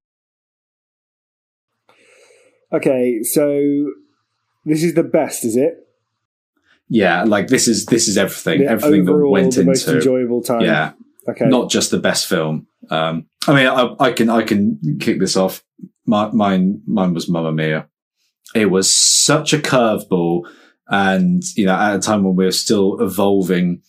Okay, 2.73 3.23
so 3.25 3.93
this 4.65 4.85
is 4.85 4.95
the 4.95 5.03
best, 5.03 5.45
is 5.45 5.57
it? 5.57 5.75
Yeah, 6.93 7.23
like 7.23 7.47
this 7.47 7.69
is 7.69 7.87
this 7.87 8.09
is 8.09 8.19
everything, 8.19 8.61
The 8.61 8.67
everything 8.71 9.05
that 9.05 9.17
went 9.17 9.55
the 9.55 9.65
most 9.65 9.87
into 9.87 9.99
enjoyable 10.01 10.43
time. 10.43 10.63
yeah, 10.63 10.93
Okay. 11.29 11.47
not 11.47 11.71
just 11.71 11.91
the 11.93 12.01
best 12.01 12.27
film. 12.27 12.67
Um, 12.91 13.27
I 13.47 13.55
mean, 13.55 13.67
I, 13.69 13.95
I 14.01 14.13
can 14.13 14.29
I 14.29 14.43
can 14.43 14.81
kick 15.01 15.21
this 15.21 15.37
off. 15.37 15.63
My, 16.07 16.31
mine 16.33 16.83
mine 16.87 17.15
was 17.15 17.29
Mamma 17.29 17.53
Mia. 17.53 17.87
It 18.57 18.67
was 18.67 18.93
such 18.93 19.53
a 19.53 19.59
curveball, 19.59 20.43
and 20.89 21.43
you 21.57 21.67
know, 21.67 21.75
at 21.77 21.95
a 21.95 22.01
time 22.01 22.25
when 22.25 22.35
we 22.35 22.45
were 22.45 22.51
still 22.51 23.01
evolving 23.01 23.83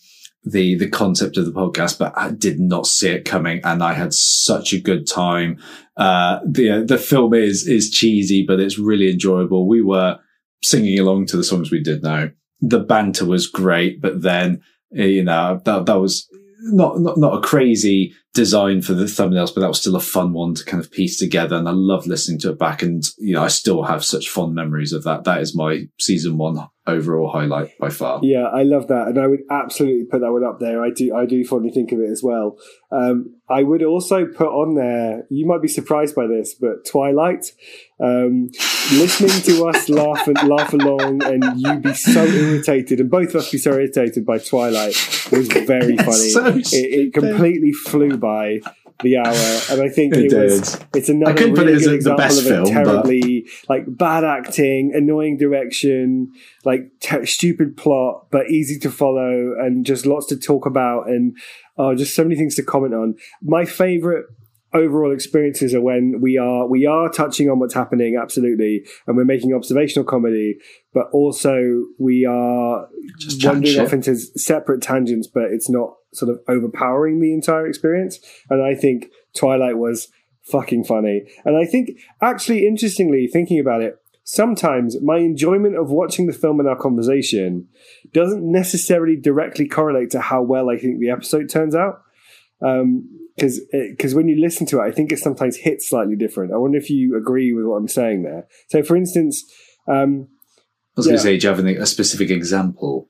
the 0.44 0.76
the 0.76 0.88
concept 0.88 1.36
of 1.36 1.44
the 1.46 1.52
podcast, 1.52 1.98
but 1.98 2.12
I 2.16 2.30
did 2.30 2.60
not 2.60 2.86
see 2.86 3.08
it 3.08 3.24
coming, 3.24 3.60
and 3.64 3.82
I 3.82 3.94
had 3.94 4.14
such 4.14 4.72
a 4.72 4.80
good 4.80 5.08
time. 5.08 5.58
Uh, 5.96 6.38
the 6.46 6.84
the 6.86 6.98
film 6.98 7.34
is 7.34 7.66
is 7.66 7.90
cheesy, 7.90 8.44
but 8.46 8.60
it's 8.60 8.78
really 8.78 9.10
enjoyable. 9.10 9.66
We 9.66 9.82
were 9.82 10.18
singing 10.62 11.00
along 11.00 11.26
to 11.26 11.36
the 11.36 11.42
songs 11.44 11.72
we 11.72 11.82
did 11.82 12.04
know. 12.04 12.30
The 12.62 12.80
banter 12.80 13.26
was 13.26 13.46
great, 13.46 14.00
but 14.00 14.22
then 14.22 14.62
eh, 14.96 15.04
you 15.04 15.24
know 15.24 15.60
that 15.64 15.86
that 15.86 16.00
was 16.00 16.26
not 16.62 17.00
not 17.00 17.18
not 17.18 17.36
a 17.36 17.46
crazy 17.46 18.14
design 18.34 18.80
for 18.80 18.94
the 18.94 19.04
thumbnails, 19.04 19.52
but 19.54 19.60
that 19.60 19.68
was 19.68 19.80
still 19.80 19.96
a 19.96 20.00
fun 20.00 20.32
one 20.32 20.54
to 20.54 20.64
kind 20.64 20.82
of 20.82 20.90
piece 20.90 21.18
together. 21.18 21.56
And 21.56 21.68
I 21.68 21.72
love 21.72 22.06
listening 22.06 22.38
to 22.40 22.50
it 22.50 22.58
back, 22.58 22.82
and 22.82 23.04
you 23.18 23.34
know 23.34 23.42
I 23.42 23.48
still 23.48 23.82
have 23.82 24.04
such 24.04 24.30
fond 24.30 24.54
memories 24.54 24.92
of 24.92 25.04
that. 25.04 25.24
That 25.24 25.40
is 25.40 25.56
my 25.56 25.88
season 25.98 26.38
one 26.38 26.68
overall 26.86 27.30
highlight 27.30 27.78
by 27.78 27.88
far. 27.88 28.20
Yeah, 28.22 28.46
I 28.46 28.62
love 28.62 28.88
that, 28.88 29.08
and 29.08 29.18
I 29.18 29.26
would 29.26 29.42
absolutely 29.50 30.06
put 30.06 30.20
that 30.20 30.32
one 30.32 30.44
up 30.44 30.58
there. 30.60 30.82
I 30.84 30.90
do, 30.90 31.14
I 31.14 31.26
do 31.26 31.44
fondly 31.44 31.70
think 31.70 31.92
of 31.92 32.00
it 32.00 32.10
as 32.10 32.22
well. 32.22 32.58
Um, 32.90 33.36
I 33.48 33.62
would 33.62 33.82
also 33.82 34.26
put 34.26 34.48
on 34.48 34.74
there. 34.74 35.24
You 35.30 35.46
might 35.46 35.62
be 35.62 35.68
surprised 35.68 36.14
by 36.14 36.26
this, 36.26 36.54
but 36.54 36.84
Twilight. 36.84 37.52
Um, 38.00 38.50
listening 38.90 39.42
to 39.42 39.66
us 39.66 39.88
laugh 39.88 40.26
and 40.26 40.42
laugh 40.48 40.72
along, 40.72 41.22
and 41.22 41.44
you 41.60 41.78
be 41.78 41.94
so 41.94 42.24
irritated, 42.24 42.98
and 43.00 43.10
both 43.10 43.30
of 43.30 43.36
us 43.36 43.50
be 43.50 43.58
so 43.58 43.72
irritated 43.72 44.26
by 44.26 44.38
Twilight 44.38 44.96
was 45.30 45.48
very 45.48 45.96
funny. 45.98 46.30
so 46.30 46.46
it, 46.46 46.72
it 46.72 47.14
completely 47.14 47.72
flew 47.72 48.16
by 48.16 48.60
the 49.02 49.16
hour, 49.16 49.60
and 49.70 49.82
I 49.82 49.88
think 49.88 50.14
It 50.16 50.32
it, 50.32 50.36
was. 50.36 50.80
It's 50.94 51.08
another 51.08 51.32
I 51.32 51.34
couldn't 51.34 51.54
put 51.54 51.66
really 51.66 51.72
it 51.72 51.76
as 51.76 51.82
good 51.82 51.90
the 51.90 51.94
example 51.96 52.16
best 52.18 52.40
of 52.40 52.46
a 52.46 52.48
film, 52.48 52.64
but- 52.64 52.70
terribly 52.70 53.48
like 53.68 53.84
bad 53.86 54.24
acting, 54.24 54.92
annoying 54.94 55.36
direction, 55.36 56.32
like 56.64 56.90
stupid 57.24 57.76
plot, 57.76 58.26
but 58.30 58.50
easy 58.50 58.78
to 58.80 58.90
follow, 58.90 59.54
and 59.58 59.84
just 59.84 60.06
lots 60.06 60.26
to 60.26 60.36
talk 60.36 60.66
about, 60.66 61.08
and 61.08 61.36
oh, 61.76 61.94
just 61.94 62.14
so 62.14 62.22
many 62.22 62.36
things 62.36 62.54
to 62.56 62.62
comment 62.62 62.94
on. 62.94 63.14
My 63.42 63.64
favorite 63.64 64.26
overall 64.74 65.12
experiences 65.12 65.74
are 65.74 65.80
when 65.80 66.20
we 66.20 66.38
are 66.38 66.66
we 66.66 66.86
are 66.86 67.08
touching 67.08 67.50
on 67.50 67.58
what's 67.58 67.74
happening 67.74 68.18
absolutely 68.20 68.84
and 69.06 69.16
we're 69.16 69.24
making 69.24 69.52
observational 69.54 70.04
comedy 70.04 70.56
but 70.94 71.08
also 71.12 71.84
we 71.98 72.24
are 72.24 72.88
Just 73.18 73.44
wandering 73.44 73.78
off 73.80 73.92
into 73.92 74.16
separate 74.16 74.80
tangents 74.80 75.26
but 75.26 75.44
it's 75.44 75.68
not 75.68 75.94
sort 76.14 76.30
of 76.30 76.40
overpowering 76.48 77.20
the 77.20 77.32
entire 77.32 77.66
experience. 77.66 78.18
And 78.50 78.62
i 78.62 78.74
think 78.74 79.08
twilight 79.36 79.78
was 79.78 80.08
fucking 80.42 80.84
funny. 80.84 81.22
And 81.44 81.56
i 81.56 81.64
think 81.64 81.90
actually 82.20 82.66
interestingly 82.66 83.26
thinking 83.26 83.60
about 83.60 83.82
it 83.82 83.98
sometimes 84.24 85.00
my 85.02 85.18
enjoyment 85.18 85.76
of 85.76 85.90
watching 85.90 86.26
the 86.26 86.32
film 86.32 86.60
in 86.60 86.66
our 86.66 86.76
conversation 86.76 87.68
doesn't 88.12 88.50
necessarily 88.50 89.16
directly 89.16 89.66
correlate 89.66 90.10
to 90.10 90.20
how 90.20 90.40
well 90.40 90.70
i 90.70 90.78
think 90.78 91.00
the 91.00 91.10
episode 91.10 91.48
turns 91.48 91.74
out 91.74 92.02
um, 92.64 93.08
because 93.34 93.60
because 93.72 94.14
when 94.14 94.28
you 94.28 94.40
listen 94.40 94.66
to 94.66 94.78
it, 94.78 94.82
I 94.82 94.90
think 94.90 95.12
it 95.12 95.18
sometimes 95.18 95.56
hits 95.56 95.88
slightly 95.88 96.16
different. 96.16 96.52
I 96.52 96.56
wonder 96.56 96.78
if 96.78 96.90
you 96.90 97.16
agree 97.16 97.52
with 97.52 97.64
what 97.64 97.76
I'm 97.76 97.88
saying 97.88 98.22
there. 98.22 98.46
So, 98.68 98.82
for 98.82 98.96
instance, 98.96 99.44
um, 99.88 100.28
I 100.96 101.00
was 101.00 101.06
going 101.06 101.16
to 101.16 101.22
say, 101.22 101.38
do 101.38 101.46
you 101.46 101.50
have 101.50 101.60
any, 101.60 101.76
a 101.76 101.86
specific 101.86 102.30
example? 102.30 103.08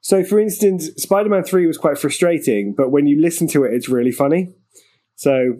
so 0.00 0.22
for 0.22 0.38
instance, 0.38 0.90
Spider-Man 0.96 1.42
Three 1.44 1.66
was 1.66 1.78
quite 1.78 1.98
frustrating, 1.98 2.74
but 2.76 2.90
when 2.90 3.06
you 3.06 3.20
listen 3.20 3.48
to 3.48 3.64
it, 3.64 3.72
it's 3.72 3.88
really 3.88 4.12
funny. 4.12 4.52
So. 5.16 5.54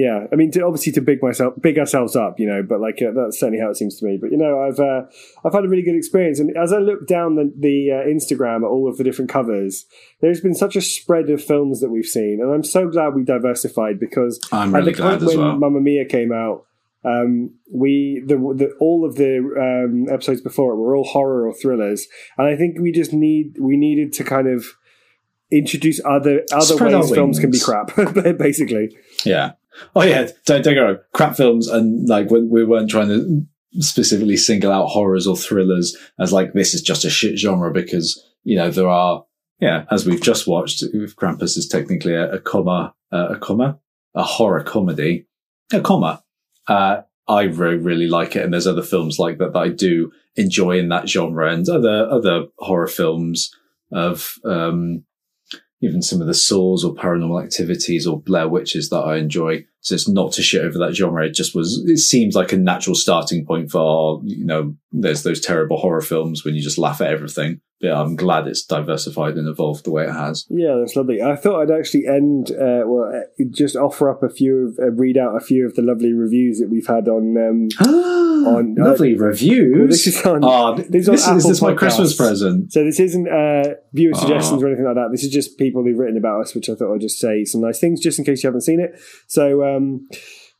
Yeah, 0.00 0.26
I 0.32 0.36
mean, 0.36 0.50
to, 0.52 0.62
obviously 0.62 0.92
to 0.92 1.02
big 1.02 1.22
myself, 1.22 1.52
big 1.60 1.78
ourselves 1.78 2.16
up, 2.16 2.40
you 2.40 2.46
know, 2.46 2.62
but 2.62 2.80
like 2.80 3.02
uh, 3.02 3.10
that's 3.14 3.38
certainly 3.38 3.60
how 3.60 3.68
it 3.68 3.76
seems 3.76 3.98
to 3.98 4.06
me. 4.06 4.16
But 4.18 4.30
you 4.30 4.38
know, 4.38 4.62
I've 4.62 4.80
uh, 4.80 5.02
I've 5.44 5.52
had 5.52 5.66
a 5.66 5.68
really 5.68 5.82
good 5.82 5.94
experience, 5.94 6.40
and 6.40 6.56
as 6.56 6.72
I 6.72 6.78
look 6.78 7.06
down 7.06 7.34
the, 7.34 7.52
the 7.54 7.90
uh, 7.90 8.08
Instagram 8.08 8.62
at 8.64 8.68
all 8.68 8.88
of 8.88 8.96
the 8.96 9.04
different 9.04 9.30
covers, 9.30 9.84
there's 10.22 10.40
been 10.40 10.54
such 10.54 10.74
a 10.74 10.80
spread 10.80 11.28
of 11.28 11.44
films 11.44 11.80
that 11.80 11.90
we've 11.90 12.06
seen, 12.06 12.38
and 12.40 12.50
I'm 12.50 12.64
so 12.64 12.88
glad 12.88 13.14
we 13.14 13.24
diversified 13.24 14.00
because 14.00 14.40
I'm 14.52 14.74
at 14.74 14.78
really 14.78 14.92
the 14.94 15.02
point 15.02 15.22
when 15.22 15.38
well. 15.38 15.56
Mamma 15.58 15.80
Mia 15.80 16.06
came 16.06 16.32
out, 16.32 16.64
um, 17.04 17.54
we 17.70 18.22
the, 18.26 18.36
the 18.36 18.72
all 18.80 19.04
of 19.04 19.16
the 19.16 19.38
um, 19.58 20.06
episodes 20.10 20.40
before 20.40 20.72
it 20.72 20.76
were 20.76 20.96
all 20.96 21.04
horror 21.04 21.46
or 21.46 21.52
thrillers, 21.52 22.06
and 22.38 22.46
I 22.46 22.56
think 22.56 22.78
we 22.78 22.90
just 22.90 23.12
need 23.12 23.56
we 23.60 23.76
needed 23.76 24.14
to 24.14 24.24
kind 24.24 24.48
of 24.48 24.64
introduce 25.50 26.00
other 26.06 26.44
other 26.52 26.74
Spread 26.76 26.94
ways 26.94 27.10
films 27.10 27.38
can 27.38 27.50
be 27.50 27.60
crap, 27.60 27.94
basically. 28.38 28.96
Yeah. 29.24 29.52
Oh 29.94 30.02
yeah. 30.02 30.28
Don't, 30.46 30.62
don't 30.62 30.74
get 30.74 30.80
wrong. 30.80 30.98
Crap 31.12 31.36
films 31.36 31.68
and 31.68 32.08
like 32.08 32.30
when 32.30 32.48
we 32.50 32.64
weren't 32.64 32.90
trying 32.90 33.08
to 33.08 33.46
specifically 33.78 34.36
single 34.36 34.72
out 34.72 34.88
horrors 34.88 35.26
or 35.26 35.36
thrillers 35.36 35.96
as 36.18 36.32
like 36.32 36.52
this 36.52 36.74
is 36.74 36.82
just 36.82 37.04
a 37.04 37.10
shit 37.10 37.38
genre 37.38 37.72
because 37.72 38.20
you 38.42 38.56
know 38.56 38.70
there 38.70 38.88
are 38.88 39.24
yeah 39.60 39.84
as 39.90 40.04
we've 40.04 40.22
just 40.22 40.46
watched 40.46 40.82
Krampus 41.16 41.56
is 41.56 41.68
technically 41.68 42.14
a, 42.14 42.32
a 42.32 42.38
comma 42.40 42.94
uh, 43.12 43.28
a 43.30 43.38
comma 43.38 43.78
a 44.14 44.24
horror 44.24 44.62
comedy 44.64 45.26
a 45.72 45.80
comma 45.80 46.22
uh, 46.66 47.02
I 47.28 47.42
really 47.42 47.76
really 47.76 48.08
like 48.08 48.34
it 48.34 48.42
and 48.44 48.52
there's 48.52 48.66
other 48.66 48.82
films 48.82 49.20
like 49.20 49.38
that 49.38 49.52
that 49.52 49.58
I 49.58 49.68
do 49.68 50.10
enjoy 50.34 50.78
in 50.78 50.88
that 50.88 51.08
genre 51.08 51.52
and 51.52 51.68
other 51.68 52.08
other 52.10 52.46
horror 52.58 52.88
films 52.88 53.54
of 53.92 54.34
um 54.44 55.04
even 55.80 56.02
some 56.02 56.20
of 56.20 56.26
the 56.26 56.34
Saws 56.34 56.84
or 56.84 56.94
Paranormal 56.94 57.42
Activities 57.42 58.06
or 58.06 58.20
Blair 58.20 58.48
Witches 58.48 58.90
that 58.90 59.00
I 59.00 59.16
enjoy. 59.16 59.64
So 59.82 59.94
it's 59.94 60.08
not 60.08 60.32
to 60.32 60.42
shit 60.42 60.62
over 60.62 60.78
that 60.78 60.94
genre. 60.94 61.24
It 61.26 61.34
just 61.34 61.54
was, 61.54 61.82
it 61.86 61.98
seems 61.98 62.34
like 62.34 62.52
a 62.52 62.56
natural 62.58 62.94
starting 62.94 63.46
point 63.46 63.70
for, 63.70 64.20
you 64.24 64.44
know, 64.44 64.74
there's 64.92 65.22
those 65.22 65.40
terrible 65.40 65.78
horror 65.78 66.02
films 66.02 66.44
when 66.44 66.54
you 66.54 66.60
just 66.62 66.76
laugh 66.78 67.00
at 67.00 67.08
everything. 67.10 67.60
But 67.80 67.92
I'm 67.92 68.14
glad 68.14 68.46
it's 68.46 68.62
diversified 68.62 69.36
and 69.38 69.48
evolved 69.48 69.84
the 69.86 69.90
way 69.90 70.04
it 70.04 70.12
has. 70.12 70.44
Yeah, 70.50 70.76
that's 70.78 70.96
lovely. 70.96 71.22
I 71.22 71.34
thought 71.34 71.62
I'd 71.62 71.70
actually 71.70 72.06
end, 72.06 72.50
uh, 72.50 72.82
well, 72.84 73.10
uh, 73.10 73.44
just 73.56 73.74
offer 73.74 74.10
up 74.10 74.22
a 74.22 74.28
few, 74.28 74.68
of, 74.68 74.78
uh, 74.78 74.90
read 74.90 75.16
out 75.16 75.34
a 75.34 75.40
few 75.40 75.64
of 75.64 75.76
the 75.76 75.80
lovely 75.82 76.12
reviews 76.12 76.58
that 76.58 76.68
we've 76.68 76.86
had 76.86 77.08
on. 77.08 77.38
Um, 77.38 77.68
on 78.46 78.76
uh, 78.78 78.84
Lovely 78.90 79.14
reviews. 79.14 79.76
well, 79.78 79.86
this 79.88 80.06
is 80.06 80.22
on. 80.26 80.44
Ah, 80.44 80.74
this 80.88 81.08
is 81.08 81.08
on 81.08 81.14
this, 81.14 81.26
is, 81.28 81.36
is 81.36 81.48
this 81.48 81.62
my 81.62 81.72
Christmas 81.74 82.14
present? 82.14 82.70
So 82.72 82.84
this 82.84 83.00
isn't 83.00 83.28
uh, 83.28 83.74
viewer 83.94 84.12
Ah. 84.14 84.18
suggestions 84.18 84.62
or 84.62 84.66
anything 84.66 84.84
like 84.84 84.96
that. 84.96 85.08
This 85.10 85.24
is 85.24 85.30
just 85.30 85.56
people 85.58 85.82
who've 85.82 85.98
written 85.98 86.16
about 86.18 86.42
us, 86.42 86.54
which 86.54 86.68
I 86.68 86.74
thought 86.74 86.94
I'd 86.94 87.00
just 87.00 87.18
say 87.18 87.44
some 87.44 87.62
nice 87.62 87.78
things, 87.80 88.00
just 88.00 88.18
in 88.18 88.24
case 88.26 88.42
you 88.42 88.48
haven't 88.48 88.62
seen 88.62 88.80
it. 88.80 88.98
So 89.26 89.62
um, 89.76 90.08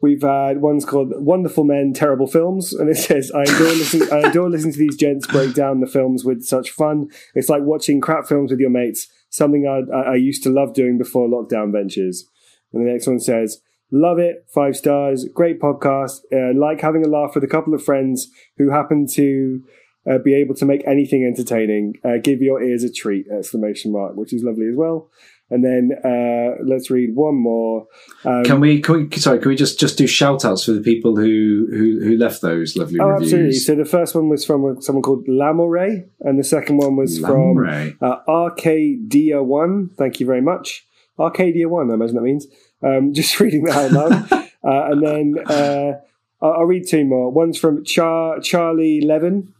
we've 0.00 0.22
had 0.22 0.60
one's 0.60 0.84
called 0.84 1.12
"Wonderful 1.16 1.64
Men, 1.64 1.92
Terrible 1.92 2.26
Films," 2.26 2.72
and 2.72 2.88
it 2.88 2.96
says, 2.96 3.30
"I 3.32 3.42
adore 3.42 3.68
listening. 3.68 4.08
I 4.12 4.28
adore 4.28 4.50
listening 4.50 4.74
to 4.74 4.78
these 4.78 4.96
gents 4.96 5.26
break 5.26 5.54
down 5.54 5.80
the 5.80 5.86
films 5.86 6.24
with 6.24 6.44
such 6.44 6.70
fun. 6.70 7.08
It's 7.34 7.48
like 7.48 7.62
watching 7.62 8.00
crap 8.00 8.26
films 8.26 8.50
with 8.50 8.60
your 8.60 8.70
mates. 8.70 9.08
Something 9.30 9.66
I, 9.66 9.94
I 9.94 10.12
I 10.12 10.14
used 10.16 10.42
to 10.44 10.50
love 10.50 10.74
doing 10.74 10.98
before 10.98 11.28
lockdown 11.28 11.72
ventures." 11.72 12.26
And 12.72 12.86
the 12.86 12.90
next 12.90 13.06
one 13.06 13.20
says. 13.20 13.60
Love 13.92 14.20
it. 14.20 14.46
Five 14.54 14.76
stars. 14.76 15.26
Great 15.34 15.60
podcast. 15.60 16.20
Uh, 16.32 16.56
like 16.56 16.80
having 16.80 17.04
a 17.04 17.08
laugh 17.08 17.34
with 17.34 17.42
a 17.42 17.48
couple 17.48 17.74
of 17.74 17.82
friends 17.82 18.28
who 18.56 18.70
happen 18.70 19.04
to 19.14 19.64
uh, 20.08 20.18
be 20.18 20.34
able 20.34 20.54
to 20.54 20.64
make 20.64 20.86
anything 20.86 21.24
entertaining. 21.24 21.94
Uh, 22.04 22.18
give 22.22 22.40
your 22.40 22.62
ears 22.62 22.84
a 22.84 22.92
treat! 22.92 23.26
Exclamation 23.28 23.92
mark, 23.92 24.16
which 24.16 24.32
is 24.32 24.42
lovely 24.42 24.66
as 24.68 24.76
well. 24.76 25.10
And 25.52 25.64
then 25.64 25.90
uh, 26.04 26.62
let's 26.64 26.90
read 26.90 27.16
one 27.16 27.34
more. 27.34 27.86
Um, 28.24 28.44
Can 28.44 28.60
we, 28.60 28.80
can 28.80 29.08
we? 29.10 29.18
Sorry, 29.18 29.40
can 29.40 29.48
we 29.48 29.56
just 29.56 29.80
just 29.80 29.98
do 29.98 30.06
shout 30.06 30.44
outs 30.44 30.64
for 30.64 30.70
the 30.72 30.80
people 30.80 31.16
who 31.16 31.66
who, 31.70 32.00
who 32.04 32.16
left 32.16 32.40
those 32.40 32.76
lovely 32.76 33.00
Oh, 33.00 33.08
reviews? 33.08 33.32
absolutely. 33.32 33.52
So 33.58 33.74
the 33.74 33.84
first 33.84 34.14
one 34.14 34.28
was 34.28 34.44
from 34.44 34.80
someone 34.80 35.02
called 35.02 35.26
Lamore, 35.26 36.04
and 36.20 36.38
the 36.38 36.44
second 36.44 36.76
one 36.76 36.94
was 36.96 37.18
Lamore. 37.18 37.96
from 37.98 38.08
uh, 38.08 38.16
Arcadia 38.28 39.42
One. 39.42 39.90
Thank 39.98 40.20
you 40.20 40.26
very 40.26 40.40
much. 40.42 40.86
Arcadia 41.18 41.68
One, 41.68 41.90
I 41.90 41.94
imagine 41.94 42.14
that 42.16 42.22
means. 42.22 42.46
Um, 42.82 43.12
just 43.14 43.38
reading 43.40 43.64
that 43.64 43.76
out 43.76 43.92
loud. 43.92 44.32
uh, 44.64 44.92
and 44.92 45.02
then 45.04 45.34
uh, 45.46 45.92
I'll, 46.40 46.52
I'll 46.52 46.64
read 46.64 46.86
two 46.88 47.04
more. 47.04 47.30
One's 47.30 47.58
from 47.58 47.84
Char- 47.84 48.40
Charlie 48.40 49.00
Levin, 49.00 49.52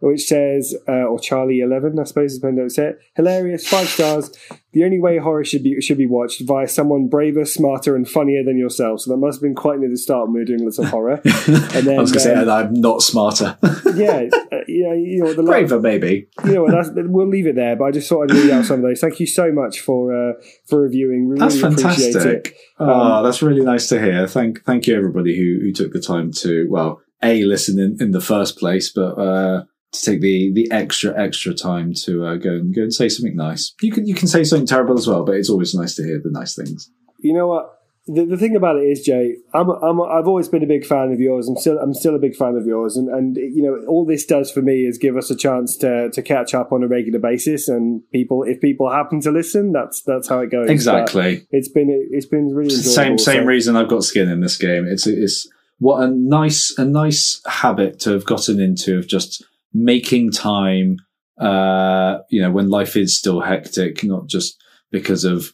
which 0.00 0.26
says, 0.26 0.76
uh, 0.86 0.92
or 1.04 1.18
Charlie 1.18 1.60
Eleven, 1.60 1.98
I 1.98 2.04
suppose 2.04 2.34
is 2.34 2.42
when 2.42 2.56
they 2.56 2.68
say 2.68 2.88
it. 2.88 2.98
Hilarious, 3.16 3.66
five 3.66 3.88
stars. 3.88 4.30
The 4.72 4.84
only 4.84 5.00
way 5.00 5.18
horror 5.18 5.44
should 5.44 5.62
be 5.62 5.80
should 5.80 5.98
be 5.98 6.06
watched 6.06 6.42
via 6.46 6.68
someone 6.68 7.08
braver, 7.08 7.44
smarter, 7.44 7.96
and 7.96 8.08
funnier 8.08 8.44
than 8.44 8.58
yourself. 8.58 9.00
So 9.00 9.10
that 9.10 9.16
must 9.16 9.38
have 9.38 9.42
been 9.42 9.54
quite 9.54 9.80
near 9.80 9.88
the 9.88 9.96
start 9.96 10.26
when 10.26 10.34
we 10.34 10.40
were 10.40 10.44
doing 10.44 10.64
lots 10.64 10.78
of 10.78 10.86
horror. 10.86 11.20
And 11.48 11.86
then, 11.86 11.98
I 11.98 12.00
was 12.00 12.12
going 12.12 12.24
to 12.24 12.30
say 12.30 12.34
um, 12.34 12.46
that 12.46 12.50
I'm 12.50 12.74
not 12.74 13.02
smarter. 13.02 13.56
yeah, 13.94 14.24
uh, 14.52 14.58
know, 14.68 14.92
you 14.92 15.22
know 15.24 15.32
the 15.32 15.42
Braver, 15.42 15.80
maybe. 15.80 16.28
you 16.44 16.54
know 16.54 16.68
that's, 16.70 16.90
we'll 16.94 17.28
leave 17.28 17.46
it 17.46 17.56
there. 17.56 17.76
But 17.76 17.84
I 17.84 17.90
just 17.90 18.08
thought 18.08 18.30
I'd 18.30 18.36
read 18.36 18.50
out 18.50 18.64
some 18.64 18.76
of 18.76 18.82
those. 18.82 19.00
Thank 19.00 19.20
you 19.20 19.26
so 19.26 19.50
much 19.52 19.80
for 19.80 20.14
uh, 20.14 20.32
for 20.66 20.80
reviewing. 20.80 21.28
We 21.28 21.38
That's 21.38 21.56
really 21.56 21.74
fantastic. 21.76 22.48
it. 22.48 22.54
Oh, 22.78 22.90
Um, 22.90 23.24
that's 23.24 23.42
really 23.42 23.62
nice 23.62 23.88
to 23.88 24.00
hear. 24.00 24.26
Thank 24.26 24.64
thank 24.64 24.86
you 24.86 24.96
everybody 24.96 25.36
who 25.36 25.60
who 25.64 25.72
took 25.72 25.92
the 25.92 26.00
time 26.00 26.32
to 26.32 26.66
well 26.70 27.00
a 27.22 27.42
listen 27.44 27.78
in, 27.78 27.96
in 28.00 28.10
the 28.12 28.20
first 28.20 28.58
place, 28.58 28.92
but 28.92 29.18
uh, 29.18 29.64
to 29.92 30.02
take 30.02 30.20
the 30.20 30.52
the 30.52 30.70
extra 30.70 31.18
extra 31.18 31.54
time 31.54 31.94
to 32.04 32.26
uh, 32.26 32.36
go 32.36 32.50
and 32.50 32.74
go 32.74 32.82
and 32.82 32.94
say 32.94 33.08
something 33.08 33.36
nice. 33.36 33.74
You 33.80 33.92
can 33.92 34.06
you 34.06 34.14
can 34.14 34.28
say 34.28 34.44
something 34.44 34.66
terrible 34.66 34.98
as 34.98 35.06
well, 35.06 35.24
but 35.24 35.36
it's 35.36 35.50
always 35.50 35.74
nice 35.74 35.94
to 35.96 36.04
hear 36.04 36.20
the 36.22 36.30
nice 36.30 36.54
things. 36.54 36.90
You 37.20 37.34
know 37.34 37.48
what? 37.48 37.74
The, 38.10 38.24
the 38.24 38.38
thing 38.38 38.56
about 38.56 38.76
it 38.76 38.84
is, 38.84 39.02
Jay, 39.02 39.34
I'm, 39.52 39.68
I'm, 39.68 40.00
I've 40.00 40.26
always 40.26 40.48
been 40.48 40.62
a 40.62 40.66
big 40.66 40.86
fan 40.86 41.12
of 41.12 41.20
yours. 41.20 41.46
I'm 41.46 41.58
still, 41.58 41.78
I'm 41.78 41.92
still 41.92 42.16
a 42.16 42.18
big 42.18 42.34
fan 42.34 42.56
of 42.56 42.66
yours, 42.66 42.96
and, 42.96 43.10
and 43.10 43.36
you 43.36 43.62
know, 43.62 43.84
all 43.86 44.06
this 44.06 44.24
does 44.24 44.50
for 44.50 44.62
me 44.62 44.86
is 44.86 44.96
give 44.96 45.18
us 45.18 45.30
a 45.30 45.36
chance 45.36 45.76
to, 45.78 46.08
to 46.10 46.22
catch 46.22 46.54
up 46.54 46.72
on 46.72 46.82
a 46.82 46.88
regular 46.88 47.18
basis. 47.18 47.68
And 47.68 48.02
people, 48.10 48.44
if 48.44 48.62
people 48.62 48.90
happen 48.90 49.20
to 49.20 49.30
listen, 49.30 49.72
that's 49.72 50.00
that's 50.02 50.26
how 50.26 50.40
it 50.40 50.50
goes. 50.50 50.70
Exactly. 50.70 51.46
But 51.50 51.58
it's 51.58 51.68
been 51.68 52.08
it's 52.10 52.24
been 52.24 52.54
really 52.54 52.74
enjoyable. 52.74 52.92
Same 52.94 53.18
same 53.18 53.42
so- 53.42 53.46
reason 53.46 53.76
I've 53.76 53.90
got 53.90 54.04
skin 54.04 54.30
in 54.30 54.40
this 54.40 54.56
game. 54.56 54.86
It's 54.88 55.06
it's 55.06 55.46
what 55.78 56.02
a 56.02 56.08
nice 56.08 56.74
a 56.78 56.86
nice 56.86 57.42
habit 57.46 58.00
to 58.00 58.12
have 58.12 58.24
gotten 58.24 58.58
into 58.58 58.96
of 58.96 59.06
just 59.06 59.44
making 59.72 60.32
time. 60.32 60.96
Uh, 61.38 62.18
you 62.30 62.42
know, 62.42 62.50
when 62.50 62.68
life 62.68 62.96
is 62.96 63.16
still 63.16 63.40
hectic, 63.40 64.02
not 64.02 64.26
just 64.26 64.60
because 64.90 65.24
of 65.24 65.52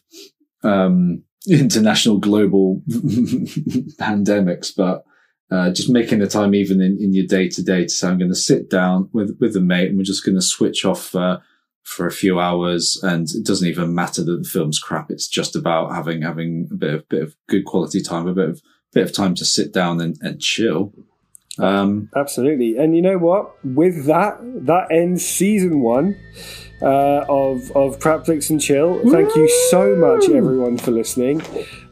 um, 0.63 1.23
international 1.47 2.17
global 2.17 2.81
pandemics, 2.89 4.71
but 4.75 5.03
uh, 5.51 5.69
just 5.69 5.89
making 5.89 6.19
the 6.19 6.27
time 6.27 6.55
even 6.55 6.81
in, 6.81 6.97
in 6.99 7.13
your 7.13 7.25
day 7.27 7.47
to 7.47 7.61
day 7.61 7.83
to 7.83 7.89
say, 7.89 8.07
I'm 8.07 8.17
going 8.17 8.31
to 8.31 8.35
sit 8.35 8.69
down 8.69 9.09
with, 9.13 9.37
with 9.39 9.55
a 9.55 9.61
mate 9.61 9.89
and 9.89 9.97
we're 9.97 10.03
just 10.03 10.25
going 10.25 10.35
to 10.35 10.41
switch 10.41 10.85
off, 10.85 11.13
uh, 11.15 11.39
for 11.83 12.07
a 12.07 12.11
few 12.11 12.39
hours 12.39 12.99
and 13.03 13.27
it 13.29 13.45
doesn't 13.45 13.67
even 13.67 13.93
matter 13.93 14.23
that 14.23 14.41
the 14.41 14.49
film's 14.49 14.79
crap. 14.79 15.11
It's 15.11 15.27
just 15.27 15.55
about 15.55 15.93
having, 15.93 16.23
having 16.23 16.67
a 16.71 16.75
bit 16.75 16.93
of, 16.95 17.09
bit 17.09 17.21
of 17.21 17.35
good 17.47 17.65
quality 17.65 18.01
time, 18.01 18.27
a 18.27 18.33
bit 18.33 18.49
of, 18.49 18.61
bit 18.91 19.03
of 19.03 19.13
time 19.13 19.35
to 19.35 19.45
sit 19.45 19.71
down 19.71 20.01
and, 20.01 20.17
and 20.21 20.41
chill. 20.41 20.93
Um, 21.59 22.09
Absolutely. 22.15 22.77
And 22.77 22.95
you 22.95 23.01
know 23.01 23.17
what? 23.17 23.63
With 23.65 24.05
that, 24.05 24.37
that 24.65 24.91
ends 24.91 25.25
season 25.25 25.79
one 25.81 26.17
uh, 26.81 27.25
of 27.29 27.71
of 27.71 27.99
Crapflix 27.99 28.49
and 28.49 28.61
Chill. 28.61 28.99
Thank 29.09 29.35
you 29.35 29.47
so 29.69 29.95
much, 29.95 30.29
everyone, 30.29 30.77
for 30.77 30.91
listening 30.91 31.41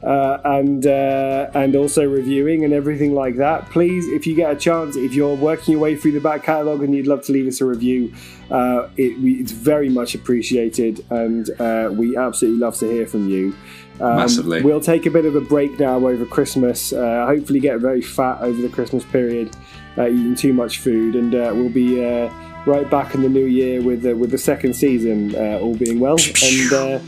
uh, 0.03 0.37
and 0.43 0.85
uh, 0.85 1.49
and 1.53 1.75
also 1.75 2.03
reviewing 2.03 2.63
and 2.63 2.73
everything 2.73 3.13
like 3.13 3.37
that. 3.37 3.69
Please, 3.71 4.07
if 4.07 4.27
you 4.27 4.35
get 4.35 4.51
a 4.51 4.55
chance, 4.55 4.95
if 4.95 5.13
you're 5.13 5.35
working 5.35 5.73
your 5.73 5.81
way 5.81 5.95
through 5.95 6.11
the 6.11 6.19
back 6.19 6.43
catalogue 6.43 6.83
and 6.83 6.93
you'd 6.93 7.07
love 7.07 7.23
to 7.23 7.31
leave 7.31 7.47
us 7.47 7.61
a 7.61 7.65
review, 7.65 8.13
uh, 8.51 8.89
it, 8.97 9.19
we, 9.21 9.35
it's 9.35 9.53
very 9.53 9.89
much 9.89 10.13
appreciated, 10.13 11.05
and 11.09 11.49
uh, 11.61 11.89
we 11.91 12.17
absolutely 12.17 12.59
love 12.59 12.77
to 12.77 12.85
hear 12.85 13.07
from 13.07 13.29
you. 13.29 13.55
Um, 13.99 14.17
Massively. 14.17 14.61
We'll 14.61 14.81
take 14.81 15.05
a 15.05 15.11
bit 15.11 15.25
of 15.25 15.35
a 15.35 15.41
break 15.41 15.79
now 15.79 15.95
over 15.95 16.25
Christmas. 16.25 16.93
Uh, 16.93 17.25
hopefully, 17.27 17.59
get 17.59 17.79
very 17.79 18.01
fat 18.01 18.41
over 18.41 18.61
the 18.61 18.69
Christmas 18.69 19.05
period, 19.05 19.55
uh, 19.97 20.07
eating 20.07 20.35
too 20.35 20.53
much 20.53 20.79
food, 20.79 21.15
and 21.15 21.35
uh, 21.35 21.51
we'll 21.53 21.69
be 21.69 22.03
uh, 22.03 22.29
right 22.65 22.89
back 22.89 23.13
in 23.13 23.21
the 23.21 23.29
new 23.29 23.45
year 23.45 23.81
with 23.81 24.05
uh, 24.05 24.15
with 24.15 24.31
the 24.31 24.37
second 24.37 24.75
season, 24.75 25.35
uh, 25.35 25.59
all 25.59 25.75
being 25.75 25.99
well. 25.99 26.17
And 26.43 26.73
uh, 26.73 26.99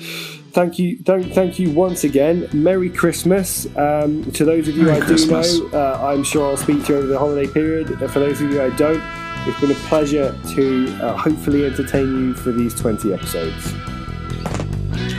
thank 0.52 0.78
you, 0.80 1.00
thank, 1.00 1.34
thank 1.34 1.60
you 1.60 1.72
once 1.72 2.04
again. 2.04 2.50
Merry 2.54 2.90
Christmas 2.90 3.66
um, 3.78 4.30
to 4.34 4.46
those 4.46 4.68
of 4.68 4.78
you 4.78 4.84
Merry 4.84 5.02
I 5.02 5.08
do 5.08 5.28
know. 5.28 5.70
Uh, 5.74 6.00
I'm 6.04 6.24
sure 6.24 6.46
I'll 6.48 6.58
speak 6.58 6.86
to 6.86 6.94
you 6.94 7.00
over 7.00 7.08
the 7.08 7.20
holiday 7.20 7.52
period. 7.52 7.88
For 8.12 8.20
those 8.20 8.42
of 8.42 8.52
you 8.52 8.62
I 8.62 8.70
don't, 8.72 9.02
it's 9.48 9.60
been 9.60 9.72
a 9.72 9.76
pleasure 9.90 10.38
to 10.56 10.98
uh, 11.02 11.18
hopefully 11.18 11.66
entertain 11.66 12.08
you 12.08 12.34
for 12.34 12.52
these 12.52 12.74
20 12.76 13.14
episodes. 13.14 13.95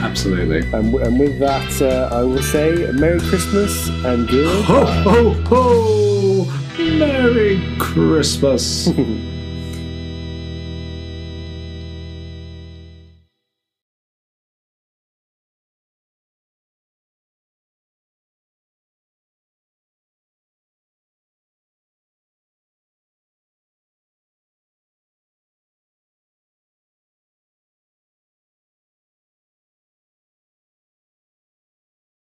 Absolutely. 0.01 0.59
And, 0.73 0.91
w- 0.91 0.99
and 0.99 1.19
with 1.19 1.39
that, 1.39 1.81
uh, 1.81 2.15
I 2.15 2.23
will 2.23 2.41
say 2.43 2.89
Merry 2.93 3.19
Christmas 3.19 3.89
and 4.05 4.27
good. 4.27 4.65
Ho, 4.65 4.85
ho, 4.85 5.33
ho! 5.45 6.45
Merry 6.77 7.61
Christmas. 7.79 8.89